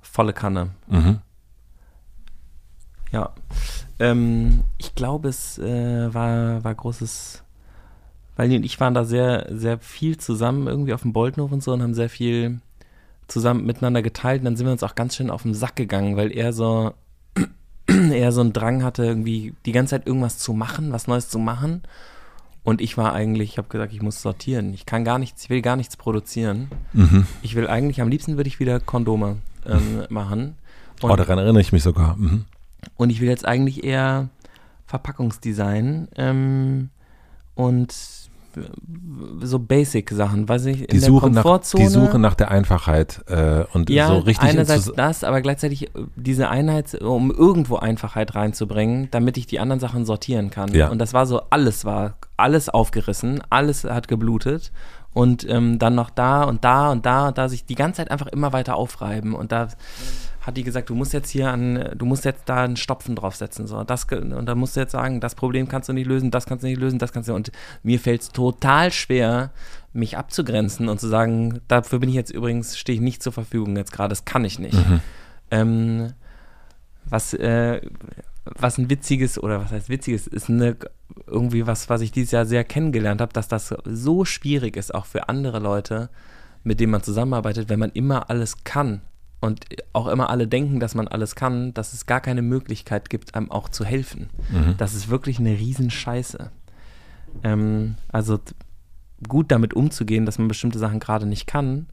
volle 0.00 0.32
Kanne. 0.32 0.70
Mhm. 0.88 1.18
Ja. 3.10 3.30
Ähm, 3.98 4.64
ich 4.78 4.94
glaube, 4.94 5.28
es 5.28 5.58
äh, 5.58 6.12
war, 6.12 6.64
war 6.64 6.74
großes. 6.74 7.42
Weil 8.36 8.54
und 8.56 8.64
ich 8.64 8.80
waren 8.80 8.94
da 8.94 9.04
sehr, 9.04 9.46
sehr 9.50 9.78
viel 9.78 10.16
zusammen 10.16 10.66
irgendwie 10.66 10.94
auf 10.94 11.02
dem 11.02 11.12
Boltenhof 11.12 11.52
und 11.52 11.62
so 11.62 11.72
und 11.72 11.82
haben 11.82 11.94
sehr 11.94 12.08
viel 12.08 12.60
zusammen 13.28 13.66
miteinander 13.66 14.02
geteilt. 14.02 14.40
Und 14.40 14.46
dann 14.46 14.56
sind 14.56 14.66
wir 14.66 14.72
uns 14.72 14.82
auch 14.82 14.94
ganz 14.94 15.16
schön 15.16 15.30
auf 15.30 15.42
den 15.42 15.54
Sack 15.54 15.76
gegangen, 15.76 16.16
weil 16.16 16.32
er 16.32 16.52
so, 16.52 16.94
er 18.12 18.32
so 18.32 18.40
einen 18.40 18.52
Drang 18.52 18.82
hatte, 18.82 19.04
irgendwie 19.04 19.54
die 19.66 19.72
ganze 19.72 19.90
Zeit 19.90 20.06
irgendwas 20.06 20.38
zu 20.38 20.52
machen, 20.52 20.92
was 20.92 21.06
Neues 21.06 21.28
zu 21.28 21.38
machen. 21.38 21.82
Und 22.64 22.80
ich 22.80 22.96
war 22.96 23.12
eigentlich, 23.12 23.50
ich 23.50 23.58
habe 23.58 23.68
gesagt, 23.68 23.92
ich 23.92 24.02
muss 24.02 24.22
sortieren. 24.22 24.72
Ich 24.72 24.86
kann 24.86 25.04
gar 25.04 25.18
nichts, 25.18 25.44
ich 25.44 25.50
will 25.50 25.62
gar 25.62 25.76
nichts 25.76 25.96
produzieren. 25.96 26.68
Mhm. 26.92 27.26
Ich 27.42 27.56
will 27.56 27.66
eigentlich, 27.66 28.00
am 28.00 28.08
liebsten 28.08 28.36
würde 28.36 28.48
ich 28.48 28.60
wieder 28.60 28.78
Kondome 28.78 29.38
ähm, 29.66 30.04
machen. 30.08 30.54
Und, 31.00 31.10
oh, 31.10 31.16
daran 31.16 31.38
erinnere 31.38 31.60
ich 31.60 31.72
mich 31.72 31.82
sogar. 31.82 32.16
Mhm. 32.16 32.44
und 32.96 33.10
ich 33.10 33.20
will 33.20 33.28
jetzt 33.28 33.44
eigentlich 33.44 33.82
eher 33.82 34.28
Verpackungsdesign 34.86 36.08
ähm, 36.16 36.90
und 37.54 37.92
so 39.40 39.58
Basic-Sachen, 39.58 40.48
weiß 40.48 40.66
ich, 40.66 40.80
in 40.82 40.86
Die 40.88 40.98
der 40.98 41.08
Suche, 41.08 41.30
nach, 41.30 41.42
Komfortzone. 41.42 41.84
die 41.84 41.90
Suche 41.90 42.18
nach 42.18 42.34
der 42.34 42.50
Einfachheit 42.50 43.22
äh, 43.28 43.64
und 43.72 43.90
ja, 43.90 44.08
so 44.08 44.18
richtig 44.18 44.48
einerseits 44.48 44.92
das, 44.94 45.24
aber 45.24 45.40
gleichzeitig 45.40 45.86
äh, 45.86 45.88
diese 46.16 46.48
Einheit, 46.48 46.94
um 47.00 47.30
irgendwo 47.30 47.76
Einfachheit 47.76 48.34
reinzubringen, 48.34 49.08
damit 49.10 49.36
ich 49.36 49.46
die 49.46 49.60
anderen 49.60 49.80
Sachen 49.80 50.04
sortieren 50.04 50.50
kann. 50.50 50.74
Ja. 50.74 50.88
Und 50.88 50.98
das 50.98 51.14
war 51.14 51.26
so, 51.26 51.42
alles 51.50 51.84
war, 51.84 52.14
alles 52.36 52.68
aufgerissen, 52.68 53.42
alles 53.50 53.84
hat 53.84 54.08
geblutet 54.08 54.72
und 55.14 55.48
ähm, 55.48 55.78
dann 55.78 55.94
noch 55.94 56.10
da 56.10 56.44
und 56.44 56.64
da 56.64 56.90
und 56.90 57.06
da 57.06 57.28
und 57.28 57.38
da 57.38 57.48
sich 57.48 57.64
die 57.66 57.74
ganze 57.74 57.98
Zeit 57.98 58.10
einfach 58.10 58.28
immer 58.28 58.52
weiter 58.52 58.76
aufreiben 58.76 59.34
und 59.34 59.52
da 59.52 59.68
hat 60.42 60.56
die 60.56 60.64
gesagt, 60.64 60.90
du 60.90 60.94
musst 60.96 61.12
jetzt 61.12 61.30
hier 61.30 61.50
an, 61.50 61.92
du 61.96 62.04
musst 62.04 62.24
jetzt 62.24 62.48
da 62.48 62.64
einen 62.64 62.76
Stopfen 62.76 63.14
draufsetzen, 63.14 63.68
so, 63.68 63.82
das, 63.84 64.04
und 64.04 64.44
da 64.46 64.54
musst 64.56 64.74
du 64.74 64.80
jetzt 64.80 64.90
sagen, 64.90 65.20
das 65.20 65.36
Problem 65.36 65.68
kannst 65.68 65.88
du 65.88 65.92
nicht 65.92 66.06
lösen, 66.06 66.32
das 66.32 66.46
kannst 66.46 66.64
du 66.64 66.68
nicht 66.68 66.80
lösen, 66.80 66.98
das 66.98 67.12
kannst 67.12 67.28
du, 67.28 67.34
und 67.34 67.52
mir 67.84 68.00
fällt 68.00 68.22
es 68.22 68.28
total 68.30 68.90
schwer, 68.90 69.52
mich 69.92 70.18
abzugrenzen 70.18 70.88
und 70.88 70.98
zu 70.98 71.06
sagen, 71.06 71.60
dafür 71.68 72.00
bin 72.00 72.08
ich 72.08 72.16
jetzt 72.16 72.32
übrigens, 72.32 72.76
stehe 72.76 72.96
ich 72.96 73.02
nicht 73.02 73.22
zur 73.22 73.32
Verfügung 73.32 73.76
jetzt 73.76 73.92
gerade, 73.92 74.08
das 74.08 74.24
kann 74.24 74.44
ich 74.44 74.58
nicht. 74.58 74.76
Ähm, 75.50 76.14
was, 77.04 77.34
äh, 77.34 77.82
was 78.44 78.78
ein 78.78 78.88
witziges, 78.90 79.38
oder 79.38 79.60
was 79.60 79.70
heißt 79.70 79.90
witziges, 79.90 80.26
ist 80.26 80.48
eine, 80.48 80.76
irgendwie 81.26 81.66
was, 81.66 81.88
was 81.88 82.00
ich 82.00 82.10
dieses 82.10 82.32
Jahr 82.32 82.46
sehr 82.46 82.64
kennengelernt 82.64 83.20
habe, 83.20 83.32
dass 83.32 83.48
das 83.48 83.74
so 83.84 84.24
schwierig 84.24 84.76
ist, 84.76 84.94
auch 84.94 85.04
für 85.04 85.28
andere 85.28 85.58
Leute, 85.58 86.08
mit 86.64 86.80
denen 86.80 86.90
man 86.90 87.02
zusammenarbeitet, 87.02 87.68
wenn 87.68 87.78
man 87.78 87.90
immer 87.90 88.30
alles 88.30 88.64
kann 88.64 89.02
und 89.42 89.66
auch 89.92 90.06
immer 90.06 90.30
alle 90.30 90.46
denken, 90.46 90.78
dass 90.78 90.94
man 90.94 91.08
alles 91.08 91.34
kann, 91.34 91.74
dass 91.74 91.92
es 91.92 92.06
gar 92.06 92.20
keine 92.20 92.42
Möglichkeit 92.42 93.10
gibt, 93.10 93.34
einem 93.34 93.50
auch 93.50 93.68
zu 93.68 93.84
helfen. 93.84 94.30
Mhm. 94.50 94.76
Das 94.78 94.94
ist 94.94 95.10
wirklich 95.10 95.40
eine 95.40 95.50
Riesenscheiße. 95.50 96.50
Ähm, 97.42 97.96
also 98.12 98.38
gut 99.28 99.50
damit 99.50 99.74
umzugehen, 99.74 100.26
dass 100.26 100.38
man 100.38 100.46
bestimmte 100.46 100.78
Sachen 100.78 101.00
gerade 101.00 101.26
nicht 101.26 101.48
kann, 101.48 101.88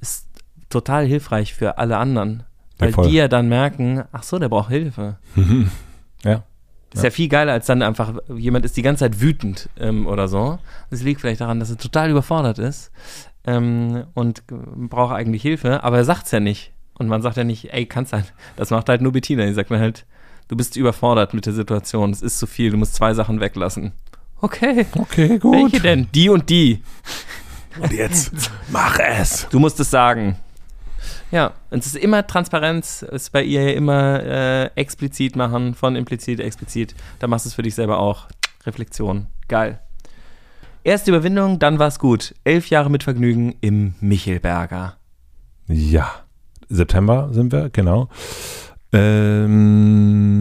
ist 0.00 0.26
total 0.68 1.06
hilfreich 1.06 1.54
für 1.54 1.78
alle 1.78 1.96
anderen. 1.96 2.42
Weil 2.78 2.92
voll. 2.92 3.08
die 3.08 3.14
ja 3.14 3.28
dann 3.28 3.48
merken, 3.48 4.02
ach 4.10 4.24
so, 4.24 4.40
der 4.40 4.48
braucht 4.48 4.70
Hilfe. 4.70 5.16
Ja. 6.24 6.42
Ist 6.94 7.04
ja. 7.04 7.10
viel 7.10 7.28
geiler, 7.28 7.52
als 7.52 7.66
dann 7.66 7.82
einfach 7.82 8.14
jemand 8.34 8.64
ist 8.64 8.76
die 8.78 8.82
ganze 8.82 9.00
Zeit 9.00 9.20
wütend 9.20 9.68
ähm, 9.76 10.06
oder 10.06 10.26
so. 10.26 10.58
Das 10.90 11.02
liegt 11.02 11.20
vielleicht 11.20 11.42
daran, 11.42 11.60
dass 11.60 11.68
er 11.68 11.76
total 11.76 12.08
überfordert 12.08 12.58
ist 12.58 12.90
ähm, 13.46 14.04
und 14.14 14.42
braucht 14.46 15.14
eigentlich 15.14 15.42
Hilfe, 15.42 15.84
aber 15.84 15.98
er 15.98 16.04
sagt 16.04 16.26
es 16.26 16.32
ja 16.32 16.40
nicht. 16.40 16.72
Und 16.96 17.08
man 17.08 17.22
sagt 17.22 17.36
ja 17.36 17.44
nicht, 17.44 17.72
ey, 17.72 17.86
kannst 17.86 18.12
halt. 18.12 18.32
Das 18.56 18.70
macht 18.70 18.88
halt 18.88 19.02
nur 19.02 19.12
Bettina. 19.12 19.44
Die 19.44 19.52
sagt 19.52 19.70
mir 19.70 19.80
halt, 19.80 20.06
du 20.48 20.56
bist 20.56 20.76
überfordert 20.76 21.34
mit 21.34 21.44
der 21.46 21.52
Situation. 21.52 22.10
Es 22.10 22.22
ist 22.22 22.38
zu 22.38 22.46
viel. 22.46 22.70
Du 22.70 22.76
musst 22.76 22.94
zwei 22.94 23.14
Sachen 23.14 23.40
weglassen. 23.40 23.92
Okay. 24.40 24.86
Okay, 24.96 25.38
gut. 25.38 25.72
Welche 25.72 25.80
denn? 25.80 26.08
Die 26.14 26.28
und 26.28 26.48
die. 26.50 26.82
Und 27.80 27.92
jetzt 27.92 28.50
mach 28.70 28.98
es. 29.00 29.48
Du 29.50 29.58
musst 29.58 29.80
es 29.80 29.90
sagen. 29.90 30.36
Ja, 31.30 31.52
und 31.70 31.80
es 31.80 31.86
ist 31.86 31.96
immer 31.96 32.26
Transparenz, 32.26 33.02
ist 33.02 33.32
bei 33.32 33.42
ihr 33.42 33.74
immer 33.74 34.22
äh, 34.22 34.64
explizit 34.76 35.34
machen, 35.34 35.74
von 35.74 35.96
implizit, 35.96 36.38
explizit. 36.38 36.94
Da 37.18 37.26
machst 37.26 37.44
du 37.44 37.48
es 37.48 37.54
für 37.54 37.62
dich 37.62 37.74
selber 37.74 37.98
auch. 37.98 38.28
Reflexion. 38.64 39.26
Geil. 39.48 39.80
Erste 40.84 41.10
Überwindung, 41.10 41.58
dann 41.58 41.78
war's 41.78 41.98
gut. 41.98 42.34
Elf 42.44 42.68
Jahre 42.68 42.90
mit 42.90 43.02
Vergnügen 43.04 43.54
im 43.62 43.94
Michelberger. 44.00 44.98
Ja. 45.66 46.10
September 46.68 47.30
sind 47.32 47.52
wir, 47.52 47.70
genau. 47.70 48.10
Ähm, 48.92 50.34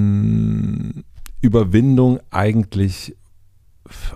Überwindung 1.39 2.19
eigentlich 2.29 3.15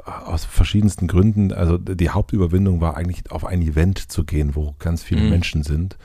aus 0.05 0.43
verschiedensten 0.43 1.07
Gründen. 1.07 1.53
Also 1.53 1.77
die 1.77 2.09
Hauptüberwindung 2.09 2.81
war 2.81 2.97
eigentlich 2.97 3.31
auf 3.31 3.45
ein 3.45 3.61
Event 3.61 4.11
zu 4.11 4.25
gehen, 4.25 4.53
wo 4.55 4.75
ganz 4.79 5.03
viele 5.03 5.21
Mhm. 5.21 5.29
Menschen 5.29 5.63
sind. 5.63 5.97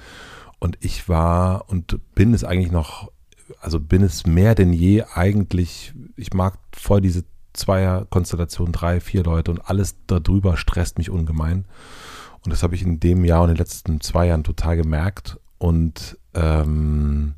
Und 0.61 0.79
ich 0.81 1.09
war 1.09 1.69
und 1.69 1.99
bin 2.15 2.33
es 2.33 2.45
eigentlich 2.45 2.71
noch, 2.71 3.11
also 3.61 3.81
bin 3.81 4.03
es 4.03 4.25
mehr 4.25 4.55
denn 4.55 4.73
je 4.73 5.03
eigentlich, 5.03 5.93
ich 6.17 6.33
mag 6.33 6.59
voll 6.73 7.01
diese 7.01 7.25
Zweierkonstellation, 7.53 8.73
drei, 8.73 9.01
vier 9.01 9.25
Leute 9.25 9.51
und 9.51 9.61
alles 9.69 9.97
darüber 10.07 10.57
stresst 10.57 10.99
mich 10.99 11.11
ungemein. 11.11 11.65
Und 12.45 12.51
das 12.51 12.63
habe 12.63 12.75
ich 12.75 12.83
in 12.83 12.99
dem 13.01 13.25
Jahr 13.25 13.43
und 13.43 13.51
in 13.51 13.55
den 13.55 13.59
letzten 13.59 14.01
zwei 14.01 14.27
Jahren 14.27 14.45
total 14.45 14.77
gemerkt. 14.77 15.39
Und 15.59 16.19
ähm, 16.35 17.35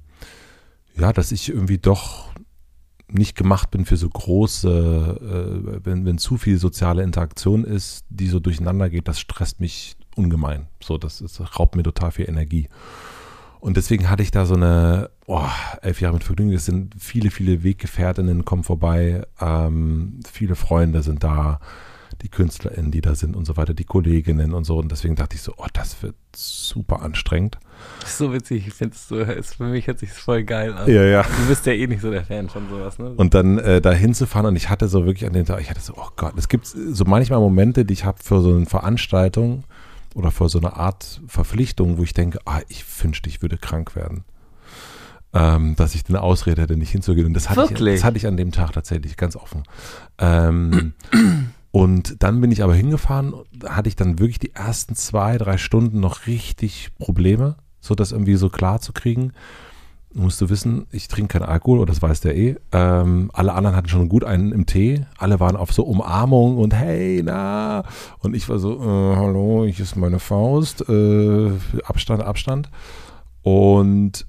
ja, 0.97 1.13
dass 1.13 1.33
ich 1.33 1.51
irgendwie 1.51 1.79
doch 1.79 2.31
nicht 3.09 3.37
gemacht 3.37 3.71
bin 3.71 3.85
für 3.85 3.97
so 3.97 4.09
große, 4.09 4.69
äh, 5.79 5.85
wenn, 5.85 6.05
wenn 6.07 6.19
zu 6.19 6.37
viel 6.37 6.59
soziale 6.59 7.03
Interaktion 7.03 7.65
ist, 7.65 8.05
die 8.09 8.29
so 8.29 8.41
durcheinander 8.41 8.89
geht, 8.89 9.09
das 9.09 9.21
stresst 9.21 9.61
mich 9.61 9.97
ungemein. 10.17 10.69
So, 10.83 10.97
das, 10.97 11.19
das 11.19 11.59
raubt 11.59 11.77
mir 11.77 11.83
total 11.83 12.13
viel 12.13 12.29
Energie. 12.29 12.69
Und 13.65 13.79
deswegen 13.79 14.11
hatte 14.11 14.23
ich 14.23 14.31
da 14.31 14.45
so 14.45 14.57
eine, 14.57 15.09
oh, 15.25 15.41
elf 15.81 16.03
Jahre 16.03 16.13
mit 16.13 16.23
Vergnügen, 16.23 16.53
das 16.53 16.67
sind 16.67 16.95
viele, 16.99 17.31
viele 17.31 17.65
Weggefährtinnen 17.65 18.45
kommen 18.45 18.63
vorbei, 18.63 19.23
ähm, 19.41 20.21
viele 20.31 20.55
Freunde 20.55 21.03
sind 21.03 21.25
da, 21.25 21.61
die 22.21 22.29
KünstlerInnen, 22.29 22.91
die 22.91 23.01
da 23.01 23.15
sind 23.15 23.35
und 23.35 23.47
so 23.47 23.57
weiter, 23.57 23.73
die 23.73 23.85
Kolleginnen 23.85 24.53
und 24.53 24.65
so. 24.65 24.77
Und 24.77 24.93
deswegen 24.93 25.15
dachte 25.17 25.37
ich 25.37 25.41
so, 25.41 25.55
oh, 25.57 25.65
das 25.73 26.03
wird 26.03 26.15
super 26.37 27.01
anstrengend. 27.01 27.57
So 28.05 28.35
witzig. 28.35 28.67
Ich 28.67 28.75
finde 28.75 28.97
es 28.97 29.09
so, 29.09 29.17
ist, 29.17 29.55
für 29.55 29.65
mich 29.65 29.87
hört 29.87 29.99
sich 29.99 30.13
voll 30.13 30.45
geil 30.45 30.75
an. 30.75 30.87
Ja, 30.87 31.03
ja. 31.03 31.23
Du 31.23 31.49
bist 31.49 31.65
ja 31.65 31.73
eh 31.73 31.87
nicht 31.87 32.03
so 32.03 32.11
der 32.11 32.27
Fan 32.27 32.51
von 32.51 32.69
sowas, 32.69 32.99
ne? 32.99 33.15
Und 33.17 33.33
dann 33.33 33.57
äh, 33.57 33.81
da 33.81 33.93
hinzufahren 33.93 34.45
und 34.45 34.57
ich 34.57 34.69
hatte 34.69 34.89
so 34.89 35.07
wirklich 35.07 35.27
an 35.27 35.33
dem 35.33 35.47
Tag, 35.47 35.63
ich 35.63 35.71
hatte 35.71 35.81
so, 35.81 35.95
oh 35.97 36.11
Gott, 36.17 36.35
es 36.37 36.51
gibt 36.51 36.67
so 36.67 37.05
manchmal 37.07 37.41
Momente, 37.41 37.87
die 37.87 37.95
ich 37.95 38.05
habe 38.05 38.19
für 38.23 38.43
so 38.43 38.55
eine 38.55 38.67
Veranstaltung 38.67 39.65
oder 40.15 40.31
für 40.31 40.49
so 40.49 40.59
eine 40.59 40.77
Art 40.77 41.21
Verpflichtung, 41.27 41.99
wo 41.99 42.03
ich 42.03 42.15
denke, 42.15 42.39
ah, 42.45 42.61
ich 42.69 42.85
wünschte, 43.03 43.29
ich 43.29 43.43
würde 43.43 43.59
krank 43.59 43.95
werden. 43.97 44.25
Ähm, 45.33 45.75
dass 45.75 45.97
ich 45.97 46.05
eine 46.09 46.23
Ausrede 46.23 46.63
hätte, 46.63 46.77
nicht 46.77 46.91
hinzugehen. 46.91 47.27
Und 47.27 47.35
das 47.35 47.51
hatte, 47.51 47.65
ich, 47.73 47.79
das 47.79 48.05
hatte 48.05 48.17
ich 48.17 48.27
an 48.27 48.37
dem 48.37 48.53
Tag 48.53 48.73
tatsächlich 48.73 49.17
ganz 49.17 49.35
offen. 49.35 49.65
Ähm, 50.19 50.93
und 51.73 52.23
dann 52.23 52.41
bin 52.41 52.53
ich 52.53 52.63
aber 52.63 52.75
hingefahren, 52.75 53.35
da 53.53 53.75
hatte 53.75 53.89
ich 53.89 53.97
dann 53.97 54.21
wirklich 54.21 54.39
die 54.39 54.55
ersten 54.55 54.95
zwei, 54.95 55.37
drei 55.37 55.59
Stunden 55.59 55.99
noch 55.99 56.29
richtig 56.29 56.91
Probleme, 56.99 57.57
so 57.81 57.97
das 57.97 58.13
irgendwie 58.13 58.37
so 58.37 58.49
klar 58.49 58.81
zu 58.81 58.93
kriegen 58.93 59.33
musst 60.15 60.41
du 60.41 60.49
wissen, 60.49 60.87
ich 60.91 61.09
trinke 61.09 61.39
keinen 61.39 61.49
Alkohol, 61.49 61.81
und 61.81 61.91
das 61.91 62.01
weiß 62.01 62.21
der 62.21 62.37
eh. 62.37 62.57
Ähm, 62.73 63.31
alle 63.33 63.53
anderen 63.53 63.77
hatten 63.77 63.89
schon 63.89 64.09
gut 64.09 64.25
einen 64.25 64.53
im 64.53 64.67
Tee. 64.67 65.05
Alle 65.19 65.41
waren 65.41 65.57
auf 65.57 65.73
so 65.73 65.85
Umarmung 65.85 66.57
und 66.57 66.73
hey, 66.73 67.21
na. 67.25 67.85
Und 68.21 68.35
ich 68.35 68.49
war 68.49 68.59
so, 68.59 68.81
äh, 68.81 69.17
hallo, 69.17 69.65
ich 69.65 69.81
ist 69.81 69.97
meine 69.97 70.21
Faust. 70.21 70.89
Äh, 70.89 71.51
Abstand, 71.85 72.23
Abstand. 72.23 72.71
Und 73.43 74.27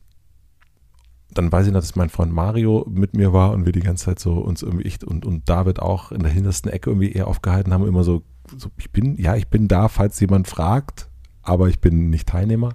dann 1.36 1.52
weiß 1.52 1.68
ich 1.68 1.74
noch, 1.74 1.82
dass 1.82 1.96
mein 1.96 2.10
Freund 2.10 2.34
Mario 2.34 2.86
mit 2.90 3.16
mir 3.16 3.34
war 3.34 3.52
und 3.52 3.66
wir 3.66 3.72
die 3.72 3.82
ganze 3.82 4.06
Zeit 4.06 4.20
so 4.20 4.36
uns 4.36 4.64
irgendwie, 4.64 4.88
ich 4.88 5.06
und, 5.06 5.26
und 5.26 5.48
David 5.50 5.80
auch 5.80 6.12
in 6.12 6.24
der 6.24 6.32
hintersten 6.32 6.72
Ecke 6.72 6.90
irgendwie 6.90 7.12
eher 7.12 7.28
aufgehalten 7.28 7.74
haben, 7.74 7.86
immer 7.88 8.04
so, 8.04 8.24
so, 8.58 8.70
ich 8.78 8.92
bin, 8.92 9.18
ja, 9.18 9.36
ich 9.36 9.50
bin 9.50 9.68
da, 9.68 9.88
falls 9.90 10.20
jemand 10.20 10.48
fragt, 10.48 11.10
aber 11.42 11.68
ich 11.68 11.80
bin 11.80 12.10
nicht 12.10 12.28
Teilnehmer. 12.28 12.74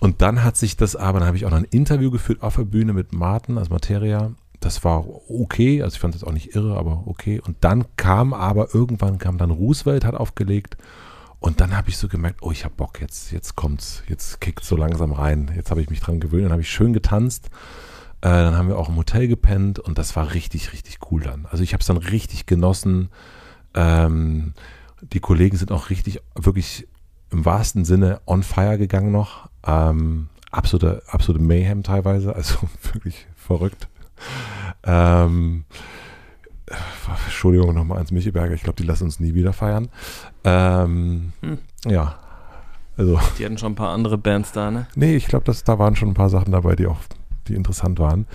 Und 0.00 0.22
dann 0.22 0.44
hat 0.44 0.56
sich 0.56 0.76
das 0.76 0.96
aber, 0.96 1.18
dann 1.18 1.26
habe 1.26 1.36
ich 1.36 1.44
auch 1.44 1.50
noch 1.50 1.58
ein 1.58 1.64
Interview 1.64 2.10
geführt 2.10 2.42
auf 2.42 2.56
der 2.56 2.64
Bühne 2.64 2.92
mit 2.92 3.12
Martin, 3.12 3.58
also 3.58 3.70
Materia. 3.72 4.32
Das 4.60 4.84
war 4.84 5.04
okay, 5.28 5.82
also 5.82 5.94
ich 5.94 6.00
fand 6.00 6.14
das 6.14 6.24
auch 6.24 6.32
nicht 6.32 6.54
irre, 6.54 6.76
aber 6.76 7.04
okay. 7.06 7.40
Und 7.44 7.56
dann 7.60 7.84
kam 7.96 8.32
aber, 8.32 8.74
irgendwann 8.74 9.18
kam 9.18 9.38
dann 9.38 9.50
Roosevelt, 9.50 10.04
hat 10.04 10.14
aufgelegt. 10.14 10.76
Und 11.40 11.60
dann 11.60 11.76
habe 11.76 11.88
ich 11.88 11.96
so 11.96 12.08
gemerkt, 12.08 12.38
oh, 12.42 12.50
ich 12.50 12.64
habe 12.64 12.74
Bock, 12.76 13.00
jetzt, 13.00 13.30
jetzt 13.30 13.54
kommt's, 13.54 14.02
jetzt 14.08 14.40
kickt 14.40 14.64
so 14.64 14.76
langsam 14.76 15.12
rein. 15.12 15.52
Jetzt 15.54 15.70
habe 15.70 15.80
ich 15.80 15.90
mich 15.90 16.00
dran 16.00 16.18
gewöhnt, 16.18 16.44
dann 16.44 16.52
habe 16.52 16.62
ich 16.62 16.70
schön 16.70 16.92
getanzt. 16.92 17.50
Äh, 18.20 18.28
dann 18.28 18.56
haben 18.56 18.68
wir 18.68 18.76
auch 18.76 18.88
im 18.88 18.96
Hotel 18.96 19.28
gepennt 19.28 19.78
und 19.78 19.98
das 19.98 20.16
war 20.16 20.34
richtig, 20.34 20.72
richtig 20.72 20.98
cool 21.10 21.22
dann. 21.22 21.46
Also 21.46 21.62
ich 21.62 21.72
habe 21.72 21.80
es 21.80 21.86
dann 21.86 21.96
richtig 21.96 22.46
genossen. 22.46 23.10
Ähm, 23.74 24.54
die 25.00 25.20
Kollegen 25.20 25.56
sind 25.56 25.70
auch 25.70 25.90
richtig, 25.90 26.20
wirklich 26.34 26.88
im 27.30 27.44
wahrsten 27.44 27.84
Sinne 27.84 28.20
on 28.26 28.42
fire 28.42 28.78
gegangen 28.78 29.12
noch. 29.12 29.48
Ähm, 29.68 30.28
absolute, 30.50 31.02
absolute 31.08 31.42
Mayhem 31.42 31.82
teilweise, 31.82 32.34
also 32.34 32.56
wirklich 32.92 33.26
verrückt. 33.36 33.88
Ähm, 34.84 35.64
Entschuldigung 37.24 37.74
nochmal 37.74 37.98
ans 37.98 38.10
Micheberger, 38.10 38.54
ich 38.54 38.62
glaube, 38.62 38.76
die 38.76 38.86
lassen 38.86 39.04
uns 39.04 39.20
nie 39.20 39.34
wieder 39.34 39.52
feiern. 39.52 39.88
Ähm, 40.44 41.32
hm. 41.40 41.58
Ja, 41.86 42.16
also. 42.96 43.18
Die 43.38 43.44
hatten 43.44 43.58
schon 43.58 43.72
ein 43.72 43.76
paar 43.76 43.90
andere 43.90 44.18
Bands 44.18 44.52
da, 44.52 44.70
ne? 44.70 44.86
Nee, 44.94 45.16
ich 45.16 45.26
glaube, 45.26 45.52
da 45.64 45.78
waren 45.78 45.96
schon 45.96 46.08
ein 46.08 46.14
paar 46.14 46.30
Sachen 46.30 46.52
dabei, 46.52 46.74
die 46.74 46.86
auch 46.86 46.98
die 47.46 47.54
interessant 47.54 47.98
waren. 47.98 48.26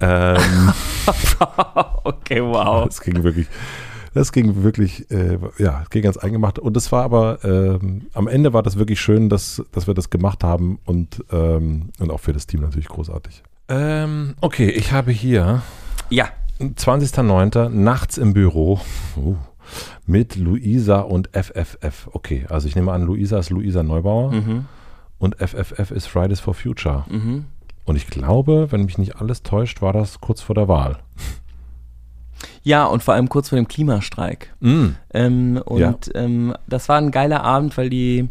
Ähm, 0.00 0.72
okay, 2.04 2.42
wow. 2.42 2.84
Das 2.84 3.00
ging 3.00 3.22
wirklich, 3.22 3.46
das 4.14 4.32
ging 4.32 4.62
wirklich, 4.62 5.10
äh, 5.10 5.38
ja, 5.58 5.84
ging 5.90 6.02
ganz 6.02 6.16
eingemacht. 6.16 6.58
Und 6.58 6.76
es 6.76 6.92
war 6.92 7.04
aber, 7.04 7.38
ähm, 7.44 8.06
am 8.12 8.28
Ende 8.28 8.52
war 8.52 8.62
das 8.62 8.78
wirklich 8.78 9.00
schön, 9.00 9.28
dass, 9.28 9.62
dass 9.72 9.86
wir 9.86 9.94
das 9.94 10.10
gemacht 10.10 10.44
haben 10.44 10.78
und, 10.84 11.24
ähm, 11.32 11.90
und 11.98 12.10
auch 12.10 12.20
für 12.20 12.32
das 12.32 12.46
Team 12.46 12.60
natürlich 12.60 12.88
großartig. 12.88 13.42
Ähm, 13.68 14.34
okay, 14.40 14.70
ich 14.70 14.92
habe 14.92 15.12
hier. 15.12 15.62
Ja. 16.10 16.28
20.09. 16.60 17.70
nachts 17.70 18.18
im 18.18 18.34
Büro. 18.34 18.80
Uh, 19.16 19.36
mit 20.06 20.36
Luisa 20.36 21.00
und 21.00 21.30
FFF. 21.32 22.08
Okay, 22.12 22.46
also 22.48 22.68
ich 22.68 22.76
nehme 22.76 22.92
an, 22.92 23.02
Luisa 23.02 23.38
ist 23.38 23.50
Luisa 23.50 23.82
Neubauer 23.82 24.32
mhm. 24.32 24.66
und 25.18 25.36
FFF 25.36 25.90
ist 25.90 26.06
Fridays 26.06 26.40
for 26.40 26.54
Future. 26.54 27.04
Mhm. 27.08 27.46
Und 27.84 27.96
ich 27.96 28.06
glaube, 28.06 28.68
wenn 28.70 28.84
mich 28.84 28.98
nicht 28.98 29.16
alles 29.16 29.42
täuscht, 29.42 29.82
war 29.82 29.92
das 29.92 30.20
kurz 30.20 30.40
vor 30.40 30.54
der 30.54 30.68
Wahl. 30.68 30.98
Ja, 32.62 32.84
und 32.86 33.02
vor 33.02 33.14
allem 33.14 33.28
kurz 33.28 33.48
vor 33.48 33.56
dem 33.56 33.68
Klimastreik. 33.68 34.54
Mm. 34.60 34.86
Ähm, 35.12 35.60
und 35.64 35.80
ja. 35.80 35.96
ähm, 36.14 36.54
das 36.68 36.88
war 36.88 36.98
ein 36.98 37.10
geiler 37.10 37.42
Abend, 37.42 37.76
weil 37.76 37.90
die, 37.90 38.28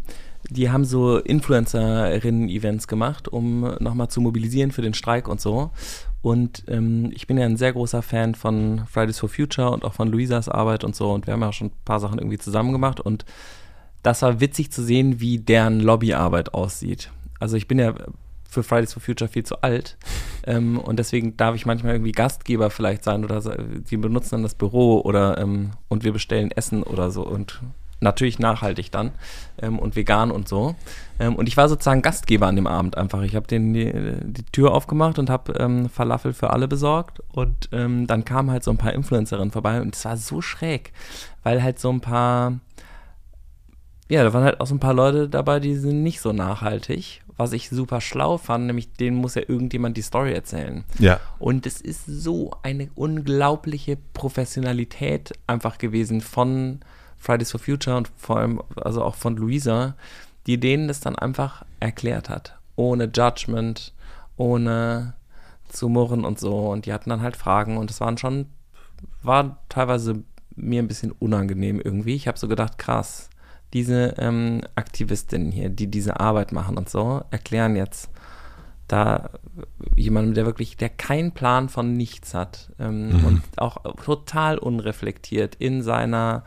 die 0.48 0.70
haben 0.70 0.84
so 0.84 1.18
Influencerinnen-Events 1.18 2.88
gemacht, 2.88 3.28
um 3.28 3.74
nochmal 3.80 4.08
zu 4.08 4.20
mobilisieren 4.20 4.72
für 4.72 4.82
den 4.82 4.94
Streik 4.94 5.28
und 5.28 5.40
so. 5.40 5.70
Und 6.22 6.64
ähm, 6.68 7.10
ich 7.14 7.26
bin 7.26 7.36
ja 7.36 7.44
ein 7.44 7.56
sehr 7.56 7.72
großer 7.72 8.00
Fan 8.00 8.34
von 8.34 8.82
Fridays 8.90 9.18
for 9.18 9.28
Future 9.28 9.70
und 9.70 9.84
auch 9.84 9.92
von 9.92 10.08
Luisas 10.08 10.48
Arbeit 10.48 10.84
und 10.84 10.94
so. 10.94 11.12
Und 11.12 11.26
wir 11.26 11.34
haben 11.34 11.42
ja 11.42 11.52
schon 11.52 11.68
ein 11.68 11.84
paar 11.84 12.00
Sachen 12.00 12.18
irgendwie 12.18 12.38
zusammen 12.38 12.72
gemacht. 12.72 13.00
Und 13.00 13.24
das 14.02 14.22
war 14.22 14.40
witzig 14.40 14.72
zu 14.72 14.82
sehen, 14.82 15.20
wie 15.20 15.38
deren 15.38 15.80
Lobbyarbeit 15.80 16.54
aussieht. 16.54 17.10
Also 17.40 17.56
ich 17.56 17.66
bin 17.66 17.78
ja 17.80 17.94
für 18.52 18.62
Fridays 18.62 18.92
for 18.92 19.02
Future 19.02 19.28
viel 19.28 19.44
zu 19.44 19.62
alt. 19.62 19.96
Ähm, 20.46 20.78
und 20.78 20.98
deswegen 20.98 21.36
darf 21.36 21.54
ich 21.54 21.64
manchmal 21.64 21.94
irgendwie 21.94 22.12
Gastgeber 22.12 22.70
vielleicht 22.70 23.02
sein 23.02 23.24
oder 23.24 23.40
die 23.40 23.96
benutzen 23.96 24.30
dann 24.32 24.42
das 24.42 24.54
Büro 24.54 25.00
oder 25.00 25.38
ähm, 25.38 25.70
und 25.88 26.04
wir 26.04 26.12
bestellen 26.12 26.50
Essen 26.50 26.82
oder 26.82 27.10
so 27.10 27.26
und 27.26 27.60
natürlich 28.00 28.38
nachhaltig 28.38 28.90
dann 28.90 29.12
ähm, 29.58 29.78
und 29.78 29.96
vegan 29.96 30.30
und 30.30 30.48
so. 30.48 30.74
Ähm, 31.18 31.36
und 31.36 31.48
ich 31.48 31.56
war 31.56 31.68
sozusagen 31.68 32.02
Gastgeber 32.02 32.46
an 32.46 32.56
dem 32.56 32.66
Abend 32.66 32.98
einfach. 32.98 33.22
Ich 33.22 33.36
habe 33.36 33.46
den 33.46 33.72
die, 33.72 33.90
die, 34.22 34.44
Tür 34.52 34.72
aufgemacht 34.72 35.18
und 35.18 35.30
habe 35.30 35.54
ähm, 35.54 35.88
Falafel 35.88 36.34
für 36.34 36.50
alle 36.50 36.68
besorgt 36.68 37.22
und 37.32 37.70
ähm, 37.72 38.06
dann 38.06 38.24
kamen 38.24 38.50
halt 38.50 38.64
so 38.64 38.70
ein 38.70 38.78
paar 38.78 38.92
Influencerinnen 38.92 39.52
vorbei 39.52 39.80
und 39.80 39.94
es 39.94 40.04
war 40.04 40.16
so 40.16 40.42
schräg, 40.42 40.92
weil 41.42 41.62
halt 41.62 41.78
so 41.78 41.90
ein 41.90 42.00
paar 42.00 42.58
ja, 44.12 44.22
da 44.24 44.34
waren 44.34 44.44
halt 44.44 44.60
auch 44.60 44.66
so 44.66 44.74
ein 44.74 44.80
paar 44.80 44.92
Leute 44.92 45.26
dabei, 45.26 45.58
die 45.58 45.74
sind 45.74 46.02
nicht 46.02 46.20
so 46.20 46.34
nachhaltig, 46.34 47.21
was 47.36 47.52
ich 47.52 47.70
super 47.70 48.00
schlau 48.00 48.38
fand, 48.38 48.66
nämlich 48.66 48.92
denen 48.92 49.16
muss 49.16 49.34
ja 49.34 49.42
irgendjemand 49.46 49.96
die 49.96 50.02
Story 50.02 50.32
erzählen. 50.32 50.84
Ja. 50.98 51.20
Und 51.38 51.66
es 51.66 51.80
ist 51.80 52.06
so 52.06 52.52
eine 52.62 52.90
unglaubliche 52.94 53.96
Professionalität 54.12 55.32
einfach 55.46 55.78
gewesen 55.78 56.20
von 56.20 56.80
Fridays 57.18 57.50
for 57.50 57.60
Future 57.60 57.96
und 57.96 58.10
vor 58.16 58.38
allem 58.38 58.60
also 58.76 59.02
auch 59.02 59.14
von 59.14 59.36
Luisa, 59.36 59.94
die 60.46 60.58
denen 60.58 60.88
das 60.88 61.00
dann 61.00 61.16
einfach 61.16 61.64
erklärt 61.80 62.28
hat. 62.28 62.58
Ohne 62.76 63.04
Judgment, 63.04 63.92
ohne 64.36 65.14
zu 65.68 65.88
murren 65.88 66.24
und 66.24 66.38
so. 66.38 66.70
Und 66.70 66.86
die 66.86 66.92
hatten 66.92 67.10
dann 67.10 67.22
halt 67.22 67.36
Fragen 67.36 67.76
und 67.76 67.90
es 67.90 68.00
waren 68.00 68.18
schon, 68.18 68.46
war 69.22 69.58
teilweise 69.68 70.22
mir 70.54 70.82
ein 70.82 70.88
bisschen 70.88 71.12
unangenehm 71.12 71.80
irgendwie. 71.80 72.14
Ich 72.14 72.28
habe 72.28 72.38
so 72.38 72.48
gedacht, 72.48 72.78
krass, 72.78 73.30
diese 73.72 74.14
ähm, 74.18 74.62
Aktivistinnen 74.74 75.50
hier, 75.50 75.68
die 75.68 75.86
diese 75.86 76.20
Arbeit 76.20 76.52
machen 76.52 76.76
und 76.76 76.88
so, 76.88 77.22
erklären 77.30 77.76
jetzt 77.76 78.10
da 78.88 79.30
jemandem, 79.96 80.34
der 80.34 80.46
wirklich, 80.46 80.76
der 80.76 80.90
keinen 80.90 81.32
Plan 81.32 81.68
von 81.68 81.94
nichts 81.94 82.34
hat 82.34 82.70
ähm, 82.78 83.08
mhm. 83.08 83.24
und 83.24 83.42
auch 83.56 83.78
total 84.04 84.58
unreflektiert 84.58 85.54
in 85.54 85.82
seiner 85.82 86.44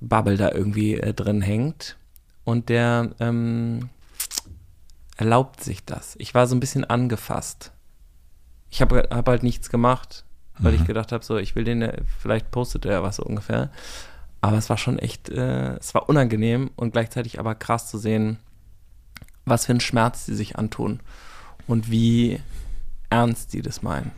Bubble 0.00 0.36
da 0.36 0.50
irgendwie 0.52 0.94
äh, 0.94 1.14
drin 1.14 1.42
hängt. 1.42 1.96
Und 2.44 2.68
der 2.68 3.10
ähm, 3.20 3.90
erlaubt 5.16 5.62
sich 5.62 5.84
das. 5.84 6.16
Ich 6.18 6.34
war 6.34 6.46
so 6.46 6.56
ein 6.56 6.60
bisschen 6.60 6.84
angefasst. 6.84 7.72
Ich 8.70 8.80
habe 8.80 9.08
hab 9.10 9.28
halt 9.28 9.42
nichts 9.42 9.70
gemacht, 9.70 10.24
weil 10.58 10.72
mhm. 10.72 10.80
ich 10.80 10.86
gedacht 10.86 11.12
habe, 11.12 11.24
so, 11.24 11.36
ich 11.36 11.54
will 11.54 11.64
den, 11.64 11.90
vielleicht 12.18 12.50
postet 12.50 12.86
er 12.86 13.02
was 13.02 13.16
so 13.16 13.22
ungefähr. 13.22 13.70
Aber 14.40 14.56
es 14.56 14.70
war 14.70 14.78
schon 14.78 14.98
echt, 14.98 15.28
äh, 15.28 15.76
es 15.76 15.94
war 15.94 16.08
unangenehm 16.08 16.70
und 16.76 16.92
gleichzeitig 16.92 17.38
aber 17.38 17.54
krass 17.54 17.88
zu 17.88 17.98
sehen, 17.98 18.38
was 19.44 19.66
für 19.66 19.72
einen 19.72 19.80
Schmerz 19.80 20.26
sie 20.26 20.34
sich 20.34 20.56
antun 20.56 21.00
und 21.66 21.90
wie 21.90 22.40
ernst 23.10 23.52
die 23.52 23.62
das 23.62 23.82
meinen. 23.82 24.12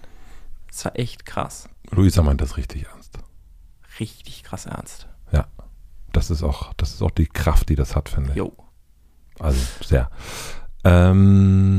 Es 0.70 0.84
war 0.84 0.98
echt 0.98 1.26
krass. 1.26 1.68
Luisa 1.90 2.22
meint 2.22 2.40
das 2.40 2.56
richtig 2.56 2.86
ernst. 2.86 3.18
Richtig 4.00 4.42
krass 4.44 4.66
ernst. 4.66 5.08
Ja. 5.32 5.46
Das 6.12 6.30
ist 6.30 6.42
auch, 6.42 6.72
das 6.74 6.94
ist 6.94 7.02
auch 7.02 7.10
die 7.10 7.26
Kraft, 7.26 7.68
die 7.68 7.74
das 7.74 7.96
hat, 7.96 8.08
finde 8.08 8.30
ich. 8.30 8.36
Jo. 8.36 8.52
Also 9.38 9.60
sehr. 9.82 10.10
Ähm, 10.84 11.72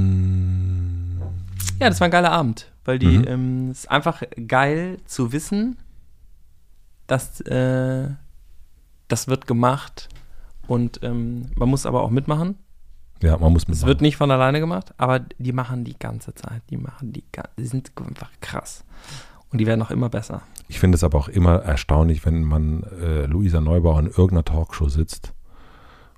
ja, 1.80 1.90
das 1.90 1.99
war 1.99 2.06
ein 2.06 2.11
geiler 2.11 2.32
Abend, 2.32 2.72
weil 2.86 2.99
die 2.99 3.20
mhm. 3.20 3.28
ähm, 3.28 3.72
ist 3.72 3.90
einfach 3.90 4.24
geil 4.48 4.99
zu 5.06 5.32
wissen, 5.32 5.78
dass 7.07 7.41
äh, 7.41 8.10
das 9.08 9.28
wird 9.28 9.48
gemacht 9.48 10.10
und 10.68 11.00
ähm, 11.04 11.52
man 11.56 11.70
muss 11.70 11.86
aber 11.86 12.02
auch 12.02 12.10
mitmachen. 12.10 12.58
Ja, 13.22 13.38
man 13.38 13.54
muss 13.54 13.68
mitmachen. 13.68 13.84
Es 13.84 13.88
wird 13.88 14.02
nicht 14.02 14.18
von 14.18 14.32
alleine 14.32 14.60
gemacht, 14.60 14.94
aber 14.98 15.20
die 15.20 15.54
machen 15.54 15.84
die 15.84 15.98
ganze 15.98 16.34
Zeit. 16.36 16.62
Die 16.70 16.78
machen 16.78 17.14
die, 17.14 17.24
die 17.58 17.66
sind 17.66 17.92
einfach 17.98 18.32
krass. 18.42 18.84
Und 19.52 19.60
die 19.60 19.68
werden 19.68 19.82
auch 19.82 19.92
immer 19.92 20.10
besser. 20.10 20.42
Ich 20.68 20.80
finde 20.80 20.96
es 20.96 21.04
aber 21.04 21.18
auch 21.18 21.28
immer 21.28 21.62
erstaunlich, 21.62 22.26
wenn 22.26 22.44
man 22.44 22.84
äh, 22.84 23.26
Luisa 23.26 23.62
Neubauer 23.62 24.00
in 24.00 24.08
irgendeiner 24.08 24.46
Talkshow 24.46 24.90
sitzt 24.90 25.34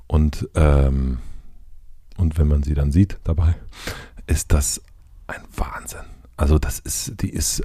und, 0.08 0.48
ähm, 0.56 1.20
und 2.18 2.38
wenn 2.38 2.48
man 2.48 2.64
sie 2.64 2.74
dann 2.74 2.92
sieht 2.92 3.18
dabei, 3.24 3.56
ist 4.28 4.54
das 4.54 4.82
ein 5.28 5.42
Wahnsinn. 5.56 6.06
Also 6.38 6.60
das 6.60 6.80
ist, 6.80 7.22
die 7.22 7.30
ist 7.30 7.62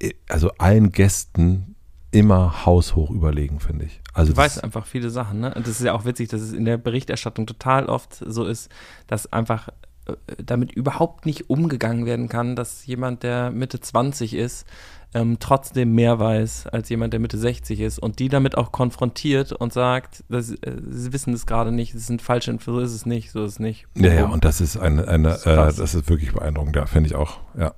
äh, 0.00 0.14
also 0.28 0.50
allen 0.58 0.90
Gästen 0.92 1.76
immer 2.10 2.64
haushoch 2.64 3.10
überlegen, 3.10 3.60
finde 3.60 3.86
ich. 3.86 4.00
Also 4.14 4.32
du 4.32 4.38
weißt 4.38 4.64
einfach 4.64 4.86
viele 4.86 5.10
Sachen, 5.10 5.40
ne? 5.40 5.54
Und 5.54 5.66
das 5.66 5.78
ist 5.78 5.84
ja 5.84 5.92
auch 5.92 6.04
witzig, 6.04 6.28
dass 6.28 6.40
es 6.40 6.52
in 6.52 6.64
der 6.64 6.78
Berichterstattung 6.78 7.46
total 7.46 7.86
oft 7.86 8.14
so 8.14 8.44
ist, 8.44 8.70
dass 9.06 9.32
einfach 9.32 9.68
äh, 10.06 10.14
damit 10.42 10.72
überhaupt 10.72 11.26
nicht 11.26 11.50
umgegangen 11.50 12.06
werden 12.06 12.28
kann, 12.28 12.56
dass 12.56 12.86
jemand, 12.86 13.22
der 13.22 13.50
Mitte 13.50 13.80
20 13.80 14.34
ist, 14.34 14.66
ähm, 15.14 15.38
trotzdem 15.38 15.94
mehr 15.94 16.18
weiß 16.18 16.66
als 16.66 16.88
jemand, 16.88 17.12
der 17.12 17.20
Mitte 17.20 17.38
60 17.38 17.80
ist 17.80 17.98
und 17.98 18.18
die 18.18 18.28
damit 18.28 18.56
auch 18.56 18.72
konfrontiert 18.72 19.52
und 19.52 19.72
sagt, 19.72 20.24
dass, 20.28 20.50
äh, 20.50 20.76
sie 20.90 21.12
wissen 21.12 21.32
es 21.32 21.46
gerade 21.46 21.72
nicht, 21.72 21.94
es 21.94 22.06
sind 22.06 22.20
falsche 22.22 22.50
Infos, 22.50 22.74
so 22.74 22.80
ist 22.80 22.92
es 22.94 23.06
nicht, 23.06 23.30
so 23.30 23.44
ist 23.44 23.52
es 23.52 23.58
nicht. 23.58 23.86
Ja, 23.96 24.12
ja, 24.12 24.26
und 24.26 24.44
das 24.44 24.60
ist 24.60 24.76
eine, 24.76 25.08
eine 25.08 25.28
das, 25.28 25.40
ist, 25.40 25.46
äh, 25.46 25.56
das 25.56 25.94
ist 25.94 26.08
wirklich 26.08 26.32
beeindruckend, 26.32 26.76
ja, 26.76 26.86
finde 26.86 27.08
ich 27.08 27.14
auch, 27.14 27.38
ja. 27.58 27.74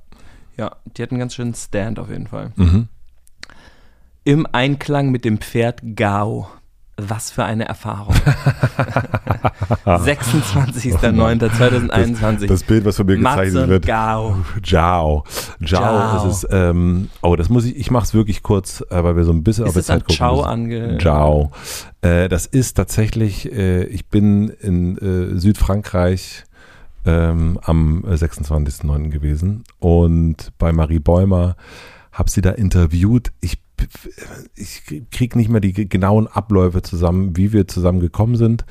Ja, 0.56 0.76
die 0.84 1.02
hatten 1.02 1.14
einen 1.14 1.20
ganz 1.20 1.34
schönen 1.34 1.54
Stand 1.54 1.98
auf 1.98 2.10
jeden 2.10 2.26
Fall. 2.26 2.52
Mhm. 2.56 2.88
Im 4.24 4.46
Einklang 4.52 5.10
mit 5.10 5.24
dem 5.24 5.38
Pferd 5.38 5.80
Gao. 5.96 6.48
Was 6.96 7.30
für 7.30 7.44
eine 7.44 7.66
Erfahrung. 7.66 8.14
26.09.2021. 9.86 12.46
Das 12.46 12.62
Bild, 12.62 12.84
was 12.84 12.96
von 12.96 13.06
mir 13.06 13.16
gezeichnet 13.16 13.68
wird. 13.68 13.86
Gao. 13.86 14.36
Jiao. 14.62 15.24
Jiao 15.60 16.28
ist 16.28 16.44
es. 16.44 16.46
Ähm, 16.50 17.08
oh, 17.22 17.36
das 17.36 17.48
muss 17.48 17.64
ich, 17.64 17.76
ich 17.76 17.90
mache 17.90 18.04
es 18.04 18.12
wirklich 18.12 18.42
kurz, 18.42 18.84
äh, 18.90 19.02
weil 19.02 19.16
wir 19.16 19.24
so 19.24 19.32
ein 19.32 19.42
bisschen 19.42 19.64
ist 19.64 19.70
auf 19.70 19.76
die 19.76 19.82
Zeit 19.82 20.00
gucken. 20.00 20.16
Ciao 20.16 20.42
ange. 20.42 20.98
Jiao. 20.98 21.52
Äh, 22.02 22.28
das 22.28 22.44
ist 22.44 22.74
tatsächlich, 22.74 23.50
äh, 23.50 23.84
ich 23.84 24.08
bin 24.08 24.48
in 24.48 24.98
äh, 24.98 25.38
Südfrankreich 25.38 26.44
ähm, 27.06 27.58
am 27.62 28.04
26.09. 28.04 29.08
gewesen 29.08 29.64
und 29.78 30.52
bei 30.58 30.70
Marie 30.72 30.98
Bäumer 30.98 31.56
habe 32.12 32.30
sie 32.30 32.42
da 32.42 32.50
interviewt. 32.50 33.32
Ich 33.40 33.58
ich 34.54 34.82
kriege 35.10 35.38
nicht 35.38 35.48
mehr 35.48 35.60
die 35.60 35.72
genauen 35.72 36.26
Abläufe 36.26 36.82
zusammen, 36.82 37.36
wie 37.36 37.52
wir 37.52 37.68
zusammen 37.68 38.00
gekommen 38.00 38.36
sind. 38.36 38.64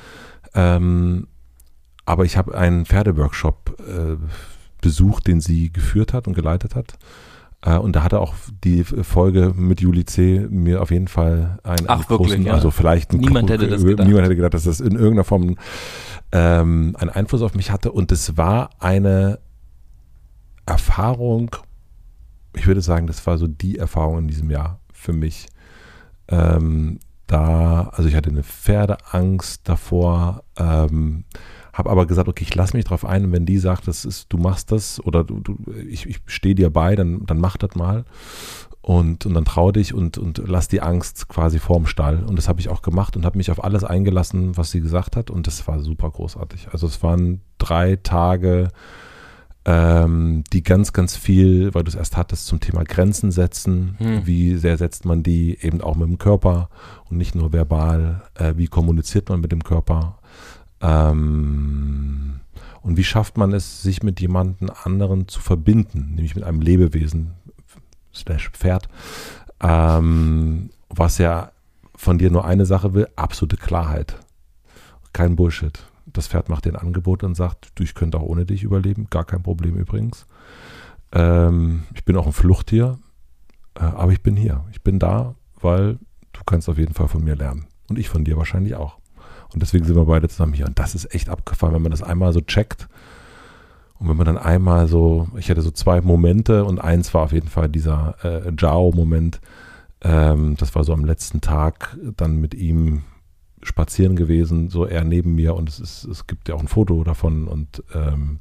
Ähm, 0.53 1.27
aber 2.06 2.26
ich 2.26 2.38
habe 2.38 2.57
einen 2.57 2.86
Pferdeworkshop 2.86 3.77
äh, 3.80 4.18
besucht, 4.81 5.27
den 5.27 5.41
sie 5.41 5.72
geführt 5.72 6.14
hat 6.14 6.27
und 6.27 6.34
geleitet 6.34 6.76
hat. 6.76 6.98
Äh, 7.61 7.77
und 7.77 7.95
da 7.95 8.03
hatte 8.03 8.19
auch 8.19 8.34
die 8.64 8.84
Folge 8.84 9.53
mit 9.56 9.81
Juli 9.81 10.06
C. 10.06 10.48
mir 10.49 10.81
auf 10.81 10.91
jeden 10.91 11.07
Fall 11.07 11.60
einen, 11.64 11.86
Ach, 11.88 11.99
einen 11.99 12.10
wirklich, 12.10 12.45
ja. 12.45 12.53
also 12.53 12.72
vielleicht 12.72 13.11
ein 13.11 13.19
Niemand 13.19 13.49
hätte 13.49 13.68
das 13.68 13.84
gedacht. 13.84 14.07
Niemand 14.07 14.26
hätte 14.26 14.36
gedacht, 14.36 14.53
dass 14.53 14.64
das 14.64 14.80
in 14.80 14.94
irgendeiner 14.94 15.23
Form 15.23 15.56
ähm, 16.31 16.95
einen 16.98 17.10
Einfluss 17.10 17.41
auf 17.41 17.56
mich 17.56 17.72
hatte. 17.72 17.91
Und 17.91 18.11
es 18.11 18.38
war 18.38 18.69
eine 18.80 19.40
Erfahrung, 20.65 21.56
ich 22.56 22.68
würde 22.68 22.81
sagen, 22.81 23.07
das 23.07 23.26
war 23.27 23.38
so 23.38 23.48
die 23.48 23.77
Erfahrung 23.77 24.19
in 24.19 24.27
diesem 24.27 24.49
Jahr 24.49 24.78
für 24.99 25.13
mich. 25.13 25.47
Ähm, 26.27 26.99
da, 27.27 27.89
also 27.93 28.09
ich 28.09 28.15
hatte 28.15 28.30
eine 28.30 28.43
Pferdeangst 28.43 29.67
davor, 29.67 30.43
ähm, 30.57 31.26
habe 31.73 31.89
aber 31.89 32.07
gesagt, 32.07 32.27
okay, 32.27 32.43
ich 32.43 32.55
lasse 32.55 32.76
mich 32.76 32.85
drauf 32.85 33.05
ein, 33.05 33.26
und 33.26 33.31
wenn 33.31 33.45
die 33.45 33.59
sagt, 33.59 33.88
das 33.88 34.03
ist, 34.03 34.27
du 34.34 34.38
machst 34.38 34.71
das 34.71 34.99
oder 35.05 35.23
du, 35.23 35.39
du 35.39 35.57
ich, 35.88 36.07
ich 36.07 36.19
stehe 36.26 36.55
dir 36.55 36.69
bei, 36.69 36.95
dann, 36.95 37.26
dann 37.26 37.39
mach 37.39 37.55
das 37.57 37.76
mal 37.76 38.03
und, 38.81 39.26
und 39.26 39.34
dann 39.34 39.45
trau 39.45 39.71
dich 39.71 39.93
und, 39.93 40.17
und 40.17 40.41
lass 40.45 40.67
die 40.67 40.81
Angst 40.81 41.30
quasi 41.30 41.59
vorm 41.59 41.85
Stall. 41.85 42.23
Und 42.23 42.38
das 42.38 42.47
habe 42.49 42.59
ich 42.59 42.69
auch 42.69 42.81
gemacht 42.81 43.15
und 43.15 43.26
habe 43.26 43.38
mich 43.38 43.51
auf 43.51 43.63
alles 43.63 43.84
eingelassen, 43.84 44.57
was 44.57 44.71
sie 44.71 44.81
gesagt 44.81 45.15
hat 45.15 45.30
und 45.30 45.47
das 45.47 45.67
war 45.67 45.80
super 45.80 46.09
großartig. 46.09 46.69
Also 46.71 46.88
es 46.88 47.03
waren 47.03 47.41
drei 47.59 47.97
Tage, 47.97 48.69
ähm, 49.65 50.44
die 50.53 50.64
ganz, 50.64 50.94
ganz 50.94 51.15
viel, 51.15 51.73
weil 51.73 51.84
du 51.84 51.90
es 51.90 51.95
erst 51.95 52.18
hattest, 52.18 52.48
zum 52.48 52.60
Thema 52.60 52.84
Grenzen 52.84 53.31
setzen. 53.31 53.95
Hm. 53.98 54.26
Wie 54.26 54.56
sehr 54.56 54.77
setzt 54.77 55.06
man 55.06 55.23
die 55.23 55.57
eben 55.61 55.81
auch 55.81 55.95
mit 55.95 56.07
dem 56.07 56.18
Körper 56.18 56.69
und 57.10 57.18
nicht 57.18 57.36
nur 57.36 57.53
verbal? 57.53 58.23
Äh, 58.36 58.53
wie 58.56 58.68
kommuniziert 58.68 59.30
man 59.30 59.41
mit 59.41 59.52
dem 59.52 59.64
Körper? 59.64 60.19
Ähm, 60.81 62.40
und 62.81 62.98
wie 62.98 63.03
schafft 63.03 63.38
man 63.38 63.53
es, 63.53 63.81
sich 63.81 64.03
mit 64.03 64.22
jemandem 64.22 64.72
anderen 64.84 65.27
zu 65.27 65.41
verbinden, 65.41 66.14
nämlich 66.15 66.36
mit 66.36 66.44
einem 66.44 66.61
Lebewesen, 66.61 67.31
slash 68.14 68.49
Pferd, 68.52 68.88
ähm, 69.61 70.69
was 70.90 71.18
ja 71.18 71.52
von 71.95 72.18
dir 72.18 72.31
nur 72.31 72.45
eine 72.45 72.65
Sache 72.65 72.94
will, 72.94 73.07
absolute 73.15 73.57
Klarheit. 73.57 74.15
Kein 75.11 75.36
Bullshit. 75.36 75.84
Das 76.14 76.27
Pferd 76.27 76.49
macht 76.49 76.65
dir 76.65 76.72
ein 76.72 76.76
Angebot 76.76 77.23
und 77.23 77.36
sagt, 77.36 77.72
du, 77.76 77.84
ich 77.84 77.95
könnte 77.95 78.18
auch 78.18 78.23
ohne 78.23 78.45
dich 78.45 78.64
überleben, 78.64 79.07
gar 79.10 79.26
kein 79.26 79.44
Problem 79.44 79.76
übrigens. 79.76 80.26
Ähm, 81.11 81.84
ich 81.94 82.06
bin 82.06 82.15
auch 82.15 82.26
ein 82.26 82.34
Fluchttier, 82.34 82.98
äh, 83.76 83.81
aber 83.81 84.11
ich 84.11 84.22
bin 84.22 84.36
hier. 84.36 84.64
Ich 84.72 84.81
bin 84.81 84.99
da, 84.99 85.36
weil 85.61 85.98
du 86.34 86.44
kannst 86.45 86.69
auf 86.69 86.77
jeden 86.77 86.94
Fall 86.94 87.07
von 87.07 87.23
mir 87.23 87.36
lernen. 87.36 87.65
Und 87.90 87.98
ich 87.98 88.10
von 88.10 88.23
dir 88.23 88.38
wahrscheinlich 88.38 88.76
auch. 88.76 88.99
Und 89.53 89.61
deswegen 89.61 89.86
sind 89.86 89.95
wir 89.95 90.06
beide 90.06 90.30
zusammen 90.30 90.53
hier. 90.53 90.68
Und 90.68 90.77
das 90.77 90.94
ist 90.95 91.14
echt 91.14 91.30
abgefahren, 91.30 91.73
wenn 91.73 91.81
man 91.81 91.91
das 91.91 92.03
einmal 92.03 92.34
so 92.34 92.41
checkt. 92.41 92.88
Und 93.98 94.07
wenn 94.07 94.18
man 94.18 94.27
dann 94.27 94.38
einmal 94.38 94.88
so, 94.88 95.27
ich 95.38 95.49
hatte 95.49 95.61
so 95.61 95.72
zwei 95.72 96.02
Momente 96.02 96.64
und 96.65 96.80
eins 96.80 97.14
war 97.14 97.23
auf 97.23 97.31
jeden 97.31 97.49
Fall 97.49 97.68
dieser 97.68 98.15
äh, 98.23 98.52
Jao-Moment. 98.57 99.41
Ähm, 100.02 100.56
das 100.57 100.76
war 100.76 100.84
so 100.84 100.94
am 100.94 101.03
letzten 101.03 101.41
Tag 101.41 101.98
dann 102.15 102.38
mit 102.38 102.53
ihm 102.53 103.03
spazieren 103.61 104.15
gewesen, 104.15 104.69
so 104.69 104.86
er 104.86 105.03
neben 105.03 105.36
mir 105.36 105.56
und 105.56 105.69
es 105.69 105.80
ist, 105.80 106.06
es 106.06 106.27
gibt 106.27 106.48
ja 106.49 106.56
auch 106.56 106.61
ein 106.61 106.68
Foto 106.68 107.03
davon 107.03 107.48
und 107.48 107.84
ähm, 107.94 108.40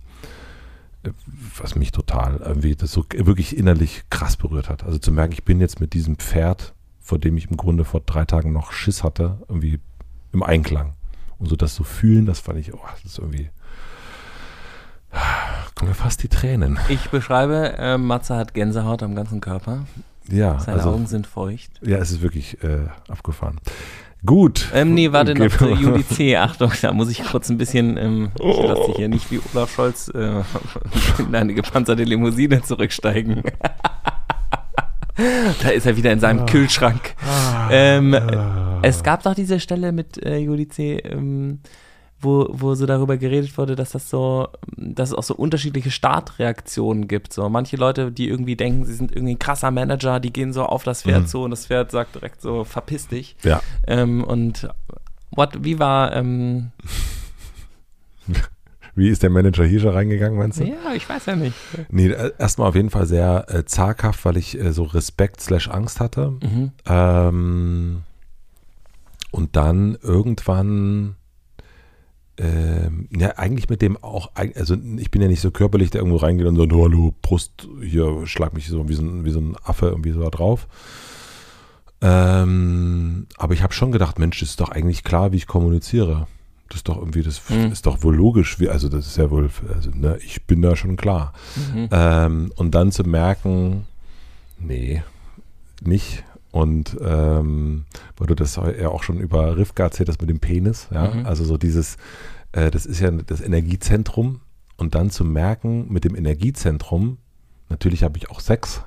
was 1.57 1.75
mich 1.75 1.93
total 1.93 2.41
irgendwie 2.45 2.75
das 2.75 2.93
so 2.93 3.05
wirklich 3.15 3.57
innerlich 3.57 4.03
krass 4.11 4.37
berührt 4.37 4.69
hat. 4.69 4.85
Also 4.85 4.99
zu 4.99 5.13
merken, 5.13 5.33
ich 5.33 5.45
bin 5.45 5.61
jetzt 5.61 5.81
mit 5.81 5.95
diesem 5.95 6.17
Pferd, 6.17 6.75
vor 7.01 7.19
dem 7.19 7.37
ich 7.37 7.51
im 7.51 7.57
Grunde 7.57 7.85
vor 7.85 8.01
drei 8.01 8.25
Tagen 8.25 8.53
noch 8.53 8.73
Schiss 8.73 9.03
hatte, 9.03 9.39
irgendwie 9.49 9.81
im 10.33 10.43
Einklang. 10.43 10.95
Und 11.39 11.49
so 11.49 11.57
das 11.57 11.75
so 11.75 11.85
fühlen, 11.85 12.27
das 12.27 12.41
fand 12.41 12.59
ich, 12.59 12.75
oh, 12.75 12.81
das 13.03 13.13
ist 13.13 13.19
irgendwie. 13.19 13.51
Kommen 15.75 15.91
mir 15.91 15.95
fast 15.95 16.23
die 16.23 16.29
Tränen. 16.29 16.79
Ich 16.89 17.09
beschreibe, 17.11 17.75
äh, 17.79 17.97
Matze 17.97 18.37
hat 18.37 18.53
Gänsehaut 18.53 19.03
am 19.03 19.15
ganzen 19.15 19.41
Körper. 19.41 19.87
Ja. 20.29 20.59
Seine 20.59 20.79
also, 20.79 20.91
Augen 20.91 21.07
sind 21.07 21.27
feucht. 21.27 21.71
Ja, 21.83 21.99
es 21.99 22.11
ist 22.11 22.21
wirklich 22.21 22.63
äh, 22.63 22.89
abgefahren. 23.09 23.59
Gut. 24.29 24.69
Ähm, 24.75 24.93
nee, 24.93 25.11
warte 25.11 25.35
noch 25.35 25.49
zur 25.57 25.71
UDC. 25.73 26.37
Achtung, 26.37 26.71
da 26.83 26.93
muss 26.93 27.09
ich 27.09 27.25
kurz 27.25 27.49
ein 27.49 27.57
bisschen, 27.57 27.97
ähm, 27.97 28.31
ich 28.39 28.63
lasse 28.63 28.89
dich 28.89 28.97
hier 28.97 29.09
nicht 29.09 29.31
wie 29.31 29.41
Olaf 29.55 29.73
Scholz 29.75 30.09
äh, 30.15 30.43
in 31.19 31.35
eine 31.35 31.55
gepanzerte 31.55 32.05
Limousine 32.05 32.61
zurücksteigen. 32.61 33.43
da 35.63 35.69
ist 35.71 35.87
er 35.87 35.97
wieder 35.97 36.13
in 36.13 36.21
seinem 36.21 36.41
ah. 36.41 36.45
Kühlschrank. 36.45 37.15
Ah. 37.27 37.71
Ähm, 37.71 38.13
ah. 38.13 38.81
Es 38.83 39.03
gab 39.03 39.23
doch 39.23 39.35
diese 39.35 39.61
Stelle 39.61 39.93
mit 39.93 40.23
äh, 40.23 40.47
UDC, 40.47 40.79
ähm, 40.79 41.61
wo, 42.21 42.49
wo 42.51 42.75
so 42.75 42.87
darüber 42.87 43.17
geredet 43.17 43.57
wurde, 43.59 43.77
dass 43.77 43.91
das 43.91 44.11
so, 44.11 44.49
dass 44.77 45.11
es 45.11 45.15
auch 45.15 45.23
so 45.23 45.35
unterschiedliche 45.35 45.91
Startreaktionen 45.91 47.07
gibt. 47.09 47.33
So 47.33 47.49
manche 47.49 47.77
Leute, 47.77 48.11
die 48.11 48.29
irgendwie 48.29 48.57
denken, 48.57 48.85
sie 48.85 48.95
sind 48.95 49.13
irgendwie 49.13 49.35
ein 49.35 49.39
krasser 49.39 49.71
Manager, 49.71 50.19
die 50.19 50.33
gehen 50.33 50.53
so 50.53 50.65
auf 50.65 50.83
das 50.83 51.03
Pferd 51.03 51.23
mhm. 51.23 51.27
zu 51.27 51.43
und 51.43 51.51
das 51.51 51.67
Pferd 51.67 51.91
sagt 51.91 52.17
direkt 52.17 52.41
so, 52.41 52.65
verpiss 52.65 53.09
dich. 53.09 53.37
Ja. 53.45 53.63
Ähm, 53.87 54.25
und 54.25 54.69
what, 55.31 55.65
wie 55.65 55.79
war, 55.79 56.15
ähm, 56.15 56.73
Wie 58.95 59.11
ist 59.11 59.23
der 59.23 59.31
Manager 59.31 59.65
hier 59.65 59.79
schon 59.79 59.93
reingegangen, 59.93 60.37
meinst 60.37 60.59
du? 60.59 60.65
Ja, 60.65 60.93
ich 60.93 61.09
weiß 61.09 61.27
ja 61.27 61.37
nicht. 61.37 61.55
Nee, 61.89 62.09
äh, 62.09 62.33
erstmal 62.37 62.69
auf 62.69 62.75
jeden 62.75 62.91
Fall 62.91 63.07
sehr 63.07 63.47
äh, 63.49 63.65
zaghaft, 63.65 64.25
weil 64.25 64.37
ich 64.37 64.59
äh, 64.59 64.73
so 64.73 64.83
Respekt 64.83 65.41
slash 65.41 65.69
Angst 65.69 66.01
hatte. 66.01 66.33
Mhm. 66.43 66.73
Ähm, 66.85 68.03
und 69.31 69.55
dann 69.55 69.97
irgendwann 70.03 71.15
ähm, 72.39 73.09
ja, 73.11 73.37
eigentlich 73.37 73.69
mit 73.69 73.83
dem 73.83 73.97
auch, 73.97 74.31
also 74.35 74.77
ich 74.97 75.11
bin 75.11 75.21
ja 75.21 75.29
nicht 75.29 75.41
so 75.41 75.51
körperlich, 75.51 75.91
der 75.91 76.01
irgendwo 76.01 76.19
reingeht 76.19 76.47
und 76.47 76.57
sagt, 76.57 76.73
oh, 76.73 76.85
hallo, 76.85 77.15
Brust, 77.21 77.69
hier, 77.83 78.27
schlag 78.27 78.55
mich 78.55 78.69
so 78.69 78.89
wie 78.89 78.95
so 78.95 79.03
ein, 79.03 79.25
wie 79.25 79.31
so 79.31 79.41
ein 79.41 79.57
Affe 79.65 79.87
irgendwie 79.87 80.13
so 80.13 80.23
da 80.23 80.31
drauf. 80.31 80.69
Ähm, 82.01 83.27
aber 83.37 83.55
ich 83.55 83.63
habe 83.63 83.73
schon 83.73 83.91
gedacht, 83.91 84.21
Mensch, 84.21 84.41
ist 84.41 84.61
doch 84.61 84.69
eigentlich 84.69 85.03
klar, 85.03 85.33
wie 85.33 85.37
ich 85.37 85.49
kommuniziere. 85.49 86.29
Das 86.69 86.79
ist 86.79 86.89
doch 86.89 86.99
irgendwie, 86.99 87.23
das 87.23 87.41
mhm. 87.49 87.73
ist 87.73 87.87
doch 87.87 88.03
wohl 88.03 88.15
logisch, 88.15 88.61
wie, 88.61 88.69
also 88.69 88.89
das 88.89 89.07
ist 89.07 89.17
ja 89.17 89.31
wohl, 89.31 89.51
also 89.75 89.91
ne, 89.91 90.19
ich 90.25 90.45
bin 90.45 90.63
da 90.63 90.77
schon 90.77 90.97
klar. 90.97 91.33
Mhm. 91.57 91.89
Ähm, 91.91 92.53
und 92.57 92.73
dann 92.73 92.93
zu 92.93 93.03
merken, 93.05 93.87
nee, 94.59 95.03
nicht. 95.81 96.25
Und 96.51 96.97
ähm, 97.01 97.85
weil 98.17 98.27
du 98.27 98.35
das 98.35 98.57
ja 98.57 98.89
auch 98.89 99.03
schon 99.03 99.21
über 99.21 99.57
Rivka 99.57 99.85
erzählt 99.85 100.09
hast 100.09 100.21
mit 100.21 100.31
dem 100.31 100.41
Penis, 100.41 100.89
ja, 100.93 101.11
mhm. 101.11 101.27
also 101.27 101.45
so 101.45 101.59
dieses, 101.59 101.97
äh, 102.53 102.71
das 102.71 102.87
ist 102.87 103.01
ja 103.01 103.11
das 103.11 103.41
Energiezentrum 103.41 104.41
und 104.77 104.95
dann 104.95 105.11
zu 105.11 105.25
merken, 105.25 105.93
mit 105.93 106.05
dem 106.05 106.15
Energiezentrum, 106.15 107.19
natürlich 107.69 108.03
habe 108.03 108.17
ich 108.17 108.31
auch 108.31 108.41
Sex, 108.41 108.83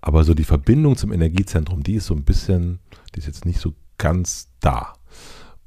aber 0.00 0.24
so 0.24 0.34
die 0.34 0.44
Verbindung 0.44 0.96
zum 0.96 1.12
Energiezentrum, 1.12 1.82
die 1.82 1.94
ist 1.94 2.06
so 2.06 2.14
ein 2.14 2.24
bisschen, 2.24 2.80
die 3.14 3.20
ist 3.20 3.26
jetzt 3.26 3.44
nicht 3.44 3.60
so 3.60 3.74
ganz 3.96 4.48
da. 4.60 4.94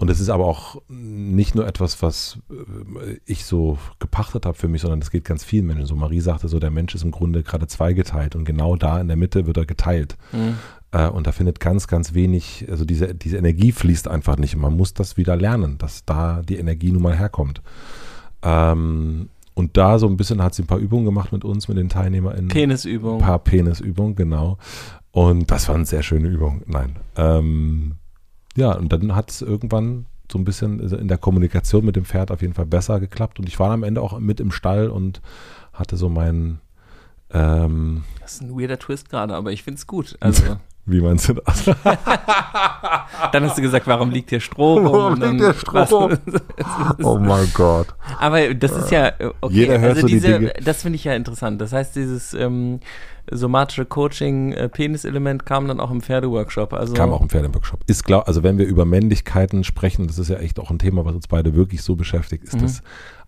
Und 0.01 0.09
es 0.09 0.19
ist 0.19 0.29
aber 0.29 0.45
auch 0.45 0.81
nicht 0.87 1.53
nur 1.53 1.67
etwas, 1.67 2.01
was 2.01 2.39
äh, 2.49 3.19
ich 3.25 3.45
so 3.45 3.77
gepachtet 3.99 4.47
habe 4.47 4.57
für 4.57 4.67
mich, 4.67 4.81
sondern 4.81 4.99
es 4.99 5.11
geht 5.11 5.25
ganz 5.25 5.43
vielen 5.43 5.67
Menschen 5.67 5.85
so. 5.85 5.95
Marie 5.95 6.21
sagte 6.21 6.47
so, 6.47 6.59
der 6.59 6.71
Mensch 6.71 6.95
ist 6.95 7.03
im 7.03 7.11
Grunde 7.11 7.43
gerade 7.43 7.67
zweigeteilt 7.67 8.35
und 8.35 8.43
genau 8.43 8.75
da 8.75 8.99
in 8.99 9.07
der 9.07 9.17
Mitte 9.17 9.45
wird 9.45 9.57
er 9.57 9.67
geteilt. 9.67 10.17
Mhm. 10.31 10.57
Äh, 10.91 11.07
und 11.07 11.27
da 11.27 11.31
findet 11.31 11.59
ganz, 11.59 11.87
ganz 11.87 12.13
wenig, 12.13 12.65
also 12.69 12.85
diese, 12.85 13.15
diese 13.15 13.37
Energie 13.37 13.71
fließt 13.71 14.07
einfach 14.07 14.37
nicht. 14.37 14.55
Und 14.55 14.61
man 14.61 14.75
muss 14.75 14.93
das 14.93 15.17
wieder 15.17 15.35
lernen, 15.35 15.77
dass 15.77 16.05
da 16.05 16.41
die 16.41 16.57
Energie 16.57 16.91
nun 16.91 17.01
mal 17.01 17.17
herkommt. 17.17 17.61
Ähm, 18.43 19.29
und 19.53 19.77
da 19.77 19.99
so 19.99 20.07
ein 20.07 20.17
bisschen 20.17 20.41
hat 20.41 20.55
sie 20.55 20.63
ein 20.63 20.67
paar 20.67 20.79
Übungen 20.79 21.05
gemacht 21.05 21.31
mit 21.31 21.43
uns, 21.43 21.67
mit 21.67 21.77
den 21.77 21.89
TeilnehmerInnen. 21.89 22.47
Penisübungen. 22.47 23.21
Ein 23.21 23.27
paar 23.27 23.39
Penisübungen, 23.39 24.15
genau. 24.15 24.57
Und 25.11 25.51
das 25.51 25.67
waren 25.67 25.85
sehr 25.85 26.03
schöne 26.03 26.27
Übungen. 26.29 26.63
Nein. 26.67 26.95
Ähm, 27.17 27.95
ja, 28.55 28.71
und 28.73 28.91
dann 28.91 29.15
hat 29.15 29.29
es 29.29 29.41
irgendwann 29.41 30.05
so 30.31 30.39
ein 30.39 30.45
bisschen 30.45 30.79
in 30.79 31.09
der 31.09 31.17
Kommunikation 31.17 31.83
mit 31.83 31.97
dem 31.97 32.05
Pferd 32.05 32.31
auf 32.31 32.41
jeden 32.41 32.53
Fall 32.53 32.65
besser 32.65 32.99
geklappt. 33.01 33.39
Und 33.39 33.47
ich 33.47 33.59
war 33.59 33.71
am 33.71 33.83
Ende 33.83 34.01
auch 34.01 34.17
mit 34.19 34.39
im 34.39 34.51
Stall 34.51 34.89
und 34.89 35.21
hatte 35.73 35.97
so 35.97 36.07
meinen. 36.09 36.61
Ähm, 37.29 38.03
das 38.21 38.35
ist 38.35 38.41
ein 38.41 38.57
weirder 38.57 38.79
Twist 38.79 39.09
gerade, 39.09 39.35
aber 39.35 39.51
ich 39.51 39.63
finde 39.63 39.77
es 39.77 39.87
gut. 39.87 40.17
Also. 40.19 40.57
Wie 40.85 40.99
meinst 40.99 41.29
du 41.29 41.35
das? 41.35 41.65
dann 43.31 43.43
hast 43.43 43.57
du 43.57 43.61
gesagt, 43.61 43.85
warum 43.87 44.09
liegt 44.09 44.31
hier 44.31 44.39
Stroh 44.39 44.79
rum? 44.79 44.85
Warum 44.85 45.21
liegt 45.21 45.41
hier 45.41 45.53
Stroh 45.53 45.83
rum? 45.83 46.17
oh 47.03 47.17
mein 47.17 47.47
Gott. 47.53 47.87
Aber 48.19 48.53
das 48.53 48.71
ist 48.71 48.91
ja, 48.91 49.13
okay, 49.41 49.53
Jeder 49.53 49.79
hört 49.79 49.91
also 49.91 50.01
so 50.01 50.07
diese, 50.07 50.27
die 50.27 50.33
Dinge. 50.33 50.53
das 50.63 50.81
finde 50.81 50.95
ich 50.95 51.03
ja 51.03 51.13
interessant. 51.13 51.61
Das 51.61 51.71
heißt, 51.71 51.95
dieses 51.95 52.33
ähm, 52.33 52.79
somatische 53.29 53.85
Coaching, 53.85 54.53
äh, 54.53 54.69
Peniselement 54.69 55.45
kam 55.45 55.67
dann 55.67 55.79
auch 55.79 55.91
im 55.91 56.01
Pferdeworkshop. 56.01 56.73
Also 56.73 56.93
kam 56.93 57.11
auch 57.11 57.21
im 57.21 57.29
Pferdeworkshop. 57.29 57.81
Ist 57.85 58.03
klar, 58.03 58.27
also 58.27 58.41
wenn 58.41 58.57
wir 58.57 58.65
über 58.65 58.85
Männlichkeiten 58.85 59.63
sprechen, 59.63 60.07
das 60.07 60.17
ist 60.17 60.29
ja 60.29 60.37
echt 60.37 60.59
auch 60.59 60.71
ein 60.71 60.79
Thema, 60.79 61.05
was 61.05 61.13
uns 61.13 61.27
beide 61.27 61.53
wirklich 61.53 61.83
so 61.83 61.95
beschäftigt, 61.95 62.43
ist 62.43 62.55
mhm. 62.55 62.61
das 62.61 62.81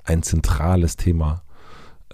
ein 0.05 0.23
zentrales 0.23 0.97
Thema 0.97 1.43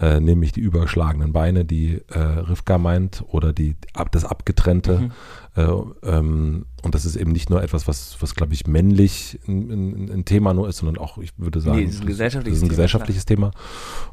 äh, 0.00 0.18
nämlich 0.18 0.52
die 0.52 0.60
überschlagenen 0.60 1.32
Beine, 1.32 1.66
die 1.66 2.00
äh, 2.08 2.18
Rivka 2.18 2.78
meint, 2.78 3.22
oder 3.28 3.52
die, 3.52 3.76
ab, 3.92 4.10
das 4.12 4.24
Abgetrennte. 4.24 4.98
Mhm. 4.98 5.12
Äh, 5.56 6.10
ähm, 6.10 6.66
und 6.82 6.94
das 6.94 7.04
ist 7.04 7.16
eben 7.16 7.32
nicht 7.32 7.50
nur 7.50 7.62
etwas, 7.62 7.86
was, 7.86 8.16
was 8.20 8.34
glaube 8.34 8.54
ich, 8.54 8.66
männlich 8.66 9.38
ein, 9.46 10.10
ein, 10.10 10.24
Thema 10.24 10.54
nur 10.54 10.68
ist, 10.70 10.78
sondern 10.78 10.96
auch, 10.96 11.18
ich 11.18 11.32
würde 11.36 11.60
sagen, 11.60 11.78
nee, 11.78 11.84
ist 11.84 12.00
ein 12.00 12.06
gesellschaftliches, 12.06 12.58
ist 12.58 12.62
ein 12.62 12.68
Thema, 12.68 12.70
gesellschaftliches 12.70 13.26
Thema. 13.26 13.50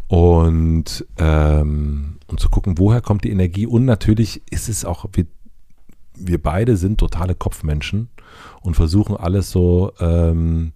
Und 0.08 1.06
ähm, 1.18 2.18
um 2.28 2.38
zu 2.38 2.50
gucken, 2.50 2.78
woher 2.78 3.00
kommt 3.00 3.24
die 3.24 3.32
Energie. 3.32 3.66
Und 3.66 3.86
natürlich 3.86 4.42
ist 4.52 4.68
es 4.68 4.84
auch, 4.84 5.06
wir, 5.14 5.26
wir 6.18 6.42
beide 6.42 6.76
sind 6.76 7.00
totale 7.00 7.34
Kopfmenschen 7.34 8.10
und 8.62 8.76
versuchen 8.76 9.16
alles 9.16 9.52
so 9.52 9.94
ähm, 10.02 10.74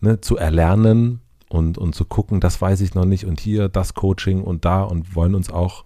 ne, 0.00 0.20
zu 0.20 0.36
erlernen 0.36 1.20
und, 1.48 1.78
und 1.78 1.94
zu 1.94 2.04
gucken, 2.04 2.40
das 2.40 2.60
weiß 2.60 2.80
ich 2.80 2.94
noch 2.94 3.04
nicht 3.04 3.24
und 3.24 3.40
hier 3.40 3.68
das 3.68 3.94
Coaching 3.94 4.42
und 4.42 4.64
da 4.64 4.82
und 4.82 5.14
wollen 5.14 5.34
uns 5.34 5.50
auch, 5.50 5.84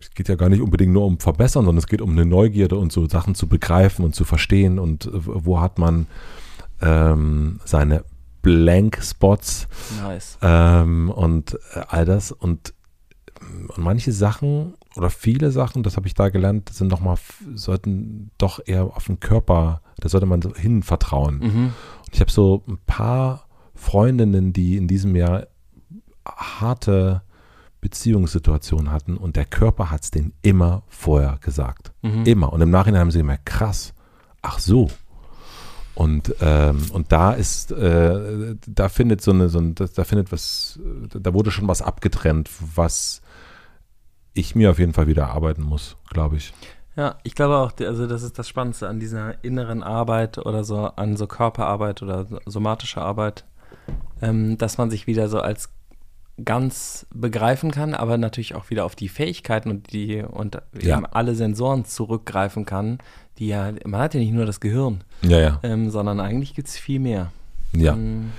es 0.00 0.10
geht 0.10 0.28
ja 0.28 0.34
gar 0.36 0.48
nicht 0.48 0.62
unbedingt 0.62 0.92
nur 0.92 1.04
um 1.04 1.18
Verbessern, 1.18 1.64
sondern 1.64 1.78
es 1.78 1.86
geht 1.86 2.00
um 2.00 2.10
eine 2.10 2.24
Neugierde 2.24 2.76
und 2.76 2.92
so 2.92 3.08
Sachen 3.08 3.34
zu 3.34 3.46
begreifen 3.46 4.04
und 4.04 4.14
zu 4.14 4.24
verstehen 4.24 4.78
und 4.78 5.08
wo 5.12 5.60
hat 5.60 5.78
man 5.78 6.06
ähm, 6.80 7.60
seine 7.64 8.04
Blank 8.42 9.02
Spots 9.02 9.68
nice. 10.02 10.38
ähm, 10.42 11.10
und 11.10 11.58
all 11.88 12.04
das 12.04 12.30
und, 12.30 12.74
und 13.68 13.78
manche 13.78 14.12
Sachen 14.12 14.74
oder 14.96 15.10
viele 15.10 15.50
Sachen, 15.50 15.82
das 15.82 15.96
habe 15.96 16.06
ich 16.06 16.14
da 16.14 16.28
gelernt, 16.28 16.68
sind 16.68 16.88
noch 16.88 17.00
mal 17.00 17.16
sollten 17.54 18.30
doch 18.38 18.60
eher 18.64 18.84
auf 18.84 19.06
den 19.06 19.18
Körper, 19.18 19.80
da 19.98 20.08
sollte 20.08 20.26
man 20.26 20.40
hin 20.56 20.82
vertrauen. 20.82 21.38
Mhm. 21.38 21.64
Und 22.06 22.12
ich 22.12 22.20
habe 22.20 22.30
so 22.30 22.62
ein 22.68 22.78
paar 22.86 23.43
Freundinnen, 23.74 24.52
die 24.52 24.76
in 24.76 24.88
diesem 24.88 25.16
Jahr 25.16 25.46
harte 26.26 27.22
Beziehungssituationen 27.80 28.90
hatten 28.90 29.16
und 29.18 29.36
der 29.36 29.44
Körper 29.44 29.90
hat 29.90 30.04
es 30.04 30.10
denen 30.10 30.32
immer 30.40 30.84
vorher 30.88 31.38
gesagt. 31.40 31.92
Mhm. 32.02 32.24
Immer. 32.24 32.52
Und 32.52 32.62
im 32.62 32.70
Nachhinein 32.70 33.00
haben 33.02 33.10
sie 33.10 33.18
gemerkt, 33.18 33.44
krass, 33.44 33.92
ach 34.40 34.58
so. 34.58 34.88
Und, 35.94 36.34
ähm, 36.40 36.86
und 36.92 37.12
da 37.12 37.32
ist, 37.32 37.72
äh, 37.72 38.56
da 38.66 38.88
findet 38.88 39.20
so 39.20 39.30
eine, 39.30 39.48
so 39.48 39.58
ein, 39.58 39.74
da 39.74 40.04
findet 40.04 40.32
was, 40.32 40.80
da 41.08 41.34
wurde 41.34 41.50
schon 41.50 41.68
was 41.68 41.82
abgetrennt, 41.82 42.50
was 42.74 43.20
ich 44.32 44.54
mir 44.54 44.70
auf 44.70 44.78
jeden 44.78 44.92
Fall 44.92 45.06
wieder 45.06 45.28
arbeiten 45.28 45.62
muss, 45.62 45.96
glaube 46.10 46.36
ich. 46.36 46.52
Ja, 46.96 47.16
ich 47.22 47.34
glaube 47.34 47.56
auch, 47.56 47.72
also 47.80 48.06
das 48.06 48.22
ist 48.22 48.38
das 48.38 48.48
Spannendste 48.48 48.88
an 48.88 48.98
dieser 48.98 49.42
inneren 49.44 49.82
Arbeit 49.82 50.38
oder 50.38 50.64
so, 50.64 50.78
an 50.78 51.16
so 51.16 51.26
Körperarbeit 51.26 52.02
oder 52.02 52.26
somatischer 52.46 53.02
Arbeit, 53.02 53.44
ähm, 54.22 54.58
dass 54.58 54.78
man 54.78 54.90
sich 54.90 55.06
wieder 55.06 55.28
so 55.28 55.40
als 55.40 55.70
ganz 56.44 57.06
begreifen 57.14 57.70
kann, 57.70 57.94
aber 57.94 58.18
natürlich 58.18 58.54
auch 58.54 58.70
wieder 58.70 58.84
auf 58.84 58.96
die 58.96 59.08
Fähigkeiten 59.08 59.70
und 59.70 59.92
die 59.92 60.22
und 60.22 60.58
ja. 60.80 60.96
eben 60.96 61.06
alle 61.06 61.34
Sensoren 61.34 61.84
zurückgreifen 61.84 62.64
kann, 62.64 62.98
die 63.38 63.48
ja, 63.48 63.72
man 63.84 64.00
hat 64.00 64.14
ja 64.14 64.20
nicht 64.20 64.32
nur 64.32 64.46
das 64.46 64.60
Gehirn, 64.60 65.04
ja, 65.22 65.38
ja. 65.38 65.60
Ähm, 65.62 65.90
sondern 65.90 66.20
eigentlich 66.20 66.54
gibt 66.54 66.68
es 66.68 66.76
viel 66.76 66.98
mehr. 66.98 67.30
Ja. 67.72 67.92
Ähm, 67.92 68.32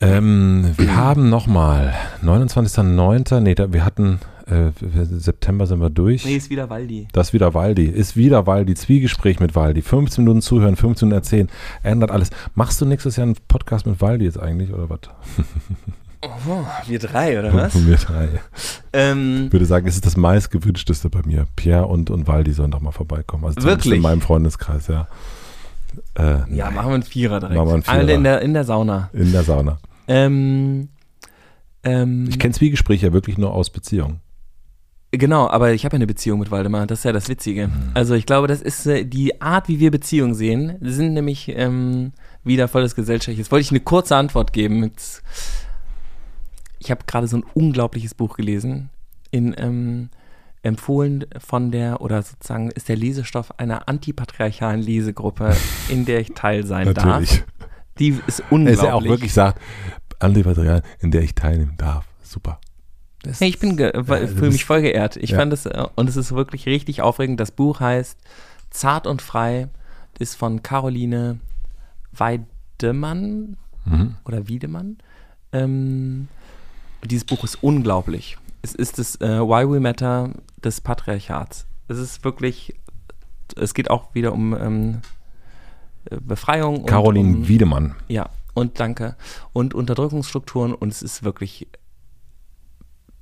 ähm, 0.00 0.74
wir 0.76 0.96
haben 0.96 1.28
nochmal 1.28 1.94
29.09. 2.22 3.40
Nee, 3.40 3.54
da, 3.54 3.72
wir 3.72 3.84
hatten 3.84 4.20
äh, 4.50 4.72
September 5.04 5.66
sind 5.66 5.80
wir 5.80 5.90
durch. 5.90 6.24
Nee, 6.24 6.36
ist 6.36 6.50
wieder 6.50 6.70
Waldi. 6.70 7.08
Das 7.12 7.28
ist 7.28 7.32
wieder 7.32 7.54
Waldi. 7.54 7.86
Ist 7.86 8.16
wieder 8.16 8.46
Waldi. 8.46 8.74
Zwiegespräch 8.74 9.40
mit 9.40 9.54
Waldi. 9.54 9.82
15 9.82 10.24
Minuten 10.24 10.42
zuhören, 10.42 10.76
15 10.76 11.08
Minuten 11.08 11.18
erzählen. 11.18 11.48
Ändert 11.82 12.10
alles. 12.10 12.30
Machst 12.54 12.80
du 12.80 12.86
nächstes 12.86 13.16
Jahr 13.16 13.26
einen 13.26 13.36
Podcast 13.48 13.86
mit 13.86 14.00
Waldi 14.00 14.24
jetzt 14.24 14.40
eigentlich 14.40 14.72
oder 14.72 14.88
was? 14.88 15.00
Oh, 16.20 16.64
wir 16.88 16.98
drei, 16.98 17.38
oder 17.38 17.54
was? 17.54 17.86
Wir 17.86 17.96
drei. 17.96 18.28
Ähm, 18.92 19.44
ich 19.46 19.52
würde 19.52 19.66
sagen, 19.66 19.86
es 19.86 19.94
ist 19.94 20.04
das 20.04 20.16
meistgewünschteste 20.16 21.10
bei 21.10 21.20
mir. 21.24 21.46
Pierre 21.54 21.86
und, 21.86 22.10
und 22.10 22.26
Waldi 22.26 22.52
sollen 22.52 22.72
doch 22.72 22.80
mal 22.80 22.90
vorbeikommen. 22.90 23.44
Also 23.44 23.62
wirklich? 23.62 23.94
in 23.94 24.02
meinem 24.02 24.20
Freundeskreis, 24.20 24.88
ja. 24.88 25.06
Äh, 26.14 26.54
ja, 26.54 26.70
machen 26.70 26.88
wir 26.88 26.94
einen 26.94 27.02
Vierer 27.04 27.38
direkt. 27.38 27.56
Machen 27.56 27.68
wir 27.68 27.74
einen 27.74 27.82
Vierer. 27.84 27.96
Alle 27.96 28.14
in 28.14 28.24
der, 28.24 28.42
in 28.42 28.52
der 28.52 28.64
Sauna. 28.64 29.10
In 29.12 29.30
der 29.30 29.44
Sauna. 29.44 29.78
Ähm, 30.08 30.88
ähm, 31.84 32.26
ich 32.28 32.38
kenne 32.38 32.52
Zwiegespräche 32.52 33.06
ja 33.06 33.12
wirklich 33.12 33.38
nur 33.38 33.52
aus 33.52 33.70
Beziehungen. 33.70 34.20
Genau, 35.10 35.48
aber 35.48 35.72
ich 35.72 35.84
habe 35.84 35.94
ja 35.94 35.98
eine 35.98 36.06
Beziehung 36.06 36.38
mit 36.38 36.50
Waldemar, 36.50 36.86
das 36.86 37.00
ist 37.00 37.04
ja 37.04 37.12
das 37.12 37.28
Witzige. 37.28 37.68
Mhm. 37.68 37.90
Also 37.94 38.14
ich 38.14 38.26
glaube, 38.26 38.46
das 38.46 38.60
ist 38.60 38.86
äh, 38.86 39.04
die 39.04 39.40
Art, 39.40 39.68
wie 39.68 39.80
wir 39.80 39.90
Beziehungen 39.90 40.34
sehen, 40.34 40.76
sind 40.82 41.14
nämlich 41.14 41.48
ähm, 41.48 42.12
wieder 42.44 42.68
volles 42.68 42.94
Gesellschaftliches. 42.94 43.50
Wollte 43.50 43.62
ich 43.62 43.70
eine 43.70 43.80
kurze 43.80 44.16
Antwort 44.16 44.52
geben. 44.52 44.80
Mit, 44.80 45.22
ich 46.78 46.90
habe 46.90 47.00
gerade 47.06 47.26
so 47.26 47.38
ein 47.38 47.44
unglaubliches 47.54 48.14
Buch 48.14 48.36
gelesen, 48.36 48.90
in, 49.30 49.54
ähm, 49.56 50.10
empfohlen 50.62 51.24
von 51.38 51.70
der, 51.70 52.02
oder 52.02 52.20
sozusagen 52.20 52.70
ist 52.70 52.90
der 52.90 52.96
Lesestoff 52.96 53.58
einer 53.58 53.88
antipatriarchalen 53.88 54.82
Lesegruppe, 54.82 55.56
in 55.88 56.04
der 56.04 56.20
ich 56.20 56.34
Teil 56.34 56.66
sein 56.66 56.86
Natürlich. 56.86 57.30
darf. 57.30 57.68
Die 57.98 58.20
ist 58.26 58.42
unglaublich. 58.50 58.76
Dass 58.76 58.84
er 58.84 58.94
auch 58.94 59.04
wirklich 59.04 59.32
sagt, 59.32 59.60
antipatriarchal, 60.18 60.82
in 61.00 61.10
der 61.12 61.22
ich 61.22 61.34
teilnehmen 61.34 61.74
darf. 61.78 62.06
Super. 62.22 62.60
Hey, 63.24 63.48
ich 63.48 63.58
bin 63.58 63.76
ja, 63.76 63.90
fühle 64.04 64.50
mich 64.50 64.64
voll 64.64 64.82
geehrt. 64.82 65.16
Ich 65.16 65.30
ja. 65.30 65.38
fand 65.38 65.52
es 65.52 65.66
äh, 65.66 65.84
und 65.96 66.08
es 66.08 66.16
ist 66.16 66.32
wirklich 66.32 66.66
richtig 66.66 67.02
aufregend. 67.02 67.40
Das 67.40 67.50
Buch 67.50 67.80
heißt 67.80 68.18
Zart 68.70 69.06
und 69.06 69.22
frei, 69.22 69.68
ist 70.18 70.36
von 70.36 70.62
Caroline 70.62 71.40
Weidemann 72.12 73.56
mhm. 73.84 74.16
oder 74.24 74.48
Wiedemann. 74.48 74.98
Ähm, 75.52 76.28
dieses 77.04 77.24
Buch 77.24 77.44
ist 77.44 77.62
unglaublich. 77.62 78.38
Es 78.62 78.74
ist 78.74 78.98
das 78.98 79.16
äh, 79.20 79.40
Why 79.40 79.70
We 79.70 79.80
Matter 79.80 80.30
des 80.62 80.80
Patriarchats. 80.80 81.66
Es 81.88 81.98
ist 81.98 82.24
wirklich, 82.24 82.74
es 83.56 83.74
geht 83.74 83.90
auch 83.90 84.14
wieder 84.14 84.32
um 84.32 84.54
ähm, 84.54 85.00
Befreiung. 86.20 86.86
Caroline 86.86 87.36
um, 87.36 87.48
Wiedemann. 87.48 87.94
Ja, 88.08 88.30
und 88.54 88.80
danke. 88.80 89.16
Und 89.52 89.74
Unterdrückungsstrukturen 89.74 90.74
und 90.74 90.88
es 90.92 91.02
ist 91.02 91.22
wirklich 91.22 91.68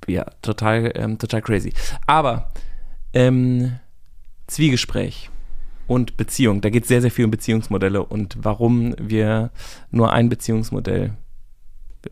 ja, 0.07 0.25
total, 0.41 0.91
ähm, 0.95 1.17
total 1.17 1.41
crazy. 1.41 1.73
Aber 2.05 2.51
ähm, 3.13 3.79
Zwiegespräch 4.47 5.29
und 5.87 6.17
Beziehung, 6.17 6.61
da 6.61 6.69
geht 6.69 6.83
es 6.83 6.89
sehr, 6.89 7.01
sehr 7.01 7.11
viel 7.11 7.25
um 7.25 7.31
Beziehungsmodelle 7.31 8.03
und 8.03 8.37
warum 8.41 8.95
wir 8.97 9.51
nur 9.91 10.11
ein 10.11 10.29
Beziehungsmodell, 10.29 11.13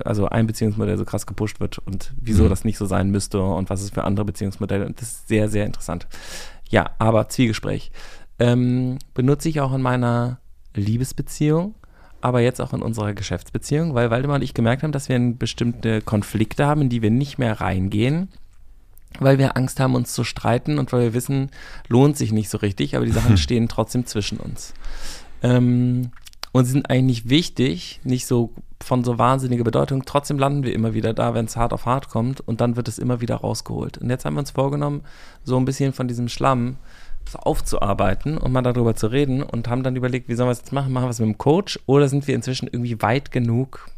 also 0.04 0.28
ein 0.28 0.48
Beziehungsmodell 0.48 0.98
so 0.98 1.06
krass 1.06 1.26
gepusht 1.26 1.60
wird 1.60 1.80
und 1.80 2.14
wieso 2.20 2.46
mhm. 2.46 2.50
das 2.50 2.66
nicht 2.66 2.78
so 2.78 2.86
sein 2.86 3.12
müsste 3.12 3.42
und 3.42 3.70
was 3.70 3.82
es 3.82 3.92
für 3.92 4.04
andere 4.04 4.26
Beziehungsmodelle 4.26 4.86
und 4.86 5.02
das 5.02 5.10
ist 5.10 5.28
sehr, 5.28 5.50
sehr 5.50 5.66
interessant. 5.66 6.08
Ja, 6.70 6.92
aber 7.00 7.30
Zwiegespräch 7.30 7.92
ähm, 8.40 9.00
benutze 9.14 9.50
ich 9.50 9.62
auch 9.62 9.74
in 9.74 9.82
meiner 9.82 10.40
Liebesbeziehung 10.74 11.76
aber 12.26 12.42
jetzt 12.42 12.60
auch 12.60 12.74
in 12.74 12.82
unserer 12.82 13.14
Geschäftsbeziehung, 13.14 13.94
weil 13.94 14.10
Waldemar 14.10 14.38
und 14.38 14.42
ich 14.42 14.56
gemerkt 14.56 14.82
haben, 14.82 14.92
dass 14.92 15.10
wir 15.10 15.20
bestimmte 15.38 16.02
Konflikte 16.02 16.66
haben, 16.66 16.82
in 16.82 16.90
die 16.90 17.04
wir 17.04 17.12
nicht 17.12 17.38
mehr 17.38 17.62
reingehen, 17.62 18.30
weil 19.20 19.38
wir 19.38 19.56
Angst 19.56 19.80
haben, 19.80 19.94
uns 19.94 20.12
zu 20.12 20.24
streiten 20.24 20.80
und 20.80 20.92
weil 20.92 21.02
wir 21.02 21.14
wissen, 21.14 21.52
lohnt 21.88 22.18
sich 22.18 22.32
nicht 22.32 22.50
so 22.50 22.58
richtig, 22.58 22.96
aber 22.96 23.06
die 23.06 23.12
Sachen 23.12 23.38
stehen 23.38 23.68
trotzdem 23.68 24.08
zwischen 24.08 24.40
uns. 24.40 24.74
Ähm, 25.44 26.10
und 26.52 26.66
sie 26.66 26.72
sind 26.72 26.90
eigentlich 26.90 27.30
wichtig, 27.30 28.00
nicht 28.04 28.26
so 28.26 28.54
von 28.82 29.04
so 29.04 29.20
wahnsinniger 29.20 29.64
Bedeutung. 29.64 30.04
Trotzdem 30.06 30.40
landen 30.40 30.64
wir 30.64 30.74
immer 30.74 30.96
wieder 30.96 31.14
da, 31.14 31.36
wenn 31.36 31.46
es 31.46 31.56
hart 31.56 31.74
auf 31.74 31.86
hart 31.86 32.10
kommt 32.10 32.42
und 32.42 32.60
dann 32.60 32.76
wird 32.76 32.88
es 32.88 32.98
immer 32.98 33.22
wieder 33.22 33.36
rausgeholt. 33.36 34.00
Und 34.00 34.10
jetzt 34.10 34.26
haben 34.26 34.34
wir 34.34 34.40
uns 34.40 34.52
vorgenommen, 34.52 35.04
so 35.44 35.58
ein 35.58 35.66
bisschen 35.66 35.94
von 35.94 36.08
diesem 36.08 36.28
Schlamm 36.28 36.78
so 37.30 37.40
aufzuarbeiten 37.40 38.38
und 38.38 38.52
mal 38.52 38.62
darüber 38.62 38.96
zu 38.96 39.08
reden 39.08 39.44
und 39.44 39.68
haben 39.68 39.84
dann 39.84 39.96
überlegt, 39.96 40.30
wie 40.30 40.36
sollen 40.36 40.48
wir 40.48 40.54
es 40.54 40.60
jetzt 40.60 40.72
machen? 40.72 40.94
Machen 40.94 41.06
wir 41.06 41.12
es 41.12 41.20
mit 41.20 41.30
dem 41.30 41.38
Coach 41.38 41.80
oder 41.86 42.08
sind 42.08 42.28
wir 42.28 42.36
inzwischen 42.36 42.68
irgendwie 42.68 43.02
weit 43.02 43.32
genug 43.32 43.90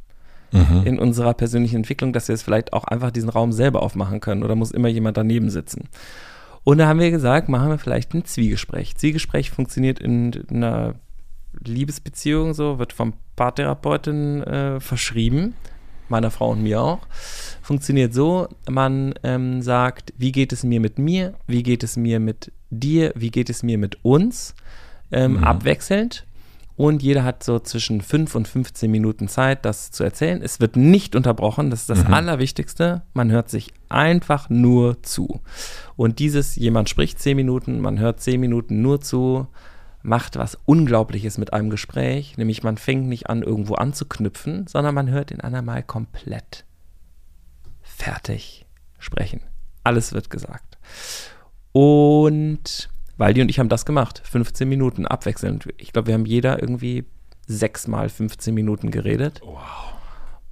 mhm. 0.52 0.84
in 0.86 1.00
unserer 1.00 1.34
persönlichen 1.34 1.78
Entwicklung, 1.78 2.14
dass 2.14 2.28
wir 2.28 2.36
es 2.36 2.44
vielleicht 2.44 2.74
auch 2.74 2.86
einfach 2.86 3.12
diesen 3.12 3.30
Raum 3.30 3.52
selber 3.52 3.82
aufmachen 3.82 4.20
können 4.20 4.44
oder 4.44 4.56
muss 4.56 4.72
immer 4.72 4.88
jemand 4.88 5.18
daneben 5.18 5.50
sitzen? 5.50 5.90
Und 6.64 6.80
da 6.80 6.88
haben 6.88 7.00
wir 7.00 7.12
gesagt, 7.12 7.48
machen 7.48 7.70
wir 7.70 7.78
vielleicht 7.78 8.14
ein 8.14 8.26
Zwiegespräch. 8.26 8.96
Zwiegespräch 8.98 9.52
funktioniert 9.52 10.00
in 10.00 10.34
einer 10.50 10.96
Liebesbeziehung 11.64 12.54
so, 12.54 12.78
wird 12.78 12.92
vom 12.92 13.14
Paartherapeutin 13.36 14.44
äh, 14.44 14.80
verschrieben 14.80 15.54
meiner 16.10 16.32
Frau 16.32 16.52
und 16.52 16.64
mir 16.64 16.82
auch, 16.82 17.00
funktioniert 17.62 18.14
so, 18.14 18.48
man 18.70 19.14
ähm, 19.24 19.62
sagt, 19.62 20.14
wie 20.18 20.32
geht 20.32 20.54
es 20.54 20.64
mir 20.64 20.80
mit 20.80 21.00
mir, 21.00 21.34
wie 21.48 21.64
geht 21.64 21.84
es 21.84 21.98
mir 21.98 22.20
mit 22.20 22.52
dir, 22.70 23.12
wie 23.16 23.32
geht 23.32 23.50
es 23.50 23.64
mir 23.64 23.78
mit 23.78 24.04
uns, 24.04 24.56
ähm, 25.12 25.38
mhm. 25.38 25.44
abwechselnd. 25.44 26.26
Und 26.76 27.02
jeder 27.02 27.24
hat 27.24 27.44
so 27.44 27.58
zwischen 27.58 28.02
5 28.02 28.36
und 28.36 28.48
15 28.48 28.90
Minuten 28.92 29.28
Zeit, 29.28 29.66
das 29.66 29.90
zu 29.90 30.04
erzählen. 30.04 30.44
Es 30.44 30.60
wird 30.60 30.76
nicht 30.76 31.16
unterbrochen, 31.16 31.72
das 31.72 31.82
ist 31.82 31.90
das 31.90 32.08
mhm. 32.08 32.14
Allerwichtigste. 32.14 33.02
Man 33.14 33.32
hört 33.32 33.50
sich 33.50 33.74
einfach 33.90 34.50
nur 34.52 35.02
zu. 35.02 35.42
Und 35.96 36.20
dieses, 36.20 36.56
jemand 36.56 36.88
spricht 36.88 37.20
10 37.20 37.36
Minuten, 37.36 37.80
man 37.80 37.98
hört 37.98 38.22
10 38.22 38.40
Minuten 38.40 38.84
nur 38.84 39.02
zu, 39.02 39.48
macht 40.04 40.38
was 40.38 40.58
Unglaubliches 40.66 41.40
mit 41.40 41.52
einem 41.52 41.72
Gespräch, 41.72 42.38
nämlich 42.38 42.62
man 42.62 42.78
fängt 42.78 43.08
nicht 43.08 43.28
an, 43.28 43.42
irgendwo 43.42 43.74
anzuknüpfen, 43.74 44.68
sondern 44.68 44.94
man 44.94 45.10
hört 45.10 45.32
ihn 45.32 45.42
einmal 45.42 45.82
komplett 45.82 46.64
fertig 47.82 48.68
sprechen. 49.00 49.42
Alles 49.84 50.14
wird 50.14 50.30
gesagt. 50.30 50.78
Und 51.78 52.90
Waldi 53.18 53.40
und 53.40 53.50
ich 53.50 53.60
haben 53.60 53.70
das 53.70 53.86
gemacht. 53.86 54.24
15 54.26 54.68
Minuten 54.68 55.06
abwechselnd. 55.06 55.68
Ich 55.78 55.94
glaube, 55.94 56.08
wir 56.08 56.16
haben 56.16 56.26
jeder 56.26 56.60
irgendwie 56.60 57.06
sechsmal 57.46 58.10
15 58.10 58.52
Minuten 58.52 58.90
geredet. 58.90 59.42
Wow. 59.44 59.60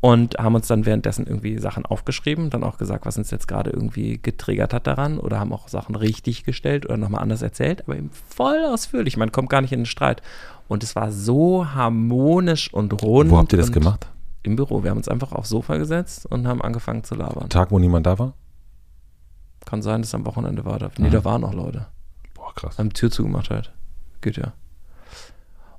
Und 0.02 0.38
haben 0.38 0.54
uns 0.54 0.68
dann 0.68 0.86
währenddessen 0.86 1.26
irgendwie 1.26 1.58
Sachen 1.58 1.84
aufgeschrieben, 1.84 2.52
dann 2.52 2.64
auch 2.64 2.78
gesagt, 2.78 3.08
was 3.08 3.18
uns 3.18 3.32
jetzt 3.32 3.48
gerade 3.48 3.72
irgendwie 3.72 4.20
getriggert 4.22 4.72
hat 4.72 4.86
daran 4.86 5.18
oder 5.18 5.40
haben 5.40 5.52
auch 5.52 5.68
Sachen 5.68 5.96
richtig 5.96 6.44
gestellt 6.44 6.86
oder 6.86 6.98
nochmal 6.98 7.24
anders 7.24 7.42
erzählt, 7.42 7.82
aber 7.88 7.98
eben 7.98 8.12
voll 8.12 8.64
ausführlich. 8.64 9.18
Man 9.18 9.32
kommt 9.32 9.50
gar 9.50 9.62
nicht 9.62 9.74
in 9.74 9.80
den 9.80 9.86
Streit. 9.88 10.22
Und 10.68 10.84
es 10.84 10.96
war 10.96 11.12
so 11.12 11.74
harmonisch 11.74 12.72
und 12.72 13.02
rund. 13.02 13.32
Wo 13.32 13.38
habt 13.38 13.52
ihr 13.52 13.58
das 13.58 13.72
gemacht? 13.72 14.06
Im 14.44 14.58
Büro. 14.58 14.84
Wir 14.84 14.92
haben 14.92 15.00
uns 15.00 15.08
einfach 15.08 15.32
aufs 15.32 15.50
Sofa 15.50 15.78
gesetzt 15.78 16.28
und 16.28 16.46
haben 16.46 16.62
angefangen 16.62 17.04
zu 17.04 17.16
labern. 17.16 17.50
Tag, 17.50 17.72
wo 17.72 17.80
niemand 17.80 18.06
da 18.06 18.20
war? 18.20 18.36
Kann 19.66 19.82
sein, 19.82 20.02
dass 20.02 20.10
es 20.10 20.16
am 20.16 20.26
Wochenende 20.26 20.66
war. 20.66 20.80
Nee, 20.98 21.08
mhm. 21.08 21.12
da 21.12 21.26
waren 21.26 21.42
noch 21.42 21.54
Leute. 21.54 21.88
Boah, 22.34 22.54
krass. 22.54 22.78
Haben 22.78 22.94
Tür 22.94 23.12
zugemacht 23.12 23.50
halt. 23.50 23.72
Geht 24.22 24.38
ja. 24.38 24.54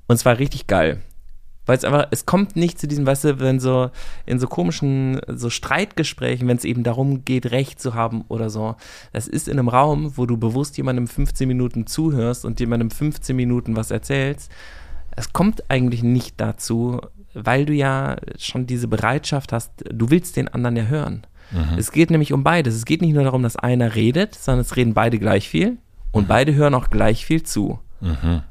Und 0.07 0.15
es 0.15 0.25
war 0.25 0.37
richtig 0.37 0.67
geil. 0.67 1.01
Weil 1.67 1.77
es 1.77 1.83
einfach, 1.83 2.07
es 2.11 2.25
kommt 2.25 2.55
nicht 2.55 2.79
zu 2.79 2.87
diesem, 2.87 3.05
weißt 3.05 3.25
du, 3.25 3.39
wenn 3.39 3.59
so 3.59 3.91
in 4.25 4.39
so 4.39 4.47
komischen, 4.47 5.19
so 5.27 5.49
Streitgesprächen, 5.49 6.47
wenn 6.47 6.57
es 6.57 6.63
eben 6.63 6.83
darum 6.83 7.25
geht, 7.25 7.51
Recht 7.51 7.81
zu 7.81 7.93
haben 7.93 8.23
oder 8.29 8.49
so. 8.49 8.75
Das 9.11 9.27
ist 9.27 9.49
in 9.49 9.59
einem 9.59 9.67
Raum, 9.67 10.13
wo 10.15 10.25
du 10.25 10.37
bewusst 10.37 10.77
jemandem 10.77 11.07
15 11.07 11.45
Minuten 11.47 11.85
zuhörst 11.85 12.45
und 12.45 12.61
jemandem 12.61 12.89
15 12.89 13.35
Minuten 13.35 13.75
was 13.75 13.91
erzählst. 13.91 14.49
Es 15.17 15.33
kommt 15.33 15.69
eigentlich 15.69 16.03
nicht 16.03 16.39
dazu, 16.39 17.01
weil 17.33 17.65
du 17.65 17.73
ja 17.73 18.15
schon 18.37 18.65
diese 18.65 18.87
Bereitschaft 18.87 19.51
hast, 19.51 19.71
du 19.91 20.09
willst 20.09 20.37
den 20.37 20.47
anderen 20.47 20.77
ja 20.77 20.85
hören. 20.85 21.27
Mhm. 21.51 21.77
Es 21.77 21.91
geht 21.91 22.11
nämlich 22.11 22.33
um 22.33 22.43
beides. 22.43 22.75
Es 22.75 22.85
geht 22.85 23.01
nicht 23.01 23.13
nur 23.13 23.23
darum, 23.23 23.43
dass 23.43 23.55
einer 23.55 23.95
redet, 23.95 24.35
sondern 24.35 24.61
es 24.61 24.75
reden 24.75 24.93
beide 24.93 25.19
gleich 25.19 25.49
viel 25.49 25.77
und 26.11 26.23
mhm. 26.23 26.27
beide 26.27 26.55
hören 26.55 26.73
auch 26.73 26.89
gleich 26.89 27.25
viel 27.25 27.43
zu. 27.43 27.79
Mhm 28.01 28.41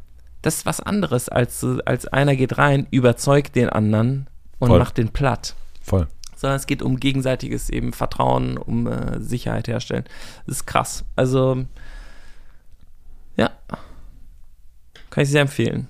das 0.46 0.58
ist 0.58 0.66
was 0.66 0.80
anderes, 0.80 1.28
als, 1.28 1.66
als 1.84 2.06
einer 2.06 2.36
geht 2.36 2.56
rein, 2.56 2.86
überzeugt 2.92 3.56
den 3.56 3.68
anderen 3.68 4.28
und 4.60 4.68
Voll. 4.68 4.78
macht 4.78 4.96
den 4.96 5.08
platt. 5.08 5.56
Voll. 5.82 6.06
Sondern 6.36 6.56
es 6.56 6.68
geht 6.68 6.82
um 6.82 7.00
gegenseitiges 7.00 7.68
eben 7.68 7.92
Vertrauen, 7.92 8.56
um 8.56 8.86
äh, 8.86 9.20
Sicherheit 9.20 9.66
herstellen. 9.66 10.04
Das 10.46 10.58
ist 10.58 10.66
krass. 10.66 11.04
Also, 11.16 11.64
ja. 13.36 13.50
Kann 15.10 15.24
ich 15.24 15.30
sehr 15.30 15.40
empfehlen. 15.40 15.88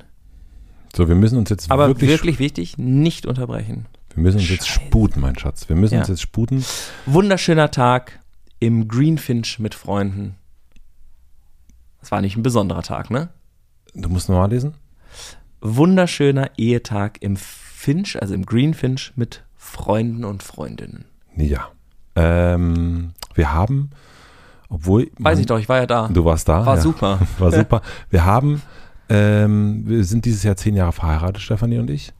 So, 0.95 1.07
wir 1.07 1.17
müssen 1.17 1.37
uns 1.37 1.51
jetzt 1.51 1.71
Aber 1.71 1.89
wirklich, 1.89 2.09
wirklich 2.09 2.39
wichtig, 2.39 2.79
nicht 2.79 3.27
unterbrechen. 3.27 3.85
Wir 4.17 4.23
müssen 4.23 4.39
uns 4.39 4.49
jetzt 4.49 4.69
sputen, 4.69 5.21
mein 5.21 5.39
Schatz. 5.39 5.69
Wir 5.69 5.77
müssen 5.77 5.95
ja. 5.95 6.01
uns 6.01 6.09
jetzt 6.09 6.23
sputen. 6.23 6.65
Wunderschöner 7.05 7.71
Tag 7.71 8.19
im 8.59 8.89
Greenfinch 8.89 9.59
mit 9.59 9.75
Freunden. 9.75 10.37
Das 12.01 12.11
war 12.11 12.23
nicht 12.23 12.35
ein 12.35 12.43
besonderer 12.43 12.83
Tag, 12.83 13.11
ne? 13.11 13.29
Du 13.95 14.09
musst 14.09 14.31
nochmal 14.31 14.49
lesen. 14.49 14.73
Wunderschöner 15.61 16.51
Ehetag 16.57 17.19
im 17.21 17.37
Finch, 17.37 18.21
also 18.21 18.33
im 18.33 18.47
Green 18.47 18.73
Finch 18.73 19.13
mit 19.17 19.45
Freunden 19.55 20.25
und 20.25 20.43
Freundinnen. 20.43 21.05
Ja. 21.37 21.69
Ähm, 22.15 23.13
wir 23.35 23.53
haben, 23.53 23.91
obwohl. 24.71 25.11
Weiß 25.19 25.39
ich 25.39 25.47
doch, 25.47 25.59
ich 25.59 25.69
war 25.69 25.77
ja 25.77 25.87
da. 25.87 26.09
Du 26.09 26.25
warst 26.25 26.49
da. 26.49 26.65
War 26.65 26.77
ja. 26.77 26.81
super. 26.81 27.21
War 27.39 27.53
super. 27.53 27.83
Wir 28.09 28.25
haben, 28.25 28.63
ähm, 29.11 29.83
wir 29.87 30.05
sind 30.05 30.25
dieses 30.25 30.43
Jahr 30.43 30.57
zehn 30.57 30.75
Jahre 30.75 30.93
verheiratet, 30.93 31.43
Stefanie 31.43 31.79
und 31.79 31.91
ich. 31.91 32.15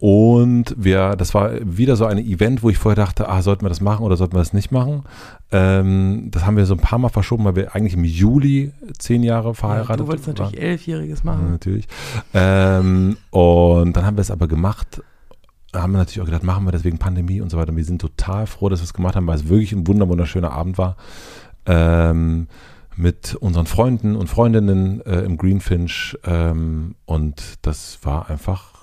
Und 0.00 0.76
wir, 0.78 1.16
das 1.16 1.34
war 1.34 1.50
wieder 1.60 1.96
so 1.96 2.06
ein 2.06 2.18
Event, 2.18 2.62
wo 2.62 2.70
ich 2.70 2.78
vorher 2.78 2.96
dachte, 2.96 3.28
ah, 3.28 3.42
sollten 3.42 3.64
wir 3.64 3.68
das 3.68 3.80
machen 3.80 4.04
oder 4.04 4.16
sollten 4.16 4.34
wir 4.34 4.38
das 4.38 4.52
nicht 4.52 4.70
machen? 4.70 5.02
Ähm, 5.50 6.28
das 6.30 6.46
haben 6.46 6.56
wir 6.56 6.66
so 6.66 6.74
ein 6.74 6.80
paar 6.80 7.00
Mal 7.00 7.08
verschoben, 7.08 7.44
weil 7.44 7.56
wir 7.56 7.74
eigentlich 7.74 7.94
im 7.94 8.04
Juli 8.04 8.72
zehn 8.98 9.24
Jahre 9.24 9.54
verheiratet 9.54 9.88
waren. 9.88 9.98
Ja, 9.98 10.04
du 10.04 10.08
wolltest 10.08 10.28
natürlich 10.28 10.52
waren. 10.52 10.62
elfjähriges 10.62 11.24
machen. 11.24 11.42
Ja, 11.46 11.50
natürlich. 11.50 11.88
Ähm, 12.32 13.16
und 13.30 13.96
dann 13.96 14.06
haben 14.06 14.16
wir 14.16 14.20
es 14.20 14.30
aber 14.30 14.46
gemacht. 14.46 15.02
Haben 15.74 15.92
wir 15.92 15.98
natürlich 15.98 16.20
auch 16.20 16.26
gedacht, 16.26 16.44
machen 16.44 16.64
wir 16.64 16.72
das 16.72 16.84
wegen 16.84 16.98
Pandemie 16.98 17.40
und 17.40 17.50
so 17.50 17.56
weiter. 17.56 17.70
Und 17.70 17.76
wir 17.76 17.84
sind 17.84 18.00
total 18.00 18.46
froh, 18.46 18.68
dass 18.68 18.78
wir 18.80 18.84
es 18.84 18.94
gemacht 18.94 19.16
haben, 19.16 19.26
weil 19.26 19.36
es 19.36 19.48
wirklich 19.48 19.72
ein 19.72 19.86
wunderschöner 19.86 20.52
Abend 20.52 20.78
war. 20.78 20.96
Ähm, 21.66 22.46
mit 22.94 23.34
unseren 23.34 23.66
Freunden 23.66 24.14
und 24.14 24.28
Freundinnen 24.28 25.00
äh, 25.00 25.20
im 25.20 25.38
Greenfinch. 25.38 26.16
Ähm, 26.24 26.94
und 27.04 27.58
das 27.62 27.98
war 28.02 28.30
einfach 28.30 28.77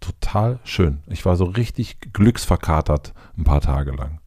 total 0.00 0.58
schön. 0.64 0.98
Ich 1.06 1.24
war 1.24 1.36
so 1.36 1.44
richtig 1.44 1.98
glücksverkatert 2.12 3.14
ein 3.36 3.44
paar 3.44 3.60
Tage 3.60 3.92
lang. 3.92 4.20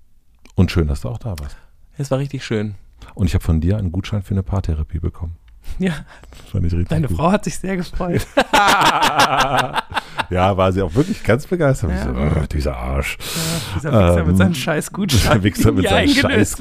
Und 0.56 0.72
schön, 0.72 0.88
dass 0.88 1.02
du 1.02 1.10
auch 1.10 1.20
da 1.20 1.36
warst. 1.40 1.58
Es 1.98 2.12
war 2.12 2.20
richtig 2.20 2.44
schön. 2.44 2.76
Und 3.14 3.28
ich 3.28 3.34
habe 3.34 3.44
von 3.44 3.62
dir 3.62 3.78
einen 3.78 3.92
Gutschein 3.92 4.24
für 4.24 4.34
eine 4.34 4.44
Paartherapie 4.44 5.00
bekommen. 5.00 5.36
Ja. 5.78 5.94
Deine 6.90 7.08
gut. 7.08 7.18
Frau 7.18 7.32
hat 7.32 7.44
sich 7.44 7.60
sehr 7.60 7.78
gefreut. 7.78 8.26
ja, 8.54 9.84
war 10.58 10.72
sie 10.72 10.82
auch 10.82 10.96
wirklich 10.96 11.24
ganz 11.24 11.46
begeistert. 11.46 11.92
Ja. 11.92 12.04
So, 12.04 12.10
oh, 12.10 12.46
dieser 12.52 12.76
Arsch. 12.76 13.20
Ja, 13.20 13.26
dieser 13.76 13.92
Wichser 13.92 14.20
ähm, 14.20 14.28
mit 14.28 14.38
seinem 14.38 14.56
scheiß 14.56 14.92
Gutschein. 14.92 15.20
Dieser 15.42 15.44
Wichser 15.44 15.72
mit 15.72 15.88
seinem 15.88 16.10
scheiß, 16.10 16.58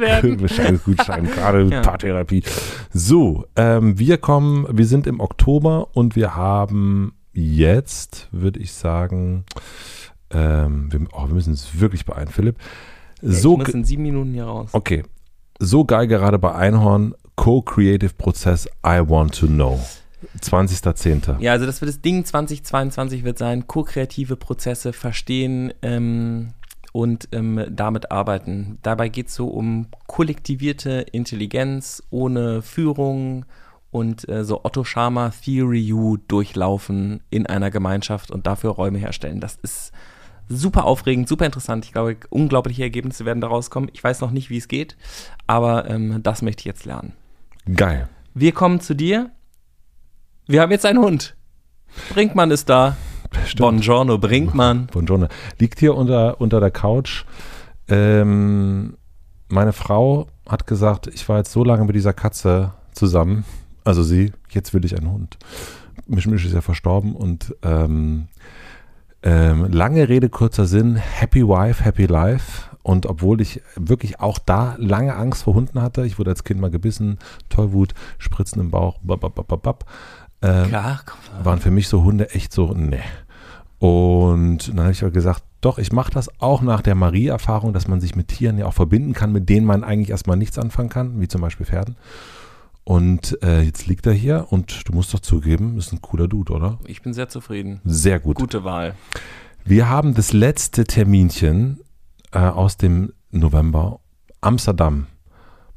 scheiß 0.55 0.85
Gutschein, 0.85 1.25
gerade 1.25 1.63
ja. 1.65 1.81
Paartherapie. 1.81 2.43
So, 2.93 3.47
ähm, 3.57 3.99
wir 3.99 4.19
kommen, 4.19 4.67
wir 4.71 4.87
sind 4.87 5.07
im 5.07 5.21
Oktober 5.21 5.97
und 5.97 6.15
wir 6.15 6.37
haben 6.37 7.15
jetzt, 7.39 8.29
würde 8.33 8.61
ich 8.61 8.73
sagen, 8.73 9.45
ähm, 10.31 10.93
wir, 10.93 11.07
oh, 11.13 11.27
wir 11.27 11.35
müssen 11.35 11.51
uns 11.51 11.79
wirklich 11.79 12.05
beeilen, 12.05 12.29
Philipp. 12.29 12.57
So 13.23 13.53
ich 13.53 13.59
muss 13.59 13.69
in 13.69 13.85
sieben 13.85 14.03
Minuten 14.03 14.33
hier 14.33 14.45
raus. 14.45 14.71
Okay. 14.73 15.05
So 15.59 15.85
geil 15.85 16.07
gerade 16.07 16.39
bei 16.39 16.55
Einhorn, 16.55 17.15
Co-Creative 17.37 18.15
Prozess 18.15 18.67
I 18.87 19.01
Want 19.05 19.39
to 19.39 19.47
Know. 19.47 19.81
20.10. 20.41 21.41
Ja, 21.41 21.53
also 21.53 21.67
das 21.67 21.81
wird 21.81 21.91
das 21.91 22.01
Ding 22.01 22.25
2022 22.25 23.25
wird 23.25 23.39
sein, 23.39 23.67
ko-kreative 23.67 24.37
Prozesse 24.37 24.93
verstehen 24.93 25.73
ähm, 25.83 26.55
und 26.93 27.29
ähm, 27.33 27.65
damit 27.71 28.11
arbeiten. 28.11 28.79
Dabei 28.83 29.09
geht 29.09 29.29
es 29.29 29.35
so 29.37 29.49
um 29.49 29.87
kollektivierte 30.09 31.07
Intelligenz 31.13 32.03
ohne 32.11 32.63
Führung, 32.63 33.45
und 33.91 34.29
äh, 34.29 34.45
so 34.45 34.65
Otto 34.65 34.85
Schama 34.85 35.31
Theory 35.31 35.93
U 35.93 36.17
durchlaufen 36.17 37.21
in 37.31 37.47
einer 37.47 37.71
Gemeinschaft 37.71 38.31
und 38.31 38.47
dafür 38.47 38.71
Räume 38.71 38.99
herstellen. 38.99 39.41
Das 39.41 39.57
ist 39.57 39.93
super 40.49 40.85
aufregend, 40.85 41.29
super 41.29 41.47
interessant. 41.47 41.85
Ich 41.85 41.93
glaube, 41.93 42.17
unglaubliche 42.31 42.83
Ergebnisse 42.83 43.25
werden 43.25 43.41
daraus 43.41 43.71
kommen. 43.71 43.89
Ich 43.93 44.03
weiß 44.03 44.21
noch 44.21 44.31
nicht, 44.31 44.51
wie 44.51 44.59
es 44.59 44.69
geht, 44.69 44.97
aber 45.47 45.89
ähm, 45.89 46.23
das 46.23 46.43
möchte 46.43 46.61
ich 46.61 46.67
jetzt 46.67 46.85
lernen. 46.85 47.13
Geil. 47.75 48.09
Wir 48.35 48.53
kommen 48.53 48.81
zu 48.81 48.95
dir. 48.95 49.31
Wir 50.47 50.63
haben 50.63 50.71
jetzt 50.71 50.87
einen 50.87 51.01
Hund. 51.01 51.37
Brinkmann 52.11 52.51
ist 52.51 52.69
da. 52.69 52.97
Stimmt. 53.45 53.59
Buongiorno, 53.59 54.19
Brinkmann. 54.19 54.87
Buongiorno. 54.87 55.29
Liegt 55.59 55.81
hier 55.81 55.95
unter, 55.95 56.41
unter 56.41 56.61
der 56.61 56.71
Couch. 56.71 57.25
Ähm, 57.89 58.97
meine 59.49 59.73
Frau 59.73 60.29
hat 60.49 60.67
gesagt, 60.67 61.09
ich 61.09 61.29
war 61.29 61.39
jetzt 61.39 61.53
so 61.53 61.65
lange 61.65 61.85
mit 61.85 61.95
dieser 61.95 62.15
Katze 62.15 62.73
zusammen 62.93 63.45
also 63.89 64.03
sie, 64.03 64.33
jetzt 64.51 64.75
will 64.75 64.85
ich 64.85 64.99
einen 64.99 65.11
Hund. 65.11 65.39
Mischmisch 66.07 66.45
ist 66.45 66.53
ja 66.53 66.61
verstorben 66.61 67.17
und 67.17 67.57
ähm, 67.63 68.29
ähm, 69.23 69.73
lange 69.73 70.11
Rede, 70.11 70.29
kurzer 70.29 70.67
Sinn, 70.67 70.97
Happy 70.97 71.43
Wife, 71.43 71.83
Happy 71.83 72.05
Life. 72.05 72.69
Und 72.83 73.07
obwohl 73.07 73.41
ich 73.41 73.63
wirklich 73.77 74.21
auch 74.21 74.39
da 74.39 74.77
lange 74.79 75.17
Angst 75.17 75.45
vor 75.45 75.55
Hunden 75.55 75.81
hatte, 75.81 76.05
ich 76.05 76.19
wurde 76.19 76.31
als 76.31 76.45
Kind 76.45 76.61
mal 76.61 76.71
gebissen, 76.71 77.19
Tollwut, 77.49 77.95
Spritzen 78.19 78.61
im 78.61 78.71
Bauch, 78.71 78.99
babababab, 79.03 79.87
ähm, 80.43 80.69
Klar, 80.69 81.01
waren 81.43 81.59
für 81.59 81.71
mich 81.71 81.89
so 81.89 82.05
Hunde 82.05 82.31
echt 82.31 82.53
so, 82.53 82.75
ne. 82.75 83.01
Und 83.79 84.69
dann 84.69 84.81
habe 84.81 84.93
ich 84.93 85.03
aber 85.03 85.13
gesagt, 85.13 85.45
doch, 85.63 85.79
ich 85.79 85.93
mache 85.93 86.13
das 86.13 86.29
auch 86.41 86.61
nach 86.61 86.83
der 86.83 86.95
Marie-Erfahrung, 86.95 87.73
dass 87.73 87.89
man 87.89 88.03
sich 88.03 88.15
mit 88.15 88.29
Tieren 88.29 88.59
ja 88.59 88.67
auch 88.67 88.75
verbinden 88.75 89.15
kann, 89.15 89.33
mit 89.33 89.49
denen 89.49 89.67
man 89.67 89.83
eigentlich 89.83 90.11
erstmal 90.11 90.37
nichts 90.37 90.59
anfangen 90.59 90.91
kann, 90.91 91.21
wie 91.21 91.29
zum 91.29 91.41
Beispiel 91.41 91.65
Pferden. 91.65 91.97
Und 92.89 93.37
äh, 93.43 93.61
jetzt 93.61 93.87
liegt 93.87 94.07
er 94.07 94.15
hier 94.15 94.47
und 94.49 94.89
du 94.89 94.95
musst 94.95 95.13
doch 95.13 95.21
zugeben, 95.21 95.77
ist 95.77 95.93
ein 95.93 96.01
cooler 96.01 96.27
Dude, 96.27 96.55
oder? 96.55 96.79
Ich 96.87 97.03
bin 97.03 97.13
sehr 97.13 97.29
zufrieden. 97.29 97.83
Sehr 97.85 98.19
gut. 98.19 98.37
Gute 98.37 98.65
Wahl. 98.65 98.95
Wir 99.63 99.91
haben 99.91 100.15
das 100.15 100.33
letzte 100.33 100.85
Terminchen 100.85 101.81
äh, 102.33 102.39
aus 102.39 102.79
dem 102.79 103.13
November. 103.31 104.01
Amsterdam. 104.41 105.07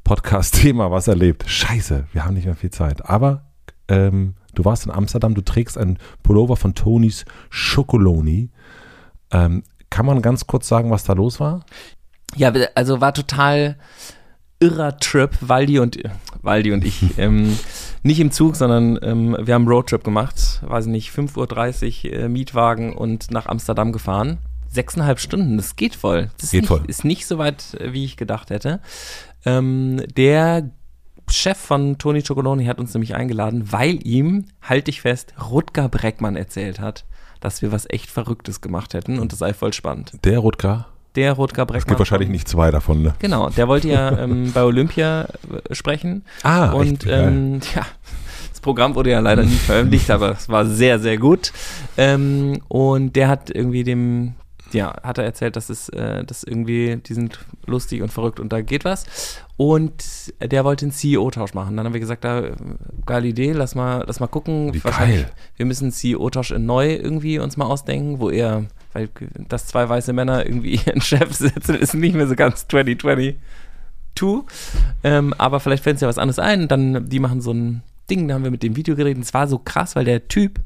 Podcast-Thema, 0.04 0.90
was 0.90 1.06
erlebt. 1.06 1.44
Scheiße, 1.46 2.06
wir 2.14 2.24
haben 2.24 2.32
nicht 2.32 2.46
mehr 2.46 2.56
viel 2.56 2.70
Zeit. 2.70 3.04
Aber 3.04 3.44
ähm, 3.88 4.36
du 4.54 4.64
warst 4.64 4.86
in 4.86 4.90
Amsterdam, 4.90 5.34
du 5.34 5.42
trägst 5.42 5.76
einen 5.76 5.98
Pullover 6.22 6.56
von 6.56 6.74
Tonys 6.74 7.26
Chocoloni. 7.50 8.48
Ähm, 9.30 9.64
kann 9.90 10.06
man 10.06 10.22
ganz 10.22 10.46
kurz 10.46 10.66
sagen, 10.66 10.90
was 10.90 11.04
da 11.04 11.12
los 11.12 11.40
war? 11.40 11.66
Ja, 12.36 12.50
also 12.74 13.02
war 13.02 13.12
total 13.12 13.76
irrer 14.62 14.96
Trip, 14.98 15.30
Waldi 15.40 15.80
und, 15.80 15.98
Waldi 16.40 16.72
und 16.72 16.84
ich, 16.84 17.02
ähm, 17.18 17.58
nicht 18.02 18.20
im 18.20 18.30
Zug, 18.30 18.56
sondern 18.56 18.98
ähm, 19.02 19.36
wir 19.40 19.54
haben 19.54 19.62
einen 19.62 19.72
Roadtrip 19.72 20.04
gemacht, 20.04 20.60
weiß 20.62 20.86
nicht, 20.86 21.10
5.30 21.10 22.06
Uhr 22.06 22.12
äh, 22.12 22.28
Mietwagen 22.28 22.94
und 22.94 23.30
nach 23.30 23.46
Amsterdam 23.46 23.92
gefahren. 23.92 24.38
Sechseinhalb 24.68 25.20
Stunden, 25.20 25.58
das 25.58 25.76
geht 25.76 25.94
voll. 25.94 26.30
Das 26.40 26.52
Geht 26.52 26.62
ist, 26.62 26.68
voll. 26.68 26.80
nicht, 26.80 26.90
ist 26.90 27.04
nicht 27.04 27.26
so 27.26 27.38
weit, 27.38 27.74
äh, 27.74 27.92
wie 27.92 28.04
ich 28.04 28.16
gedacht 28.16 28.50
hätte. 28.50 28.80
Ähm, 29.44 30.02
der 30.16 30.70
Chef 31.28 31.58
von 31.58 31.98
Toni 31.98 32.22
Chocoloni 32.22 32.64
hat 32.66 32.78
uns 32.78 32.94
nämlich 32.94 33.14
eingeladen, 33.14 33.72
weil 33.72 33.98
ihm, 34.06 34.46
halte 34.62 34.90
ich 34.90 35.02
fest, 35.02 35.34
Rutger 35.50 35.88
Breckmann 35.88 36.36
erzählt 36.36 36.80
hat, 36.80 37.04
dass 37.40 37.62
wir 37.62 37.72
was 37.72 37.88
echt 37.90 38.10
Verrücktes 38.10 38.60
gemacht 38.60 38.94
hätten 38.94 39.18
und 39.18 39.32
das 39.32 39.40
sei 39.40 39.52
voll 39.52 39.72
spannend. 39.72 40.12
Der 40.24 40.38
Rutger, 40.38 40.86
Der 41.14 41.32
Rutger 41.34 41.66
Breckmann. 41.66 41.78
es 41.80 41.86
gibt 41.86 41.98
wahrscheinlich 41.98 42.30
nicht 42.30 42.48
zwei 42.48 42.70
davon, 42.70 43.02
ne? 43.02 43.14
Genau, 43.18 43.50
der 43.50 43.68
wollte 43.68 43.88
ja 43.88 44.18
ähm, 44.18 44.50
bei 44.54 44.62
Olympia 44.62 45.22
äh, 45.68 45.74
sprechen. 45.74 46.24
Ah, 46.42 46.72
und 46.72 47.04
echt? 47.04 47.06
Ähm, 47.06 47.60
ja, 47.74 47.84
das 48.50 48.60
Programm 48.60 48.94
wurde 48.94 49.10
ja 49.10 49.20
leider 49.20 49.42
nie 49.42 49.50
veröffentlicht, 49.56 50.10
aber 50.10 50.32
es 50.32 50.48
war 50.48 50.64
sehr, 50.66 50.98
sehr 50.98 51.18
gut. 51.18 51.52
Ähm, 51.98 52.62
und 52.68 53.14
der 53.14 53.28
hat 53.28 53.50
irgendwie 53.50 53.84
dem, 53.84 54.34
ja, 54.72 54.94
hat 55.02 55.18
er 55.18 55.24
erzählt, 55.24 55.56
dass 55.56 55.68
es, 55.68 55.90
äh, 55.90 56.24
dass 56.24 56.44
irgendwie, 56.44 56.96
die 56.96 57.12
sind 57.12 57.40
lustig 57.66 58.00
und 58.00 58.10
verrückt 58.10 58.40
und 58.40 58.50
da 58.52 58.62
geht 58.62 58.86
was. 58.86 59.04
Und 59.58 60.32
der 60.40 60.64
wollte 60.64 60.86
einen 60.86 60.92
CEO-Tausch 60.92 61.52
machen. 61.52 61.76
Dann 61.76 61.84
haben 61.84 61.92
wir 61.92 62.00
gesagt, 62.00 62.24
da, 62.24 62.40
äh, 62.40 62.52
geile 63.04 63.28
Idee, 63.28 63.52
lass 63.52 63.74
mal, 63.74 64.02
lass 64.06 64.18
mal 64.18 64.28
gucken. 64.28 64.72
Wie 64.72 64.82
Wahrscheinlich- 64.82 65.24
geil. 65.24 65.32
Wir 65.56 65.66
müssen 65.66 65.84
einen 65.84 65.92
CEO-Tausch 65.92 66.52
in 66.52 66.64
neu 66.64 66.94
irgendwie 66.94 67.38
uns 67.38 67.58
mal 67.58 67.66
ausdenken, 67.66 68.18
wo 68.18 68.30
er, 68.30 68.64
weil 68.92 69.08
dass 69.48 69.66
zwei 69.66 69.88
weiße 69.88 70.12
Männer 70.12 70.44
irgendwie 70.46 70.74
ihren 70.86 71.00
Chef 71.00 71.32
sitzen, 71.34 71.74
ist 71.74 71.94
nicht 71.94 72.14
mehr 72.14 72.26
so 72.28 72.34
ganz 72.36 72.66
2020. 72.68 73.36
Ähm, 75.04 75.34
aber 75.38 75.60
vielleicht 75.60 75.82
fällt 75.82 75.94
uns 75.94 76.02
ja 76.02 76.08
was 76.08 76.18
anderes 76.18 76.38
ein. 76.38 76.68
Dann, 76.68 77.08
die 77.08 77.18
machen 77.18 77.40
so 77.40 77.52
ein 77.52 77.82
Ding, 78.10 78.28
da 78.28 78.34
haben 78.34 78.44
wir 78.44 78.50
mit 78.50 78.62
dem 78.62 78.76
Video 78.76 78.94
geredet. 78.94 79.22
Es 79.22 79.34
war 79.34 79.48
so 79.48 79.58
krass, 79.58 79.96
weil 79.96 80.04
der 80.04 80.28
Typ 80.28 80.60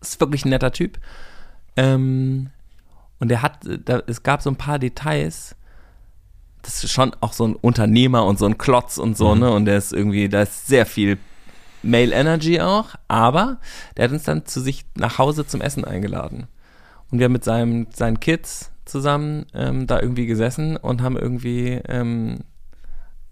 ist 0.00 0.20
wirklich 0.20 0.44
ein 0.44 0.50
netter 0.50 0.72
Typ. 0.72 0.98
Ähm, 1.76 2.50
und 3.18 3.28
der 3.28 3.42
hat, 3.42 3.58
da, 3.84 4.02
es 4.06 4.22
gab 4.22 4.42
so 4.42 4.50
ein 4.50 4.56
paar 4.56 4.78
Details. 4.78 5.56
Das 6.62 6.82
ist 6.82 6.92
schon 6.92 7.12
auch 7.20 7.32
so 7.32 7.46
ein 7.46 7.54
Unternehmer 7.54 8.24
und 8.26 8.38
so 8.38 8.46
ein 8.46 8.58
Klotz 8.58 8.98
und 8.98 9.16
so, 9.16 9.34
Mhm. 9.34 9.40
ne? 9.40 9.50
Und 9.52 9.64
der 9.66 9.78
ist 9.78 9.92
irgendwie, 9.92 10.28
da 10.28 10.42
ist 10.42 10.66
sehr 10.66 10.86
viel 10.86 11.18
Male 11.82 12.12
Energy 12.14 12.60
auch. 12.60 12.94
Aber 13.08 13.58
der 13.96 14.04
hat 14.04 14.12
uns 14.12 14.24
dann 14.24 14.46
zu 14.46 14.60
sich 14.60 14.84
nach 14.94 15.18
Hause 15.18 15.46
zum 15.46 15.60
Essen 15.60 15.84
eingeladen. 15.84 16.46
Und 17.10 17.18
wir 17.18 17.24
haben 17.26 17.32
mit 17.32 17.44
seinem, 17.44 17.86
seinen 17.94 18.20
Kids 18.20 18.70
zusammen 18.84 19.46
ähm, 19.54 19.86
da 19.86 20.00
irgendwie 20.00 20.26
gesessen 20.26 20.76
und 20.76 21.02
haben 21.02 21.16
irgendwie 21.16 21.80
ähm, 21.88 22.38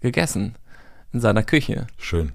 gegessen 0.01 0.55
in 1.13 1.19
seiner 1.21 1.43
Küche. 1.43 1.87
Schön. 1.97 2.31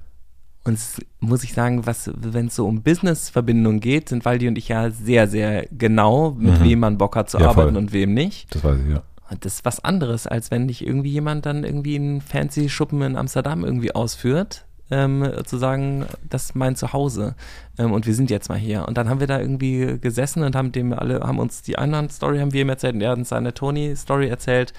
Und 0.64 0.74
es, 0.74 1.00
muss 1.20 1.42
ich 1.42 1.54
sagen, 1.54 1.86
was, 1.86 2.10
wenn 2.14 2.48
es 2.48 2.56
so 2.56 2.66
um 2.66 2.82
Business-Verbindungen 2.82 3.80
geht, 3.80 4.10
sind 4.10 4.24
Waldi 4.26 4.46
und 4.48 4.58
ich 4.58 4.68
ja 4.68 4.90
sehr, 4.90 5.26
sehr 5.28 5.66
genau, 5.70 6.32
mit 6.32 6.60
Mhm. 6.60 6.64
wem 6.64 6.78
man 6.80 6.98
Bock 6.98 7.16
hat 7.16 7.30
zu 7.30 7.38
Ja, 7.38 7.52
voll. 7.52 7.62
arbeiten 7.64 7.76
und 7.78 7.92
wem 7.92 8.12
nicht. 8.12 8.54
Das 8.54 8.62
weiß 8.64 8.78
ich, 8.84 8.90
ja. 8.92 9.02
Und 9.30 9.44
das 9.44 9.54
ist 9.54 9.64
was 9.64 9.82
anderes, 9.82 10.26
als 10.26 10.50
wenn 10.50 10.68
dich 10.68 10.84
irgendwie 10.84 11.10
jemand 11.10 11.46
dann 11.46 11.64
irgendwie 11.64 11.94
einen 11.96 12.20
fancy 12.20 12.68
Schuppen 12.68 13.00
in 13.02 13.16
Amsterdam 13.16 13.64
irgendwie 13.64 13.94
ausführt. 13.94 14.66
Ähm, 14.90 15.30
zu 15.44 15.56
sagen, 15.56 16.06
das 16.28 16.46
ist 16.46 16.56
mein 16.56 16.74
Zuhause 16.74 17.36
ähm, 17.78 17.92
und 17.92 18.06
wir 18.06 18.14
sind 18.14 18.28
jetzt 18.28 18.48
mal 18.48 18.58
hier. 18.58 18.86
Und 18.88 18.98
dann 18.98 19.08
haben 19.08 19.20
wir 19.20 19.26
da 19.26 19.38
irgendwie 19.38 19.98
gesessen 20.00 20.42
und 20.42 20.56
haben 20.56 20.72
dem 20.72 20.92
alle, 20.92 21.20
haben 21.20 21.38
uns 21.38 21.62
die 21.62 21.78
anderen 21.78 22.10
Story 22.10 22.40
haben 22.40 22.52
wir 22.52 22.62
ihm 22.62 22.68
erzählt 22.68 22.94
und 22.94 23.00
er 23.00 23.10
hat 23.10 23.18
uns 23.18 23.28
seine 23.28 23.54
Tony-Story 23.54 24.28
erzählt. 24.28 24.72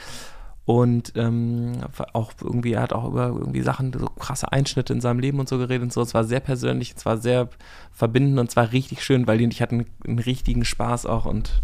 Und 0.66 1.14
ähm, 1.16 1.80
auch 2.14 2.34
irgendwie, 2.42 2.74
er 2.74 2.84
hat 2.84 2.94
auch 2.94 3.08
über 3.08 3.28
irgendwie 3.28 3.62
Sachen, 3.62 3.92
so 3.94 4.06
krasse 4.06 4.52
Einschnitte 4.52 4.94
in 4.94 5.02
seinem 5.02 5.20
Leben 5.20 5.40
und 5.40 5.50
so 5.50 5.58
geredet 5.58 5.84
und 5.84 5.94
so. 5.94 6.02
Es 6.02 6.14
war 6.14 6.24
sehr 6.24 6.40
persönlich, 6.40 6.94
es 6.96 7.06
war 7.06 7.18
sehr 7.18 7.50
verbindend 7.92 8.40
und 8.40 8.50
es 8.50 8.56
war 8.56 8.72
richtig 8.72 9.04
schön, 9.04 9.28
weil 9.28 9.40
die 9.40 9.46
und 9.46 9.54
ich 9.54 9.62
hatten 9.62 9.86
einen 10.06 10.20
richtigen 10.20 10.64
Spaß 10.64 11.08
auch 11.08 11.26
und 11.26 11.62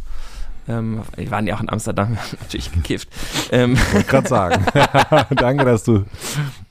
ähm, 0.67 1.03
wir 1.15 1.31
waren 1.31 1.47
ja 1.47 1.55
auch 1.55 1.61
in 1.61 1.69
Amsterdam, 1.69 2.09
wir 2.09 2.17
haben 2.21 2.37
natürlich 2.41 2.71
gekifft. 2.71 3.09
ähm, 3.51 3.77
Wollte 3.93 4.07
gerade 4.07 4.27
sagen. 4.27 4.65
Danke, 5.35 5.63
dass 5.63 5.83
du. 5.83 6.05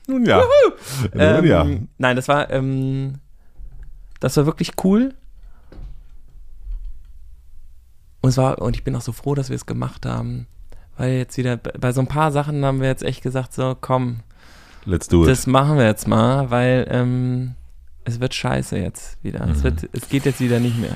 Nun 0.07 0.25
ja. 0.25 0.37
Nun 0.37 1.11
ähm, 1.21 1.45
ja. 1.45 1.65
Nein, 1.97 2.15
das 2.15 2.27
war, 2.27 2.49
ähm, 2.49 3.15
das 4.19 4.35
war 4.37 4.45
wirklich 4.45 4.71
cool. 4.83 5.13
Und 8.21 8.29
es 8.29 8.37
war, 8.37 8.61
und 8.61 8.75
ich 8.75 8.83
bin 8.83 8.95
auch 8.95 9.01
so 9.01 9.11
froh, 9.11 9.35
dass 9.35 9.49
wir 9.49 9.55
es 9.55 9.65
gemacht 9.65 10.05
haben. 10.05 10.47
Weil 10.97 11.11
jetzt 11.13 11.37
wieder, 11.37 11.57
bei 11.57 11.91
so 11.91 12.01
ein 12.01 12.07
paar 12.07 12.31
Sachen 12.31 12.65
haben 12.65 12.81
wir 12.81 12.87
jetzt 12.87 13.03
echt 13.03 13.21
gesagt, 13.21 13.53
so, 13.53 13.75
komm, 13.79 14.21
Let's 14.85 15.07
do 15.07 15.23
it. 15.23 15.29
das 15.29 15.45
machen 15.45 15.77
wir 15.77 15.85
jetzt 15.85 16.07
mal, 16.07 16.49
weil 16.49 16.87
ähm, 16.89 17.53
es 18.05 18.19
wird 18.19 18.33
scheiße 18.33 18.77
jetzt 18.77 19.21
wieder. 19.23 19.47
Es, 19.49 19.59
Mhm. 19.59 19.63
wird, 19.63 19.89
es 19.91 20.09
geht 20.09 20.25
jetzt 20.25 20.39
wieder 20.39 20.59
nicht 20.59 20.77
mehr. 20.79 20.95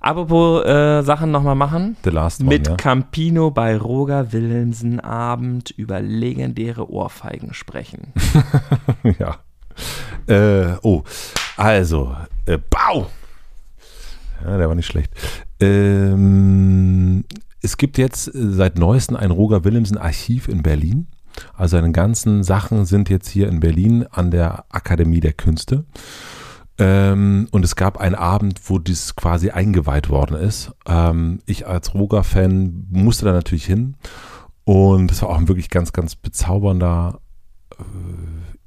Apropos 0.00 0.64
äh, 0.64 1.02
Sachen 1.02 1.30
nochmal 1.30 1.54
machen. 1.54 1.96
The 2.04 2.10
last 2.10 2.40
one, 2.40 2.48
Mit 2.48 2.68
ja. 2.68 2.76
Campino 2.76 3.50
bei 3.50 3.76
Roger 3.76 4.32
Willemsen 4.32 4.98
Abend 4.98 5.70
über 5.70 6.00
legendäre 6.00 6.90
Ohrfeigen 6.90 7.52
sprechen. 7.52 8.12
ja. 9.18 9.36
Äh, 10.26 10.76
oh, 10.82 11.02
also, 11.56 12.16
äh, 12.46 12.58
Bau! 12.58 13.10
Ja, 14.42 14.56
der 14.56 14.68
war 14.68 14.74
nicht 14.74 14.86
schlecht. 14.86 15.12
Ähm, 15.60 17.24
es 17.60 17.76
gibt 17.76 17.98
jetzt 17.98 18.28
äh, 18.28 18.52
seit 18.52 18.78
neuestem 18.78 19.16
ein 19.16 19.30
Roger 19.30 19.64
Willemsen 19.64 19.98
Archiv 19.98 20.48
in 20.48 20.62
Berlin. 20.62 21.08
Also 21.54 21.76
seine 21.76 21.92
ganzen 21.92 22.42
Sachen 22.42 22.86
sind 22.86 23.10
jetzt 23.10 23.28
hier 23.28 23.48
in 23.48 23.60
Berlin 23.60 24.06
an 24.10 24.30
der 24.30 24.64
Akademie 24.70 25.20
der 25.20 25.34
Künste. 25.34 25.84
Ähm, 26.80 27.46
und 27.50 27.64
es 27.64 27.76
gab 27.76 27.98
einen 27.98 28.14
Abend, 28.14 28.58
wo 28.64 28.78
dies 28.78 29.14
quasi 29.14 29.50
eingeweiht 29.50 30.08
worden 30.08 30.34
ist. 30.36 30.72
Ähm, 30.86 31.40
ich 31.44 31.66
als 31.66 31.94
Roger-Fan 31.94 32.86
musste 32.90 33.26
da 33.26 33.32
natürlich 33.32 33.66
hin. 33.66 33.96
Und 34.64 35.12
es 35.12 35.20
war 35.20 35.28
auch 35.28 35.38
ein 35.38 35.48
wirklich 35.48 35.68
ganz, 35.68 35.92
ganz 35.92 36.16
bezaubernder 36.16 37.20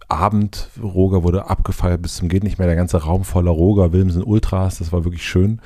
Abend. 0.08 0.70
Roger 0.82 1.24
wurde 1.24 1.50
abgefeiert 1.50 2.02
bis 2.02 2.16
zum 2.18 2.30
geht 2.30 2.44
nicht 2.44 2.60
mehr. 2.60 2.68
Der 2.68 2.76
ganze 2.76 3.04
Raum 3.04 3.24
voller 3.24 3.52
Roger, 3.52 3.92
Wilmsen 3.92 4.24
Ultras. 4.24 4.78
Das 4.78 4.92
war 4.92 5.06
wirklich 5.06 5.26
schön. 5.26 5.60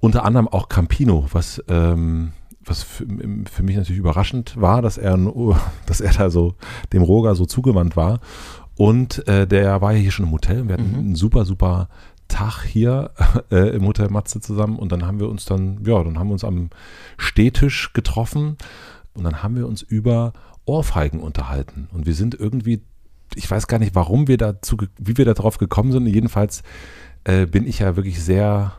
Unter 0.00 0.24
anderem 0.24 0.48
auch 0.48 0.68
Campino, 0.68 1.26
was, 1.32 1.62
ähm, 1.68 2.32
was 2.64 2.82
für, 2.82 3.06
für 3.50 3.62
mich 3.62 3.76
natürlich 3.76 4.00
überraschend 4.00 4.60
war, 4.60 4.82
dass 4.82 4.98
er, 4.98 5.16
dass 5.86 6.00
er 6.00 6.12
da 6.12 6.30
so 6.30 6.54
dem 6.92 7.02
Roger 7.02 7.34
so 7.34 7.46
zugewandt 7.46 7.96
war. 7.96 8.20
Und 8.76 9.26
äh, 9.28 9.46
der 9.46 9.80
war 9.80 9.92
ja 9.92 9.98
hier 9.98 10.10
schon 10.10 10.26
im 10.26 10.32
Hotel. 10.32 10.66
Wir 10.68 10.74
hatten 10.74 10.92
Mhm. 10.92 10.98
einen 10.98 11.14
super, 11.14 11.44
super 11.44 11.88
Tag 12.28 12.64
hier 12.64 13.10
äh, 13.50 13.70
im 13.76 13.86
Hotel 13.86 14.08
Matze 14.10 14.40
zusammen. 14.40 14.78
Und 14.78 14.92
dann 14.92 15.06
haben 15.06 15.20
wir 15.20 15.28
uns 15.28 15.44
dann, 15.44 15.80
ja, 15.84 16.02
dann 16.02 16.18
haben 16.18 16.28
wir 16.28 16.34
uns 16.34 16.44
am 16.44 16.70
Stehtisch 17.16 17.92
getroffen. 17.92 18.56
Und 19.14 19.24
dann 19.24 19.42
haben 19.42 19.56
wir 19.56 19.66
uns 19.66 19.82
über 19.82 20.32
Ohrfeigen 20.66 21.20
unterhalten. 21.20 21.88
Und 21.92 22.06
wir 22.06 22.14
sind 22.14 22.34
irgendwie 22.34 22.82
ich 23.34 23.50
weiß 23.50 23.66
gar 23.66 23.78
nicht, 23.78 23.94
warum 23.94 24.28
wir 24.28 24.36
dazu, 24.38 24.76
wie 24.98 25.16
wir 25.18 25.24
da 25.24 25.34
drauf 25.34 25.58
gekommen 25.58 25.92
sind. 25.92 26.06
Jedenfalls 26.06 26.62
äh, 27.24 27.44
bin 27.46 27.66
ich 27.66 27.80
ja 27.80 27.96
wirklich 27.96 28.22
sehr 28.22 28.72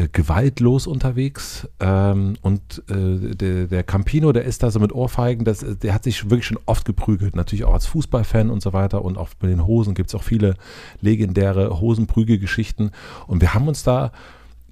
äh, 0.00 0.08
gewaltlos 0.10 0.86
unterwegs. 0.86 1.68
Ähm, 1.78 2.36
und 2.40 2.82
äh, 2.88 3.34
der, 3.34 3.66
der 3.66 3.82
Campino, 3.82 4.32
der 4.32 4.44
ist 4.44 4.62
da 4.62 4.70
so 4.70 4.80
mit 4.80 4.92
Ohrfeigen, 4.92 5.44
das, 5.44 5.62
äh, 5.62 5.76
der 5.76 5.92
hat 5.92 6.04
sich 6.04 6.30
wirklich 6.30 6.46
schon 6.46 6.58
oft 6.64 6.84
geprügelt. 6.86 7.36
Natürlich 7.36 7.64
auch 7.64 7.74
als 7.74 7.86
Fußballfan 7.86 8.50
und 8.50 8.62
so 8.62 8.72
weiter. 8.72 9.04
Und 9.04 9.18
auch 9.18 9.28
bei 9.38 9.48
den 9.48 9.66
Hosen 9.66 9.94
gibt 9.94 10.08
es 10.08 10.14
auch 10.14 10.22
viele 10.22 10.54
legendäre 11.02 11.80
Hosenprügelgeschichten. 11.80 12.92
Und 13.26 13.40
wir 13.42 13.52
haben 13.52 13.68
uns 13.68 13.82
da 13.82 14.12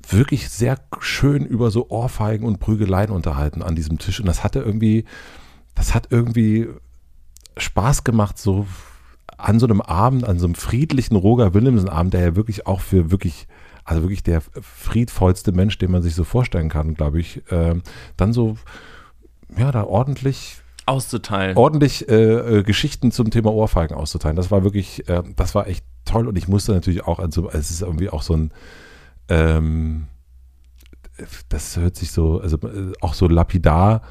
wirklich 0.08 0.48
sehr 0.48 0.78
schön 1.00 1.44
über 1.44 1.70
so 1.70 1.90
Ohrfeigen 1.90 2.46
und 2.46 2.58
Prügeleien 2.58 3.10
unterhalten 3.10 3.62
an 3.62 3.74
diesem 3.74 3.98
Tisch. 3.98 4.20
Und 4.20 4.26
das 4.26 4.42
hatte 4.44 4.60
irgendwie, 4.60 5.04
das 5.74 5.94
hat 5.94 6.08
irgendwie 6.10 6.68
Spaß 7.58 8.04
gemacht, 8.04 8.38
so 8.38 8.66
an 9.36 9.60
so 9.60 9.66
einem 9.66 9.80
Abend, 9.80 10.26
an 10.26 10.38
so 10.38 10.46
einem 10.46 10.54
friedlichen 10.54 11.16
Roger 11.16 11.54
Willemsen 11.54 11.88
Abend, 11.88 12.14
der 12.14 12.20
ja 12.22 12.36
wirklich 12.36 12.66
auch 12.66 12.80
für 12.80 13.10
wirklich, 13.10 13.46
also 13.88 14.02
wirklich 14.02 14.22
der 14.22 14.42
friedvollste 14.60 15.52
Mensch, 15.52 15.78
den 15.78 15.90
man 15.90 16.02
sich 16.02 16.14
so 16.14 16.24
vorstellen 16.24 16.68
kann, 16.68 16.92
glaube 16.92 17.20
ich, 17.20 17.42
ähm, 17.50 17.82
dann 18.18 18.34
so, 18.34 18.58
ja, 19.56 19.72
da 19.72 19.84
ordentlich, 19.84 20.58
Auszuteilen. 20.84 21.56
ordentlich 21.56 22.06
äh, 22.06 22.58
äh, 22.58 22.62
Geschichten 22.64 23.12
zum 23.12 23.30
Thema 23.30 23.50
Ohrfeigen 23.50 23.96
auszuteilen. 23.96 24.36
Das 24.36 24.50
war 24.50 24.62
wirklich, 24.62 25.08
äh, 25.08 25.22
das 25.36 25.54
war 25.54 25.68
echt 25.68 25.86
toll 26.04 26.28
und 26.28 26.36
ich 26.36 26.48
musste 26.48 26.72
natürlich 26.72 27.04
auch, 27.04 27.18
also 27.18 27.48
es 27.48 27.70
ist 27.70 27.80
irgendwie 27.80 28.10
auch 28.10 28.20
so 28.20 28.34
ein, 28.34 28.52
ähm, 29.28 30.08
das 31.48 31.78
hört 31.78 31.96
sich 31.96 32.12
so, 32.12 32.42
also 32.42 32.58
äh, 32.58 32.92
auch 33.00 33.14
so 33.14 33.26
lapidar, 33.26 34.02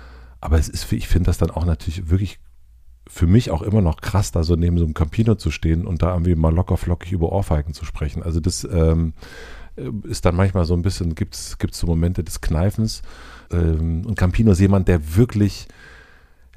aber 0.41 0.57
es 0.57 0.69
ist, 0.69 0.91
ich 0.91 1.07
finde 1.07 1.27
das 1.27 1.37
dann 1.37 1.51
auch 1.51 1.65
natürlich 1.65 2.09
wirklich 2.09 2.39
für 3.07 3.27
mich 3.27 3.51
auch 3.51 3.61
immer 3.61 3.81
noch 3.81 4.01
krass, 4.01 4.31
da 4.31 4.43
so 4.43 4.55
neben 4.55 4.79
so 4.79 4.85
einem 4.85 4.95
Campino 4.95 5.35
zu 5.35 5.51
stehen 5.51 5.85
und 5.85 6.01
da 6.01 6.13
irgendwie 6.13 6.35
mal 6.35 6.53
locker 6.53 6.77
flockig 6.77 7.11
über 7.11 7.31
Ohrfeigen 7.31 7.75
zu 7.75 7.85
sprechen. 7.85 8.23
Also 8.23 8.39
das 8.39 8.63
ähm, 8.63 9.13
ist 10.03 10.25
dann 10.25 10.35
manchmal 10.35 10.65
so 10.65 10.73
ein 10.73 10.81
bisschen, 10.81 11.15
gibt 11.15 11.35
es 11.35 11.57
so 11.71 11.87
Momente 11.87 12.23
des 12.23 12.41
Kneifens. 12.41 13.01
Ähm, 13.51 14.05
und 14.05 14.15
Campino 14.17 14.51
ist 14.51 14.59
jemand, 14.59 14.87
der 14.87 15.15
wirklich 15.15 15.67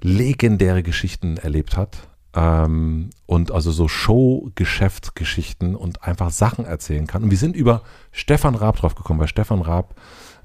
legendäre 0.00 0.82
Geschichten 0.82 1.36
erlebt 1.36 1.76
hat. 1.76 2.08
ähm, 2.34 3.10
und 3.26 3.50
also 3.50 3.72
so 3.72 3.88
Show-Geschäftsgeschichten 3.88 5.74
und 5.74 6.04
einfach 6.04 6.30
Sachen 6.30 6.64
erzählen 6.64 7.06
kann. 7.06 7.24
Und 7.24 7.30
wir 7.30 7.38
sind 7.38 7.56
über 7.56 7.82
Stefan 8.12 8.54
Raab 8.54 8.76
drauf 8.76 8.94
gekommen, 8.94 9.20
weil 9.20 9.28
Stefan 9.28 9.62
Raab 9.62 9.94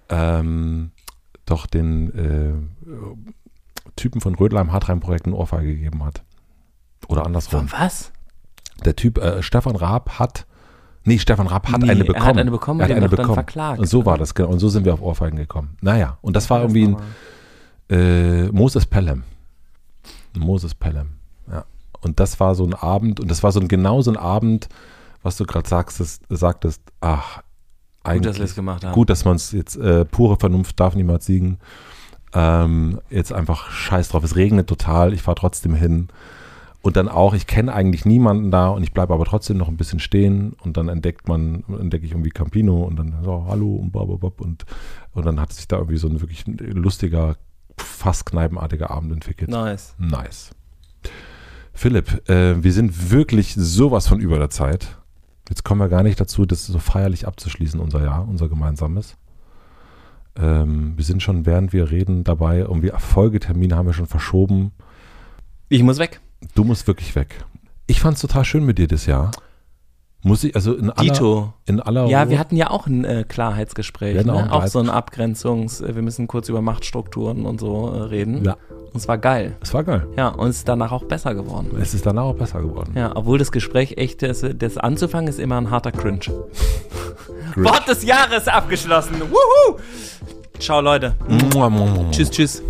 ähm, 0.10 0.92
doch 1.46 1.68
den 1.68 2.12
äh, 2.14 2.54
Typen 3.96 4.20
von 4.20 4.36
Rödelheim 4.36 4.72
Hartheim 4.72 5.00
Projekt 5.00 5.28
eine 5.28 5.36
Ohrfeige 5.36 5.76
gegeben 5.76 6.04
hat. 6.04 6.24
Oder 7.08 7.26
andersrum. 7.26 7.68
Von 7.68 7.80
was? 7.80 8.12
Der 8.84 8.96
Typ, 8.96 9.20
äh, 9.20 9.44
Stefan 9.44 9.76
Raab 9.76 10.18
hat, 10.20 10.48
nee, 11.06 11.18
Stefan 11.19 11.48
Raab 11.48 11.72
hat 11.72 11.82
Nee, 11.82 11.90
eine 11.91 12.02
er 12.02 12.06
bekommen. 12.07 12.26
hat 12.26 12.38
eine 12.38 12.52
bekommen, 12.52 12.80
er 12.82 12.88
hat 12.90 12.95
eine 12.95 13.10
bekommen. 13.10 13.34
verklagt. 13.34 13.80
Und 13.80 13.88
so 13.88 14.06
war 14.06 14.18
das, 14.18 14.34
genau. 14.36 14.49
Und 14.49 14.60
so 14.60 14.69
sind 14.69 14.84
wir 14.86 14.94
auf 14.94 15.02
Ohrfeigen 15.02 15.38
gekommen. 15.38 15.77
Naja, 15.82 16.18
und 16.22 16.36
das 16.36 16.49
war 16.49 16.61
irgendwie 16.61 16.88
ein 16.88 16.98
äh, 17.90 18.44
Moses 18.52 18.86
Pelham. 18.86 19.23
Moses 20.38 20.76
Pelham, 20.76 21.10
ja. 21.49 21.64
Und 22.02 22.19
das 22.19 22.40
war 22.40 22.56
so 22.56 22.65
ein 22.65 22.73
Abend, 22.73 23.19
und 23.19 23.30
das 23.32 23.41
war 23.44 23.52
so 23.52 23.60
ein 23.60 23.68
genau 23.68 24.02
so 24.02 24.11
ein 24.11 24.18
Abend, 24.18 24.68
was 25.23 25.38
du 25.38 25.45
gerade 25.45 25.68
sagst, 25.68 25.99
das- 25.99 26.19
sagtest, 26.30 26.82
ach, 27.02 27.38
Gut, 27.38 27.44
eigentlich 28.03 28.22
dass 28.27 28.38
wir 28.38 28.45
es 28.45 28.56
gemacht 28.56 28.84
haben. 28.86 28.94
gut, 28.94 29.10
dass 29.10 29.26
man 29.26 29.36
es 29.38 29.52
jetzt, 29.52 29.77
äh, 29.77 30.06
pure 30.06 30.38
Vernunft 30.38 30.80
darf 30.80 30.94
niemals 30.95 31.26
siegen. 31.26 31.57
Ähm, 32.34 32.99
jetzt 33.10 33.32
einfach 33.34 33.72
scheiß 33.72 34.10
drauf, 34.10 34.23
es 34.23 34.36
regnet 34.36 34.68
total, 34.68 35.14
ich 35.14 35.22
fahre 35.23 35.36
trotzdem 35.36 35.73
hin. 35.73 36.10
Und 36.86 36.98
dann 36.98 37.10
auch, 37.10 37.34
ich 37.34 37.48
kenne 37.48 37.74
eigentlich 37.74 38.06
niemanden 38.06 38.52
da 38.52 38.68
und 38.68 38.84
ich 38.84 38.94
bleibe 38.94 39.12
aber 39.12 39.26
trotzdem 39.26 39.57
noch 39.57 39.70
ein 39.70 39.76
bisschen 39.76 39.98
stehen 39.98 40.53
und 40.62 40.78
dann 40.78 40.88
entdeckt 40.88 41.28
man, 41.28 41.64
entdecke 41.68 42.06
ich 42.06 42.12
irgendwie 42.12 42.30
Campino 42.30 42.84
und 42.84 42.95
dann 42.98 43.16
so, 43.24 43.48
hallo 43.48 43.78
und 43.78 43.91
bababab 43.91 44.40
und, 44.40 44.68
und 45.14 45.26
dann 45.26 45.41
hat 45.41 45.52
sich 45.52 45.68
da 45.68 45.78
irgendwie 45.78 45.98
so 45.98 46.07
ein 46.07 46.22
wirklich 46.22 46.44
lustiger, 46.45 47.38
fast 47.76 48.28
kneipenartiger 48.28 48.91
Abend 48.91 49.12
entwickelt. 49.14 49.49
Nice. 49.49 49.95
Nice. 49.98 50.52
Philipp, 51.74 52.30
äh, 52.30 52.64
wir 52.64 52.72
sind 52.72 53.10
wirklich 53.10 53.56
sowas 53.56 54.07
von 54.07 54.20
über 54.20 54.38
der 54.38 54.52
Zeit. 54.52 54.99
Jetzt 55.49 55.64
kommen 55.64 55.82
wir 55.82 55.90
gar 55.90 56.03
nicht 56.03 56.20
dazu, 56.20 56.45
das 56.45 56.68
so 56.68 56.78
feierlich 56.78 57.26
abzuschließen, 57.26 57.80
unser 57.80 58.03
Jahr, 58.03 58.28
unser 58.28 58.48
gemeinsames. 58.48 59.18
Ähm, 60.36 60.94
wir 60.95 61.03
sind 61.03 61.24
schon, 61.24 61.48
während 61.48 61.74
wir 61.74 61.90
reden, 61.90 62.24
dabei. 62.24 62.60
Irgendwie 62.60 62.91
Folgetermine 62.95 63.76
haben 63.76 63.88
wir 63.88 63.94
schon 63.94 64.06
verschoben. 64.06 64.72
Ich 65.68 65.82
muss 65.82 65.98
weg. 65.98 66.22
Du 66.54 66.64
musst 66.64 66.88
wirklich 66.88 67.16
weg. 67.16 67.44
Ich 67.88 68.00
fand 68.00 68.16
es 68.16 68.22
total 68.22 68.46
schön 68.46 68.64
mit 68.66 68.78
dir 68.78 68.88
das 68.88 69.06
Jahr. 69.06 69.32
Muss 70.24 70.44
ich, 70.44 70.56
also 70.56 70.74
in 70.74 70.90
aller, 70.90 71.14
Dito. 71.14 71.54
in 71.66 71.80
aller 71.80 72.08
Ja, 72.08 72.24
Ruhe- 72.24 72.30
wir 72.32 72.40
hatten 72.40 72.56
ja 72.56 72.72
auch 72.72 72.88
ein 72.88 73.06
äh, 73.06 73.26
Klarheitsgespräch. 73.28 74.20
Auch 74.22 74.26
ne? 74.26 74.52
auch 74.52 74.66
so 74.66 74.80
ein 74.80 74.90
Abgrenzungs-, 74.90 75.84
äh, 75.86 75.94
wir 75.96 76.02
müssen 76.02 76.28
kurz 76.28 76.50
über 76.50 76.62
Machtstrukturen 76.64 77.46
und 77.46 77.60
so 77.60 77.92
äh, 77.92 78.02
reden. 78.02 78.44
Ja, 78.44 78.54
Und 78.92 78.96
es 78.96 79.08
war 79.08 79.20
geil. 79.20 79.56
es 79.62 79.72
war 79.76 79.84
geil. 79.84 80.08
Ja, 80.18 80.30
und 80.30 80.50
es 80.50 80.58
ist 80.58 80.68
danach 80.68 80.92
auch 80.92 81.04
besser 81.04 81.36
geworden. 81.36 81.78
Es 81.80 81.94
ist 81.94 82.08
danach 82.08 82.24
auch 82.24 82.36
besser 82.36 82.60
geworden. 82.62 82.94
Ja, 82.96 83.12
obwohl 83.16 83.38
das 83.38 83.52
Gespräch 83.52 83.98
echt, 83.98 84.24
das, 84.24 84.44
das 84.58 84.78
anzufangen 84.78 85.28
ist 85.28 85.40
immer 85.40 85.58
ein 85.58 85.70
harter 85.70 85.92
Cringe. 85.92 86.18
Cringe. 87.54 87.68
Wort 87.70 87.88
des 87.88 88.04
Jahres 88.04 88.48
abgeschlossen. 88.48 89.22
Wuhu! 89.30 89.78
Ciao, 90.58 90.82
Leute. 90.82 91.14
Mua, 91.54 91.70
mua, 91.70 91.86
mua. 91.86 92.10
Tschüss, 92.10 92.32
tschüss. 92.32 92.64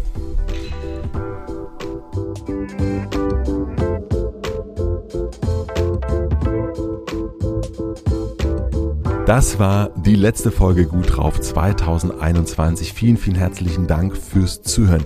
Das 9.26 9.57
war 9.57 9.89
die 9.95 10.14
letzte 10.14 10.52
Folge 10.52 10.85
Gut 10.85 11.18
drauf 11.18 11.41
2021. 11.41 12.93
Vielen, 12.93 13.18
vielen 13.18 13.38
herzlichen 13.38 13.88
Dank 13.88 14.15
fürs 14.15 14.61
Zuhören. 14.61 15.03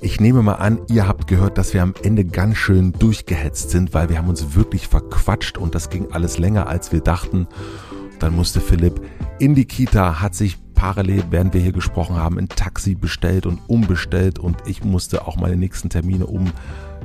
Ich 0.00 0.20
nehme 0.20 0.42
mal 0.42 0.54
an, 0.54 0.78
ihr 0.88 1.08
habt 1.08 1.26
gehört, 1.26 1.58
dass 1.58 1.74
wir 1.74 1.82
am 1.82 1.94
Ende 2.04 2.24
ganz 2.24 2.56
schön 2.56 2.92
durchgehetzt 2.92 3.70
sind, 3.70 3.94
weil 3.94 4.10
wir 4.10 4.18
haben 4.18 4.28
uns 4.28 4.54
wirklich 4.54 4.86
verquatscht 4.86 5.58
und 5.58 5.74
das 5.74 5.90
ging 5.90 6.12
alles 6.12 6.38
länger, 6.38 6.68
als 6.68 6.92
wir 6.92 7.00
dachten. 7.00 7.48
Dann 8.20 8.36
musste 8.36 8.60
Philipp 8.60 9.00
in 9.40 9.56
die 9.56 9.64
Kita, 9.64 10.20
hat 10.20 10.36
sich 10.36 10.56
parallel, 10.74 11.24
während 11.30 11.52
wir 11.52 11.60
hier 11.60 11.72
gesprochen 11.72 12.14
haben, 12.14 12.38
ein 12.38 12.48
Taxi 12.48 12.94
bestellt 12.94 13.44
und 13.44 13.58
umbestellt 13.66 14.38
und 14.38 14.56
ich 14.66 14.84
musste 14.84 15.26
auch 15.26 15.34
meine 15.34 15.56
nächsten 15.56 15.90
Termine 15.90 16.26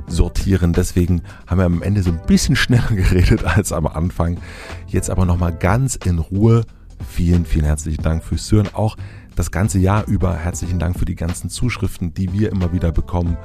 umsortieren. 0.06 0.72
Deswegen 0.72 1.22
haben 1.46 1.58
wir 1.58 1.64
am 1.64 1.82
Ende 1.82 2.02
so 2.02 2.10
ein 2.10 2.20
bisschen 2.26 2.56
schneller 2.56 2.88
geredet 2.90 3.44
als 3.44 3.72
am 3.72 3.86
Anfang. 3.86 4.38
Jetzt 4.86 5.10
aber 5.10 5.24
nochmal 5.24 5.52
ganz 5.52 5.96
in 5.96 6.18
Ruhe. 6.18 6.64
Vielen, 7.08 7.44
vielen 7.44 7.64
herzlichen 7.64 8.02
Dank 8.02 8.22
fürs 8.22 8.50
Hören. 8.50 8.68
Auch 8.72 8.96
das 9.36 9.50
ganze 9.50 9.78
Jahr 9.78 10.06
über 10.06 10.36
herzlichen 10.36 10.78
Dank 10.78 10.98
für 10.98 11.04
die 11.04 11.16
ganzen 11.16 11.50
Zuschriften, 11.50 12.14
die 12.14 12.32
wir 12.32 12.52
immer 12.52 12.72
wieder 12.72 12.92
bekommen. 12.92 13.36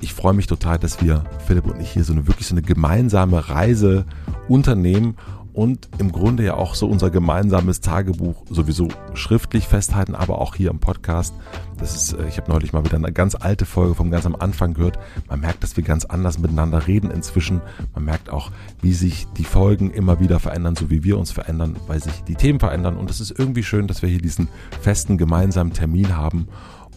Ich 0.00 0.14
freue 0.14 0.34
mich 0.34 0.46
total, 0.46 0.78
dass 0.78 1.02
wir, 1.02 1.24
Philipp 1.46 1.66
und 1.66 1.80
ich, 1.80 1.90
hier 1.90 2.04
so 2.04 2.12
eine 2.12 2.28
wirklich 2.28 2.46
so 2.46 2.54
eine 2.54 2.62
gemeinsame 2.62 3.48
Reise 3.48 4.04
unternehmen 4.46 5.16
und 5.58 5.88
im 5.98 6.12
Grunde 6.12 6.44
ja 6.44 6.54
auch 6.54 6.76
so 6.76 6.86
unser 6.86 7.10
gemeinsames 7.10 7.80
Tagebuch 7.80 8.44
sowieso 8.48 8.86
schriftlich 9.14 9.66
festhalten, 9.66 10.14
aber 10.14 10.40
auch 10.40 10.54
hier 10.54 10.70
im 10.70 10.78
Podcast. 10.78 11.34
Das 11.78 11.96
ist, 11.96 12.12
äh, 12.12 12.28
ich 12.28 12.36
habe 12.36 12.48
neulich 12.52 12.72
mal 12.72 12.84
wieder 12.84 12.94
eine 12.94 13.10
ganz 13.10 13.34
alte 13.34 13.66
Folge 13.66 13.96
vom 13.96 14.12
ganz 14.12 14.24
am 14.24 14.36
Anfang 14.36 14.74
gehört. 14.74 15.00
Man 15.28 15.40
merkt, 15.40 15.64
dass 15.64 15.76
wir 15.76 15.82
ganz 15.82 16.04
anders 16.04 16.38
miteinander 16.38 16.86
reden 16.86 17.10
inzwischen. 17.10 17.60
Man 17.92 18.04
merkt 18.04 18.30
auch, 18.30 18.52
wie 18.82 18.92
sich 18.92 19.26
die 19.36 19.42
Folgen 19.42 19.90
immer 19.90 20.20
wieder 20.20 20.38
verändern, 20.38 20.76
so 20.76 20.90
wie 20.90 21.02
wir 21.02 21.18
uns 21.18 21.32
verändern, 21.32 21.74
weil 21.88 22.00
sich 22.00 22.22
die 22.22 22.36
Themen 22.36 22.60
verändern. 22.60 22.96
Und 22.96 23.10
es 23.10 23.18
ist 23.18 23.36
irgendwie 23.36 23.64
schön, 23.64 23.88
dass 23.88 24.00
wir 24.00 24.08
hier 24.08 24.22
diesen 24.22 24.46
festen 24.80 25.18
gemeinsamen 25.18 25.72
Termin 25.72 26.16
haben 26.16 26.46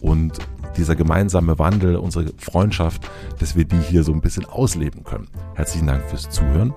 und 0.00 0.38
dieser 0.76 0.94
gemeinsame 0.94 1.58
Wandel, 1.58 1.96
unsere 1.96 2.32
Freundschaft, 2.38 3.10
dass 3.40 3.56
wir 3.56 3.64
die 3.64 3.80
hier 3.80 4.04
so 4.04 4.12
ein 4.12 4.20
bisschen 4.20 4.44
ausleben 4.44 5.02
können. 5.02 5.26
Herzlichen 5.54 5.88
Dank 5.88 6.04
fürs 6.04 6.30
Zuhören. 6.30 6.72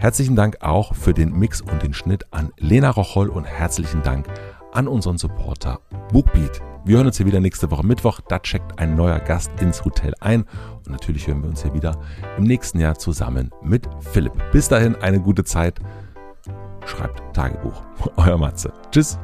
Herzlichen 0.00 0.36
Dank 0.36 0.58
auch 0.60 0.94
für 0.94 1.12
den 1.12 1.32
Mix 1.32 1.60
und 1.60 1.82
den 1.82 1.92
Schnitt 1.92 2.24
an 2.30 2.52
Lena 2.56 2.90
Rocholl 2.90 3.28
und 3.28 3.42
herzlichen 3.42 4.00
Dank 4.04 4.28
an 4.72 4.86
unseren 4.86 5.18
Supporter 5.18 5.80
Bookbeat. 6.12 6.60
Wir 6.84 6.98
hören 6.98 7.08
uns 7.08 7.16
hier 7.16 7.26
wieder 7.26 7.40
nächste 7.40 7.68
Woche 7.72 7.84
Mittwoch. 7.84 8.20
Da 8.28 8.38
checkt 8.38 8.78
ein 8.78 8.94
neuer 8.94 9.18
Gast 9.18 9.50
ins 9.60 9.84
Hotel 9.84 10.14
ein. 10.20 10.44
Und 10.76 10.90
natürlich 10.90 11.26
hören 11.26 11.42
wir 11.42 11.48
uns 11.48 11.62
hier 11.62 11.74
wieder 11.74 12.00
im 12.36 12.44
nächsten 12.44 12.78
Jahr 12.78 12.96
zusammen 12.96 13.50
mit 13.60 13.88
Philipp. 14.12 14.34
Bis 14.52 14.68
dahin 14.68 14.94
eine 14.94 15.20
gute 15.20 15.42
Zeit. 15.42 15.80
Schreibt 16.86 17.34
Tagebuch. 17.34 17.82
Euer 18.16 18.38
Matze. 18.38 18.72
Tschüss. 18.92 19.18